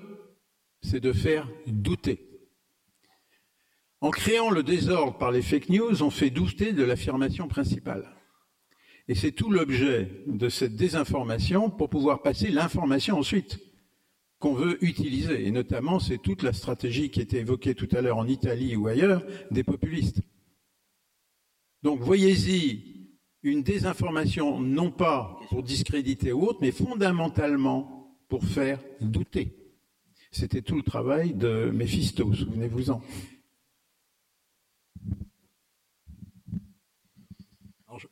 c'est 0.80 1.00
de 1.00 1.12
faire 1.12 1.48
douter. 1.66 2.31
En 4.02 4.10
créant 4.10 4.50
le 4.50 4.64
désordre 4.64 5.16
par 5.16 5.30
les 5.30 5.42
fake 5.42 5.68
news, 5.68 6.02
on 6.02 6.10
fait 6.10 6.30
douter 6.30 6.72
de 6.72 6.82
l'affirmation 6.82 7.46
principale. 7.46 8.16
Et 9.06 9.14
c'est 9.14 9.30
tout 9.30 9.48
l'objet 9.48 10.24
de 10.26 10.48
cette 10.48 10.74
désinformation 10.74 11.70
pour 11.70 11.88
pouvoir 11.88 12.20
passer 12.20 12.50
l'information 12.50 13.16
ensuite 13.16 13.60
qu'on 14.40 14.54
veut 14.54 14.84
utiliser. 14.84 15.46
Et 15.46 15.52
notamment, 15.52 16.00
c'est 16.00 16.18
toute 16.18 16.42
la 16.42 16.52
stratégie 16.52 17.10
qui 17.10 17.20
était 17.20 17.38
évoquée 17.38 17.76
tout 17.76 17.88
à 17.92 18.00
l'heure 18.00 18.18
en 18.18 18.26
Italie 18.26 18.74
ou 18.74 18.88
ailleurs 18.88 19.22
des 19.52 19.62
populistes. 19.62 20.20
Donc 21.84 22.00
voyez-y 22.00 23.08
une 23.44 23.62
désinformation 23.62 24.60
non 24.60 24.90
pas 24.90 25.38
pour 25.48 25.62
discréditer 25.62 26.32
ou 26.32 26.42
autre, 26.42 26.58
mais 26.60 26.72
fondamentalement 26.72 28.16
pour 28.28 28.42
faire 28.44 28.80
douter. 29.00 29.56
C'était 30.32 30.62
tout 30.62 30.76
le 30.76 30.82
travail 30.82 31.34
de 31.34 31.70
Méphisto, 31.72 32.34
souvenez-vous-en. 32.34 33.00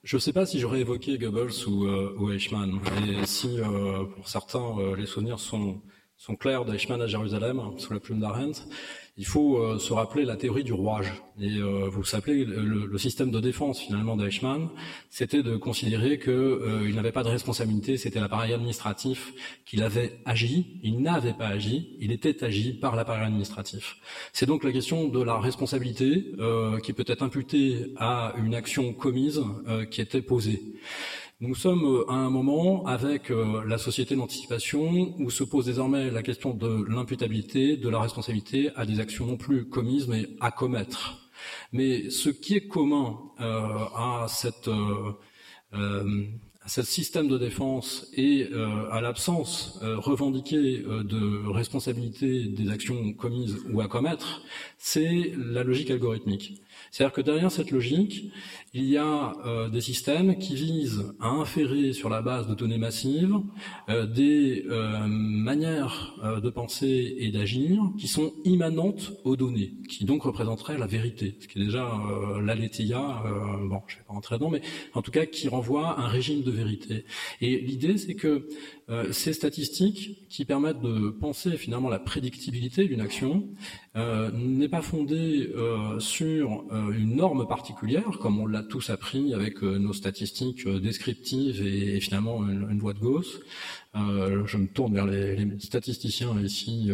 Je 0.03 0.17
ne 0.17 0.21
sais 0.21 0.33
pas 0.33 0.47
si 0.47 0.59
j'aurais 0.59 0.81
évoqué 0.81 1.19
Goebbels 1.19 1.67
ou, 1.67 1.87
euh, 1.87 2.35
Eichmann. 2.35 2.81
Et 3.09 3.27
si, 3.27 3.61
euh, 3.61 4.05
pour 4.05 4.29
certains, 4.29 4.79
euh, 4.79 4.97
les 4.97 5.07
souvenirs 5.07 5.39
sont, 5.39 5.81
sont 6.17 6.37
clairs 6.37 6.65
d'Eichmann 6.65 7.01
à 7.01 7.07
Jérusalem, 7.07 7.63
sous 7.79 7.93
la 7.93 8.01
plume 8.01 8.21
d'Arendt, 8.21 8.63
il 9.17 9.27
faut 9.27 9.59
euh, 9.59 9.79
se 9.79 9.93
rappeler 9.93 10.25
la 10.25 10.37
théorie 10.37 10.65
du 10.65 10.73
rouage. 10.73 11.13
Et 11.39 11.57
euh, 11.57 11.89
vous 11.89 12.05
savez, 12.05 12.45
le, 12.45 12.99
système 12.99 13.31
de 13.31 13.41
défense 13.41 13.81
finalement 13.81 14.17
d'Eichmann, 14.17 14.69
c'était 15.09 15.43
de 15.43 15.57
considérer 15.57 16.19
qu'il 16.19 16.33
euh, 16.33 16.93
n'avait 16.93 17.13
pas 17.13 17.23
de 17.23 17.29
responsabilité, 17.29 17.97
c'était 17.97 18.21
l'appareil 18.21 18.53
administratif 18.53 19.33
qu'il 19.65 19.83
avait 19.83 20.21
agi. 20.25 20.81
Il 20.83 21.01
n'avait 21.03 21.33
pas 21.33 21.49
agi, 21.49 21.97
il 22.01 22.13
était 22.13 22.45
agi 22.45 22.73
par 22.75 22.97
l'appareil 22.97 23.27
administratif. 23.27 23.97
C'est 24.33 24.47
donc 24.47 24.65
la 24.65 24.73
question 24.73 25.09
de 25.09 25.23
la 25.23 25.39
responsabilité 25.39 26.33
qui 26.83 26.93
peut 26.93 27.05
être 27.07 27.23
imputée 27.23 27.93
à 27.97 28.35
une 28.39 28.55
action 28.55 28.93
commise 28.93 29.43
qui 29.91 30.01
était 30.01 30.23
posée. 30.23 30.63
Nous 31.43 31.55
sommes 31.55 31.87
euh, 31.87 32.11
à 32.11 32.17
un 32.17 32.29
moment 32.29 32.85
avec 32.85 33.31
euh, 33.31 33.65
la 33.67 33.79
société 33.79 34.15
d'anticipation 34.15 35.15
où 35.19 35.31
se 35.31 35.43
pose 35.43 35.65
désormais 35.65 36.11
la 36.11 36.23
question 36.23 36.53
de 36.53 36.85
l'imputabilité, 36.87 37.79
de 37.79 37.89
la 37.89 37.99
responsabilité 37.99 38.69
à 38.77 38.85
des 38.85 39.01
actions 39.01 39.25
non 39.25 39.39
plus 39.39 39.65
commises 39.65 40.07
mais 40.07 40.29
à 40.41 40.51
commettre. 40.51 41.31
Mais 41.73 42.11
ce 42.11 42.29
qui 42.29 42.57
est 42.57 42.69
commun 42.69 43.19
euh, 43.41 43.63
à 43.97 44.27
cette 44.29 44.69
à 46.63 46.69
ce 46.69 46.83
système 46.83 47.27
de 47.27 47.39
défense 47.39 48.11
et 48.15 48.49
à 48.93 49.01
l'absence 49.01 49.79
revendiquée 49.83 50.83
de 50.83 51.49
responsabilité 51.51 52.49
des 52.49 52.71
actions 52.71 53.15
commises 53.15 53.57
ou 53.73 53.81
à 53.81 53.89
commettre, 53.89 54.43
c'est 54.77 55.33
la 55.39 55.65
logique 55.65 55.91
algorithmique. 55.91 56.61
C'est-à-dire 56.91 57.15
que 57.15 57.21
derrière 57.23 57.51
cette 57.51 57.71
logique, 57.71 58.31
il 58.73 58.85
y 58.85 58.97
a 58.97 59.33
euh, 59.45 59.69
des 59.69 59.81
systèmes 59.81 60.39
qui 60.39 60.55
visent 60.55 61.13
à 61.19 61.29
inférer 61.29 61.93
sur 61.93 62.09
la 62.09 62.23
base 62.23 62.47
de 62.47 62.55
données 62.55 62.79
massives 62.79 63.35
euh, 63.89 64.07
des 64.07 64.65
euh, 64.69 65.07
manières 65.09 66.15
de 66.43 66.51
penser 66.51 67.17
et 67.19 67.31
d'agir 67.31 67.83
qui 67.99 68.07
sont 68.07 68.33
immanentes 68.45 69.13
aux 69.25 69.37
données, 69.37 69.75
qui 69.89 70.05
donc 70.05 70.23
représenteraient 70.23 70.79
la 70.79 70.87
vérité, 70.87 71.37
ce 71.41 71.49
qui 71.49 71.59
est 71.59 71.65
déjà 71.65 71.91
l'aletheia, 72.43 73.23
bon, 73.69 73.81
je 73.87 73.95
ne 73.95 73.99
vais 73.99 74.05
pas 74.07 74.13
rentrer 74.13 74.37
dedans, 74.37 74.51
mais 74.51 74.63
en 74.95 75.03
tout 75.03 75.11
cas 75.11 75.27
qui 75.27 75.49
renvoie 75.49 75.99
à 75.99 76.03
un 76.03 76.09
régime 76.09 76.43
de 76.43 76.51
vérité. 76.51 77.05
Et 77.41 77.59
l'idée, 77.59 77.97
c'est 77.99 78.15
que 78.15 78.49
ces 79.13 79.33
statistiques 79.33 80.29
qui 80.29 80.45
permettent 80.45 80.81
de 80.81 81.11
penser 81.11 81.57
finalement 81.57 81.89
la 81.89 81.99
prédictibilité 81.99 82.85
d'une 82.85 83.01
action 83.01 83.49
n'est 83.95 84.69
pas 84.69 84.83
fondée 84.83 85.51
sur 85.99 86.65
une 86.93 87.17
norme 87.17 87.47
particulière, 87.47 88.19
comme 88.21 88.39
on 88.39 88.47
l'a 88.47 88.60
tous 88.63 88.91
appris 88.91 89.35
avec 89.35 89.63
nos 89.63 89.93
statistiques 89.93 90.69
descriptives 90.69 91.65
et, 91.67 92.01
finalement 92.01 92.47
une, 92.47 92.69
une, 92.71 92.79
de 92.79 92.99
Gauss. 92.99 93.41
je 93.95 94.57
me 94.57 94.67
tourne 94.67 94.95
vers 94.95 95.07
les, 95.07 95.37
les 95.37 95.61
statisticiens 95.61 96.41
ici 96.41 96.91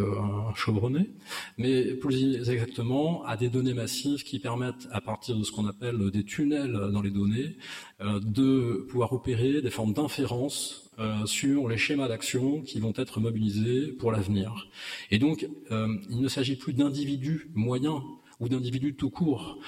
chevronnés, 0.54 1.10
mais 1.58 1.94
plus 1.94 2.48
exactement 2.50 3.24
à 3.24 3.36
des 3.36 3.48
données 3.48 3.74
massives 3.74 4.22
qui 4.24 4.38
permettent, 4.38 4.88
à 4.90 5.00
partir 5.00 5.36
de 5.36 5.44
ce 5.44 5.52
qu'on 5.52 5.66
appelle 5.66 6.10
des 6.10 6.24
tunnels 6.24 6.90
dans 6.92 7.02
les 7.02 7.10
données, 7.10 7.56
de 8.00 8.86
pouvoir 8.88 9.12
opérer 9.12 9.62
des 9.62 9.70
formes 9.70 9.92
d'inférence 9.92 10.86
euh, 10.98 11.26
sur 11.26 11.68
les 11.68 11.76
schémas 11.76 12.08
d'action 12.08 12.62
qui 12.62 12.80
vont 12.80 12.94
être 12.96 13.20
mobilisés 13.20 13.88
pour 13.88 14.12
l'avenir. 14.12 14.66
Et 15.10 15.18
donc, 15.18 15.46
euh, 15.70 15.94
il 16.08 16.22
ne 16.22 16.28
s'agit 16.28 16.56
plus 16.56 16.72
d'individus 16.72 17.50
moyens 17.54 18.00
ou 18.40 18.48
d'individus 18.48 18.94
tout 18.94 19.10
court. 19.10 19.58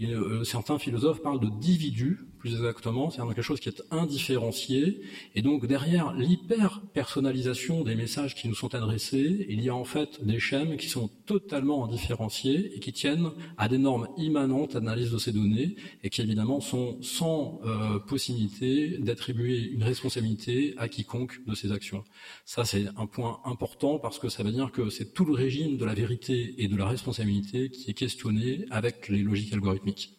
Euh, 0.00 0.44
certains 0.44 0.78
philosophes 0.78 1.22
parlent 1.22 1.40
de 1.40 1.50
dividus 1.60 2.27
plus 2.38 2.54
exactement, 2.54 3.10
c'est 3.10 3.20
quelque 3.22 3.42
chose 3.42 3.60
qui 3.60 3.68
est 3.68 3.82
indifférencié. 3.90 5.00
Et 5.34 5.42
donc 5.42 5.66
derrière 5.66 6.12
l'hyper-personnalisation 6.14 7.82
des 7.82 7.94
messages 7.94 8.34
qui 8.34 8.48
nous 8.48 8.54
sont 8.54 8.74
adressés, 8.74 9.46
il 9.48 9.62
y 9.62 9.68
a 9.68 9.74
en 9.74 9.84
fait 9.84 10.24
des 10.24 10.38
schèmes 10.38 10.76
qui 10.76 10.88
sont 10.88 11.08
totalement 11.26 11.84
indifférenciés 11.84 12.72
et 12.74 12.80
qui 12.80 12.92
tiennent 12.92 13.30
à 13.56 13.68
des 13.68 13.78
normes 13.78 14.08
immanentes 14.16 14.74
d'analyse 14.74 15.10
de 15.10 15.18
ces 15.18 15.32
données 15.32 15.76
et 16.02 16.10
qui 16.10 16.22
évidemment 16.22 16.60
sont 16.60 17.00
sans 17.02 17.60
euh, 17.64 17.98
possibilité 17.98 18.98
d'attribuer 18.98 19.70
une 19.70 19.82
responsabilité 19.82 20.74
à 20.78 20.88
quiconque 20.88 21.44
de 21.46 21.54
ces 21.54 21.72
actions. 21.72 22.04
Ça 22.44 22.64
c'est 22.64 22.86
un 22.96 23.06
point 23.06 23.40
important 23.44 23.98
parce 23.98 24.18
que 24.18 24.28
ça 24.28 24.42
veut 24.42 24.52
dire 24.52 24.72
que 24.72 24.90
c'est 24.90 25.12
tout 25.12 25.24
le 25.24 25.34
régime 25.34 25.76
de 25.76 25.84
la 25.84 25.94
vérité 25.94 26.54
et 26.58 26.68
de 26.68 26.76
la 26.76 26.86
responsabilité 26.86 27.70
qui 27.70 27.90
est 27.90 27.94
questionné 27.94 28.64
avec 28.70 29.08
les 29.08 29.22
logiques 29.22 29.52
algorithmiques. 29.52 30.17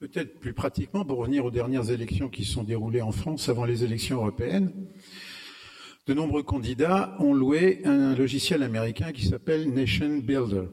Peut-être 0.00 0.40
plus 0.40 0.54
pratiquement, 0.54 1.04
pour 1.04 1.18
revenir 1.18 1.44
aux 1.44 1.50
dernières 1.50 1.90
élections 1.90 2.30
qui 2.30 2.46
se 2.46 2.54
sont 2.54 2.62
déroulées 2.64 3.02
en 3.02 3.12
France 3.12 3.50
avant 3.50 3.66
les 3.66 3.84
élections 3.84 4.16
européennes, 4.16 4.72
de 6.06 6.14
nombreux 6.14 6.42
candidats 6.42 7.14
ont 7.18 7.34
loué 7.34 7.82
un 7.84 8.16
logiciel 8.16 8.62
américain 8.62 9.12
qui 9.12 9.26
s'appelle 9.26 9.70
Nation 9.70 10.16
Builder, 10.16 10.68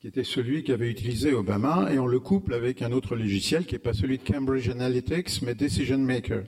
qui 0.00 0.08
était 0.08 0.24
celui 0.24 0.64
qu'avait 0.64 0.90
utilisé 0.90 1.32
Obama, 1.32 1.88
et 1.92 2.00
on 2.00 2.08
le 2.08 2.18
couple 2.18 2.52
avec 2.52 2.82
un 2.82 2.90
autre 2.90 3.14
logiciel 3.14 3.64
qui 3.64 3.76
n'est 3.76 3.78
pas 3.78 3.92
celui 3.92 4.18
de 4.18 4.24
Cambridge 4.24 4.68
Analytics, 4.68 5.42
mais 5.42 5.54
Decision 5.54 5.98
Maker, 5.98 6.42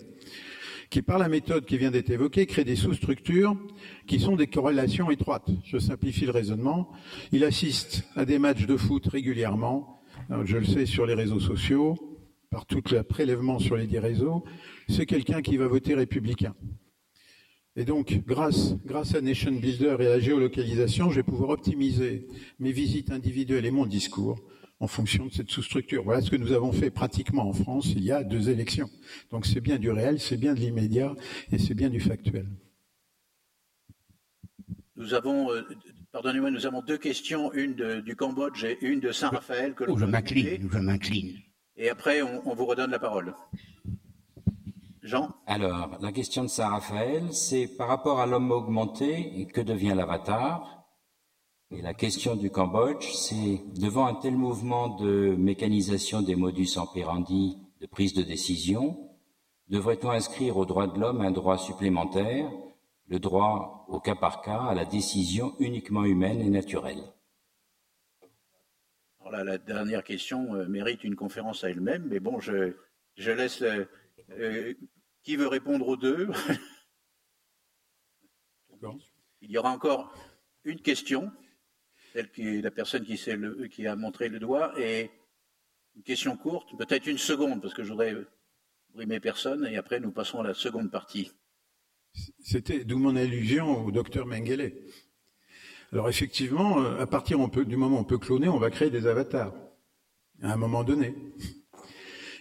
qui 0.91 1.03
par 1.03 1.19
la 1.19 1.29
méthode 1.29 1.65
qui 1.65 1.79
vient 1.79 1.93
d'être 1.93 2.11
évoquée 2.11 2.47
crée 2.47 2.65
des 2.65 2.75
sous-structures 2.75 3.57
qui 4.09 4.19
sont 4.19 4.35
des 4.35 4.49
corrélations 4.49 5.13
étroites. 5.13 5.51
Je 5.63 5.79
simplifie 5.79 6.27
le 6.27 6.33
raisonnement. 6.33 6.91
Il 7.31 7.45
assiste 7.45 8.03
à 8.17 8.25
des 8.25 8.41
matchs 8.41 8.67
de 8.67 8.77
foot 8.77 9.07
régulièrement 9.07 9.97
je 10.45 10.57
le 10.57 10.65
sais 10.65 10.87
sur 10.87 11.07
les 11.07 11.15
réseaux 11.15 11.41
sociaux, 11.41 11.97
par 12.51 12.67
tout 12.67 12.83
le 12.91 13.03
prélèvement 13.03 13.59
sur 13.59 13.77
les 13.77 13.87
dix 13.87 13.99
réseaux, 13.99 14.45
c'est 14.89 15.07
quelqu'un 15.07 15.43
qui 15.43 15.57
va 15.57 15.67
voter 15.67 15.95
républicain. 15.95 16.55
Et 17.77 17.85
donc, 17.85 18.23
grâce, 18.27 18.75
grâce 18.87 19.15
à 19.15 19.21
Nation 19.21 19.53
Builder 19.53 19.97
et 20.01 20.07
à 20.07 20.09
la 20.11 20.19
géolocalisation, 20.19 21.11
je 21.11 21.17
vais 21.17 21.23
pouvoir 21.23 21.51
optimiser 21.51 22.27
mes 22.59 22.73
visites 22.73 23.11
individuelles 23.11 23.67
et 23.67 23.71
mon 23.71 23.85
discours 23.85 24.39
en 24.81 24.87
fonction 24.87 25.27
de 25.27 25.33
cette 25.33 25.51
sous-structure. 25.51 26.03
Voilà 26.03 26.23
ce 26.23 26.31
que 26.31 26.37
nous 26.37 26.53
avons 26.53 26.73
fait 26.73 26.91
pratiquement 26.91 27.49
en 27.49 27.53
France 27.53 27.93
il 27.95 28.05
y 28.05 28.13
a 28.13 28.25
deux 28.25 28.49
élections. 28.49 28.89
Donc 29.31 29.47
c'est 29.47 29.61
bien 29.61 29.79
du 29.79 29.91
réel, 29.91 30.21
c'est 30.21 30.37
bien 30.37 30.55
de 30.55 30.61
l'immédiat 30.61 31.15
et 31.53 31.59
c'est 31.59 31.75
bien 31.75 31.91
du 31.91 32.01
factuel. 32.01 32.47
Nous 34.97 35.13
avons 35.13 35.51
euh, 35.53 35.63
Pardonnez-moi, 36.17 36.51
nous 36.51 36.65
avons 36.65 36.81
deux 36.81 36.97
questions, 36.97 37.53
une 37.53 37.75
de, 37.75 38.01
du 38.01 38.17
Cambodge 38.17 38.65
et 38.65 38.79
une 38.81 39.01
de 39.01 39.13
Saint-Raphaël. 39.13 39.75
Que 39.75 39.85
oh, 39.87 39.99
je 39.99 40.07
m'incline, 40.07 40.67
je 40.73 40.79
m'incline. 40.79 41.43
Et 41.77 41.91
après, 41.91 42.23
on, 42.23 42.43
on, 42.47 42.55
vous 42.55 42.67
redonne 42.67 42.91
la 42.91 42.99
parole. 42.99 43.35
Jean? 45.03 45.31
Alors, 45.47 45.99
la 46.01 46.11
question 46.11 46.43
de 46.43 46.49
Saint-Raphaël, 46.49 47.33
c'est 47.33 47.69
par 47.69 47.89
rapport 47.89 48.19
à 48.19 48.27
l'homme 48.27 48.51
augmenté, 48.51 49.47
que 49.53 49.61
devient 49.61 49.95
l'avatar? 49.95 50.85
Et 51.71 51.83
la 51.83 51.95
question 51.95 52.37
du 52.37 52.51
Cambodge, 52.51 53.11
c'est 53.13 53.61
devant 53.75 54.07
un 54.07 54.15
tel 54.15 54.37
mouvement 54.37 54.89
de 54.89 55.35
mécanisation 55.37 56.23
des 56.23 56.37
modus 56.37 56.77
operandi 56.77 57.59
de 57.81 57.87
prise 57.87 58.15
de 58.15 58.23
décision, 58.23 58.97
devrait-on 59.69 60.11
inscrire 60.11 60.57
au 60.57 60.65
droit 60.65 60.87
de 60.87 60.99
l'homme 60.99 61.21
un 61.21 61.33
droit 61.33 61.59
supplémentaire 61.59 62.51
le 63.09 63.19
droit 63.19 63.85
au 63.89 64.01
cas 64.01 64.15
par 64.15 64.43
cas 64.43 64.63
à 64.63 64.75
la 64.75 64.85
décision 64.85 65.55
uniquement 65.59 66.05
humaine 66.05 66.41
et 66.41 66.51
naturelle? 66.51 67.03
La 69.31 69.59
dernière 69.59 70.05
question 70.05 70.55
euh, 70.55 70.67
mérite 70.67 71.05
une 71.05 71.17
conférence 71.17 71.65
à 71.65 71.71
elle-même, 71.71 72.07
mais 72.07 72.21
bon, 72.21 72.39
je, 72.41 72.75
je 73.17 73.31
laisse 73.31 73.61
le, 73.61 73.89
euh, 74.31 74.75
qui 75.23 75.37
veut 75.37 75.49
répondre 75.49 75.89
aux 75.89 75.97
deux? 75.97 76.29
Il 79.41 79.51
y 79.51 79.59
aura 79.59 79.73
encore 79.73 80.15
une 80.65 80.81
question, 80.81 81.33
celle 82.13 82.31
qui 82.31 82.43
est 82.43 82.63
la 82.63 82.71
personne 82.71 83.05
qui, 83.05 83.21
le, 83.31 83.67
qui 83.69 83.87
a 83.87 83.97
montré 83.97 84.29
le 84.29 84.39
doigt, 84.39 84.73
et 84.81 85.11
une 85.97 86.03
question 86.03 86.37
courte, 86.37 86.77
peut-être 86.79 87.07
une 87.07 87.19
seconde, 87.19 87.61
parce 87.61 87.75
que 87.75 87.83
je 87.83 87.91
voudrais 87.91 88.15
brimer 88.91 89.21
personne, 89.21 89.67
et 89.67 89.77
après 89.77 89.99
nous 90.01 90.13
passons 90.13 90.41
à 90.41 90.45
la 90.45 90.55
seconde 90.55 90.91
partie. 90.91 91.33
C'était 92.39 92.85
d'où 92.85 92.99
mon 92.99 93.17
allusion 93.17 93.85
au 93.85 93.91
docteur 93.91 94.27
Mengele. 94.27 94.73
Alors 95.97 96.11
effectivement, 96.11 96.79
euh, 96.79 97.01
à 97.01 97.07
partir 97.07 97.39
du 97.49 97.77
moment 97.79 97.97
où 97.97 98.01
on 98.01 98.05
peut 98.05 98.19
cloner, 98.19 98.49
on 98.49 98.59
va 98.59 98.69
créer 98.69 98.91
des 98.91 99.07
avatars, 99.07 99.55
à 100.43 100.53
un 100.53 100.57
moment 100.59 100.85
donné. 100.85 101.15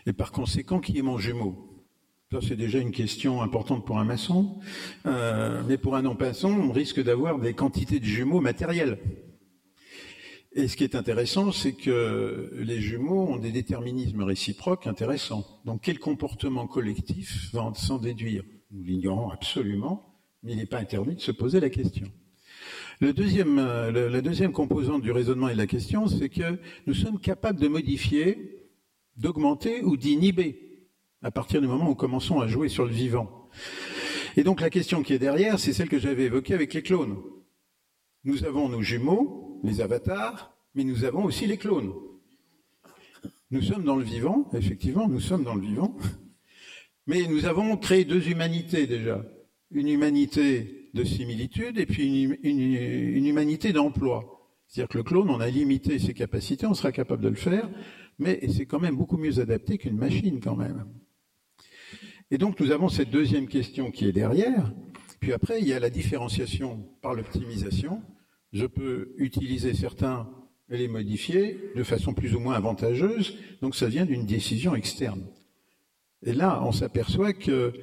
Et 0.06 0.12
par 0.12 0.34
conséquent, 0.34 0.82
qui 0.82 0.98
est 0.98 1.02
mon 1.02 1.18
jumeau 1.18 1.86
Ça, 2.34 2.40
c'est 2.46 2.58
déjà 2.58 2.80
une 2.80 2.92
question 2.92 3.42
importante 3.42 3.86
pour 3.86 3.98
un 3.98 4.04
maçon. 4.04 4.60
Euh, 5.06 5.64
mais 5.70 5.78
pour 5.78 5.96
un 5.96 6.02
non-maçon, 6.02 6.50
on 6.50 6.74
risque 6.74 7.02
d'avoir 7.02 7.40
des 7.40 7.54
quantités 7.54 8.02
de 8.02 8.04
jumeaux 8.04 8.42
matériels. 8.42 9.00
Et 10.52 10.68
ce 10.68 10.76
qui 10.76 10.84
est 10.84 10.94
intéressant, 10.94 11.54
c'est 11.54 11.78
que 11.78 12.52
les 12.58 12.82
jumeaux 12.82 13.26
ont 13.30 13.38
des 13.38 13.54
déterminismes 13.54 14.24
réciproques 14.24 14.86
intéressants. 14.86 15.46
Donc 15.64 15.80
quel 15.82 16.00
comportement 16.00 16.68
collectif 16.68 17.54
va 17.54 17.72
s'en 17.74 18.00
déduire? 18.00 18.44
Nous 18.72 18.84
l'ignorons 18.84 19.30
absolument, 19.30 20.20
mais 20.44 20.52
il 20.52 20.58
n'est 20.58 20.66
pas 20.66 20.80
interdit 20.80 21.16
de 21.16 21.22
se 21.22 21.32
poser 21.32 21.62
la 21.62 21.70
question. 21.70 22.12
Le 23.02 23.12
deuxième, 23.12 23.60
euh, 23.60 24.10
la 24.10 24.22
deuxième 24.22 24.54
composante 24.54 25.02
du 25.02 25.12
raisonnement 25.12 25.50
et 25.50 25.54
de 25.54 25.58
la 25.58 25.68
question, 25.68 26.08
c'est 26.08 26.30
que 26.30 26.58
nous 26.88 26.94
sommes 26.94 27.20
capables 27.20 27.60
de 27.60 27.68
modifier 27.68 28.62
d'augmenter 29.18 29.84
ou 29.84 29.98
d'inhiber 29.98 30.88
à 31.22 31.32
partir 31.32 31.60
du 31.60 31.68
moment 31.68 31.90
où 31.90 31.96
commençons 31.96 32.40
à 32.40 32.48
jouer 32.48 32.70
sur 32.70 32.86
le 32.86 32.92
vivant. 32.92 33.50
Et 34.38 34.44
donc 34.44 34.62
la 34.62 34.70
question 34.70 35.04
qui 35.04 35.14
est 35.14 35.20
derrière, 35.20 35.60
c'est 35.60 35.74
celle 35.74 35.90
que 35.90 36.00
j'avais 36.00 36.24
évoquée 36.24 36.54
avec 36.54 36.74
les 36.74 36.84
clones. 36.84 37.18
Nous 38.24 38.46
avons 38.46 38.70
nos 38.70 38.82
jumeaux, 38.82 39.60
les 39.64 39.82
avatars, 39.82 40.56
mais 40.74 40.84
nous 40.84 41.04
avons 41.04 41.24
aussi 41.24 41.48
les 41.48 41.58
clones. 41.58 41.94
Nous 43.52 43.62
sommes 43.62 43.84
dans 43.84 43.96
le 43.96 44.04
vivant, 44.04 44.50
effectivement, 44.54 45.08
nous 45.08 45.20
sommes 45.20 45.44
dans 45.44 45.56
le 45.56 45.62
vivant, 45.62 45.96
mais 47.08 47.28
nous 47.28 47.46
avons 47.46 47.76
créé 47.78 48.06
deux 48.06 48.30
humanités 48.30 48.88
déjà. 48.88 49.26
Une 49.72 49.90
humanité 49.90 50.85
de 50.96 51.04
similitude 51.04 51.78
et 51.78 51.86
puis 51.86 52.24
une, 52.24 52.38
une, 52.44 52.60
une 52.60 53.26
humanité 53.26 53.74
d'emploi. 53.74 54.50
C'est-à-dire 54.68 54.90
que 54.90 54.98
le 54.98 55.04
clone, 55.04 55.30
on 55.30 55.40
a 55.40 55.48
limité 55.48 56.00
ses 56.00 56.14
capacités, 56.14 56.66
on 56.66 56.74
sera 56.74 56.92
capable 56.92 57.22
de 57.22 57.30
le 57.30 57.36
faire, 57.36 57.70
mais 58.18 58.40
c'est 58.50 58.66
quand 58.66 58.80
même 58.80 58.96
beaucoup 58.96 59.18
mieux 59.18 59.40
adapté 59.40 59.78
qu'une 59.78 59.98
machine 59.98 60.40
quand 60.40 60.56
même. 60.56 60.86
Et 62.32 62.38
donc 62.38 62.60
nous 62.60 62.72
avons 62.72 62.90
cette 62.90 63.12
deuxième 63.12 63.48
question 63.48 63.92
qui 63.92 64.06
est 64.08 64.12
derrière, 64.12 64.74
puis 65.20 65.34
après 65.34 65.60
il 65.60 65.68
y 65.68 65.74
a 65.74 65.80
la 65.80 65.92
différenciation 65.92 66.90
par 67.02 67.14
l'optimisation. 67.14 68.02
Je 68.54 68.66
peux 68.66 69.14
utiliser 69.18 69.74
certains 69.74 70.30
et 70.70 70.78
les 70.78 70.88
modifier 70.88 71.60
de 71.76 71.84
façon 71.84 72.14
plus 72.14 72.34
ou 72.34 72.40
moins 72.40 72.56
avantageuse, 72.56 73.38
donc 73.62 73.76
ça 73.76 73.88
vient 73.88 74.06
d'une 74.06 74.26
décision 74.26 74.74
externe. 74.76 75.24
Et 76.24 76.34
là, 76.34 76.64
on 76.66 76.72
s'aperçoit 76.72 77.34
que 77.34 77.74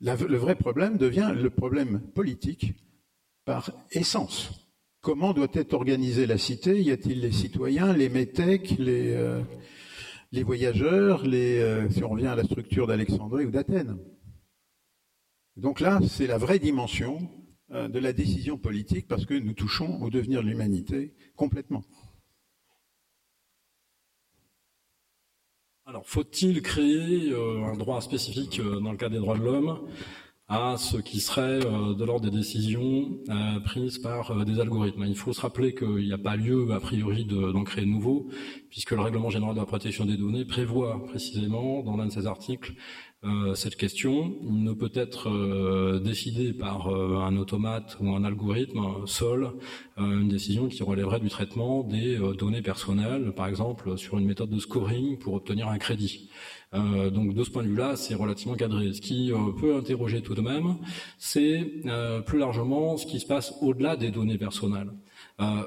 le 0.00 0.36
vrai 0.36 0.54
problème 0.54 0.96
devient 0.96 1.32
le 1.34 1.50
problème 1.50 2.00
politique 2.14 2.74
par 3.44 3.70
essence. 3.92 4.66
Comment 5.02 5.32
doit 5.32 5.48
être 5.54 5.72
organisée 5.72 6.26
la 6.26 6.36
cité? 6.36 6.82
Y 6.82 6.90
a-t-il 6.90 7.20
les 7.20 7.32
citoyens, 7.32 7.94
les 7.94 8.10
métèques, 8.10 8.76
les, 8.78 9.14
euh, 9.14 9.42
voyageurs, 10.44 11.24
les, 11.24 11.58
euh, 11.58 11.88
si 11.88 12.04
on 12.04 12.10
revient 12.10 12.26
à 12.26 12.34
la 12.34 12.44
structure 12.44 12.86
d'Alexandrie 12.86 13.46
ou 13.46 13.50
d'Athènes? 13.50 13.98
Donc 15.56 15.80
là, 15.80 16.00
c'est 16.06 16.26
la 16.26 16.38
vraie 16.38 16.58
dimension 16.58 17.18
euh, 17.72 17.88
de 17.88 17.98
la 17.98 18.12
décision 18.12 18.58
politique 18.58 19.08
parce 19.08 19.24
que 19.24 19.34
nous 19.34 19.54
touchons 19.54 20.02
au 20.02 20.10
devenir 20.10 20.42
de 20.42 20.48
l'humanité 20.48 21.14
complètement. 21.34 21.82
Alors, 25.90 26.06
faut-il 26.06 26.62
créer 26.62 27.32
euh, 27.32 27.64
un 27.64 27.76
droit 27.76 28.00
spécifique 28.00 28.60
euh, 28.60 28.78
dans 28.78 28.92
le 28.92 28.96
cas 28.96 29.08
des 29.08 29.18
droits 29.18 29.36
de 29.36 29.42
l'homme 29.42 29.80
à 30.46 30.76
ce 30.76 30.98
qui 30.98 31.18
serait 31.18 31.66
euh, 31.66 31.94
de 31.94 32.04
l'ordre 32.04 32.30
des 32.30 32.36
décisions 32.36 33.18
prises 33.64 33.98
par 33.98 34.44
des 34.44 34.60
algorithmes? 34.60 35.04
Il 35.08 35.16
faut 35.16 35.32
se 35.32 35.40
rappeler 35.40 35.74
qu'il 35.74 36.06
n'y 36.06 36.12
a 36.12 36.18
pas 36.18 36.36
lieu, 36.36 36.70
a 36.70 36.78
priori, 36.78 37.24
d'en 37.24 37.64
créer 37.64 37.84
de 37.84 37.90
nouveaux, 37.90 38.28
puisque 38.68 38.92
le 38.92 39.00
règlement 39.00 39.30
général 39.30 39.56
de 39.56 39.58
la 39.58 39.66
protection 39.66 40.04
des 40.04 40.16
données 40.16 40.44
prévoit 40.44 41.04
précisément, 41.06 41.82
dans 41.82 41.96
l'un 41.96 42.06
de 42.06 42.12
ses 42.12 42.28
articles, 42.28 42.74
euh, 43.22 43.54
cette 43.54 43.76
question 43.76 44.34
ne 44.42 44.72
peut 44.72 44.90
être 44.94 45.28
euh, 45.28 46.00
décidée 46.00 46.54
par 46.54 46.88
euh, 46.88 47.18
un 47.18 47.36
automate 47.36 47.98
ou 48.00 48.14
un 48.14 48.24
algorithme 48.24 48.80
seul, 49.04 49.50
une 49.98 50.28
décision 50.28 50.68
qui 50.68 50.82
relèverait 50.82 51.20
du 51.20 51.28
traitement 51.28 51.82
des 51.82 52.16
données 52.38 52.62
personnelles, 52.62 53.32
par 53.32 53.46
exemple 53.48 53.98
sur 53.98 54.18
une 54.18 54.26
méthode 54.26 54.48
de 54.48 54.58
scoring 54.58 55.18
pour 55.18 55.34
obtenir 55.34 55.68
un 55.68 55.76
crédit. 55.76 56.30
donc 56.72 57.34
de 57.34 57.44
ce 57.44 57.50
point 57.50 57.62
de 57.62 57.68
vue-là, 57.68 57.96
c'est 57.96 58.14
relativement 58.14 58.54
cadré. 58.54 58.94
Ce 58.94 59.02
qui 59.02 59.30
peut 59.60 59.76
interroger 59.76 60.22
tout 60.22 60.34
de 60.34 60.40
même, 60.40 60.78
c'est 61.18 61.82
plus 62.24 62.38
largement 62.38 62.96
ce 62.96 63.04
qui 63.04 63.20
se 63.20 63.26
passe 63.26 63.52
au-delà 63.60 63.96
des 63.96 64.10
données 64.10 64.38
personnelles 64.38 64.90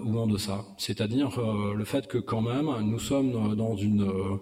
ou 0.04 0.18
en 0.20 0.28
deçà. 0.28 0.66
C'est-à-dire 0.78 1.40
le 1.76 1.84
fait 1.86 2.08
que 2.08 2.18
quand 2.18 2.42
même, 2.42 2.70
nous 2.84 3.00
sommes 3.00 3.56
dans 3.56 3.76
une 3.76 4.40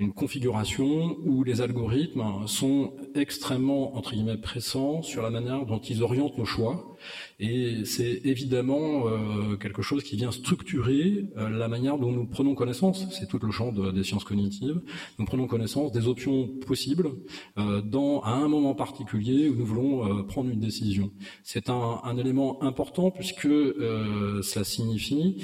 une 0.00 0.14
configuration 0.14 1.18
où 1.26 1.44
les 1.44 1.60
algorithmes 1.60 2.46
sont 2.46 2.94
extrêmement, 3.14 3.94
entre 3.96 4.12
guillemets, 4.12 4.38
pressants 4.38 5.02
sur 5.02 5.22
la 5.22 5.28
manière 5.28 5.66
dont 5.66 5.78
ils 5.78 6.02
orientent 6.02 6.38
nos 6.38 6.46
choix. 6.46 6.89
Et 7.38 7.84
c'est 7.84 8.20
évidemment 8.24 9.06
euh, 9.06 9.56
quelque 9.56 9.82
chose 9.82 10.02
qui 10.02 10.16
vient 10.16 10.32
structurer 10.32 11.26
euh, 11.36 11.48
la 11.48 11.68
manière 11.68 11.98
dont 11.98 12.12
nous 12.12 12.26
prenons 12.26 12.54
connaissance, 12.54 13.06
c'est 13.10 13.28
tout 13.28 13.38
le 13.42 13.50
champ 13.50 13.72
de, 13.72 13.90
des 13.90 14.04
sciences 14.04 14.24
cognitives, 14.24 14.80
nous 15.18 15.24
prenons 15.24 15.46
connaissance 15.46 15.92
des 15.92 16.06
options 16.06 16.48
possibles 16.66 17.10
euh, 17.58 17.80
dans, 17.82 18.20
à 18.20 18.32
un 18.32 18.48
moment 18.48 18.74
particulier 18.74 19.48
où 19.48 19.54
nous 19.54 19.64
voulons 19.64 20.20
euh, 20.20 20.22
prendre 20.22 20.50
une 20.50 20.60
décision. 20.60 21.10
C'est 21.42 21.70
un, 21.70 22.00
un, 22.04 22.16
élément 22.16 22.62
important 22.62 23.10
puisque 23.10 23.46
euh, 23.46 24.42
cela 24.42 24.64
signifie 24.64 25.42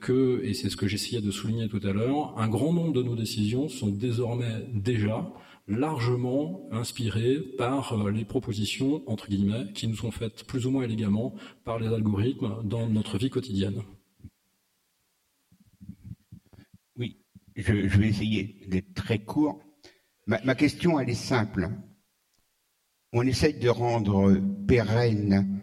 que, 0.00 0.40
et 0.44 0.54
c'est 0.54 0.70
ce 0.70 0.76
que 0.76 0.86
j'essayais 0.86 1.20
de 1.20 1.30
souligner 1.30 1.68
tout 1.68 1.80
à 1.84 1.92
l'heure, 1.92 2.34
un 2.38 2.48
grand 2.48 2.72
nombre 2.72 2.92
de 2.92 3.02
nos 3.02 3.14
décisions 3.14 3.68
sont 3.68 3.88
désormais 3.88 4.66
déjà 4.72 5.30
largement 5.66 6.68
inspirés 6.70 7.38
par 7.56 7.92
euh, 7.92 8.10
les 8.10 8.24
propositions, 8.24 9.02
entre 9.06 9.28
guillemets, 9.28 9.72
qui 9.72 9.88
nous 9.88 9.96
sont 9.96 10.10
faites 10.10 10.44
plus 10.44 10.66
ou 10.66 10.70
moins 10.70 10.84
élégamment 10.84 11.34
par 11.64 11.78
les 11.78 11.88
algorithmes 11.88 12.62
dans 12.64 12.88
notre 12.88 13.18
vie 13.18 13.30
quotidienne. 13.30 13.82
Oui, 16.96 17.18
je, 17.56 17.88
je 17.88 17.98
vais 17.98 18.08
essayer 18.08 18.66
d'être 18.68 18.92
très 18.94 19.20
court. 19.20 19.62
Ma, 20.26 20.40
ma, 20.42 20.54
question, 20.54 21.00
elle 21.00 21.10
est 21.10 21.14
simple. 21.14 21.70
On 23.12 23.22
essaye 23.22 23.58
de 23.58 23.68
rendre 23.68 24.38
pérenne 24.66 25.60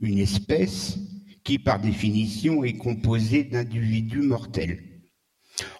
une 0.00 0.18
espèce 0.18 0.98
qui, 1.44 1.58
par 1.58 1.80
définition, 1.80 2.64
est 2.64 2.76
composée 2.76 3.44
d'individus 3.44 4.22
mortels. 4.22 4.82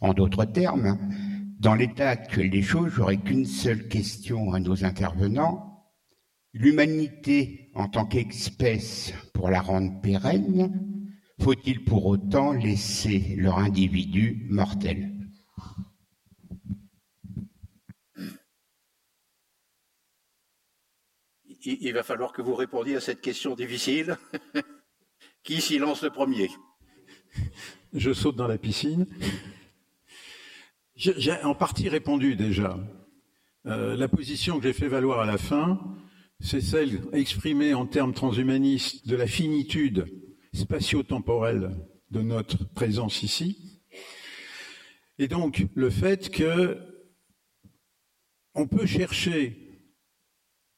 En 0.00 0.12
d'autres 0.12 0.44
termes, 0.44 0.98
dans 1.62 1.76
l'état 1.76 2.08
actuel 2.08 2.50
des 2.50 2.60
choses, 2.60 2.90
j'aurais 2.90 3.18
qu'une 3.18 3.46
seule 3.46 3.86
question 3.86 4.52
à 4.52 4.58
nos 4.58 4.84
intervenants. 4.84 5.86
L'humanité 6.52 7.70
en 7.74 7.88
tant 7.88 8.04
qu'espèce, 8.04 9.12
pour 9.32 9.48
la 9.48 9.60
rendre 9.60 10.00
pérenne, 10.02 11.14
faut-il 11.40 11.84
pour 11.84 12.06
autant 12.06 12.52
laisser 12.52 13.36
leur 13.38 13.58
individu 13.58 14.48
mortel? 14.50 15.08
Il 21.64 21.92
va 21.92 22.02
falloir 22.02 22.32
que 22.32 22.42
vous 22.42 22.56
répondiez 22.56 22.96
à 22.96 23.00
cette 23.00 23.20
question 23.20 23.54
difficile. 23.54 24.18
Qui 25.44 25.60
s'y 25.60 25.78
lance 25.78 26.02
le 26.02 26.10
premier? 26.10 26.50
Je 27.92 28.12
saute 28.12 28.34
dans 28.34 28.48
la 28.48 28.58
piscine. 28.58 29.06
J'ai 31.02 31.32
en 31.42 31.56
partie 31.56 31.88
répondu 31.88 32.36
déjà. 32.36 32.78
Euh, 33.66 33.96
la 33.96 34.06
position 34.06 34.58
que 34.58 34.68
j'ai 34.68 34.72
fait 34.72 34.86
valoir 34.86 35.18
à 35.18 35.26
la 35.26 35.36
fin, 35.36 35.80
c'est 36.38 36.60
celle 36.60 37.00
exprimée 37.12 37.74
en 37.74 37.86
termes 37.86 38.14
transhumanistes 38.14 39.08
de 39.08 39.16
la 39.16 39.26
finitude 39.26 40.06
spatio-temporelle 40.54 41.72
de 42.12 42.22
notre 42.22 42.72
présence 42.72 43.24
ici. 43.24 43.82
Et 45.18 45.26
donc 45.26 45.66
le 45.74 45.90
fait 45.90 46.30
que 46.30 46.78
on 48.54 48.68
peut 48.68 48.86
chercher 48.86 49.58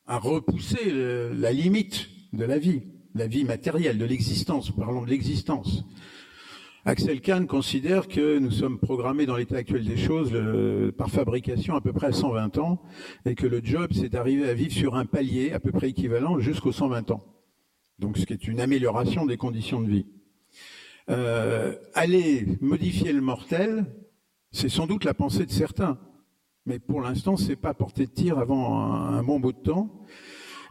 à 0.07 0.17
repousser 0.17 0.91
la 1.35 1.53
limite 1.53 2.09
de 2.33 2.47
la 2.47 2.57
vie, 2.57 2.81
la 3.15 3.27
vie 3.27 3.45
matérielle, 3.45 3.99
de 3.99 4.07
l'existence, 4.07 4.75
parlons 4.75 5.05
de 5.05 5.11
l'existence. 5.11 5.85
Axel 6.87 7.23
Kahn 7.23 7.47
considère 7.47 8.09
que 8.09 8.39
nous 8.39 8.51
sommes 8.51 8.79
programmés 8.79 9.25
dans 9.25 9.39
l'état 9.39 9.57
actuel 9.57 9.87
des 9.87 9.97
choses 9.97 10.33
par 10.99 11.09
fabrication 11.09 11.75
à 11.77 11.81
peu 11.81 11.95
près 11.95 12.09
à 12.09 12.13
120 12.13 12.59
ans 12.59 12.83
et 13.25 13.35
que 13.35 13.47
le 13.47 13.63
job, 13.65 13.93
c'est 13.95 14.11
d'arriver 14.11 14.47
à 14.51 14.53
vivre 14.53 14.75
sur 14.75 14.95
un 14.95 15.07
palier 15.07 15.53
à 15.53 15.61
peu 15.61 15.73
près 15.73 15.89
équivalent 15.89 16.39
jusqu'aux 16.41 16.73
120 16.73 17.11
ans. 17.11 17.25
Donc 17.99 18.19
ce 18.19 18.27
qui 18.27 18.35
est 18.35 18.47
une 18.47 18.61
amélioration 18.61 19.25
des 19.25 19.39
conditions 19.39 19.81
de 19.81 19.89
vie. 19.89 20.07
Euh, 21.09 21.75
aller 21.95 22.47
modifier 22.61 23.15
le 23.15 23.23
mortel, 23.23 23.87
c'est 24.53 24.69
sans 24.69 24.87
doute 24.87 25.05
la 25.05 25.15
pensée 25.15 25.47
de 25.47 25.53
certains, 25.53 25.99
mais 26.67 26.79
pour 26.79 27.01
l'instant, 27.01 27.39
c'est 27.39 27.57
pas 27.57 27.73
porté 27.73 28.05
de 28.05 28.11
tir 28.11 28.39
avant 28.39 28.85
un, 28.85 29.15
un 29.15 29.23
bon 29.23 29.41
bout 29.41 29.53
de 29.53 29.59
temps. 29.59 30.05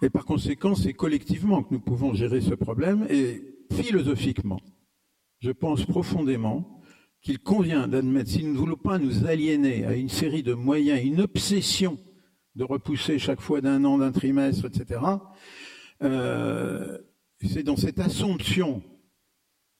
Et 0.03 0.11
par 0.11 0.26
conséquent, 0.26 0.76
c'est 0.76 0.94
collectivement 0.94 1.64
que 1.64 1.73
nous 1.73 1.80
pouvons 1.80 2.14
gérer 2.14 2.40
ce 2.40 2.53
problème 2.53 3.07
et 3.10 3.41
philosophiquement 3.72 4.60
je 5.44 5.52
pense 5.52 5.86
profondément 5.86 6.82
qu'il 7.22 7.40
convient 7.40 7.90
d'admettre, 7.90 8.30
si 8.30 8.45
nous 8.45 8.53
ne 8.53 8.57
voulons 8.57 8.78
pas 8.78 8.98
nous 8.98 9.26
aliéner 9.26 9.86
à 9.86 9.94
une 9.94 10.07
série 10.07 10.41
de 10.41 10.53
moyens, 10.53 11.03
une 11.03 11.20
obsession 11.20 11.99
de 12.56 12.64
repousser 12.64 13.20
chaque 13.20 13.41
fois 13.41 13.60
d'un 13.60 13.84
an, 13.84 13.98
d'un 13.98 14.14
trimestre, 14.14 14.65
etc., 14.65 15.02
euh, 16.02 16.98
c'est 17.41 17.64
dans 17.64 17.76
cette 17.76 17.99
assomption 17.99 18.82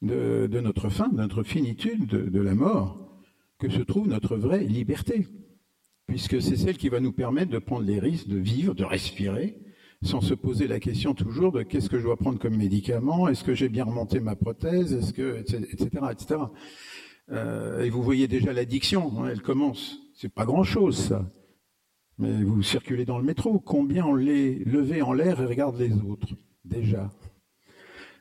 de, 0.02 0.50
notre 0.60 0.90
fin, 0.90 1.08
de 1.08 1.16
notre 1.16 1.44
finitude, 1.44 2.08
de, 2.08 2.30
de 2.30 2.42
la 2.42 2.56
mort, 2.56 3.22
que 3.58 3.70
se 3.70 3.80
trouve 3.80 4.10
notre 4.10 4.36
vraie 4.36 4.66
liberté, 4.66 5.28
puisque 6.08 6.42
c'est 6.42 6.58
celle 6.58 6.78
qui 6.78 6.90
va 6.90 7.00
nous 7.00 7.14
permettre 7.14 7.52
de 7.52 7.60
prendre 7.60 7.86
les 7.86 8.00
risques 8.00 8.28
de 8.28 8.38
vivre, 8.38 8.74
de 8.74 8.84
respirer, 8.84 9.62
sans 10.04 10.22
se 10.22 10.34
poser 10.34 10.68
la 10.68 10.80
question 10.80 11.14
toujours 11.14 11.52
de 11.52 11.64
qu'est-ce 11.64 11.90
que 11.90 11.98
je 11.98 12.04
dois 12.04 12.18
prendre 12.18 12.40
comme 12.40 12.56
médicament, 12.56 13.28
est-ce 13.28 13.44
que 13.44 13.54
j'ai 13.54 13.70
bien 13.70 13.86
remonté 13.86 14.20
ma 14.20 14.36
prothèse, 14.36 14.94
est-ce 14.94 15.14
que, 15.14 15.40
etc., 15.40 15.90
etc. 16.12 16.42
Euh, 17.32 17.84
et 17.84 17.90
vous 17.90 18.04
voyez 18.04 18.28
déjà 18.28 18.54
l'addiction, 18.54 19.24
hein, 19.24 19.30
elle 19.32 19.42
commence. 19.42 20.00
C'est 20.16 20.34
pas 20.34 20.46
grand-chose, 20.46 20.98
ça. 20.98 21.32
Mais 22.20 22.44
vous 22.44 22.62
circulez 22.62 23.06
dans 23.06 23.18
le 23.18 23.24
métro, 23.24 23.60
combien 23.60 24.06
on 24.06 24.16
les 24.16 24.60
levé 24.66 25.02
en 25.02 25.14
l'air 25.14 25.42
et 25.42 25.46
regarde 25.46 25.80
les 25.80 25.94
autres 25.94 26.36
Déjà. 26.66 27.12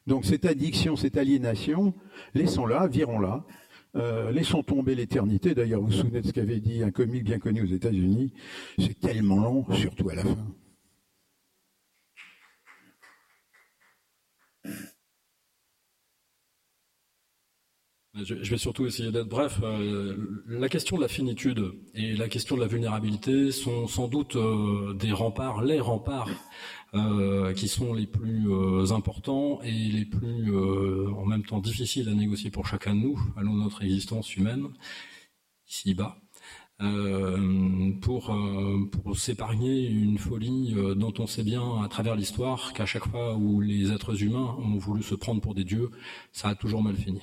Donc 0.07 0.25
cette 0.25 0.47
addiction, 0.47 0.97
cette 0.97 1.17
aliénation, 1.17 1.95
laissons-la, 2.35 2.87
virons-la. 2.87 3.45
Euh, 3.95 4.31
laissons 4.31 4.63
tomber 4.63 4.95
l'éternité. 4.95 5.55
D'ailleurs, 5.55 5.81
vous 5.81 5.89
vous 5.89 5.93
souvenez 5.93 6.23
de 6.23 6.27
ce 6.27 6.33
qu'avait 6.33 6.61
dit 6.61 6.83
un 6.83 6.91
comique 6.91 7.25
bien 7.25 7.39
connu 7.39 7.63
aux 7.63 7.67
États-Unis. 7.67 8.33
C'est 8.79 8.99
tellement 8.99 9.37
long, 9.37 9.67
surtout 9.75 10.09
à 10.09 10.15
la 10.15 10.23
fin. 10.23 10.55
Je 18.15 18.51
vais 18.51 18.59
surtout 18.59 18.85
essayer 18.85 19.11
d'être 19.11 19.29
bref. 19.29 19.59
Euh, 19.63 20.45
la 20.47 20.69
question 20.69 20.97
de 20.97 21.03
la 21.03 21.09
finitude 21.09 21.73
et 21.95 22.15
la 22.15 22.29
question 22.29 22.57
de 22.57 22.61
la 22.61 22.67
vulnérabilité 22.67 23.51
sont 23.53 23.87
sans 23.87 24.07
doute 24.07 24.37
euh, 24.37 24.93
des 24.95 25.13
remparts, 25.13 25.63
les 25.63 25.81
remparts 25.81 26.29
euh, 26.93 27.55
qui 27.55 27.69
sont 27.69 27.95
les 27.95 28.07
plus 28.07 28.93
importants 28.93 29.63
et 29.63 29.73
les 29.73 30.05
plus 30.05 30.55
en 30.55 31.25
même 31.25 31.43
temps 31.43 31.61
difficiles 31.61 32.09
à 32.11 32.15
négocier 32.15 32.51
pour 32.51 32.67
chacun 32.67 32.95
de 32.95 33.01
nous, 33.01 33.19
à 33.37 33.43
notre 33.43 33.83
existence 33.83 34.37
humaine, 34.37 34.69
ici-bas. 35.67 36.22
Pour, 38.01 38.37
pour 38.91 39.17
s'épargner 39.17 39.89
une 39.89 40.19
folie 40.19 40.75
dont 40.97 41.15
on 41.19 41.27
sait 41.27 41.45
bien 41.45 41.83
à 41.83 41.89
travers 41.89 42.17
l'histoire 42.17 42.73
qu'à 42.73 42.87
chaque 42.87 43.07
fois 43.09 43.37
où 43.37 43.61
les 43.61 43.93
êtres 43.93 44.23
humains 44.23 44.57
ont 44.59 44.79
voulu 44.79 45.03
se 45.03 45.15
prendre 45.15 45.41
pour 45.41 45.55
des 45.55 45.65
dieux, 45.65 45.91
ça 46.33 46.49
a 46.49 46.55
toujours 46.55 46.83
mal 46.83 46.97
fini. 46.97 47.21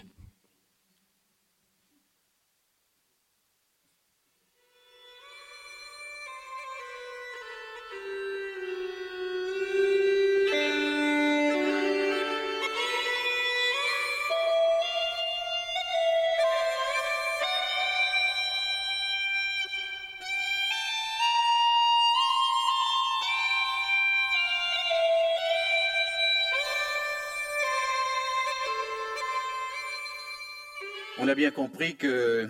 Compris 31.51 31.95
que 31.95 32.49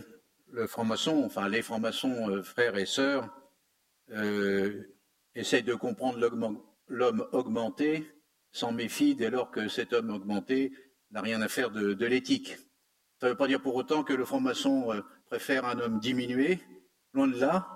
le 0.51 0.67
franc-maçon, 0.67 1.23
enfin 1.25 1.47
les 1.47 1.61
francs-maçons 1.61 2.29
euh, 2.29 2.43
frères 2.43 2.77
et 2.77 2.85
sœurs, 2.85 3.29
euh, 4.11 4.83
essayent 5.35 5.63
de 5.63 5.75
comprendre 5.75 6.19
l'homme 6.87 7.27
augmenté 7.31 8.09
sans 8.51 8.71
méfie 8.71 9.15
dès 9.15 9.29
lors 9.29 9.51
que 9.51 9.67
cet 9.67 9.93
homme 9.93 10.09
augmenté 10.09 10.73
n'a 11.11 11.21
rien 11.21 11.41
à 11.41 11.47
faire 11.47 11.69
de, 11.69 12.05
l'éthique. 12.05 12.57
Ça 13.19 13.27
ne 13.27 13.31
veut 13.31 13.37
pas 13.37 13.47
dire 13.47 13.61
pour 13.61 13.75
autant 13.75 14.03
que 14.03 14.13
le 14.13 14.25
franc-maçon 14.25 14.91
euh, 14.91 15.01
préfère 15.27 15.65
un 15.65 15.79
homme 15.79 15.99
diminué. 15.99 16.59
Loin 17.13 17.27
de 17.27 17.39
là, 17.39 17.67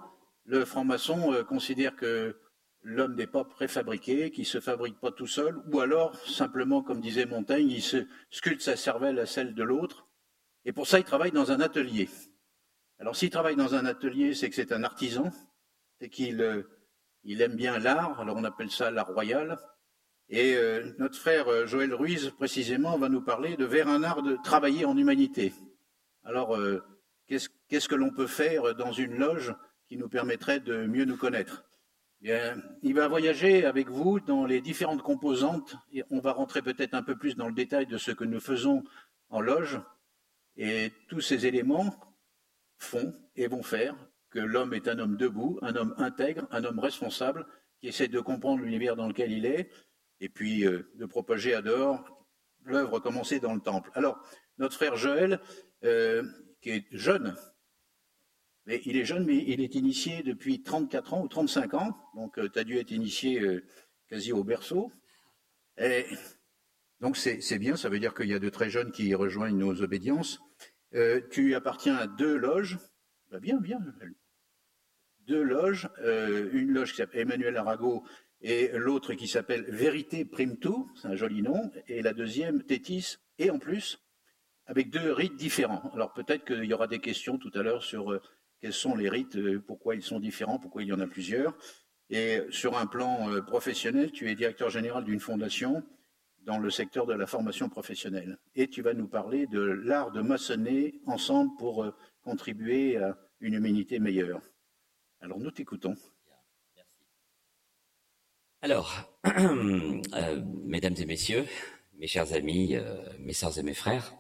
le 0.46 0.66
franc-maçon 0.66 1.44
considère 1.48 1.96
que 1.96 2.36
l'homme 2.82 3.16
n'est 3.16 3.28
pas 3.28 3.44
préfabriqué, 3.44 4.30
qu'il 4.32 4.44
ne 4.44 4.48
se 4.48 4.60
fabrique 4.60 5.00
pas 5.00 5.12
tout 5.12 5.28
seul, 5.28 5.62
ou 5.72 5.80
alors, 5.80 6.16
simplement, 6.28 6.84
comme 6.84 7.02
disait 7.02 7.26
Montaigne, 7.26 7.70
il 7.70 7.82
se 7.82 8.06
sculpte 8.30 8.62
sa 8.62 8.76
cervelle 8.76 9.20
à 9.20 9.26
celle 9.26 9.56
de 9.56 9.64
l'autre, 9.64 10.08
et 10.66 10.72
pour 10.72 10.88
ça, 10.88 11.00
il 11.00 11.06
travaille 11.06 11.32
dans 11.32 11.52
un 11.52 11.60
atelier. 11.60 12.10
Alors 13.00 13.16
s'il 13.16 13.30
travaille 13.30 13.56
dans 13.56 13.76
un 13.76 13.86
atelier, 13.86 14.34
c'est 14.34 14.50
que 14.50 14.56
c'est 14.56 14.72
un 14.72 14.84
artisan, 14.84 15.32
c'est 16.00 16.10
qu'il 16.10 16.42
euh, 16.42 16.64
aime 17.26 17.56
bien 17.56 17.80
l'art, 17.80 18.20
alors 18.22 18.38
on 18.38 18.44
appelle 18.44 18.72
ça 18.72 18.92
l'art 18.92 19.14
royal. 19.14 19.58
Et 20.30 20.56
euh, 20.56 20.94
notre 21.00 21.18
frère 21.18 21.50
euh, 21.50 21.66
Joël 21.66 21.94
Ruiz, 21.94 22.32
précisément, 22.38 22.98
va 22.98 23.10
nous 23.10 23.22
parler 23.22 23.58
de 23.58 23.66
vers 23.66 23.90
un 23.90 24.04
art 24.04 24.22
de 24.22 24.38
travailler 24.44 24.86
en 24.86 24.98
humanité. 24.98 25.54
Alors, 26.24 26.58
qu'est-ce 27.28 27.90
que 27.90 27.96
l'on 27.96 28.12
peut 28.12 28.28
faire 28.28 28.74
dans 28.76 28.94
une 28.94 29.18
loge 29.18 29.54
qui 29.90 29.98
nous 29.98 30.08
permettrait 30.08 30.62
de 30.62 30.86
mieux 30.86 31.04
nous 31.04 31.18
connaître? 31.18 31.66
Bien, 32.22 32.56
il 32.82 32.94
va 32.94 33.10
voyager 33.10 33.66
avec 33.66 33.90
vous 33.90 34.22
dans 34.22 34.46
les 34.46 34.62
différentes 34.62 35.02
composantes 35.02 35.76
et 35.92 36.06
on 36.10 36.22
va 36.22 36.32
rentrer 36.32 36.62
peut-être 36.62 36.94
un 36.94 37.04
peu 37.04 37.18
plus 37.18 37.36
dans 37.36 37.50
le 37.50 37.54
détail 37.54 37.86
de 37.86 37.98
ce 37.98 38.12
que 38.12 38.24
nous 38.24 38.40
faisons 38.40 38.86
en 39.28 39.42
loge. 39.42 39.82
Et 40.58 40.92
tous 41.08 41.22
ces 41.22 41.46
éléments 41.46 41.96
font 42.78 43.16
et 43.36 43.48
vont 43.48 43.64
faire 43.64 43.96
que 44.30 44.40
l'homme 44.40 44.74
est 44.74 44.88
un 44.88 45.00
homme 45.00 45.16
debout, 45.16 45.60
un 45.62 45.76
homme 45.76 45.94
intègre, 45.98 46.48
un 46.52 46.64
homme 46.64 46.80
responsable, 46.80 47.46
qui 47.80 47.88
essaie 47.88 48.08
de 48.08 48.20
comprendre 48.20 48.64
l'univers 48.64 48.96
dans 48.96 49.08
lequel 49.08 49.32
il 49.32 49.46
est, 49.46 49.70
et 50.20 50.30
puis 50.30 50.66
euh, 50.66 50.92
de 50.96 51.06
propager 51.06 51.54
à 51.54 51.62
dehors 51.62 52.04
l'œuvre 52.64 53.00
commencée 53.00 53.40
dans 53.40 53.54
le 53.54 53.60
temple. 53.60 53.92
Alors, 53.94 54.18
notre 54.58 54.76
frère 54.76 54.96
Joël, 54.96 55.42
euh, 55.84 56.24
qui 56.62 56.70
est 56.70 56.86
jeune, 56.92 57.36
mais 58.66 58.82
il 58.86 58.96
est 58.98 59.06
jeune, 59.06 59.26
mais 59.26 59.38
il 59.38 59.60
est 59.60 59.76
initié 59.76 60.24
depuis 60.24 60.64
34 60.64 61.14
ans 61.14 61.24
ou 61.24 61.28
35 61.28 61.74
ans, 61.74 61.98
donc 62.16 62.40
euh, 62.40 62.50
tu 62.50 62.60
as 62.60 62.64
dû 62.64 62.78
être 62.78 62.92
initié 62.92 63.42
quasi 64.08 64.32
au 64.32 64.44
berceau. 64.44 64.92
Donc 67.04 67.18
c'est 67.18 67.60
bien, 67.60 67.76
ça 67.76 67.90
veut 67.90 68.00
dire 68.00 68.14
qu'il 68.14 68.30
y 68.30 68.34
a 68.34 68.40
de 68.40 68.48
très 68.48 68.70
jeunes 68.70 68.94
qui 68.94 69.14
rejoignent 69.14 69.58
nos 69.58 69.82
obédiences. 69.82 70.40
Euh, 70.96 71.20
tu 71.30 71.54
appartiens 71.54 71.98
à 71.98 72.08
deux 72.08 72.38
loges. 72.38 72.78
Bah, 73.30 73.42
bien, 73.42 73.60
bien. 73.60 73.80
Deux 75.28 75.44
loges, 75.44 75.90
euh, 76.00 76.50
une 76.54 76.72
loge 76.72 76.92
qui 76.92 76.98
s'appelle 76.98 77.20
Emmanuel 77.20 77.58
Arago 77.58 78.06
et 78.40 78.70
l'autre 78.76 79.16
qui 79.16 79.28
s'appelle 79.28 79.66
Vérité 79.68 80.24
Prime 80.24 80.58
Tout, 80.58 80.90
c'est 80.96 81.10
un 81.10 81.18
joli 81.18 81.42
nom, 81.42 81.74
et 81.90 82.02
la 82.02 82.14
deuxième 82.14 82.64
Tétis, 82.64 83.18
et 83.38 83.50
en 83.50 83.60
plus, 83.60 84.00
avec 84.66 84.90
deux 84.90 85.12
rites 85.12 85.36
différents. 85.36 85.92
Alors 85.94 86.14
peut-être 86.14 86.46
qu'il 86.46 86.64
y 86.64 86.74
aura 86.74 86.88
des 86.88 87.00
questions 87.00 87.38
tout 87.38 87.52
à 87.54 87.64
l'heure 87.64 87.84
sur 87.84 88.14
euh, 88.14 88.22
quels 88.62 88.72
sont 88.72 88.96
les 88.96 89.10
rites, 89.10 89.38
pourquoi 89.68 89.96
ils 89.96 90.04
sont 90.04 90.22
différents, 90.22 90.58
pourquoi 90.58 90.84
il 90.84 90.88
y 90.88 90.94
en 90.94 91.02
a 91.02 91.08
plusieurs. 91.08 91.54
Et 92.10 92.40
sur 92.50 92.78
un 92.78 92.86
plan 92.86 93.42
professionnel, 93.42 94.14
tu 94.14 94.30
es 94.30 94.36
directeur 94.36 94.70
général 94.70 95.04
d'une 95.04 95.20
fondation 95.20 95.84
dans 96.46 96.58
le 96.58 96.70
secteur 96.70 97.06
de 97.06 97.14
la 97.14 97.26
formation 97.26 97.70
professionnelle. 97.70 98.38
Et 98.56 98.68
tu 98.68 98.82
vas 98.82 98.94
nous 98.94 99.08
parler 99.08 99.48
de 99.48 99.62
l'art 99.62 100.12
de 100.12 100.22
maçonner 100.22 100.96
ensemble 101.06 101.52
pour 101.58 101.84
euh, 101.84 101.96
contribuer 102.24 102.98
à 102.98 103.18
une 103.40 103.54
humanité 103.54 104.00
meilleure. 104.00 104.42
Alors 105.22 105.40
nous 105.40 105.52
t'écoutons. 105.52 105.96
Alors, 108.62 108.94
euh, 109.28 110.42
mesdames 110.66 110.96
et 110.98 111.06
messieurs, 111.06 111.46
mes 111.98 112.08
chers 112.08 112.34
amis, 112.34 112.76
euh, 112.76 112.96
mes 113.20 113.34
sœurs 113.34 113.58
et 113.60 113.64
mes 113.64 113.74
frères, 113.74 114.14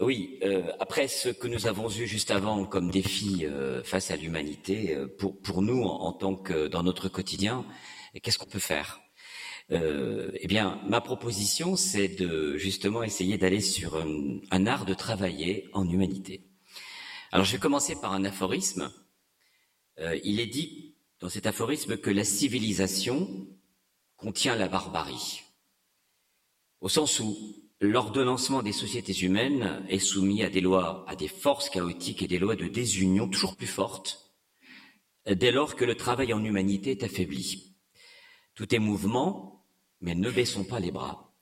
oui, 0.00 0.40
après 0.80 1.06
ce 1.06 1.28
que 1.28 1.46
nous 1.46 1.68
avons 1.68 1.88
eu 1.88 2.04
juste 2.04 2.32
avant 2.32 2.64
comme 2.64 2.90
défi 2.90 3.46
face 3.84 4.10
à 4.10 4.16
l'humanité, 4.16 4.98
pour, 5.20 5.40
pour 5.40 5.62
nous, 5.62 5.84
en, 5.84 6.12
tant 6.12 6.34
que 6.34 6.66
dans 6.66 6.82
notre 6.82 7.08
quotidien, 7.08 7.64
qu'est-ce 8.20 8.36
qu'on 8.36 8.46
peut 8.46 8.58
faire? 8.58 9.03
Euh, 9.72 10.30
eh 10.34 10.46
bien, 10.46 10.80
ma 10.86 11.00
proposition, 11.00 11.76
c'est 11.76 12.08
de 12.08 12.56
justement 12.58 13.02
essayer 13.02 13.38
d'aller 13.38 13.60
sur 13.60 13.96
un, 13.96 14.66
art 14.66 14.84
de 14.84 14.94
travailler 14.94 15.68
en 15.72 15.88
humanité. 15.88 16.46
Alors, 17.32 17.46
je 17.46 17.52
vais 17.52 17.58
commencer 17.58 17.96
par 18.00 18.12
un 18.12 18.24
aphorisme. 18.24 18.92
Euh, 20.00 20.18
il 20.22 20.40
est 20.40 20.46
dit 20.46 20.96
dans 21.20 21.28
cet 21.28 21.46
aphorisme 21.46 21.96
que 21.96 22.10
la 22.10 22.24
civilisation 22.24 23.48
contient 24.16 24.56
la 24.56 24.68
barbarie, 24.68 25.42
au 26.80 26.88
sens 26.88 27.20
où 27.20 27.36
l'ordonnancement 27.80 28.62
des 28.62 28.72
sociétés 28.72 29.18
humaines 29.20 29.84
est 29.88 29.98
soumis 29.98 30.42
à 30.42 30.50
des 30.50 30.60
lois, 30.60 31.04
à 31.08 31.16
des 31.16 31.28
forces 31.28 31.70
chaotiques 31.70 32.22
et 32.22 32.28
des 32.28 32.38
lois 32.38 32.56
de 32.56 32.66
désunion 32.66 33.28
toujours 33.28 33.56
plus 33.56 33.66
fortes, 33.66 34.34
dès 35.26 35.50
lors 35.50 35.74
que 35.76 35.84
le 35.84 35.96
travail 35.96 36.32
en 36.32 36.44
humanité 36.44 36.92
est 36.92 37.02
affaibli. 37.02 37.74
Tout 38.54 38.72
est 38.74 38.78
mouvement, 38.78 39.53
mais 40.04 40.14
ne 40.14 40.30
baissons 40.30 40.64
pas 40.64 40.80
les 40.80 40.90
bras. 40.90 41.34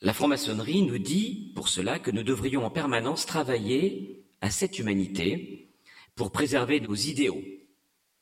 La 0.00 0.12
franc-maçonnerie 0.12 0.82
nous 0.82 0.98
dit 0.98 1.52
pour 1.54 1.68
cela 1.68 1.98
que 2.00 2.10
nous 2.10 2.24
devrions 2.24 2.66
en 2.66 2.70
permanence 2.70 3.24
travailler 3.24 4.24
à 4.40 4.50
cette 4.50 4.78
humanité 4.78 5.70
pour 6.16 6.32
préserver 6.32 6.80
nos 6.80 6.94
idéaux. 6.94 7.42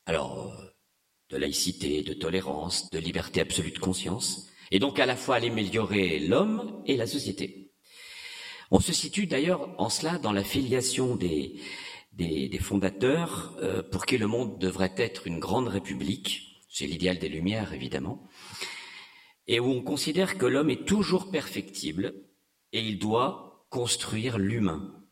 Alors, 0.06 0.55
de 1.30 1.38
laïcité, 1.38 2.02
de 2.02 2.12
tolérance, 2.12 2.90
de 2.90 2.98
liberté 2.98 3.40
absolue 3.40 3.72
de 3.72 3.78
conscience, 3.78 4.51
et 4.70 4.78
donc 4.78 4.98
à 4.98 5.06
la 5.06 5.16
fois 5.16 5.36
améliorer 5.36 6.18
l'homme 6.18 6.82
et 6.86 6.96
la 6.96 7.06
société. 7.06 7.72
On 8.70 8.78
se 8.78 8.92
situe 8.92 9.26
d'ailleurs 9.26 9.74
en 9.78 9.88
cela 9.88 10.18
dans 10.18 10.32
la 10.32 10.44
filiation 10.44 11.16
des, 11.16 11.60
des, 12.12 12.59
fondateurs 12.59 13.56
euh, 13.62 13.82
pour 13.82 14.05
qui 14.05 14.18
le 14.18 14.26
monde 14.26 14.59
devrait 14.59 14.94
être 14.96 15.26
une 15.26 15.38
grande 15.38 15.68
république, 15.68 16.62
c'est 16.68 16.86
l'idéal 16.86 17.18
des 17.18 17.28
Lumières 17.28 17.72
évidemment, 17.72 18.28
et 19.46 19.60
où 19.60 19.66
on 19.66 19.82
considère 19.82 20.38
que 20.38 20.46
l'homme 20.46 20.70
est 20.70 20.86
toujours 20.86 21.30
perfectible 21.30 22.14
et 22.72 22.80
il 22.80 22.98
doit 22.98 23.66
construire 23.70 24.38
l'humain. 24.38 25.04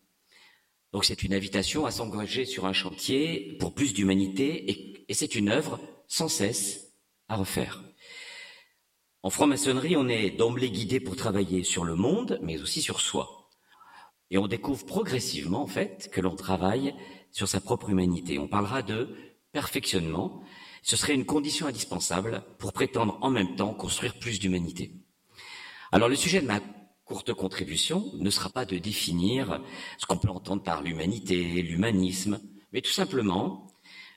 Donc 0.93 1.05
c'est 1.05 1.23
une 1.23 1.35
invitation 1.35 1.87
à 1.87 1.91
s'engager 1.91 2.45
sur 2.45 2.67
un 2.67 2.73
chantier 2.73 3.57
pour 3.59 3.75
plus 3.75 3.95
d'humanité 3.95 4.71
et, 4.71 5.15
c'est 5.15 5.35
une 5.35 5.51
œuvre 5.51 5.79
sans 6.09 6.29
cesse 6.29 6.95
à 7.29 7.37
refaire. 7.37 7.83
En 9.23 9.29
franc-maçonnerie, 9.29 9.95
on 9.95 10.09
est 10.09 10.31
d'emblée 10.31 10.71
guidé 10.71 11.01
pour 11.01 11.17
travailler 11.17 11.65
sur 11.65 11.85
le 11.85 11.95
monde, 11.95 12.39
mais 12.43 12.61
aussi 12.63 12.81
sur 12.81 13.01
soi. 13.01 13.51
Et 14.31 14.39
on 14.39 14.47
découvre 14.47 14.87
progressivement, 14.87 15.63
en 15.63 15.67
fait, 15.67 16.09
que 16.11 16.23
l'on 16.23 16.35
travaille 16.35 16.95
sur 17.31 17.47
sa 17.47 17.61
propre 17.61 17.91
humanité. 17.91 18.39
On 18.39 18.49
parlera 18.49 18.81
de 18.81 19.15
perfectionnement. 19.53 20.43
Ce 20.83 20.97
serait 20.97 21.15
une 21.15 21.25
condition 21.25 21.67
indispensable 21.67 22.45
pour 22.59 22.73
prétendre 22.73 23.19
en 23.23 23.31
même 23.31 23.55
temps 23.57 23.73
construire 23.73 24.19
plus 24.19 24.41
d'humanité. 24.41 24.93
Alors 25.93 26.09
le 26.09 26.17
sujet 26.17 26.41
de 26.41 26.47
ma 26.47 26.61
courte 27.05 27.33
contribution 27.33 28.11
ne 28.15 28.31
sera 28.31 28.51
pas 28.51 28.65
de 28.65 28.79
définir 28.79 29.63
ce 29.99 30.07
qu'on 30.07 30.19
peut 30.19 30.29
entendre 30.29 30.63
par 30.63 30.83
l'humanité, 30.83 31.63
l'humanisme, 31.63 32.41
mais 32.73 32.81
tout 32.81 32.91
simplement 32.91 33.69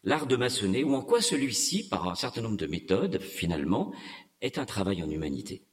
l'art 0.04 0.28
de 0.28 0.36
maçonner 0.36 0.84
ou 0.84 0.96
en 0.96 1.02
quoi 1.02 1.22
celui-ci, 1.22 1.88
par 1.88 2.08
un 2.08 2.16
certain 2.16 2.42
nombre 2.42 2.58
de 2.58 2.68
méthodes, 2.68 3.20
finalement, 3.22 3.92
est 4.42 4.58
un 4.58 4.66
travail 4.66 5.04
en 5.04 5.10
humanité. 5.10 5.66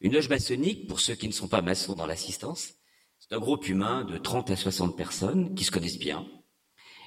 Une 0.00 0.14
loge 0.14 0.30
maçonnique, 0.30 0.86
pour 0.86 1.00
ceux 1.00 1.14
qui 1.14 1.28
ne 1.28 1.32
sont 1.32 1.48
pas 1.48 1.60
maçons 1.60 1.94
dans 1.94 2.06
l'assistance, 2.06 2.74
c'est 3.18 3.34
un 3.34 3.38
groupe 3.38 3.68
humain 3.68 4.04
de 4.04 4.16
30 4.16 4.50
à 4.50 4.56
60 4.56 4.96
personnes 4.96 5.54
qui 5.54 5.64
se 5.64 5.70
connaissent 5.70 5.98
bien 5.98 6.26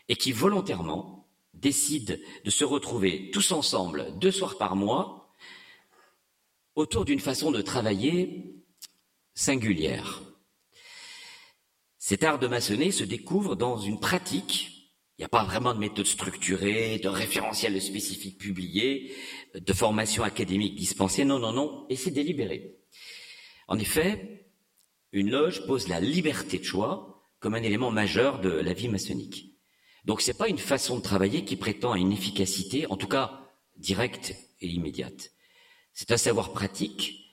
et 0.08 0.16
qui 0.16 0.32
volontairement 0.32 1.23
décident 1.64 2.16
de 2.46 2.50
se 2.52 2.66
retrouver 2.66 3.32
tous 3.32 3.52
ensemble 3.52 4.14
deux 4.20 4.32
soirs 4.32 4.58
par 4.60 4.76
mois 4.76 5.34
autour 6.76 7.06
d'une 7.06 7.20
façon 7.20 7.52
de 7.52 7.62
travailler 7.62 8.56
singulière. 9.34 10.22
Cet 11.98 12.24
art 12.24 12.38
de 12.38 12.48
maçonner 12.48 12.92
se 12.92 13.06
découvre 13.06 13.56
dans 13.56 13.78
une 13.78 14.00
pratique. 14.00 14.92
Il 15.18 15.22
n'y 15.22 15.26
a 15.26 15.30
pas 15.30 15.46
vraiment 15.46 15.74
de 15.74 15.80
méthode 15.80 16.06
structurée, 16.06 17.00
de 17.00 17.08
référentiel 17.08 17.82
spécifique 17.82 18.38
publié, 18.38 19.16
de 19.56 19.74
formation 19.74 20.24
académique 20.24 20.76
dispensée. 20.76 21.24
Non, 21.24 21.40
non, 21.40 21.54
non. 21.54 21.86
Et 21.90 21.96
c'est 21.96 22.12
délibéré. 22.12 22.76
En 23.68 23.80
effet, 23.80 24.50
une 25.14 25.30
loge 25.30 25.66
pose 25.66 25.88
la 25.88 26.02
liberté 26.02 26.58
de 26.58 26.64
choix 26.64 27.24
comme 27.40 27.54
un 27.56 27.64
élément 27.64 27.92
majeur 27.92 28.42
de 28.42 28.50
la 28.50 28.74
vie 28.74 28.90
maçonnique. 28.90 29.53
Donc 30.06 30.22
c'est 30.22 30.38
pas 30.38 30.50
une 30.50 30.58
façon 30.58 30.98
de 30.98 31.04
travailler 31.04 31.46
qui 31.46 31.56
prétend 31.56 31.94
à 31.94 31.98
une 31.98 32.12
efficacité, 32.12 32.88
en 32.88 32.98
tout 32.98 33.08
cas 33.08 33.40
directe 33.78 34.36
et 34.60 34.68
immédiate. 34.68 35.32
C'est 35.94 36.12
un 36.12 36.18
savoir 36.18 36.52
pratique 36.52 37.24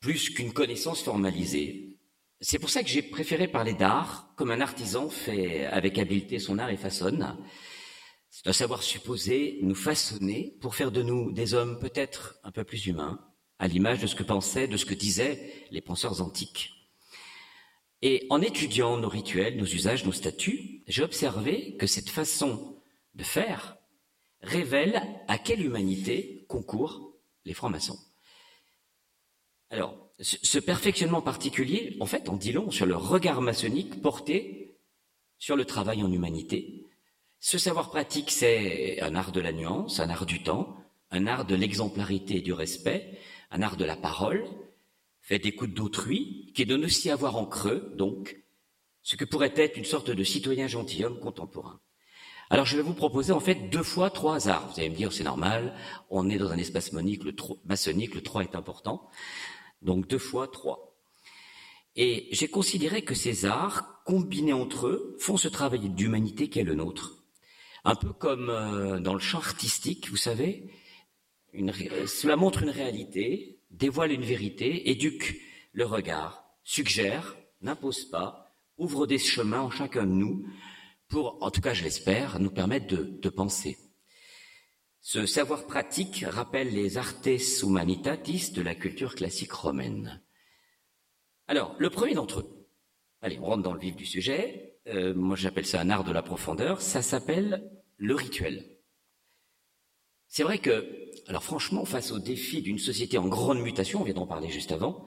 plus 0.00 0.30
qu'une 0.30 0.52
connaissance 0.52 1.02
formalisée. 1.02 1.98
C'est 2.40 2.58
pour 2.58 2.70
ça 2.70 2.82
que 2.82 2.88
j'ai 2.88 3.02
préféré 3.02 3.48
parler 3.48 3.74
d'art, 3.74 4.32
comme 4.36 4.52
un 4.52 4.60
artisan 4.60 5.10
fait 5.10 5.66
avec 5.66 5.98
habileté 5.98 6.38
son 6.38 6.58
art 6.58 6.70
et 6.70 6.76
façonne. 6.76 7.36
C'est 8.30 8.46
un 8.46 8.52
savoir 8.52 8.82
supposé 8.82 9.58
nous 9.62 9.74
façonner 9.74 10.56
pour 10.60 10.76
faire 10.76 10.92
de 10.92 11.02
nous 11.02 11.32
des 11.32 11.54
hommes 11.54 11.80
peut-être 11.80 12.38
un 12.44 12.52
peu 12.52 12.62
plus 12.62 12.86
humains, 12.86 13.18
à 13.58 13.66
l'image 13.66 14.00
de 14.00 14.06
ce 14.06 14.14
que 14.14 14.22
pensaient, 14.22 14.68
de 14.68 14.76
ce 14.76 14.86
que 14.86 14.94
disaient 14.94 15.66
les 15.72 15.80
penseurs 15.80 16.22
antiques. 16.22 16.77
Et 18.02 18.26
en 18.30 18.40
étudiant 18.40 18.96
nos 18.96 19.08
rituels, 19.08 19.56
nos 19.56 19.64
usages, 19.64 20.04
nos 20.04 20.12
statuts, 20.12 20.82
j'ai 20.86 21.02
observé 21.02 21.76
que 21.76 21.86
cette 21.86 22.10
façon 22.10 22.76
de 23.14 23.24
faire 23.24 23.76
révèle 24.42 25.02
à 25.26 25.38
quelle 25.38 25.64
humanité 25.64 26.44
concourent 26.48 27.12
les 27.44 27.54
francs-maçons. 27.54 27.98
Alors, 29.70 29.96
ce 30.20 30.58
perfectionnement 30.58 31.22
particulier, 31.22 31.96
en 32.00 32.06
fait, 32.06 32.28
en 32.28 32.36
dit 32.36 32.52
long 32.52 32.70
sur 32.70 32.86
le 32.86 32.96
regard 32.96 33.40
maçonnique 33.40 34.00
porté 34.00 34.76
sur 35.38 35.56
le 35.56 35.64
travail 35.64 36.02
en 36.02 36.12
humanité. 36.12 36.86
Ce 37.40 37.58
savoir 37.58 37.90
pratique, 37.90 38.30
c'est 38.30 39.00
un 39.00 39.14
art 39.14 39.30
de 39.30 39.40
la 39.40 39.52
nuance, 39.52 40.00
un 40.00 40.10
art 40.10 40.26
du 40.26 40.42
temps, 40.42 40.76
un 41.10 41.26
art 41.26 41.44
de 41.44 41.54
l'exemplarité 41.54 42.36
et 42.38 42.42
du 42.42 42.52
respect, 42.52 43.18
un 43.50 43.62
art 43.62 43.76
de 43.76 43.84
la 43.84 43.96
parole, 43.96 44.44
fait 45.28 45.38
d'écoute 45.38 45.74
d'autrui, 45.74 46.50
qui 46.54 46.64
donne 46.64 46.86
aussi 46.86 47.10
à 47.10 47.16
voir 47.16 47.36
en 47.36 47.44
creux, 47.44 47.92
donc, 47.96 48.42
ce 49.02 49.14
que 49.14 49.26
pourrait 49.26 49.52
être 49.56 49.76
une 49.76 49.84
sorte 49.84 50.10
de 50.10 50.24
citoyen 50.24 50.68
gentilhomme 50.68 51.20
contemporain. 51.20 51.80
Alors 52.48 52.64
je 52.64 52.78
vais 52.78 52.82
vous 52.82 52.94
proposer 52.94 53.30
en 53.32 53.40
fait 53.40 53.68
deux 53.68 53.82
fois 53.82 54.08
trois 54.08 54.48
arts. 54.48 54.72
Vous 54.72 54.80
allez 54.80 54.88
me 54.88 54.94
dire 54.94 55.12
c'est 55.12 55.24
normal, 55.24 55.76
on 56.08 56.30
est 56.30 56.38
dans 56.38 56.50
un 56.50 56.56
espace 56.56 56.92
monique, 56.92 57.24
le 57.24 57.36
maçonnique, 57.66 58.14
le 58.14 58.22
3 58.22 58.44
est 58.44 58.56
important. 58.56 59.10
Donc 59.82 60.08
deux 60.08 60.18
fois 60.18 60.48
trois. 60.48 60.96
Et 61.94 62.28
j'ai 62.30 62.48
considéré 62.48 63.02
que 63.02 63.14
ces 63.14 63.44
arts, 63.44 64.02
combinés 64.06 64.54
entre 64.54 64.86
eux, 64.86 65.14
font 65.20 65.36
ce 65.36 65.48
travail 65.48 65.90
d'humanité 65.90 66.48
qu'est 66.48 66.64
le 66.64 66.74
nôtre. 66.74 67.22
Un 67.84 67.96
peu 67.96 68.14
comme 68.14 68.48
euh, 68.48 68.98
dans 68.98 69.12
le 69.12 69.20
champ 69.20 69.38
artistique, 69.38 70.08
vous 70.08 70.16
savez, 70.16 70.70
une, 71.52 71.70
cela 72.06 72.36
montre 72.36 72.62
une 72.62 72.70
réalité, 72.70 73.57
dévoile 73.78 74.12
une 74.12 74.24
vérité, 74.24 74.90
éduque 74.90 75.40
le 75.72 75.86
regard, 75.86 76.44
suggère, 76.64 77.36
n'impose 77.62 78.04
pas, 78.06 78.52
ouvre 78.76 79.06
des 79.06 79.18
chemins 79.18 79.60
en 79.60 79.70
chacun 79.70 80.04
de 80.04 80.12
nous 80.12 80.46
pour, 81.08 81.38
en 81.40 81.50
tout 81.50 81.60
cas 81.60 81.74
je 81.74 81.84
l'espère, 81.84 82.38
nous 82.38 82.50
permettre 82.50 82.86
de, 82.86 83.28
penser. 83.28 83.78
Ce 85.00 85.24
savoir 85.26 85.66
pratique 85.66 86.24
rappelle 86.28 86.70
les 86.74 86.98
artes 86.98 87.28
humanitatis 87.62 88.52
de 88.52 88.62
la 88.62 88.74
culture 88.74 89.14
classique 89.14 89.52
romaine. 89.52 90.22
Alors, 91.46 91.74
le 91.78 91.88
premier 91.88 92.14
d'entre 92.14 92.40
eux, 92.40 92.68
allez, 93.22 93.38
on 93.38 93.46
rentre 93.46 93.62
dans 93.62 93.72
le 93.72 93.80
vif 93.80 93.96
du 93.96 94.04
sujet, 94.04 94.80
euh, 94.88 95.14
moi 95.14 95.36
j'appelle 95.36 95.66
ça 95.66 95.80
un 95.80 95.88
art 95.88 96.04
de 96.04 96.12
la 96.12 96.22
profondeur, 96.22 96.82
ça 96.82 97.00
s'appelle 97.00 97.70
le 97.96 98.14
rituel. 98.14 98.77
C'est 100.28 100.42
vrai 100.42 100.58
que, 100.58 101.10
alors 101.26 101.42
franchement, 101.42 101.84
face 101.84 102.12
au 102.12 102.18
défi 102.18 102.60
d'une 102.62 102.78
société 102.78 103.16
en 103.18 103.26
grande 103.28 103.60
mutation, 103.60 104.02
on 104.02 104.04
vient 104.04 104.14
d'en 104.14 104.26
parler 104.26 104.50
juste 104.50 104.72
avant, 104.72 105.06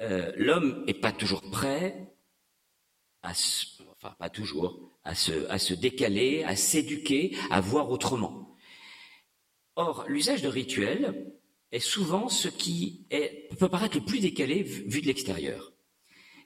euh, 0.00 0.30
l'homme 0.36 0.84
n'est 0.86 0.94
pas 0.94 1.12
toujours 1.12 1.42
prêt 1.50 2.14
à 3.22 3.32
se, 3.32 3.66
enfin 3.92 4.14
pas 4.18 4.28
toujours, 4.28 4.90
à 5.02 5.14
se, 5.14 5.74
décaler, 5.74 6.44
à 6.44 6.54
s'éduquer, 6.54 7.36
à 7.50 7.60
voir 7.60 7.90
autrement. 7.90 8.56
Or, 9.74 10.04
l'usage 10.06 10.42
de 10.42 10.48
rituels 10.48 11.32
est 11.72 11.80
souvent 11.80 12.28
ce 12.28 12.48
qui 12.48 13.06
peut 13.58 13.68
paraître 13.68 13.96
le 13.96 14.04
plus 14.04 14.20
décalé 14.20 14.62
vu 14.62 15.00
de 15.00 15.06
l'extérieur. 15.06 15.72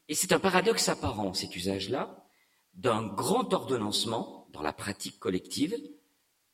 Et 0.08 0.14
c'est 0.14 0.32
un 0.32 0.38
paradoxe 0.38 0.88
apparent, 0.88 1.34
cet 1.34 1.54
usage-là, 1.54 2.24
d'un 2.74 3.06
grand 3.06 3.52
ordonnancement 3.52 4.48
dans 4.52 4.62
la 4.62 4.72
pratique 4.72 5.18
collective, 5.18 5.76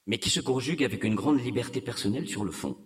mais 0.06 0.18
qui 0.18 0.30
se 0.30 0.40
conjugue 0.40 0.84
avec 0.84 1.04
une 1.04 1.14
grande 1.14 1.40
liberté 1.40 1.80
personnelle 1.80 2.28
sur 2.28 2.44
le 2.44 2.52
fond. 2.52 2.76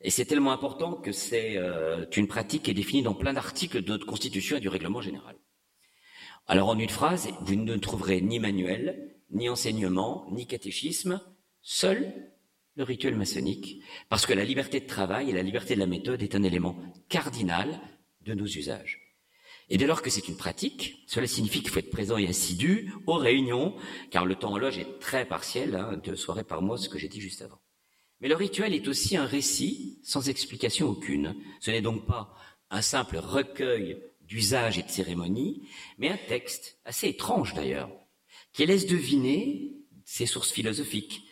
Et 0.00 0.10
c'est 0.10 0.24
tellement 0.24 0.52
important 0.52 0.94
que 0.94 1.12
c'est 1.12 1.56
euh, 1.56 2.04
une 2.16 2.26
pratique 2.26 2.64
qui 2.64 2.70
est 2.72 2.74
définie 2.74 3.02
dans 3.02 3.14
plein 3.14 3.32
d'articles 3.32 3.82
de 3.82 3.88
notre 3.88 4.06
Constitution 4.06 4.56
et 4.56 4.60
du 4.60 4.68
règlement 4.68 5.00
général. 5.00 5.36
Alors 6.46 6.68
en 6.68 6.78
une 6.78 6.88
phrase, 6.88 7.28
vous 7.42 7.54
ne 7.54 7.76
trouverez 7.76 8.20
ni 8.20 8.40
manuel, 8.40 9.16
ni 9.30 9.48
enseignement, 9.48 10.26
ni 10.32 10.46
catéchisme, 10.46 11.20
seul 11.60 12.32
le 12.74 12.84
rituel 12.84 13.16
maçonnique, 13.16 13.82
parce 14.08 14.24
que 14.24 14.32
la 14.32 14.44
liberté 14.44 14.80
de 14.80 14.86
travail 14.86 15.30
et 15.30 15.34
la 15.34 15.42
liberté 15.42 15.74
de 15.74 15.80
la 15.80 15.86
méthode 15.86 16.22
est 16.22 16.34
un 16.34 16.42
élément 16.42 16.76
cardinal 17.08 17.80
de 18.22 18.34
nos 18.34 18.46
usages. 18.46 19.01
Et 19.68 19.78
dès 19.78 19.86
lors 19.86 20.02
que 20.02 20.10
c'est 20.10 20.28
une 20.28 20.36
pratique, 20.36 21.04
cela 21.06 21.26
signifie 21.26 21.60
qu'il 21.60 21.70
faut 21.70 21.78
être 21.78 21.90
présent 21.90 22.18
et 22.18 22.28
assidu 22.28 22.92
aux 23.06 23.16
réunions, 23.16 23.74
car 24.10 24.26
le 24.26 24.34
temps 24.34 24.52
en 24.52 24.58
loge 24.58 24.78
est 24.78 24.98
très 24.98 25.24
partiel, 25.26 25.76
hein, 25.76 26.00
deux 26.04 26.16
soirées 26.16 26.44
par 26.44 26.62
mois, 26.62 26.78
ce 26.78 26.88
que 26.88 26.98
j'ai 26.98 27.08
dit 27.08 27.20
juste 27.20 27.42
avant. 27.42 27.60
Mais 28.20 28.28
le 28.28 28.36
rituel 28.36 28.74
est 28.74 28.86
aussi 28.86 29.16
un 29.16 29.26
récit 29.26 29.98
sans 30.04 30.28
explication 30.28 30.88
aucune. 30.88 31.34
Ce 31.60 31.70
n'est 31.70 31.82
donc 31.82 32.06
pas 32.06 32.34
un 32.70 32.82
simple 32.82 33.18
recueil 33.18 34.00
d'usages 34.20 34.78
et 34.78 34.82
de 34.82 34.90
cérémonies, 34.90 35.68
mais 35.98 36.08
un 36.08 36.16
texte, 36.16 36.78
assez 36.84 37.08
étrange 37.08 37.54
d'ailleurs, 37.54 37.90
qui 38.52 38.64
laisse 38.64 38.86
deviner 38.86 39.72
ses 40.04 40.26
sources 40.26 40.52
philosophiques, 40.52 41.22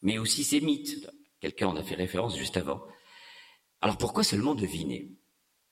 mais 0.00 0.18
aussi 0.18 0.44
ses 0.44 0.60
mythes. 0.60 1.08
Quelqu'un 1.40 1.68
en 1.68 1.76
a 1.76 1.82
fait 1.82 1.94
référence 1.94 2.36
juste 2.36 2.56
avant. 2.56 2.82
Alors 3.80 3.98
pourquoi 3.98 4.24
seulement 4.24 4.54
deviner? 4.54 5.10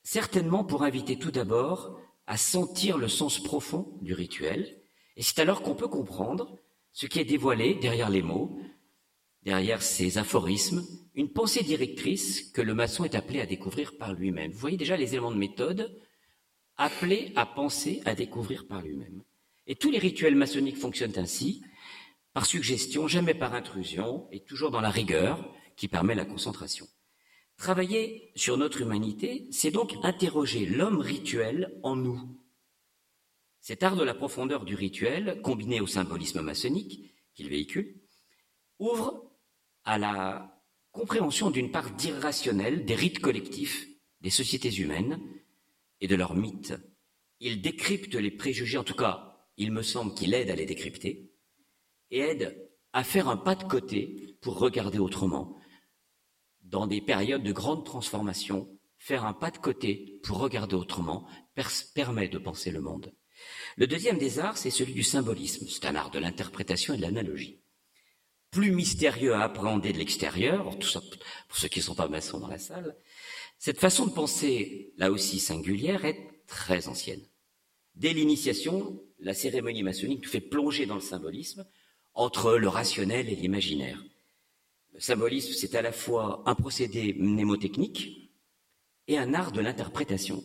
Certainement 0.03 0.63
pour 0.63 0.83
inviter 0.83 1.17
tout 1.17 1.31
d'abord 1.31 1.99
à 2.27 2.37
sentir 2.37 2.97
le 2.97 3.07
sens 3.07 3.39
profond 3.39 3.97
du 4.01 4.13
rituel, 4.13 4.81
et 5.15 5.21
c'est 5.21 5.39
alors 5.39 5.61
qu'on 5.61 5.75
peut 5.75 5.87
comprendre 5.87 6.57
ce 6.93 7.05
qui 7.05 7.19
est 7.19 7.25
dévoilé 7.25 7.75
derrière 7.75 8.09
les 8.09 8.21
mots, 8.21 8.57
derrière 9.43 9.81
ces 9.81 10.17
aphorismes, 10.17 10.85
une 11.13 11.31
pensée 11.31 11.63
directrice 11.63 12.51
que 12.51 12.61
le 12.61 12.73
maçon 12.73 13.03
est 13.03 13.15
appelé 13.15 13.41
à 13.41 13.45
découvrir 13.45 13.97
par 13.97 14.13
lui-même. 14.13 14.51
Vous 14.51 14.59
voyez 14.59 14.77
déjà 14.77 14.97
les 14.97 15.13
éléments 15.13 15.31
de 15.31 15.37
méthode 15.37 15.99
appelés 16.77 17.31
à 17.35 17.45
penser, 17.45 18.01
à 18.05 18.15
découvrir 18.15 18.67
par 18.67 18.81
lui-même. 18.81 19.23
Et 19.67 19.75
tous 19.75 19.91
les 19.91 19.99
rituels 19.99 20.35
maçonniques 20.35 20.77
fonctionnent 20.77 21.17
ainsi, 21.17 21.63
par 22.33 22.45
suggestion, 22.45 23.07
jamais 23.07 23.33
par 23.33 23.53
intrusion, 23.53 24.27
et 24.31 24.39
toujours 24.39 24.71
dans 24.71 24.81
la 24.81 24.89
rigueur 24.89 25.53
qui 25.75 25.87
permet 25.87 26.15
la 26.15 26.25
concentration. 26.25 26.87
Travailler 27.61 28.31
sur 28.35 28.57
notre 28.57 28.81
humanité, 28.81 29.47
c'est 29.51 29.69
donc 29.69 29.93
interroger 30.01 30.65
l'homme 30.65 30.99
rituel 30.99 31.79
en 31.83 31.95
nous. 31.95 32.19
Cet 33.59 33.83
art 33.83 33.95
de 33.95 34.03
la 34.03 34.15
profondeur 34.15 34.65
du 34.65 34.73
rituel, 34.73 35.39
combiné 35.43 35.79
au 35.79 35.85
symbolisme 35.85 36.41
maçonnique 36.41 37.13
qu'il 37.35 37.49
véhicule, 37.49 38.01
ouvre 38.79 39.31
à 39.83 39.99
la 39.99 40.59
compréhension 40.91 41.51
d'une 41.51 41.69
part 41.69 41.91
d'irrationnel 41.91 42.83
des 42.83 42.95
rites 42.95 43.19
collectifs 43.19 43.87
des 44.21 44.31
sociétés 44.31 44.73
humaines 44.77 45.19
et 45.99 46.07
de 46.07 46.15
leurs 46.15 46.33
mythes. 46.33 46.73
Il 47.39 47.61
décrypte 47.61 48.15
les 48.15 48.31
préjugés, 48.31 48.79
en 48.79 48.83
tout 48.83 48.95
cas, 48.95 49.45
il 49.57 49.71
me 49.71 49.83
semble 49.83 50.15
qu'il 50.15 50.33
aide 50.33 50.49
à 50.49 50.55
les 50.55 50.65
décrypter, 50.65 51.31
et 52.09 52.21
aide 52.21 52.71
à 52.91 53.03
faire 53.03 53.29
un 53.29 53.37
pas 53.37 53.53
de 53.53 53.65
côté 53.65 54.35
pour 54.41 54.57
regarder 54.57 54.97
autrement. 54.97 55.60
Dans 56.71 56.87
des 56.87 57.01
périodes 57.01 57.43
de 57.43 57.51
grande 57.51 57.85
transformation, 57.85 58.67
faire 58.97 59.25
un 59.25 59.33
pas 59.33 59.51
de 59.51 59.59
côté 59.59 60.19
pour 60.23 60.39
regarder 60.39 60.75
autrement 60.75 61.27
permet 61.93 62.27
de 62.27 62.39
penser 62.39 62.71
le 62.71 62.81
monde. 62.81 63.13
Le 63.75 63.85
deuxième 63.85 64.17
des 64.17 64.39
arts, 64.39 64.57
c'est 64.57 64.71
celui 64.71 64.93
du 64.93 65.03
symbolisme. 65.03 65.67
C'est 65.69 65.85
un 65.85 65.95
art 65.95 66.09
de 66.09 66.17
l'interprétation 66.17 66.95
et 66.95 66.97
de 66.97 67.03
l'analogie 67.03 67.61
plus 68.51 68.71
mystérieux 68.71 69.33
à 69.33 69.43
appréhender 69.43 69.93
de 69.93 69.97
l'extérieur, 69.97 70.77
tout 70.77 70.87
ça 70.87 71.01
pour 71.47 71.57
ceux 71.57 71.69
qui 71.69 71.79
ne 71.79 71.85
sont 71.85 71.95
pas 71.95 72.09
maçons 72.09 72.39
dans 72.39 72.49
la 72.49 72.59
salle, 72.59 72.97
cette 73.57 73.79
façon 73.79 74.05
de 74.05 74.11
penser, 74.11 74.93
là 74.97 75.09
aussi 75.09 75.39
singulière, 75.39 76.03
est 76.03 76.43
très 76.47 76.89
ancienne. 76.89 77.25
Dès 77.95 78.13
l'initiation, 78.13 79.01
la 79.19 79.33
cérémonie 79.33 79.83
maçonnique 79.83 80.23
nous 80.23 80.29
fait 80.29 80.41
plonger 80.41 80.85
dans 80.85 80.95
le 80.95 81.01
symbolisme 81.01 81.65
entre 82.13 82.57
le 82.57 82.67
rationnel 82.67 83.29
et 83.29 83.35
l'imaginaire. 83.35 84.03
Le 84.93 84.99
symbolisme, 84.99 85.53
c'est 85.53 85.75
à 85.75 85.81
la 85.81 85.91
fois 85.91 86.43
un 86.45 86.55
procédé 86.55 87.13
mnémotechnique 87.13 88.31
et 89.07 89.17
un 89.17 89.33
art 89.33 89.51
de 89.51 89.61
l'interprétation 89.61 90.43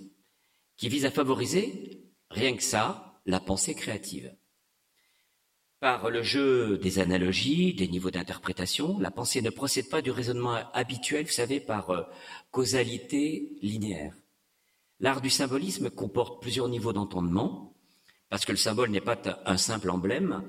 qui 0.77 0.89
vise 0.89 1.05
à 1.05 1.11
favoriser, 1.11 2.05
rien 2.31 2.57
que 2.57 2.63
ça, 2.63 3.21
la 3.27 3.41
pensée 3.41 3.75
créative. 3.75 4.35
Par 5.81 6.11
le 6.11 6.23
jeu 6.23 6.79
des 6.79 6.99
analogies, 6.99 7.75
des 7.75 7.89
niveaux 7.89 8.11
d'interprétation, 8.11 8.99
la 8.99 9.11
pensée 9.11 9.43
ne 9.43 9.51
procède 9.51 9.89
pas 9.91 10.01
du 10.01 10.11
raisonnement 10.11 10.55
habituel, 10.73 11.27
vous 11.27 11.33
savez, 11.33 11.61
par 11.61 11.91
euh, 11.91 12.03
causalité 12.51 13.59
linéaire. 13.61 14.15
L'art 15.01 15.21
du 15.21 15.29
symbolisme 15.29 15.91
comporte 15.91 16.41
plusieurs 16.41 16.69
niveaux 16.69 16.95
d'entendement, 16.95 17.75
parce 18.31 18.47
que 18.47 18.53
le 18.53 18.59
symbole 18.59 18.91
n'est 18.91 19.03
pas 19.03 19.19
un 19.45 19.59
simple 19.59 19.91
emblème, 19.91 20.43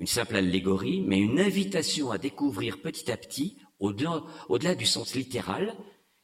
une 0.00 0.06
simple 0.06 0.36
allégorie, 0.36 1.02
mais 1.02 1.18
une 1.18 1.38
invitation 1.38 2.10
à 2.10 2.16
découvrir 2.16 2.80
petit 2.80 3.12
à 3.12 3.18
petit, 3.18 3.58
au-delà, 3.78 4.74
du 4.74 4.86
sens 4.86 5.14
littéral, 5.14 5.76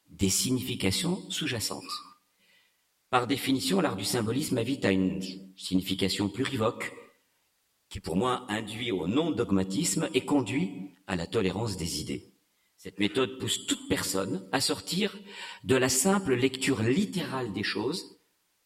des 0.09 0.29
significations 0.29 1.21
sous-jacentes. 1.29 1.83
Par 3.11 3.27
définition, 3.27 3.79
l'art 3.79 3.95
du 3.95 4.03
symbolisme 4.03 4.57
invite 4.57 4.83
à 4.83 4.91
une 4.91 5.21
signification 5.55 6.27
plurivoque, 6.27 6.91
qui 7.89 7.99
pour 7.99 8.15
moi 8.15 8.45
induit 8.49 8.91
au 8.91 9.07
non-dogmatisme 9.07 10.09
et 10.15 10.25
conduit 10.25 10.89
à 11.05 11.15
la 11.15 11.27
tolérance 11.27 11.77
des 11.77 12.01
idées. 12.01 12.33
Cette 12.77 12.99
méthode 12.99 13.37
pousse 13.37 13.67
toute 13.67 13.87
personne 13.87 14.47
à 14.51 14.59
sortir 14.59 15.17
de 15.63 15.75
la 15.75 15.89
simple 15.89 16.33
lecture 16.33 16.81
littérale 16.81 17.53
des 17.53 17.63
choses, 17.63 18.19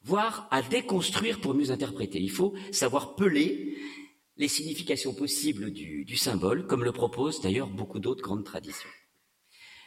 voire 0.04 0.48
à 0.52 0.62
déconstruire 0.62 1.42
pour 1.42 1.54
mieux 1.54 1.72
interpréter. 1.72 2.20
Il 2.20 2.32
faut 2.32 2.54
savoir 2.72 3.16
peler 3.16 3.78
les 4.42 4.48
significations 4.48 5.14
possibles 5.14 5.72
du, 5.72 6.18
symbole, 6.18 6.66
comme 6.66 6.84
le 6.84 6.92
proposent 6.92 7.42
d'ailleurs 7.42 7.70
beaucoup 7.70 8.00
d'autres 8.00 8.24
grandes 8.24 8.44
traditions. 8.44 8.90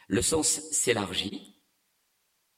Le 0.07 0.21
sens 0.21 0.61
s'élargit 0.71 1.57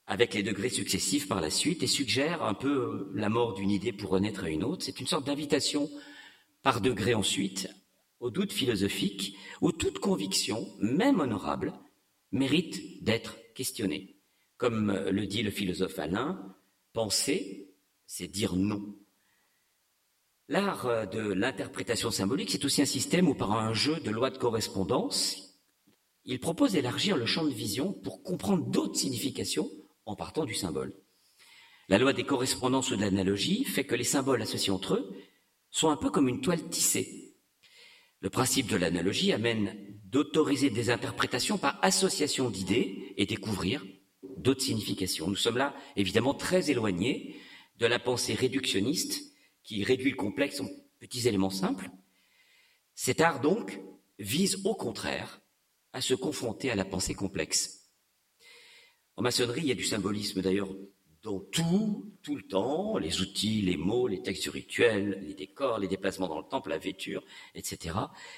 avec 0.06 0.32
les 0.32 0.44
degrés 0.44 0.68
successifs 0.70 1.26
par 1.26 1.40
la 1.40 1.50
suite 1.50 1.82
et 1.82 1.88
suggère 1.88 2.44
un 2.44 2.54
peu 2.54 3.10
la 3.14 3.28
mort 3.28 3.54
d'une 3.54 3.70
idée 3.70 3.92
pour 3.92 4.10
renaître 4.10 4.44
à 4.44 4.48
une 4.48 4.62
autre. 4.62 4.84
C'est 4.84 5.00
une 5.00 5.08
sorte 5.08 5.26
d'invitation 5.26 5.90
par 6.62 6.80
degré 6.80 7.14
ensuite, 7.14 7.68
au 8.20 8.30
doute 8.30 8.52
philosophique, 8.52 9.36
où 9.60 9.72
toute 9.72 9.98
conviction, 9.98 10.68
même 10.78 11.18
honorable, 11.18 11.72
mérite 12.30 13.02
d'être 13.02 13.36
questionnée. 13.54 14.20
Comme 14.56 14.92
le 14.92 15.26
dit 15.26 15.42
le 15.42 15.50
philosophe 15.50 15.98
Alain, 15.98 16.54
penser, 16.92 17.74
c'est 18.06 18.28
dire 18.28 18.54
non. 18.54 18.94
L'art 20.50 21.06
de 21.10 21.20
l'interprétation 21.20 22.10
symbolique, 22.10 22.50
c'est 22.50 22.64
aussi 22.64 22.80
un 22.80 22.86
système 22.86 23.28
où 23.28 23.34
par 23.34 23.52
un 23.52 23.74
jeu 23.74 24.00
de 24.00 24.10
lois 24.10 24.30
de 24.30 24.38
correspondance, 24.38 25.48
il 26.24 26.40
propose 26.40 26.72
d'élargir 26.72 27.18
le 27.18 27.26
champ 27.26 27.44
de 27.44 27.52
vision 27.52 27.92
pour 27.92 28.22
comprendre 28.22 28.64
d'autres 28.64 28.96
significations 28.96 29.70
en 30.06 30.16
partant 30.16 30.46
du 30.46 30.54
symbole. 30.54 30.94
La 31.90 31.98
loi 31.98 32.14
des 32.14 32.24
correspondances 32.24 32.90
ou 32.90 32.96
de 32.96 33.02
l'analogie 33.02 33.64
fait 33.64 33.84
que 33.84 33.94
les 33.94 34.04
symboles 34.04 34.40
associés 34.40 34.72
entre 34.72 34.94
eux 34.94 35.14
sont 35.70 35.90
un 35.90 35.96
peu 35.96 36.08
comme 36.10 36.28
une 36.28 36.40
toile 36.40 36.66
tissée. 36.70 37.34
Le 38.20 38.30
principe 38.30 38.68
de 38.68 38.76
l'analogie 38.76 39.32
amène 39.32 39.76
d'autoriser 40.06 40.70
des 40.70 40.88
interprétations 40.88 41.58
par 41.58 41.78
association 41.82 42.48
d'idées 42.48 43.12
et 43.18 43.26
découvrir 43.26 43.84
d'autres 44.38 44.62
significations. 44.62 45.28
Nous 45.28 45.36
sommes 45.36 45.58
là, 45.58 45.74
évidemment, 45.94 46.32
très 46.32 46.70
éloignés 46.70 47.36
de 47.78 47.86
la 47.86 47.98
pensée 47.98 48.32
réductionniste 48.32 49.27
qui 49.68 49.84
réduit 49.84 50.12
le 50.12 50.16
complexe 50.16 50.60
en 50.60 50.66
petits 50.98 51.28
éléments 51.28 51.50
simples. 51.50 51.90
Cet 52.94 53.20
art, 53.20 53.40
donc, 53.40 53.78
vise 54.18 54.62
au 54.64 54.74
contraire 54.74 55.42
à 55.92 56.00
se 56.00 56.14
confronter 56.14 56.70
à 56.70 56.74
la 56.74 56.86
pensée 56.86 57.12
complexe. 57.12 57.90
En 59.16 59.22
maçonnerie, 59.22 59.60
il 59.60 59.66
y 59.66 59.72
a 59.72 59.74
du 59.74 59.84
symbolisme 59.84 60.40
d'ailleurs 60.40 60.70
dans 61.22 61.40
tout, 61.40 62.14
tout 62.22 62.34
le 62.34 62.44
temps, 62.44 62.96
les 62.96 63.20
outils, 63.20 63.60
les 63.60 63.76
mots, 63.76 64.08
les 64.08 64.22
textes 64.22 64.48
rituels, 64.48 65.22
les 65.26 65.34
décors, 65.34 65.78
les 65.78 65.88
déplacements 65.88 66.28
dans 66.28 66.38
le 66.38 66.48
temple, 66.48 66.70
la 66.70 66.78
vêture, 66.78 67.22
etc. 67.54 67.94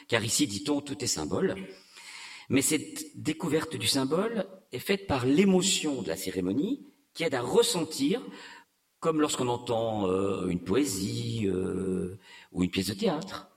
Car 0.09 0.24
ici, 0.24 0.48
dit-on, 0.48 0.81
tout 0.81 1.05
est 1.05 1.07
symbole. 1.07 1.55
Mais 2.48 2.62
cette 2.62 3.23
découverte 3.23 3.77
du 3.77 3.86
symbole 3.86 4.48
est 4.73 4.81
faite 4.81 5.07
par 5.07 5.27
l'émotion 5.27 6.02
de 6.02 6.09
la 6.09 6.16
cérémonie 6.16 6.89
qui 7.15 7.23
aide 7.23 7.35
à 7.35 7.40
ressentir, 7.40 8.20
comme 9.01 9.20
lorsqu'on 9.20 9.48
entend 9.48 10.09
euh, 10.09 10.47
une 10.48 10.60
poésie 10.60 11.47
euh, 11.47 12.18
ou 12.52 12.62
une 12.62 12.70
pièce 12.70 12.89
de 12.89 12.94
théâtre. 12.94 13.48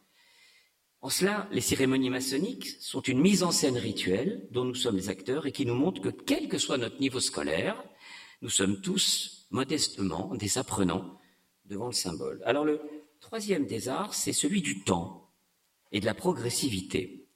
En 1.02 1.10
cela, 1.10 1.50
les 1.52 1.62
cérémonies 1.62 2.10
maçonniques 2.10 2.70
sont 2.80 3.02
une 3.02 3.20
mise 3.20 3.44
en 3.44 3.52
scène 3.52 3.78
rituelle 3.78 4.48
dont 4.52 4.64
nous 4.64 4.74
sommes 4.74 4.96
les 4.96 5.10
acteurs 5.10 5.46
et 5.46 5.52
qui 5.52 5.66
nous 5.66 5.76
montre 5.76 6.02
que 6.02 6.10
quel 6.10 6.48
que 6.48 6.58
soit 6.58 6.78
notre 6.78 7.00
niveau 7.02 7.20
scolaire, 7.20 7.84
nous 8.42 8.50
sommes 8.50 8.80
tous 8.80 9.48
modestement 9.52 10.34
des 10.36 10.58
apprenants 10.58 11.20
devant 11.66 11.88
le 11.88 11.94
symbole. 11.94 12.42
Alors 12.46 12.64
le 12.64 12.80
troisième 13.20 13.66
des 13.66 13.90
arts, 13.90 14.14
c'est 14.14 14.32
celui 14.32 14.62
du 14.62 14.84
temps 14.84 15.30
et 15.92 16.00
de 16.00 16.06
la 16.06 16.14
progressivité. 16.14 17.28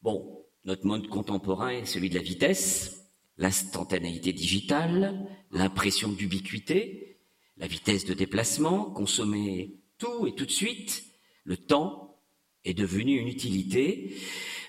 Bon, 0.00 0.44
notre 0.64 0.86
monde 0.86 1.08
contemporain 1.08 1.70
est 1.70 1.86
celui 1.86 2.08
de 2.08 2.14
la 2.14 2.22
vitesse, 2.22 3.04
l'instantanéité 3.36 4.32
digitale, 4.32 5.26
l'impression 5.50 6.08
d'ubiquité, 6.08 7.11
la 7.56 7.66
vitesse 7.66 8.04
de 8.04 8.14
déplacement, 8.14 8.90
consommer 8.90 9.76
tout 9.98 10.26
et 10.26 10.34
tout 10.34 10.46
de 10.46 10.50
suite, 10.50 11.04
le 11.44 11.56
temps 11.56 12.20
est 12.64 12.74
devenu 12.74 13.18
une 13.18 13.28
utilité. 13.28 14.14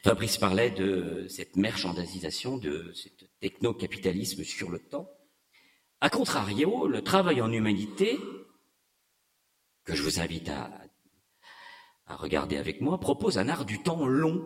Fabrice 0.03 0.38
parlait 0.38 0.72
de 0.72 1.26
cette 1.30 1.55
merchandisation, 1.55 2.57
de 2.57 2.91
ce 2.93 3.10
techno-capitalisme 3.39 4.43
sur 4.43 4.69
le 4.69 4.80
temps. 4.80 5.10
A 6.01 6.10
contrario, 6.10 6.88
le 6.88 7.01
travail 7.01 7.41
en 7.41 7.51
humanité, 7.51 8.19
que 9.85 9.95
je 9.95 10.03
vous 10.03 10.19
invite 10.19 10.49
à, 10.49 10.69
regarder 12.07 12.57
avec 12.57 12.81
moi, 12.81 12.99
propose 12.99 13.38
un 13.38 13.49
art 13.49 13.65
du 13.65 13.81
temps 13.81 14.05
long 14.05 14.45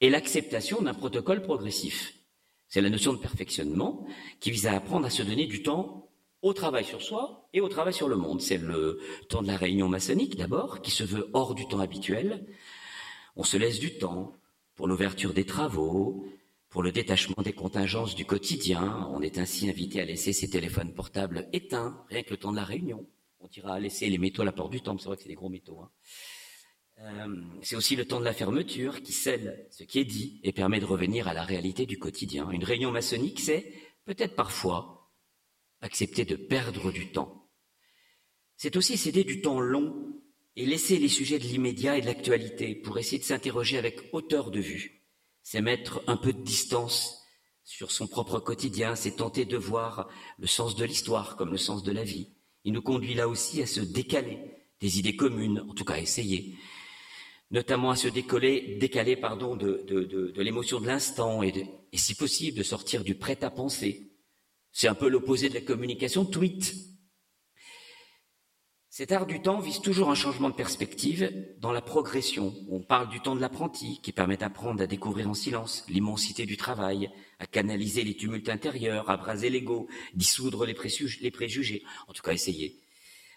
et 0.00 0.10
l'acceptation 0.10 0.82
d'un 0.82 0.94
protocole 0.94 1.42
progressif. 1.42 2.14
C'est 2.68 2.80
la 2.80 2.90
notion 2.90 3.12
de 3.12 3.18
perfectionnement 3.18 4.06
qui 4.40 4.50
vise 4.50 4.66
à 4.66 4.74
apprendre 4.74 5.06
à 5.06 5.10
se 5.10 5.22
donner 5.22 5.46
du 5.46 5.62
temps 5.62 6.09
au 6.42 6.52
travail 6.52 6.84
sur 6.84 7.02
soi 7.02 7.48
et 7.52 7.60
au 7.60 7.68
travail 7.68 7.94
sur 7.94 8.08
le 8.08 8.16
monde. 8.16 8.40
C'est 8.40 8.58
le 8.58 9.00
temps 9.28 9.42
de 9.42 9.46
la 9.46 9.56
réunion 9.56 9.88
maçonnique 9.88 10.36
d'abord, 10.36 10.80
qui 10.82 10.90
se 10.90 11.04
veut 11.04 11.28
hors 11.32 11.54
du 11.54 11.66
temps 11.68 11.80
habituel. 11.80 12.46
On 13.36 13.44
se 13.44 13.56
laisse 13.56 13.78
du 13.78 13.98
temps 13.98 14.34
pour 14.74 14.88
l'ouverture 14.88 15.34
des 15.34 15.44
travaux, 15.44 16.24
pour 16.70 16.82
le 16.82 16.92
détachement 16.92 17.42
des 17.42 17.52
contingences 17.52 18.14
du 18.14 18.24
quotidien, 18.24 19.08
on 19.12 19.20
est 19.22 19.38
ainsi 19.38 19.68
invité 19.68 20.00
à 20.00 20.04
laisser 20.04 20.32
ses 20.32 20.48
téléphones 20.48 20.94
portables 20.94 21.48
éteints, 21.52 22.04
rien 22.08 22.22
que 22.22 22.30
le 22.30 22.36
temps 22.36 22.52
de 22.52 22.56
la 22.56 22.64
réunion. 22.64 23.04
On 23.40 23.48
dira 23.48 23.80
laisser 23.80 24.08
les 24.08 24.18
métaux 24.18 24.42
à 24.42 24.44
la 24.44 24.52
porte 24.52 24.70
du 24.70 24.80
temple, 24.80 25.02
c'est 25.02 25.08
vrai 25.08 25.16
que 25.16 25.22
c'est 25.22 25.28
des 25.28 25.34
gros 25.34 25.48
métaux. 25.48 25.80
Hein. 25.80 25.90
Euh, 27.00 27.42
c'est 27.62 27.76
aussi 27.76 27.96
le 27.96 28.04
temps 28.04 28.20
de 28.20 28.24
la 28.24 28.32
fermeture 28.32 29.02
qui 29.02 29.12
scelle 29.12 29.66
ce 29.70 29.84
qui 29.84 29.98
est 29.98 30.04
dit 30.04 30.40
et 30.44 30.52
permet 30.52 30.80
de 30.80 30.84
revenir 30.84 31.26
à 31.28 31.34
la 31.34 31.42
réalité 31.42 31.86
du 31.86 31.98
quotidien. 31.98 32.50
Une 32.50 32.64
réunion 32.64 32.92
maçonnique, 32.92 33.40
c'est 33.40 33.72
peut-être 34.04 34.36
parfois 34.36 34.99
accepter 35.80 36.24
de 36.24 36.36
perdre 36.36 36.92
du 36.92 37.10
temps. 37.12 37.48
C'est 38.56 38.76
aussi 38.76 38.96
céder 38.96 39.24
du 39.24 39.40
temps 39.40 39.60
long 39.60 40.20
et 40.56 40.66
laisser 40.66 40.98
les 40.98 41.08
sujets 41.08 41.38
de 41.38 41.44
l'immédiat 41.44 41.96
et 41.96 42.00
de 42.00 42.06
l'actualité 42.06 42.74
pour 42.74 42.98
essayer 42.98 43.18
de 43.18 43.24
s'interroger 43.24 43.78
avec 43.78 44.10
hauteur 44.12 44.50
de 44.50 44.60
vue 44.60 45.00
c'est 45.42 45.60
mettre 45.60 46.02
un 46.06 46.16
peu 46.16 46.32
de 46.32 46.42
distance 46.42 47.24
sur 47.64 47.90
son 47.90 48.06
propre 48.06 48.38
quotidien, 48.38 48.94
c'est 48.94 49.16
tenter 49.16 49.44
de 49.44 49.56
voir 49.56 50.08
le 50.38 50.46
sens 50.46 50.74
de 50.74 50.84
l'histoire 50.84 51.36
comme 51.36 51.50
le 51.50 51.58
sens 51.58 51.82
de 51.82 51.92
la 51.92 52.04
vie. 52.04 52.28
Il 52.64 52.72
nous 52.72 52.82
conduit 52.82 53.14
là 53.14 53.28
aussi 53.28 53.62
à 53.62 53.66
se 53.66 53.80
décaler 53.80 54.38
des 54.80 54.98
idées 54.98 55.16
communes, 55.16 55.64
en 55.68 55.74
tout 55.74 55.84
cas 55.84 55.98
essayer, 55.98 56.56
notamment 57.50 57.90
à 57.90 57.96
se 57.96 58.08
décoller, 58.08 58.76
décaler 58.80 59.16
pardon, 59.16 59.56
de, 59.56 60.32
l'émotion 60.36 60.80
de 60.80 60.86
l'instant 60.86 61.42
et, 61.42 61.66
et 61.92 61.98
si 61.98 62.14
possible 62.14 62.58
de 62.58 62.62
sortir 62.62 63.04
du 63.04 63.14
prêt 63.14 63.42
à 63.42 63.50
penser. 63.50 64.09
C'est 64.72 64.88
un 64.88 64.94
peu 64.94 65.08
l'opposé 65.08 65.48
de 65.48 65.54
la 65.54 65.60
communication 65.60 66.24
tweet. 66.24 66.74
Cet 68.92 69.12
art 69.12 69.26
du 69.26 69.40
temps 69.40 69.60
vise 69.60 69.80
toujours 69.80 70.10
un 70.10 70.14
changement 70.14 70.50
de 70.50 70.54
perspective 70.54 71.32
dans 71.58 71.72
la 71.72 71.80
progression. 71.80 72.52
On 72.68 72.80
parle 72.80 73.08
du 73.08 73.20
temps 73.20 73.36
de 73.36 73.40
l'apprenti 73.40 74.00
qui 74.02 74.10
permet 74.12 74.36
d'apprendre 74.36 74.82
à 74.82 74.86
découvrir 74.86 75.30
en 75.30 75.34
silence 75.34 75.84
l'immensité 75.88 76.44
du 76.44 76.56
travail, 76.56 77.08
à 77.38 77.46
canaliser 77.46 78.02
les 78.02 78.16
tumultes 78.16 78.48
intérieurs, 78.48 79.08
à 79.08 79.16
braser 79.16 79.48
l'ego, 79.48 79.88
dissoudre 80.14 80.66
les, 80.66 80.74
préjugés, 80.74 81.84
en 82.08 82.12
tout 82.12 82.22
cas 82.22 82.32
essayer. 82.32 82.80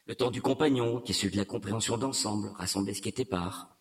Le 0.06 0.16
temps 0.16 0.32
du 0.32 0.42
compagnon 0.42 1.00
qui 1.00 1.12
est 1.12 1.16
celui 1.16 1.34
de 1.34 1.38
la 1.38 1.46
compréhension 1.46 1.98
d'ensemble, 1.98 2.52
rassembler 2.58 2.94
ce 2.94 3.02
qui 3.02 3.10
était 3.10 3.24
part. 3.24 3.73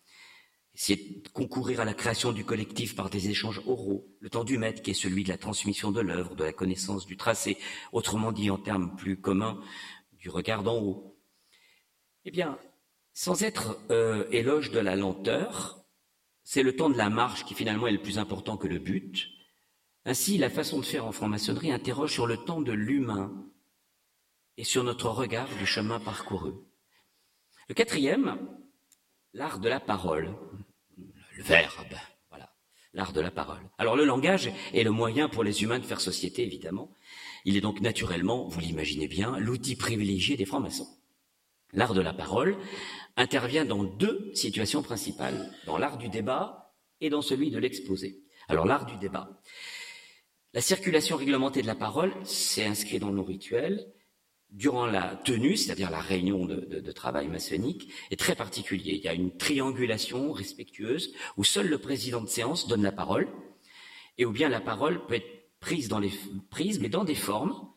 Essayer 0.75 1.21
de 1.23 1.29
concourir 1.29 1.81
à 1.81 1.85
la 1.85 1.93
création 1.93 2.31
du 2.31 2.45
collectif 2.45 2.95
par 2.95 3.09
des 3.09 3.29
échanges 3.29 3.61
oraux. 3.67 4.07
Le 4.19 4.29
temps 4.29 4.43
du 4.43 4.57
maître 4.57 4.81
qui 4.81 4.91
est 4.91 4.95
celui 4.95 5.23
de 5.23 5.29
la 5.29 5.37
transmission 5.37 5.91
de 5.91 6.01
l'œuvre, 6.01 6.35
de 6.35 6.43
la 6.43 6.53
connaissance 6.53 7.05
du 7.05 7.15
tracé, 7.15 7.57
autrement 7.91 8.31
dit 8.31 8.49
en 8.49 8.57
termes 8.57 8.95
plus 8.95 9.19
communs, 9.19 9.61
du 10.13 10.29
regard 10.29 10.63
d'en 10.63 10.77
haut 10.77 11.13
eh 12.25 12.31
bien, 12.31 12.57
sans 13.13 13.43
être 13.43 13.79
euh, 13.91 14.25
éloge 14.31 14.71
de 14.71 14.79
la 14.79 14.95
lenteur, 14.95 15.83
c'est 16.43 16.63
le 16.63 16.75
temps 16.75 16.89
de 16.89 16.97
la 16.97 17.09
marche 17.09 17.45
qui 17.45 17.53
finalement 17.53 17.87
est 17.87 17.91
le 17.91 18.01
plus 18.01 18.17
important 18.17 18.57
que 18.57 18.67
le 18.67 18.79
but. 18.79 19.27
Ainsi, 20.05 20.37
la 20.37 20.49
façon 20.49 20.79
de 20.79 20.85
faire 20.85 21.05
en 21.05 21.11
franc-maçonnerie 21.11 21.71
interroge 21.71 22.13
sur 22.13 22.27
le 22.27 22.37
temps 22.37 22.61
de 22.61 22.71
l'humain 22.71 23.31
et 24.57 24.63
sur 24.63 24.83
notre 24.83 25.09
regard 25.09 25.49
du 25.57 25.65
chemin 25.65 25.99
parcouru. 25.99 26.53
Le 27.67 27.73
quatrième, 27.73 28.37
l'art 29.33 29.59
de 29.59 29.69
la 29.69 29.79
parole, 29.79 30.33
le 31.35 31.43
verbe, 31.43 31.95
voilà, 32.29 32.53
l'art 32.93 33.13
de 33.13 33.21
la 33.21 33.31
parole. 33.31 33.61
Alors 33.77 33.95
le 33.95 34.05
langage 34.05 34.51
est 34.73 34.83
le 34.83 34.91
moyen 34.91 35.29
pour 35.29 35.43
les 35.43 35.63
humains 35.63 35.79
de 35.79 35.85
faire 35.85 36.01
société, 36.01 36.43
évidemment. 36.43 36.91
Il 37.45 37.57
est 37.57 37.61
donc 37.61 37.81
naturellement, 37.81 38.47
vous 38.47 38.59
l'imaginez 38.59 39.07
bien, 39.07 39.37
l'outil 39.37 39.75
privilégié 39.75 40.37
des 40.37 40.45
francs-maçons. 40.45 40.87
L'art 41.73 41.93
de 41.93 42.01
la 42.01 42.13
parole 42.13 42.55
intervient 43.17 43.65
dans 43.65 43.83
deux 43.83 44.31
situations 44.33 44.83
principales, 44.83 45.51
dans 45.65 45.77
l'art 45.77 45.97
du 45.97 46.07
débat 46.07 46.75
et 47.01 47.09
dans 47.09 47.21
celui 47.21 47.49
de 47.49 47.57
l'exposé. 47.57 48.23
Alors 48.47 48.65
l'art 48.65 48.85
du 48.85 48.95
débat. 48.97 49.41
La 50.53 50.61
circulation 50.61 51.17
réglementée 51.17 51.63
de 51.63 51.67
la 51.67 51.75
parole, 51.75 52.13
c'est 52.23 52.65
inscrit 52.65 52.99
dans 52.99 53.11
nos 53.11 53.23
rituels. 53.23 53.91
Durant 54.53 54.85
la 54.85 55.15
tenue, 55.15 55.57
c'est-à-dire 55.57 55.89
la 55.89 55.99
réunion 55.99 56.45
de, 56.45 56.55
de, 56.79 56.91
travail 56.91 57.27
maçonnique, 57.27 57.91
est 58.11 58.19
très 58.19 58.35
particulier. 58.35 58.93
Il 58.93 59.01
y 59.03 59.07
a 59.07 59.13
une 59.13 59.35
triangulation 59.35 60.31
respectueuse 60.31 61.13
où 61.37 61.43
seul 61.43 61.67
le 61.67 61.79
président 61.79 62.21
de 62.21 62.27
séance 62.27 62.67
donne 62.67 62.83
la 62.83 62.91
parole, 62.91 63.27
et 64.17 64.25
où 64.25 64.31
bien 64.31 64.49
la 64.49 64.61
parole 64.61 65.05
peut 65.07 65.15
être 65.15 65.49
prise 65.59 65.87
dans 65.87 65.99
les 65.99 66.11
prises, 66.51 66.79
mais 66.79 66.89
dans 66.89 67.03
des 67.03 67.15
formes 67.15 67.73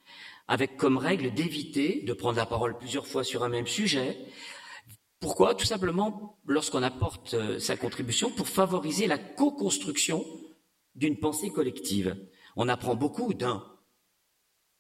avec 0.49 0.77
comme 0.77 0.97
règle 0.97 1.33
d'éviter 1.33 2.03
de 2.03 2.13
prendre 2.13 2.37
la 2.37 2.47
parole 2.47 2.79
plusieurs 2.79 3.07
fois 3.07 3.25
sur 3.25 3.43
un 3.43 3.49
même 3.49 3.67
sujet. 3.67 4.17
Pourquoi? 5.19 5.55
Tout 5.55 5.67
simplement 5.67 6.39
lorsqu'on 6.47 6.83
apporte 6.83 7.35
euh, 7.35 7.59
sa 7.59 7.77
contribution 7.77 8.31
pour 8.31 8.49
favoriser 8.49 9.07
la 9.07 9.19
co-construction 9.19 10.25
d'une 10.95 11.19
pensée 11.19 11.51
collective. 11.51 12.17
On 12.55 12.69
apprend 12.69 12.95
beaucoup 12.95 13.35
d'un, 13.35 13.65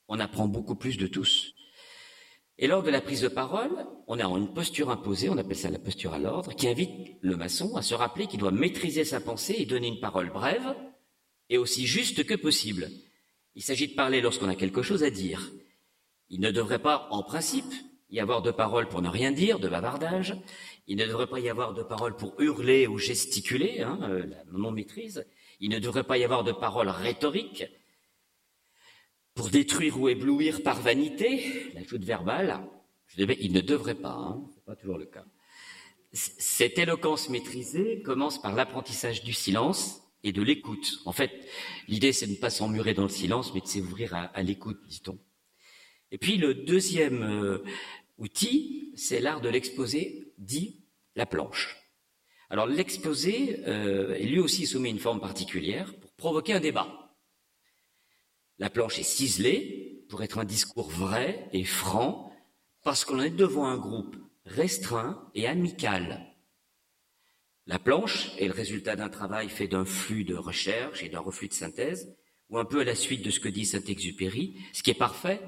on 0.09 0.21
apprend 0.21 0.47
beaucoup 0.47 0.77
plus 0.77 0.97
de 0.99 1.07
tous. 1.07 1.55
Et 2.59 2.67
lors 2.67 2.83
de 2.83 2.91
la 2.91 3.03
prise 3.03 3.21
de 3.21 3.29
parole, 3.29 3.87
on 4.07 4.19
a 4.19 4.25
une 4.25 4.55
posture 4.55 4.91
imposée, 4.91 5.29
on 5.29 5.37
appelle 5.37 5.57
ça 5.57 5.71
la 5.71 5.79
posture 5.79 6.15
à 6.15 6.19
l'ordre, 6.19 6.55
qui 6.55 6.69
invite 6.69 7.17
le 7.21 7.37
maçon 7.37 7.77
à 7.77 7.83
se 7.83 7.95
rappeler 7.95 8.27
qu'il 8.27 8.41
doit 8.41 8.51
maîtriser 8.51 9.05
sa 9.05 9.21
pensée 9.21 9.57
et 9.59 9.67
donner 9.67 9.89
une 9.89 10.01
parole 10.01 10.31
brève 10.31 10.75
et 11.51 11.59
aussi 11.59 11.87
juste 11.87 12.25
que 12.25 12.35
possible. 12.35 12.89
Il 13.55 13.63
s'agit 13.63 13.89
de 13.89 13.95
parler 13.95 14.23
lorsqu'on 14.23 14.49
a 14.49 14.55
quelque 14.55 14.83
chose 14.83 15.05
à 15.05 15.11
dire. 15.11 15.51
Il 16.31 16.41
ne 16.41 16.51
devrait 16.51 16.79
pas, 16.79 17.09
en 17.11 17.23
principe, 17.23 17.73
y 18.11 18.21
avoir 18.21 18.41
de 18.41 18.51
paroles 18.51 18.89
pour 18.89 19.03
ne 19.03 19.09
rien 19.09 19.33
dire, 19.33 19.59
de 19.59 19.69
bavardage. 19.69 20.35
Il 20.87 20.97
ne 20.97 21.07
devrait 21.07 21.27
pas 21.27 21.41
y 21.41 21.51
avoir 21.51 21.75
de 21.75 21.83
paroles 21.83 22.17
pour 22.17 22.41
hurler 22.41 22.87
ou 22.87 22.97
gesticuler, 22.97 23.83
hein, 23.83 23.99
euh, 24.05 24.25
la 24.27 24.45
non-maîtrise. 24.53 25.27
Il 25.61 25.71
ne 25.71 25.79
devrait 25.79 26.05
pas 26.05 26.17
y 26.17 26.25
avoir 26.25 26.43
de 26.43 26.53
paroles 26.53 26.89
rhétoriques 26.89 27.65
pour 29.37 29.51
détruire 29.51 30.01
ou 30.01 30.09
éblouir 30.09 30.63
par 30.63 30.81
vanité, 30.81 31.71
la 31.75 31.85
joute 31.85 32.03
verbale. 32.03 32.59
il 33.19 33.53
ne 33.53 33.61
devrait 33.61 33.95
pas, 33.95 34.15
hein, 34.15 34.43
c'est 34.55 34.65
pas 34.65 34.75
toujours 34.75 34.99
le 34.99 35.05
cas. 35.05 35.27
Cette 36.13 36.79
éloquence 36.79 37.29
maîtrisée 37.29 38.01
commence 38.01 38.41
par 38.41 38.55
l'apprentissage 38.55 39.23
du 39.23 39.35
silence 39.35 40.03
et 40.25 40.33
de 40.33 40.43
l'écoute. 40.43 41.01
En 41.05 41.13
fait, 41.13 41.31
l'idée, 41.87 42.13
c'est 42.13 42.27
de 42.27 42.33
ne 42.33 42.37
pas 42.37 42.49
s'emmurer 42.49 42.95
dans 42.95 43.03
le 43.03 43.11
silence, 43.11 43.53
mais 43.55 43.61
de 43.61 43.67
s'ouvrir 43.67 44.15
à, 44.15 44.43
l'écoute, 44.43 44.81
dit-on. 44.89 45.19
Et 46.11 46.17
puis, 46.17 46.39
le 46.39 46.55
deuxième 46.55 47.23
euh, 47.23 47.63
outil, 48.17 48.95
c'est 48.97 49.21
l'art 49.21 49.43
de 49.43 49.51
l'exposé, 49.51 50.33
dit 50.39 50.81
la 51.15 51.27
planche. 51.27 51.77
Alors, 52.49 52.67
l'exposé 52.67 53.61
euh, 53.67 54.15
est 54.15 54.25
lui 54.25 54.39
aussi 54.39 54.67
soumis 54.67 54.91
une 54.91 54.99
forme 54.99 55.21
particulière 55.21 55.95
pour 55.97 56.13
provoquer 56.13 56.55
un 56.55 56.61
débat. 56.61 57.06
La 58.59 58.71
planche 58.71 58.99
est 58.99 59.03
ciselée 59.03 60.05
pour 60.09 60.23
être 60.23 60.39
un 60.39 60.45
discours 60.45 60.89
vrai 60.89 61.49
et 61.53 61.65
franc, 61.65 62.33
parce 62.83 63.05
qu'on 63.05 63.21
est 63.21 63.31
devant 63.31 63.67
un 63.67 63.77
groupe 63.77 64.17
restreint 64.45 65.29
et 65.35 65.47
amical. 65.47 66.35
La 67.67 67.79
planche 67.79 68.31
est 68.39 68.47
le 68.47 68.53
résultat 68.53 68.95
d'un 68.95 69.09
travail 69.09 69.49
fait 69.49 69.67
d'un 69.67 69.85
flux 69.85 70.25
de 70.25 70.37
recherche 70.37 71.03
et 71.03 71.09
d'un 71.09 71.21
reflux 71.21 71.49
de 71.49 71.53
synthèse, 71.53 72.17
ou 72.49 72.59
un 72.59 72.65
peu 72.65 72.81
à 72.81 72.85
la 72.85 72.95
suite 72.95 73.25
de 73.25 73.31
ce 73.31 73.41
que 73.41 73.49
dit 73.49 73.67
Saint-Exupéry. 73.67 74.57
Ce 74.73 74.83
qui 74.83 74.91
est 74.91 74.95
parfait, 74.95 75.41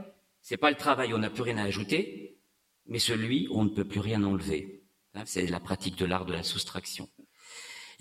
c'est 0.42 0.56
pas 0.56 0.70
le 0.70 0.76
travail 0.76 1.12
où 1.12 1.16
on 1.16 1.20
n'a 1.20 1.30
plus 1.30 1.42
rien 1.42 1.58
à 1.58 1.62
ajouter, 1.62 2.40
mais 2.86 2.98
celui 2.98 3.46
où 3.48 3.60
on 3.60 3.64
ne 3.64 3.70
peut 3.70 3.86
plus 3.86 4.00
rien 4.00 4.24
enlever. 4.24 4.82
Hein, 5.14 5.22
c'est 5.26 5.46
la 5.46 5.60
pratique 5.60 5.96
de 5.96 6.04
l'art 6.04 6.26
de 6.26 6.32
la 6.32 6.42
soustraction. 6.42 7.08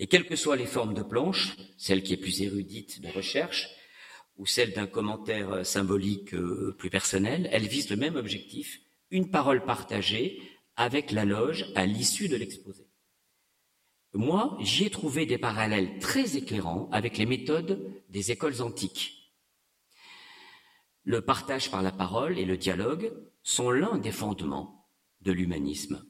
Et 0.00 0.08
quelles 0.08 0.26
que 0.26 0.36
soient 0.36 0.56
les 0.56 0.66
formes 0.66 0.94
de 0.94 1.02
planche, 1.02 1.56
celle 1.76 2.02
qui 2.02 2.12
est 2.12 2.18
plus 2.18 2.42
érudite 2.42 3.00
de 3.00 3.08
recherche, 3.08 3.68
ou 4.38 4.46
celle 4.46 4.72
d'un 4.72 4.86
commentaire 4.86 5.66
symbolique 5.66 6.32
euh, 6.34 6.74
plus 6.78 6.90
personnel, 6.90 7.48
elle 7.52 7.66
vise 7.66 7.90
le 7.90 7.96
même 7.96 8.16
objectif, 8.16 8.80
une 9.10 9.30
parole 9.30 9.64
partagée 9.64 10.40
avec 10.76 11.10
la 11.10 11.24
loge 11.24 11.66
à 11.74 11.86
l'issue 11.86 12.28
de 12.28 12.36
l'exposé. 12.36 12.86
Moi, 14.14 14.56
j'y 14.60 14.84
ai 14.84 14.90
trouvé 14.90 15.26
des 15.26 15.38
parallèles 15.38 15.98
très 15.98 16.36
éclairants 16.36 16.88
avec 16.92 17.18
les 17.18 17.26
méthodes 17.26 17.92
des 18.08 18.30
écoles 18.30 18.62
antiques. 18.62 19.34
Le 21.04 21.20
partage 21.20 21.70
par 21.70 21.82
la 21.82 21.92
parole 21.92 22.38
et 22.38 22.44
le 22.44 22.56
dialogue 22.56 23.12
sont 23.42 23.70
l'un 23.70 23.98
des 23.98 24.12
fondements 24.12 24.88
de 25.20 25.32
l'humanisme. 25.32 26.04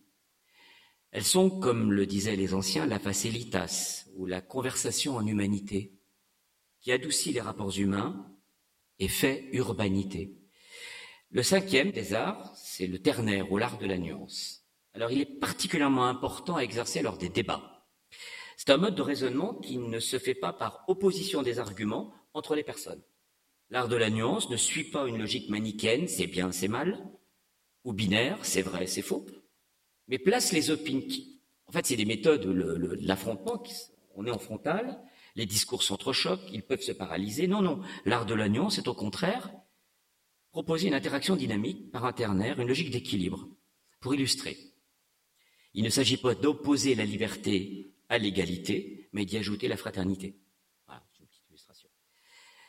Elles 1.10 1.24
sont, 1.24 1.50
comme 1.50 1.92
le 1.92 2.06
disaient 2.06 2.36
les 2.36 2.52
anciens, 2.52 2.86
la 2.86 2.98
facilitas 2.98 4.04
ou 4.16 4.26
la 4.26 4.40
conversation 4.40 5.16
en 5.16 5.26
humanité, 5.26 5.97
qui 6.80 6.92
adoucit 6.92 7.32
les 7.32 7.40
rapports 7.40 7.76
humains 7.78 8.26
et 8.98 9.08
fait 9.08 9.48
urbanité. 9.52 10.36
Le 11.30 11.42
cinquième 11.42 11.90
des 11.90 12.14
arts, 12.14 12.54
c'est 12.56 12.86
le 12.86 12.98
ternaire 13.00 13.50
ou 13.52 13.58
l'art 13.58 13.78
de 13.78 13.86
la 13.86 13.98
nuance. 13.98 14.64
Alors 14.94 15.10
il 15.10 15.20
est 15.20 15.38
particulièrement 15.38 16.06
important 16.06 16.56
à 16.56 16.62
exercer 16.62 17.02
lors 17.02 17.18
des 17.18 17.28
débats. 17.28 17.86
C'est 18.56 18.70
un 18.70 18.78
mode 18.78 18.94
de 18.94 19.02
raisonnement 19.02 19.54
qui 19.54 19.78
ne 19.78 20.00
se 20.00 20.18
fait 20.18 20.34
pas 20.34 20.52
par 20.52 20.84
opposition 20.88 21.42
des 21.42 21.58
arguments 21.58 22.12
entre 22.34 22.54
les 22.54 22.64
personnes. 22.64 23.02
L'art 23.70 23.88
de 23.88 23.96
la 23.96 24.10
nuance 24.10 24.48
ne 24.50 24.56
suit 24.56 24.84
pas 24.84 25.06
une 25.06 25.18
logique 25.18 25.50
manichéenne, 25.50 26.08
c'est 26.08 26.26
bien, 26.26 26.50
c'est 26.50 26.68
mal, 26.68 26.98
ou 27.84 27.92
binaire, 27.92 28.44
c'est 28.44 28.62
vrai, 28.62 28.86
c'est 28.86 29.02
faux, 29.02 29.26
mais 30.08 30.18
place 30.18 30.52
les 30.52 30.70
opinions. 30.70 31.06
En 31.66 31.72
fait, 31.72 31.86
c'est 31.86 31.96
des 31.96 32.06
méthodes 32.06 32.40
de 32.40 33.06
l'affrontement, 33.06 33.62
on 34.14 34.26
est 34.26 34.30
en 34.30 34.38
frontal, 34.38 34.98
les 35.38 35.46
discours 35.46 35.84
s'entrechoquent, 35.84 36.50
ils 36.52 36.64
peuvent 36.64 36.82
se 36.82 36.92
paralyser. 36.92 37.46
Non, 37.46 37.62
non, 37.62 37.80
l'art 38.04 38.26
de 38.26 38.34
la 38.34 38.48
nuance 38.48 38.76
est 38.76 38.88
au 38.88 38.94
contraire 38.94 39.50
proposer 40.50 40.88
une 40.88 40.94
interaction 40.94 41.36
dynamique 41.36 41.92
par 41.92 42.04
un 42.04 42.12
ternaire, 42.12 42.58
une 42.60 42.66
logique 42.66 42.90
d'équilibre. 42.90 43.48
Pour 44.00 44.14
illustrer, 44.14 44.58
il 45.74 45.84
ne 45.84 45.90
s'agit 45.90 46.16
pas 46.16 46.34
d'opposer 46.34 46.96
la 46.96 47.04
liberté 47.04 47.94
à 48.08 48.18
l'égalité, 48.18 49.08
mais 49.12 49.24
d'y 49.24 49.36
ajouter 49.36 49.68
la 49.68 49.76
fraternité. 49.76 50.40
Voilà, 50.86 51.04
c'est 51.12 51.20
une 51.22 51.28
petite 51.28 51.48
illustration. 51.48 51.88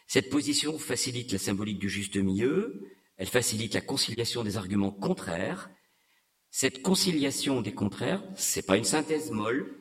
Cette 0.06 0.30
position 0.30 0.78
facilite 0.78 1.32
la 1.32 1.40
symbolique 1.40 1.80
du 1.80 1.90
juste 1.90 2.18
milieu, 2.18 2.84
elle 3.18 3.28
facilite 3.28 3.74
la 3.74 3.82
conciliation 3.82 4.44
des 4.44 4.58
arguments 4.58 4.92
contraires. 4.92 5.72
Cette 6.52 6.84
conciliation 6.84 7.62
des 7.62 7.74
contraires, 7.74 8.24
c'est 8.36 8.66
pas 8.66 8.78
une 8.78 8.84
synthèse 8.84 9.32
molle 9.32 9.79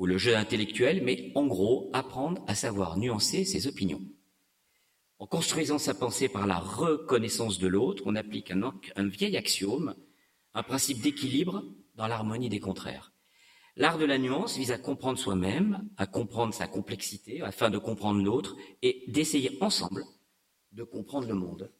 ou 0.00 0.06
le 0.06 0.16
jeu 0.16 0.34
intellectuel, 0.34 1.02
mais 1.04 1.30
en 1.34 1.46
gros, 1.46 1.90
apprendre 1.92 2.42
à 2.48 2.54
savoir 2.54 2.96
nuancer 2.96 3.44
ses 3.44 3.66
opinions. 3.66 4.00
En 5.18 5.26
construisant 5.26 5.78
sa 5.78 5.92
pensée 5.92 6.30
par 6.30 6.46
la 6.46 6.58
reconnaissance 6.58 7.58
de 7.58 7.68
l'autre, 7.68 8.02
on 8.06 8.16
applique 8.16 8.50
un, 8.50 8.72
vieil 9.08 9.36
axiome, 9.36 9.94
un 10.54 10.62
principe 10.62 11.02
d'équilibre 11.02 11.64
dans 11.96 12.06
l'harmonie 12.06 12.48
des 12.48 12.60
contraires. 12.60 13.12
L'art 13.76 13.98
de 13.98 14.06
la 14.06 14.16
nuance 14.16 14.56
vise 14.56 14.72
à 14.72 14.78
comprendre 14.78 15.18
soi-même, 15.18 15.86
à 15.98 16.06
comprendre 16.06 16.54
sa 16.54 16.66
complexité, 16.66 17.42
afin 17.42 17.68
de 17.68 17.76
comprendre 17.76 18.24
l'autre 18.24 18.56
et 18.80 19.04
d'essayer 19.06 19.58
ensemble 19.60 20.02
de 20.72 20.82
comprendre 20.82 21.28
le 21.28 21.34
monde. 21.34 21.70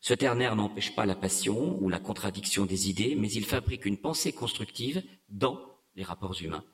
Ce 0.00 0.14
ternaire 0.14 0.56
n'empêche 0.56 0.96
pas 0.96 1.06
la 1.06 1.14
passion 1.14 1.80
ou 1.80 1.88
la 1.88 2.00
contradiction 2.00 2.66
des 2.66 2.90
idées, 2.90 3.14
mais 3.14 3.30
il 3.30 3.44
fabrique 3.44 3.86
une 3.86 3.98
pensée 3.98 4.32
constructive 4.32 5.04
dans 5.28 5.60
les 5.94 6.02
rapports 6.02 6.42
humains. 6.42 6.64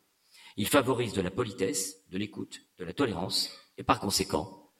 Il 0.58 0.66
favorise 0.66 1.12
de 1.12 1.20
la 1.20 1.30
politesse, 1.30 2.04
de 2.10 2.18
l'écoute, 2.18 2.62
de 2.78 2.84
la 2.84 2.92
tolérance 2.92 3.48
et 3.76 3.84
par 3.84 4.00
conséquent 4.00 4.72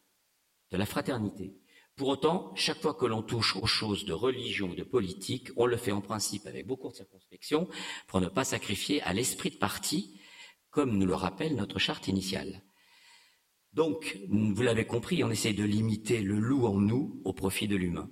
de 0.72 0.76
la 0.76 0.86
fraternité. 0.86 1.54
Pour 1.94 2.08
autant, 2.08 2.52
chaque 2.56 2.82
fois 2.82 2.94
que 2.94 3.06
l'on 3.06 3.22
touche 3.22 3.54
aux 3.54 3.66
choses 3.66 4.04
de 4.04 4.12
religion 4.12 4.70
ou 4.70 4.74
de 4.74 4.82
politique, 4.82 5.50
on 5.56 5.66
le 5.66 5.76
fait 5.76 5.92
en 5.92 6.00
principe 6.00 6.48
avec 6.48 6.66
beaucoup 6.66 6.88
de 6.88 6.96
circonspection 6.96 7.68
pour 8.08 8.20
ne 8.20 8.26
pas 8.26 8.42
sacrifier 8.42 9.00
à 9.02 9.12
l'esprit 9.12 9.50
de 9.50 9.56
parti, 9.56 10.20
comme 10.70 10.98
nous 10.98 11.06
le 11.06 11.14
rappelle 11.14 11.54
notre 11.54 11.78
charte 11.78 12.08
initiale. 12.08 12.64
Donc, 13.72 14.18
vous 14.28 14.62
l'avez 14.62 14.84
compris, 14.84 15.22
on 15.22 15.30
essaie 15.30 15.52
de 15.52 15.62
limiter 15.62 16.22
le 16.22 16.40
loup 16.40 16.66
en 16.66 16.80
nous 16.80 17.22
au 17.24 17.32
profit 17.32 17.68
de 17.68 17.76
l'humain. 17.76 18.10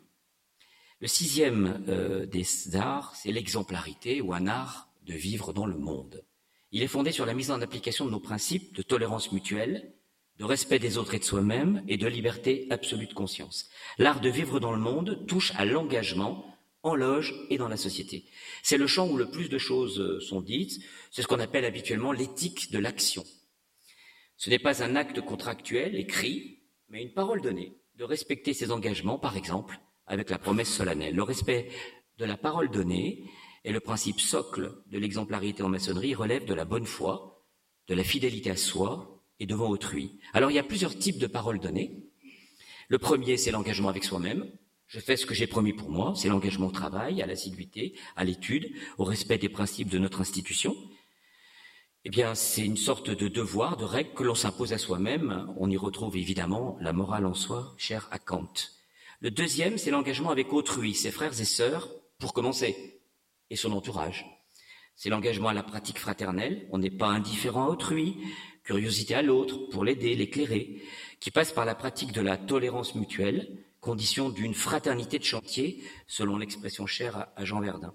Le 1.00 1.08
sixième 1.08 1.84
euh, 1.88 2.26
des 2.26 2.76
arts, 2.76 3.16
c'est 3.16 3.32
l'exemplarité 3.32 4.20
ou 4.20 4.32
un 4.32 4.46
art 4.46 4.88
de 5.02 5.14
vivre 5.14 5.52
dans 5.52 5.66
le 5.66 5.76
monde. 5.76 6.24
Il 6.76 6.82
est 6.82 6.88
fondé 6.88 7.10
sur 7.10 7.24
la 7.24 7.32
mise 7.32 7.50
en 7.50 7.62
application 7.62 8.04
de 8.04 8.10
nos 8.10 8.20
principes 8.20 8.76
de 8.76 8.82
tolérance 8.82 9.32
mutuelle, 9.32 9.94
de 10.38 10.44
respect 10.44 10.78
des 10.78 10.98
autres 10.98 11.14
et 11.14 11.18
de 11.18 11.24
soi-même 11.24 11.82
et 11.88 11.96
de 11.96 12.06
liberté 12.06 12.66
absolue 12.68 13.06
de 13.06 13.14
conscience. 13.14 13.70
L'art 13.96 14.20
de 14.20 14.28
vivre 14.28 14.60
dans 14.60 14.72
le 14.72 14.78
monde 14.78 15.24
touche 15.26 15.54
à 15.56 15.64
l'engagement 15.64 16.44
en 16.82 16.94
loge 16.94 17.34
et 17.48 17.56
dans 17.56 17.68
la 17.68 17.78
société. 17.78 18.26
C'est 18.62 18.76
le 18.76 18.86
champ 18.86 19.08
où 19.08 19.16
le 19.16 19.30
plus 19.30 19.48
de 19.48 19.56
choses 19.56 19.98
euh, 19.98 20.20
sont 20.20 20.42
dites. 20.42 20.82
C'est 21.10 21.22
ce 21.22 21.26
qu'on 21.26 21.40
appelle 21.40 21.64
habituellement 21.64 22.12
l'éthique 22.12 22.70
de 22.70 22.78
l'action. 22.78 23.24
Ce 24.36 24.50
n'est 24.50 24.58
pas 24.58 24.82
un 24.82 24.96
acte 24.96 25.22
contractuel 25.22 25.96
écrit, 25.96 26.58
mais 26.90 27.00
une 27.00 27.14
parole 27.14 27.40
donnée, 27.40 27.72
de 27.94 28.04
respecter 28.04 28.52
ses 28.52 28.70
engagements, 28.70 29.18
par 29.18 29.38
exemple, 29.38 29.80
avec 30.06 30.28
la 30.28 30.36
promesse 30.36 30.68
solennelle. 30.68 31.14
Le 31.14 31.22
respect 31.22 31.70
de 32.18 32.26
la 32.26 32.36
parole 32.36 32.70
donnée 32.70 33.24
est 33.66 33.72
le 33.72 33.80
principe 33.80 34.20
socle 34.20 34.72
de 34.86 34.98
l'exemplarité 34.98 35.62
en 35.62 35.68
maçonnerie, 35.68 36.14
relève 36.14 36.46
de 36.46 36.54
la 36.54 36.64
bonne 36.64 36.86
foi, 36.86 37.44
de 37.88 37.94
la 37.94 38.02
fidélité 38.02 38.50
à 38.50 38.56
soi 38.56 39.22
et 39.38 39.44
devant 39.44 39.68
autrui. 39.68 40.18
Alors 40.32 40.50
il 40.50 40.54
y 40.54 40.58
a 40.58 40.62
plusieurs 40.62 40.98
types 40.98 41.18
de 41.18 41.26
paroles 41.26 41.60
données. 41.60 42.06
Le 42.88 42.96
premier, 42.96 43.36
c'est 43.36 43.50
l'engagement 43.50 43.90
avec 43.90 44.04
soi-même. 44.04 44.50
Je 44.86 45.00
fais 45.00 45.18
ce 45.18 45.26
que 45.26 45.34
j'ai 45.34 45.46
promis 45.46 45.74
pour 45.74 45.90
moi, 45.90 46.14
c'est 46.16 46.28
l'engagement 46.28 46.68
au 46.68 46.70
travail, 46.72 47.20
à 47.20 47.26
l'assiduité, 47.26 47.98
à 48.14 48.24
l'étude, 48.24 48.72
au 48.96 49.04
respect 49.04 49.36
des 49.36 49.50
principes 49.50 49.90
de 49.90 49.98
notre 49.98 50.22
institution 50.22 50.74
eh 52.08 52.08
bien, 52.08 52.36
c'est 52.36 52.64
une 52.64 52.76
sorte 52.76 53.10
de 53.10 53.26
devoir, 53.26 53.76
de 53.76 53.84
règle 53.84 54.14
que 54.14 54.22
l'on 54.22 54.36
s'impose 54.36 54.72
à 54.72 54.78
soi-même. 54.78 55.52
On 55.56 55.68
y 55.68 55.76
retrouve 55.76 56.16
évidemment 56.16 56.78
la 56.80 56.92
morale 56.92 57.26
en 57.26 57.34
soi, 57.34 57.74
chère 57.78 58.06
à 58.12 58.20
Kant. 58.20 58.52
Le 59.18 59.32
deuxième, 59.32 59.76
c'est 59.76 59.90
l'engagement 59.90 60.30
avec 60.30 60.52
autrui, 60.52 60.94
ses 60.94 61.10
frères 61.10 61.40
et 61.40 61.44
sœurs, 61.44 61.88
pour 62.20 62.32
commencer, 62.32 62.95
et 63.50 63.56
son 63.56 63.72
entourage. 63.72 64.26
C'est 64.94 65.10
l'engagement 65.10 65.48
à 65.48 65.54
la 65.54 65.62
pratique 65.62 65.98
fraternelle. 65.98 66.66
On 66.72 66.78
n'est 66.78 66.90
pas 66.90 67.08
indifférent 67.08 67.66
à 67.66 67.68
autrui, 67.68 68.16
curiosité 68.64 69.14
à 69.14 69.22
l'autre, 69.22 69.68
pour 69.70 69.84
l'aider, 69.84 70.16
l'éclairer, 70.16 70.82
qui 71.20 71.30
passe 71.30 71.52
par 71.52 71.64
la 71.64 71.74
pratique 71.74 72.12
de 72.12 72.22
la 72.22 72.36
tolérance 72.36 72.94
mutuelle, 72.94 73.64
condition 73.80 74.30
d'une 74.30 74.54
fraternité 74.54 75.18
de 75.18 75.24
chantier, 75.24 75.82
selon 76.06 76.38
l'expression 76.38 76.86
chère 76.86 77.28
à 77.36 77.44
Jean 77.44 77.60
Verdun. 77.60 77.94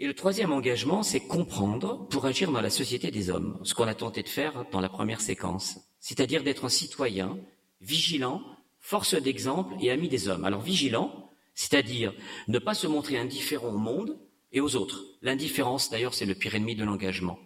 Et 0.00 0.06
le 0.06 0.14
troisième 0.14 0.52
engagement, 0.52 1.02
c'est 1.02 1.20
comprendre 1.20 2.08
pour 2.08 2.24
agir 2.24 2.50
dans 2.50 2.62
la 2.62 2.70
société 2.70 3.10
des 3.10 3.28
hommes, 3.28 3.60
ce 3.64 3.74
qu'on 3.74 3.86
a 3.86 3.94
tenté 3.94 4.22
de 4.22 4.28
faire 4.28 4.64
dans 4.72 4.80
la 4.80 4.88
première 4.88 5.20
séquence, 5.20 5.78
c'est-à-dire 6.00 6.42
d'être 6.42 6.64
un 6.64 6.70
citoyen 6.70 7.38
vigilant, 7.82 8.42
force 8.78 9.14
d'exemple 9.14 9.74
et 9.80 9.90
ami 9.90 10.08
des 10.08 10.28
hommes. 10.28 10.46
Alors 10.46 10.62
vigilant, 10.62 11.29
c'est-à-dire 11.60 12.14
ne 12.48 12.58
pas 12.58 12.72
se 12.72 12.86
montrer 12.86 13.18
indifférent 13.18 13.68
au 13.68 13.76
monde 13.76 14.18
et 14.50 14.62
aux 14.62 14.76
autres. 14.76 15.04
L'indifférence, 15.20 15.90
d'ailleurs, 15.90 16.14
c'est 16.14 16.24
le 16.24 16.34
pire 16.34 16.54
ennemi 16.54 16.74
de 16.74 16.84
l'engagement. 16.84 17.38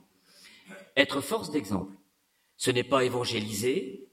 Être 0.97 1.21
force 1.21 1.51
d'exemple, 1.51 1.93
ce 2.57 2.71
n'est 2.71 2.85
pas 2.85 3.05
évangéliser, 3.05 4.09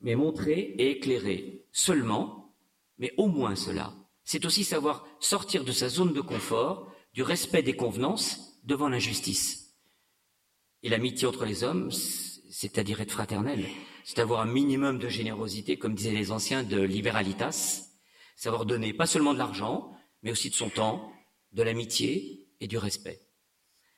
mais 0.00 0.14
montrer 0.14 0.58
et 0.78 0.92
éclairer 0.92 1.66
seulement, 1.70 2.54
mais 2.96 3.12
au 3.18 3.26
moins 3.26 3.54
cela. 3.54 3.92
C'est 4.24 4.46
aussi 4.46 4.64
savoir 4.64 5.06
sortir 5.20 5.64
de 5.64 5.72
sa 5.72 5.90
zone 5.90 6.14
de 6.14 6.22
confort 6.22 6.90
du 7.12 7.22
respect 7.22 7.62
des 7.62 7.76
convenances 7.76 8.58
devant 8.64 8.88
l'injustice. 8.88 9.76
Et 10.82 10.88
l'amitié 10.88 11.28
entre 11.28 11.44
les 11.44 11.62
hommes, 11.62 11.90
c'est-à-dire 11.90 13.02
être 13.02 13.12
fraternel, 13.12 13.66
c'est 14.02 14.18
avoir 14.18 14.40
un 14.40 14.46
minimum 14.50 14.98
de 14.98 15.08
générosité, 15.08 15.76
comme 15.76 15.94
disaient 15.94 16.12
les 16.12 16.32
anciens, 16.32 16.62
de 16.62 16.80
liberalitas, 16.80 17.91
savoir 18.42 18.66
donner 18.66 18.92
pas 18.92 19.06
seulement 19.06 19.34
de 19.34 19.38
l'argent, 19.38 19.92
mais 20.24 20.32
aussi 20.32 20.50
de 20.50 20.56
son 20.56 20.68
temps, 20.68 21.12
de 21.52 21.62
l'amitié 21.62 22.48
et 22.60 22.66
du 22.66 22.76
respect. 22.76 23.20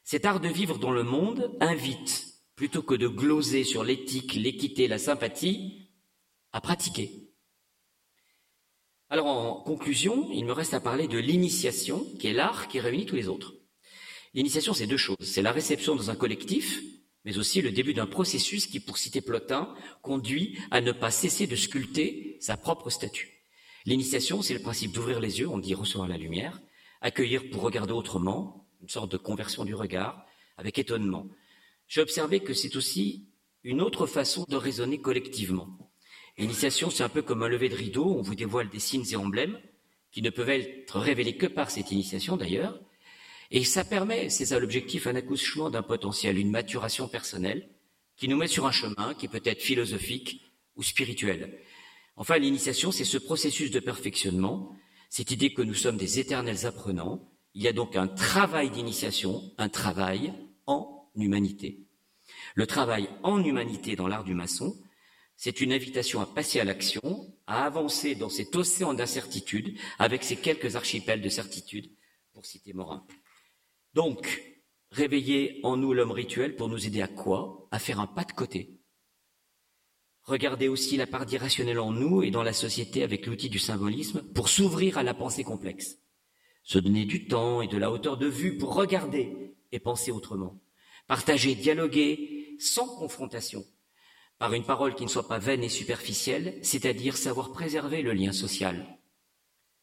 Cet 0.02 0.26
art 0.26 0.38
de 0.38 0.48
vivre 0.48 0.78
dans 0.78 0.90
le 0.90 1.02
monde 1.02 1.56
invite, 1.60 2.26
plutôt 2.54 2.82
que 2.82 2.94
de 2.94 3.08
gloser 3.08 3.64
sur 3.64 3.84
l'éthique, 3.84 4.34
l'équité, 4.34 4.86
la 4.86 4.98
sympathie, 4.98 5.88
à 6.52 6.60
pratiquer. 6.60 7.30
Alors 9.08 9.28
en 9.28 9.62
conclusion, 9.62 10.30
il 10.30 10.44
me 10.44 10.52
reste 10.52 10.74
à 10.74 10.80
parler 10.80 11.08
de 11.08 11.18
l'initiation, 11.18 12.04
qui 12.18 12.26
est 12.26 12.34
l'art 12.34 12.68
qui 12.68 12.80
réunit 12.80 13.06
tous 13.06 13.16
les 13.16 13.28
autres. 13.28 13.54
L'initiation, 14.34 14.74
c'est 14.74 14.86
deux 14.86 14.98
choses. 14.98 15.16
C'est 15.22 15.40
la 15.40 15.52
réception 15.52 15.96
dans 15.96 16.10
un 16.10 16.16
collectif, 16.16 16.82
mais 17.24 17.38
aussi 17.38 17.62
le 17.62 17.72
début 17.72 17.94
d'un 17.94 18.06
processus 18.06 18.66
qui, 18.66 18.78
pour 18.78 18.98
citer 18.98 19.22
Plotin, 19.22 19.74
conduit 20.02 20.58
à 20.70 20.82
ne 20.82 20.92
pas 20.92 21.10
cesser 21.10 21.46
de 21.46 21.56
sculpter 21.56 22.36
sa 22.40 22.58
propre 22.58 22.90
statue. 22.90 23.33
L'initiation, 23.86 24.40
c'est 24.40 24.54
le 24.54 24.60
principe 24.62 24.92
d'ouvrir 24.92 25.20
les 25.20 25.40
yeux, 25.40 25.48
on 25.48 25.58
dit 25.58 25.74
recevoir 25.74 26.08
la 26.08 26.16
lumière, 26.16 26.60
accueillir 27.02 27.50
pour 27.50 27.62
regarder 27.62 27.92
autrement, 27.92 28.66
une 28.80 28.88
sorte 28.88 29.12
de 29.12 29.18
conversion 29.18 29.64
du 29.64 29.74
regard, 29.74 30.24
avec 30.56 30.78
étonnement. 30.78 31.28
J'ai 31.86 32.00
observé 32.00 32.40
que 32.40 32.54
c'est 32.54 32.76
aussi 32.76 33.28
une 33.62 33.82
autre 33.82 34.06
façon 34.06 34.46
de 34.48 34.56
raisonner 34.56 35.00
collectivement. 35.00 35.68
L'initiation, 36.38 36.88
c'est 36.88 37.02
un 37.02 37.08
peu 37.10 37.22
comme 37.22 37.42
un 37.42 37.48
lever 37.48 37.68
de 37.68 37.76
rideau, 37.76 38.06
on 38.06 38.22
vous 38.22 38.34
dévoile 38.34 38.70
des 38.70 38.78
signes 38.78 39.06
et 39.10 39.16
emblèmes 39.16 39.58
qui 40.10 40.22
ne 40.22 40.30
peuvent 40.30 40.50
être 40.50 40.98
révélés 40.98 41.36
que 41.36 41.46
par 41.46 41.70
cette 41.70 41.90
initiation 41.90 42.36
d'ailleurs. 42.36 42.80
Et 43.50 43.64
ça 43.64 43.84
permet, 43.84 44.30
c'est 44.30 44.46
ça 44.46 44.58
l'objectif, 44.58 45.06
un 45.06 45.14
accouchement 45.14 45.70
d'un 45.70 45.82
potentiel, 45.82 46.38
une 46.38 46.50
maturation 46.50 47.06
personnelle 47.06 47.68
qui 48.16 48.28
nous 48.28 48.36
met 48.36 48.46
sur 48.46 48.64
un 48.66 48.72
chemin 48.72 49.14
qui 49.14 49.28
peut 49.28 49.42
être 49.44 49.60
philosophique 49.60 50.40
ou 50.76 50.82
spirituel. 50.82 51.58
Enfin, 52.16 52.38
l'initiation, 52.38 52.92
c'est 52.92 53.04
ce 53.04 53.18
processus 53.18 53.70
de 53.70 53.80
perfectionnement, 53.80 54.76
cette 55.10 55.30
idée 55.30 55.52
que 55.52 55.62
nous 55.62 55.74
sommes 55.74 55.96
des 55.96 56.18
éternels 56.18 56.66
apprenants. 56.66 57.30
Il 57.54 57.62
y 57.62 57.68
a 57.68 57.72
donc 57.72 57.96
un 57.96 58.08
travail 58.08 58.70
d'initiation, 58.70 59.42
un 59.58 59.68
travail 59.68 60.32
en 60.66 61.10
humanité. 61.16 61.86
Le 62.54 62.66
travail 62.66 63.08
en 63.22 63.42
humanité 63.42 63.96
dans 63.96 64.08
l'art 64.08 64.24
du 64.24 64.34
maçon, 64.34 64.76
c'est 65.36 65.60
une 65.60 65.72
invitation 65.72 66.20
à 66.20 66.26
passer 66.26 66.60
à 66.60 66.64
l'action, 66.64 67.34
à 67.46 67.64
avancer 67.64 68.14
dans 68.14 68.28
cet 68.28 68.54
océan 68.56 68.94
d'incertitude 68.94 69.76
avec 69.98 70.22
ces 70.22 70.36
quelques 70.36 70.76
archipels 70.76 71.20
de 71.20 71.28
certitude, 71.28 71.90
pour 72.32 72.46
citer 72.46 72.72
Morin. 72.72 73.04
Donc, 73.92 74.42
réveiller 74.90 75.60
en 75.64 75.76
nous 75.76 75.92
l'homme 75.92 76.12
rituel 76.12 76.54
pour 76.56 76.68
nous 76.68 76.86
aider 76.86 77.02
à 77.02 77.08
quoi? 77.08 77.68
À 77.70 77.78
faire 77.78 78.00
un 78.00 78.06
pas 78.06 78.24
de 78.24 78.32
côté. 78.32 78.80
Regarder 80.24 80.68
aussi 80.68 80.96
la 80.96 81.06
part 81.06 81.26
d'irrationnel 81.26 81.78
en 81.78 81.92
nous 81.92 82.22
et 82.22 82.30
dans 82.30 82.42
la 82.42 82.54
société 82.54 83.02
avec 83.02 83.26
l'outil 83.26 83.50
du 83.50 83.58
symbolisme 83.58 84.22
pour 84.22 84.48
s'ouvrir 84.48 84.96
à 84.96 85.02
la 85.02 85.12
pensée 85.12 85.44
complexe. 85.44 85.98
Se 86.62 86.78
donner 86.78 87.04
du 87.04 87.26
temps 87.26 87.60
et 87.60 87.68
de 87.68 87.76
la 87.76 87.90
hauteur 87.90 88.16
de 88.16 88.26
vue 88.26 88.56
pour 88.56 88.74
regarder 88.74 89.54
et 89.70 89.78
penser 89.78 90.10
autrement. 90.10 90.58
Partager, 91.06 91.54
dialoguer 91.54 92.56
sans 92.58 92.86
confrontation 92.86 93.64
par 94.38 94.54
une 94.54 94.64
parole 94.64 94.94
qui 94.94 95.04
ne 95.04 95.08
soit 95.08 95.28
pas 95.28 95.38
vaine 95.38 95.62
et 95.62 95.68
superficielle, 95.68 96.58
c'est-à-dire 96.62 97.18
savoir 97.18 97.52
préserver 97.52 98.00
le 98.00 98.12
lien 98.12 98.32
social, 98.32 98.98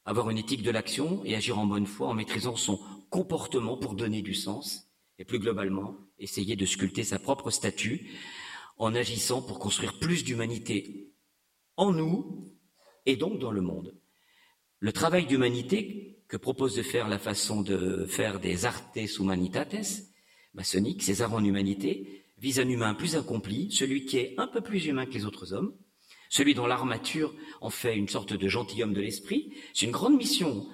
avoir 0.06 0.30
une 0.30 0.40
éthique 0.40 0.64
de 0.64 0.72
l'action 0.72 1.24
et 1.24 1.36
agir 1.36 1.60
en 1.60 1.66
bonne 1.68 1.86
foi 1.86 2.08
en 2.08 2.14
maîtrisant 2.16 2.56
son 2.56 2.80
comportement 3.10 3.78
pour 3.78 3.94
donner 3.94 4.22
du 4.22 4.34
sens, 4.34 4.92
et 5.20 5.26
plus 5.26 5.40
globalement, 5.40 5.96
essayer 6.18 6.56
de 6.56 6.66
sculpter 6.66 7.04
sa 7.04 7.20
propre 7.20 7.52
statue 7.52 8.12
en 8.82 8.96
agissant 8.96 9.44
pour 9.44 9.60
construire 9.60 10.00
plus 10.00 10.24
d'humanité 10.24 11.14
en 11.78 11.92
nous 11.94 12.52
et 13.06 13.16
donc 13.16 13.38
dans 13.38 13.52
le 13.52 13.62
monde. 13.62 13.96
Le 14.80 14.92
travail 14.92 15.28
d'humanité 15.28 16.24
que 16.28 16.36
propose 16.36 16.76
de 16.76 16.82
faire 16.82 17.08
la 17.08 17.20
façon 17.20 17.62
de 17.62 18.06
faire 18.06 18.40
des 18.40 18.66
artes 18.66 18.98
humanitates 19.20 19.76
maçonniques, 20.56 21.04
ces 21.04 21.22
arts 21.22 21.36
en 21.36 21.44
humanité, 21.44 22.24
vise 22.40 22.60
un 22.60 22.68
humain 22.68 22.96
plus 22.96 23.16
accompli, 23.16 23.72
celui 23.72 24.06
qui 24.06 24.18
est 24.18 24.34
un 24.40 24.48
peu 24.48 24.62
plus 24.62 24.88
humain 24.88 25.06
que 25.06 25.14
les 25.14 25.26
autres 25.26 25.54
hommes, 25.54 25.76
celui 26.30 26.56
dont 26.56 26.66
l'armature 26.66 27.36
en 27.62 27.70
fait 27.70 27.96
une 27.96 28.10
sorte 28.10 28.34
de 28.34 28.48
gentilhomme 28.48 28.96
de 28.96 29.02
l'esprit. 29.02 29.54
C'est 29.76 29.86
une 29.86 29.92
grande 29.92 30.18
mission 30.18 30.68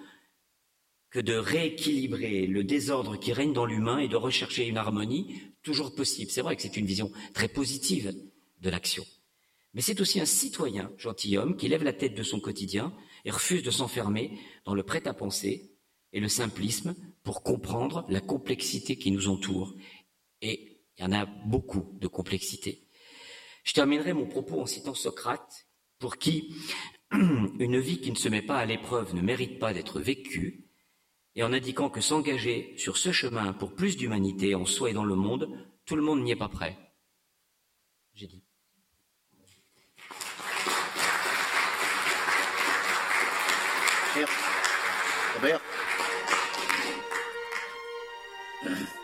que 1.09 1.19
de 1.19 1.33
rééquilibrer 1.33 2.47
le 2.47 2.63
désordre 2.63 3.17
qui 3.17 3.33
règne 3.33 3.53
dans 3.53 3.65
l'humain 3.65 3.99
et 3.99 4.07
de 4.07 4.15
rechercher 4.15 4.67
une 4.67 4.77
harmonie 4.77 5.41
toujours 5.63 5.95
possible. 5.95 6.31
C'est 6.31 6.41
vrai 6.41 6.55
que 6.55 6.61
c'est 6.61 6.77
une 6.77 6.85
vision 6.85 7.11
très 7.33 7.47
positive 7.47 8.13
de 8.61 8.69
l'action. 8.69 9.05
Mais 9.73 9.81
c'est 9.81 10.01
aussi 10.01 10.19
un 10.19 10.25
citoyen 10.25 10.91
gentilhomme 10.97 11.55
qui 11.55 11.67
lève 11.67 11.83
la 11.83 11.93
tête 11.93 12.15
de 12.15 12.23
son 12.23 12.39
quotidien 12.39 12.93
et 13.25 13.31
refuse 13.31 13.63
de 13.63 13.71
s'enfermer 13.71 14.37
dans 14.65 14.73
le 14.73 14.83
prêt-à-penser 14.83 15.71
et 16.13 16.19
le 16.19 16.29
simplisme 16.29 16.95
pour 17.23 17.43
comprendre 17.43 18.05
la 18.09 18.21
complexité 18.21 18.97
qui 18.97 19.11
nous 19.11 19.27
entoure. 19.27 19.75
Et 20.41 20.81
il 20.97 21.03
y 21.03 21.05
en 21.05 21.11
a 21.11 21.25
beaucoup 21.25 21.97
de 21.99 22.07
complexité. 22.07 22.87
Je 23.63 23.73
terminerai 23.73 24.13
mon 24.13 24.25
propos 24.25 24.61
en 24.61 24.65
citant 24.65 24.95
Socrate, 24.95 25.67
pour 25.99 26.17
qui 26.17 26.55
une 27.11 27.79
vie 27.79 27.99
qui 27.99 28.11
ne 28.11 28.15
se 28.15 28.29
met 28.29 28.41
pas 28.41 28.57
à 28.57 28.65
l'épreuve 28.65 29.13
ne 29.13 29.21
mérite 29.21 29.59
pas 29.59 29.73
d'être 29.73 29.99
vécue, 29.99 30.66
et 31.37 31.43
en 31.43 31.53
indiquant 31.53 31.89
que 31.89 32.01
s'engager 32.01 32.73
sur 32.77 32.97
ce 32.97 33.11
chemin 33.11 33.53
pour 33.53 33.75
plus 33.75 33.95
d'humanité 33.95 34.55
en 34.55 34.65
soi 34.65 34.89
et 34.89 34.93
dans 34.93 35.05
le 35.05 35.15
monde, 35.15 35.47
tout 35.85 35.95
le 35.95 36.01
monde 36.01 36.23
n'y 36.23 36.31
est 36.31 36.35
pas 36.35 36.49
prêt. 36.49 36.75
J'ai 38.15 38.25
dit. 38.25 38.43
Robert 45.35 45.61
Ah 48.65 48.96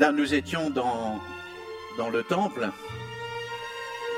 Là, 0.00 0.12
nous 0.12 0.32
étions 0.32 0.70
dans, 0.70 1.18
dans 1.96 2.08
le 2.08 2.22
temple. 2.22 2.68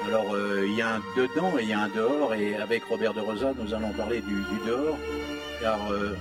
Alors, 0.07 0.35
euh, 0.35 0.67
il 0.67 0.75
y 0.75 0.83
a 0.83 0.97
un 0.97 1.01
dedans 1.17 1.59
et 1.59 1.63
il 1.63 1.71
y 1.71 1.73
a 1.73 1.81
un 1.81 1.89
dehors. 1.89 2.35
Et 2.35 2.55
avec 2.57 2.85
Robert 2.85 3.15
de 3.15 3.21
Rosa, 3.21 3.55
nous 3.59 3.73
allons 3.73 3.93
parler 3.95 4.21
du, 4.21 4.45
dehors. 4.67 4.99
Car 5.63 5.91
euh, 5.91 6.15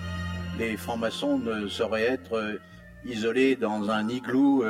les 0.58 0.78
francs-maçons 0.78 1.40
ne 1.40 1.68
sauraient 1.68 2.04
être 2.04 2.38
euh, 2.38 2.62
isolés 3.04 3.58
dans 3.58 3.90
un 3.90 4.08
igloo 4.08 4.64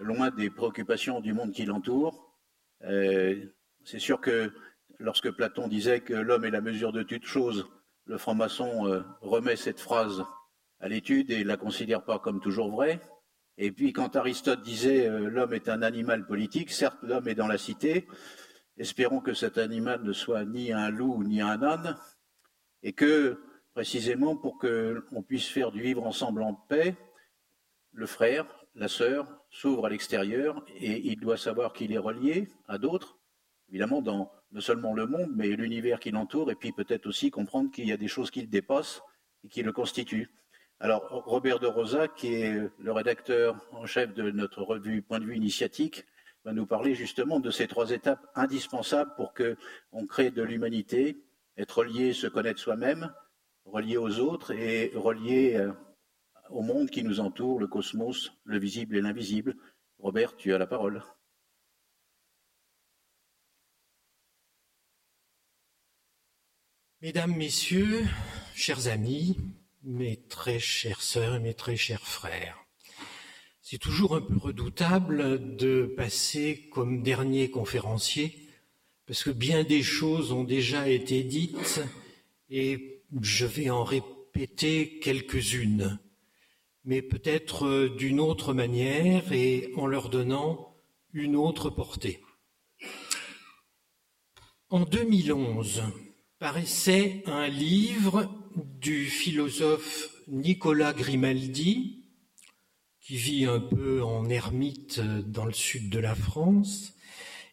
loin 0.00 0.30
des 0.30 0.50
préoccupations 0.50 1.20
du 1.20 1.32
monde 1.32 1.52
qui 1.52 1.64
l'entoure. 1.64 2.32
C'est 2.80 3.98
sûr 3.98 4.20
que 4.20 4.52
lorsque 4.98 5.30
Platon 5.30 5.68
disait 5.68 6.00
que 6.00 6.14
l'homme 6.14 6.44
est 6.44 6.50
la 6.50 6.60
mesure 6.60 6.92
de 6.92 7.04
toute 7.04 7.24
chose, 7.24 7.68
le 8.06 8.18
franc-maçon 8.18 9.04
remet 9.20 9.56
cette 9.56 9.80
phrase 9.80 10.24
à 10.80 10.88
l'étude 10.88 11.30
et 11.30 11.44
la 11.44 11.56
considère 11.56 12.04
pas 12.04 12.18
comme 12.18 12.40
toujours 12.40 12.70
vraie. 12.70 13.00
Et 13.58 13.72
puis 13.72 13.92
quand 13.92 14.16
Aristote 14.16 14.62
disait 14.62 15.08
euh, 15.08 15.30
l'homme 15.30 15.54
est 15.54 15.68
un 15.68 15.82
animal 15.82 16.26
politique, 16.26 16.70
certes 16.70 16.98
l'homme 17.02 17.28
est 17.28 17.34
dans 17.34 17.46
la 17.46 17.58
cité, 17.58 18.06
espérons 18.76 19.20
que 19.20 19.34
cet 19.34 19.58
animal 19.58 20.02
ne 20.02 20.12
soit 20.12 20.44
ni 20.44 20.72
un 20.72 20.90
loup 20.90 21.24
ni 21.24 21.40
un 21.40 21.62
âne, 21.62 21.96
et 22.82 22.92
que 22.92 23.40
précisément 23.72 24.36
pour 24.36 24.58
que 24.58 25.06
on 25.12 25.22
puisse 25.22 25.48
faire 25.48 25.72
du 25.72 25.80
vivre 25.80 26.06
ensemble 26.06 26.42
en 26.42 26.54
paix, 26.54 26.96
le 27.92 28.06
frère, 28.06 28.46
la 28.74 28.88
sœur 28.88 29.26
s'ouvre 29.50 29.86
à 29.86 29.88
l'extérieur 29.88 30.62
et 30.68 31.06
il 31.06 31.18
doit 31.18 31.38
savoir 31.38 31.72
qu'il 31.72 31.92
est 31.92 31.98
relié 31.98 32.48
à 32.68 32.76
d'autres, 32.76 33.18
évidemment 33.70 34.02
dans 34.02 34.30
non 34.52 34.60
seulement 34.60 34.92
le 34.92 35.06
monde, 35.06 35.32
mais 35.34 35.48
l'univers 35.48 35.98
qui 35.98 36.10
l'entoure, 36.10 36.50
et 36.50 36.54
puis 36.54 36.72
peut-être 36.72 37.06
aussi 37.06 37.30
comprendre 37.30 37.70
qu'il 37.70 37.86
y 37.86 37.92
a 37.92 37.96
des 37.96 38.08
choses 38.08 38.30
qui 38.30 38.42
le 38.42 38.46
dépassent 38.46 39.02
et 39.44 39.48
qui 39.48 39.62
le 39.62 39.72
constituent. 39.72 40.30
Alors, 40.78 41.08
Robert 41.08 41.58
de 41.58 41.66
Rosa, 41.66 42.06
qui 42.06 42.34
est 42.34 42.70
le 42.78 42.92
rédacteur 42.92 43.56
en 43.72 43.86
chef 43.86 44.12
de 44.12 44.30
notre 44.30 44.62
revue 44.62 45.00
Point 45.00 45.20
de 45.20 45.24
vue 45.24 45.36
initiatique, 45.36 46.04
va 46.44 46.52
nous 46.52 46.66
parler 46.66 46.94
justement 46.94 47.40
de 47.40 47.50
ces 47.50 47.66
trois 47.66 47.90
étapes 47.90 48.24
indispensables 48.34 49.14
pour 49.16 49.32
que 49.32 49.56
on 49.92 50.06
crée 50.06 50.30
de 50.30 50.42
l'humanité, 50.42 51.16
être 51.56 51.78
relié, 51.78 52.12
se 52.12 52.26
connaître 52.26 52.60
soi-même, 52.60 53.12
relié 53.64 53.96
aux 53.96 54.18
autres 54.18 54.52
et 54.52 54.92
relié 54.94 55.56
euh, 55.56 55.72
au 56.50 56.60
monde 56.60 56.90
qui 56.90 57.02
nous 57.02 57.20
entoure, 57.20 57.58
le 57.58 57.66
cosmos, 57.66 58.32
le 58.44 58.58
visible 58.58 58.96
et 58.96 59.00
l'invisible. 59.00 59.56
Robert, 59.98 60.36
tu 60.36 60.52
as 60.52 60.58
la 60.58 60.66
parole. 60.66 61.02
Mesdames, 67.00 67.34
Messieurs, 67.34 68.04
chers 68.54 68.88
amis, 68.88 69.38
mes 69.86 70.16
très 70.28 70.58
chères 70.58 71.00
sœurs 71.00 71.36
et 71.36 71.40
mes 71.40 71.54
très 71.54 71.76
chers 71.76 72.06
frères, 72.06 72.58
c'est 73.62 73.78
toujours 73.78 74.16
un 74.16 74.20
peu 74.20 74.36
redoutable 74.36 75.56
de 75.56 75.92
passer 75.96 76.68
comme 76.72 77.02
dernier 77.02 77.50
conférencier, 77.50 78.48
parce 79.06 79.22
que 79.22 79.30
bien 79.30 79.62
des 79.64 79.82
choses 79.82 80.32
ont 80.32 80.44
déjà 80.44 80.88
été 80.88 81.22
dites 81.22 81.80
et 82.50 83.02
je 83.20 83.46
vais 83.46 83.70
en 83.70 83.84
répéter 83.84 84.98
quelques-unes, 84.98 85.98
mais 86.84 87.02
peut-être 87.02 87.88
d'une 87.96 88.20
autre 88.20 88.54
manière 88.54 89.32
et 89.32 89.72
en 89.76 89.86
leur 89.86 90.10
donnant 90.10 90.76
une 91.12 91.36
autre 91.36 91.70
portée. 91.70 92.20
En 94.68 94.84
2011, 94.84 95.82
paraissait 96.38 97.22
un 97.26 97.46
livre 97.46 98.28
du 98.56 99.06
philosophe 99.06 100.10
Nicolas 100.28 100.92
Grimaldi, 100.92 102.04
qui 103.00 103.16
vit 103.16 103.44
un 103.44 103.60
peu 103.60 104.02
en 104.02 104.28
ermite 104.28 105.00
dans 105.00 105.44
le 105.44 105.52
sud 105.52 105.90
de 105.90 105.98
la 105.98 106.14
France, 106.14 106.94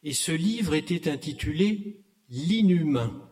et 0.04 0.14
ce 0.14 0.32
livre 0.32 0.74
était 0.74 1.10
intitulé 1.10 2.06
L'inhumain. 2.30 3.30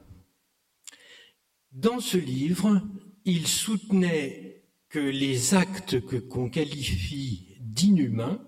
Dans 1.72 2.00
ce 2.00 2.18
livre, 2.18 2.82
il 3.26 3.48
soutenait 3.48 4.64
que 4.90 5.00
les 5.00 5.54
actes 5.54 6.06
que 6.06 6.18
qu'on 6.18 6.50
qualifie 6.50 7.56
d'inhumains, 7.62 8.46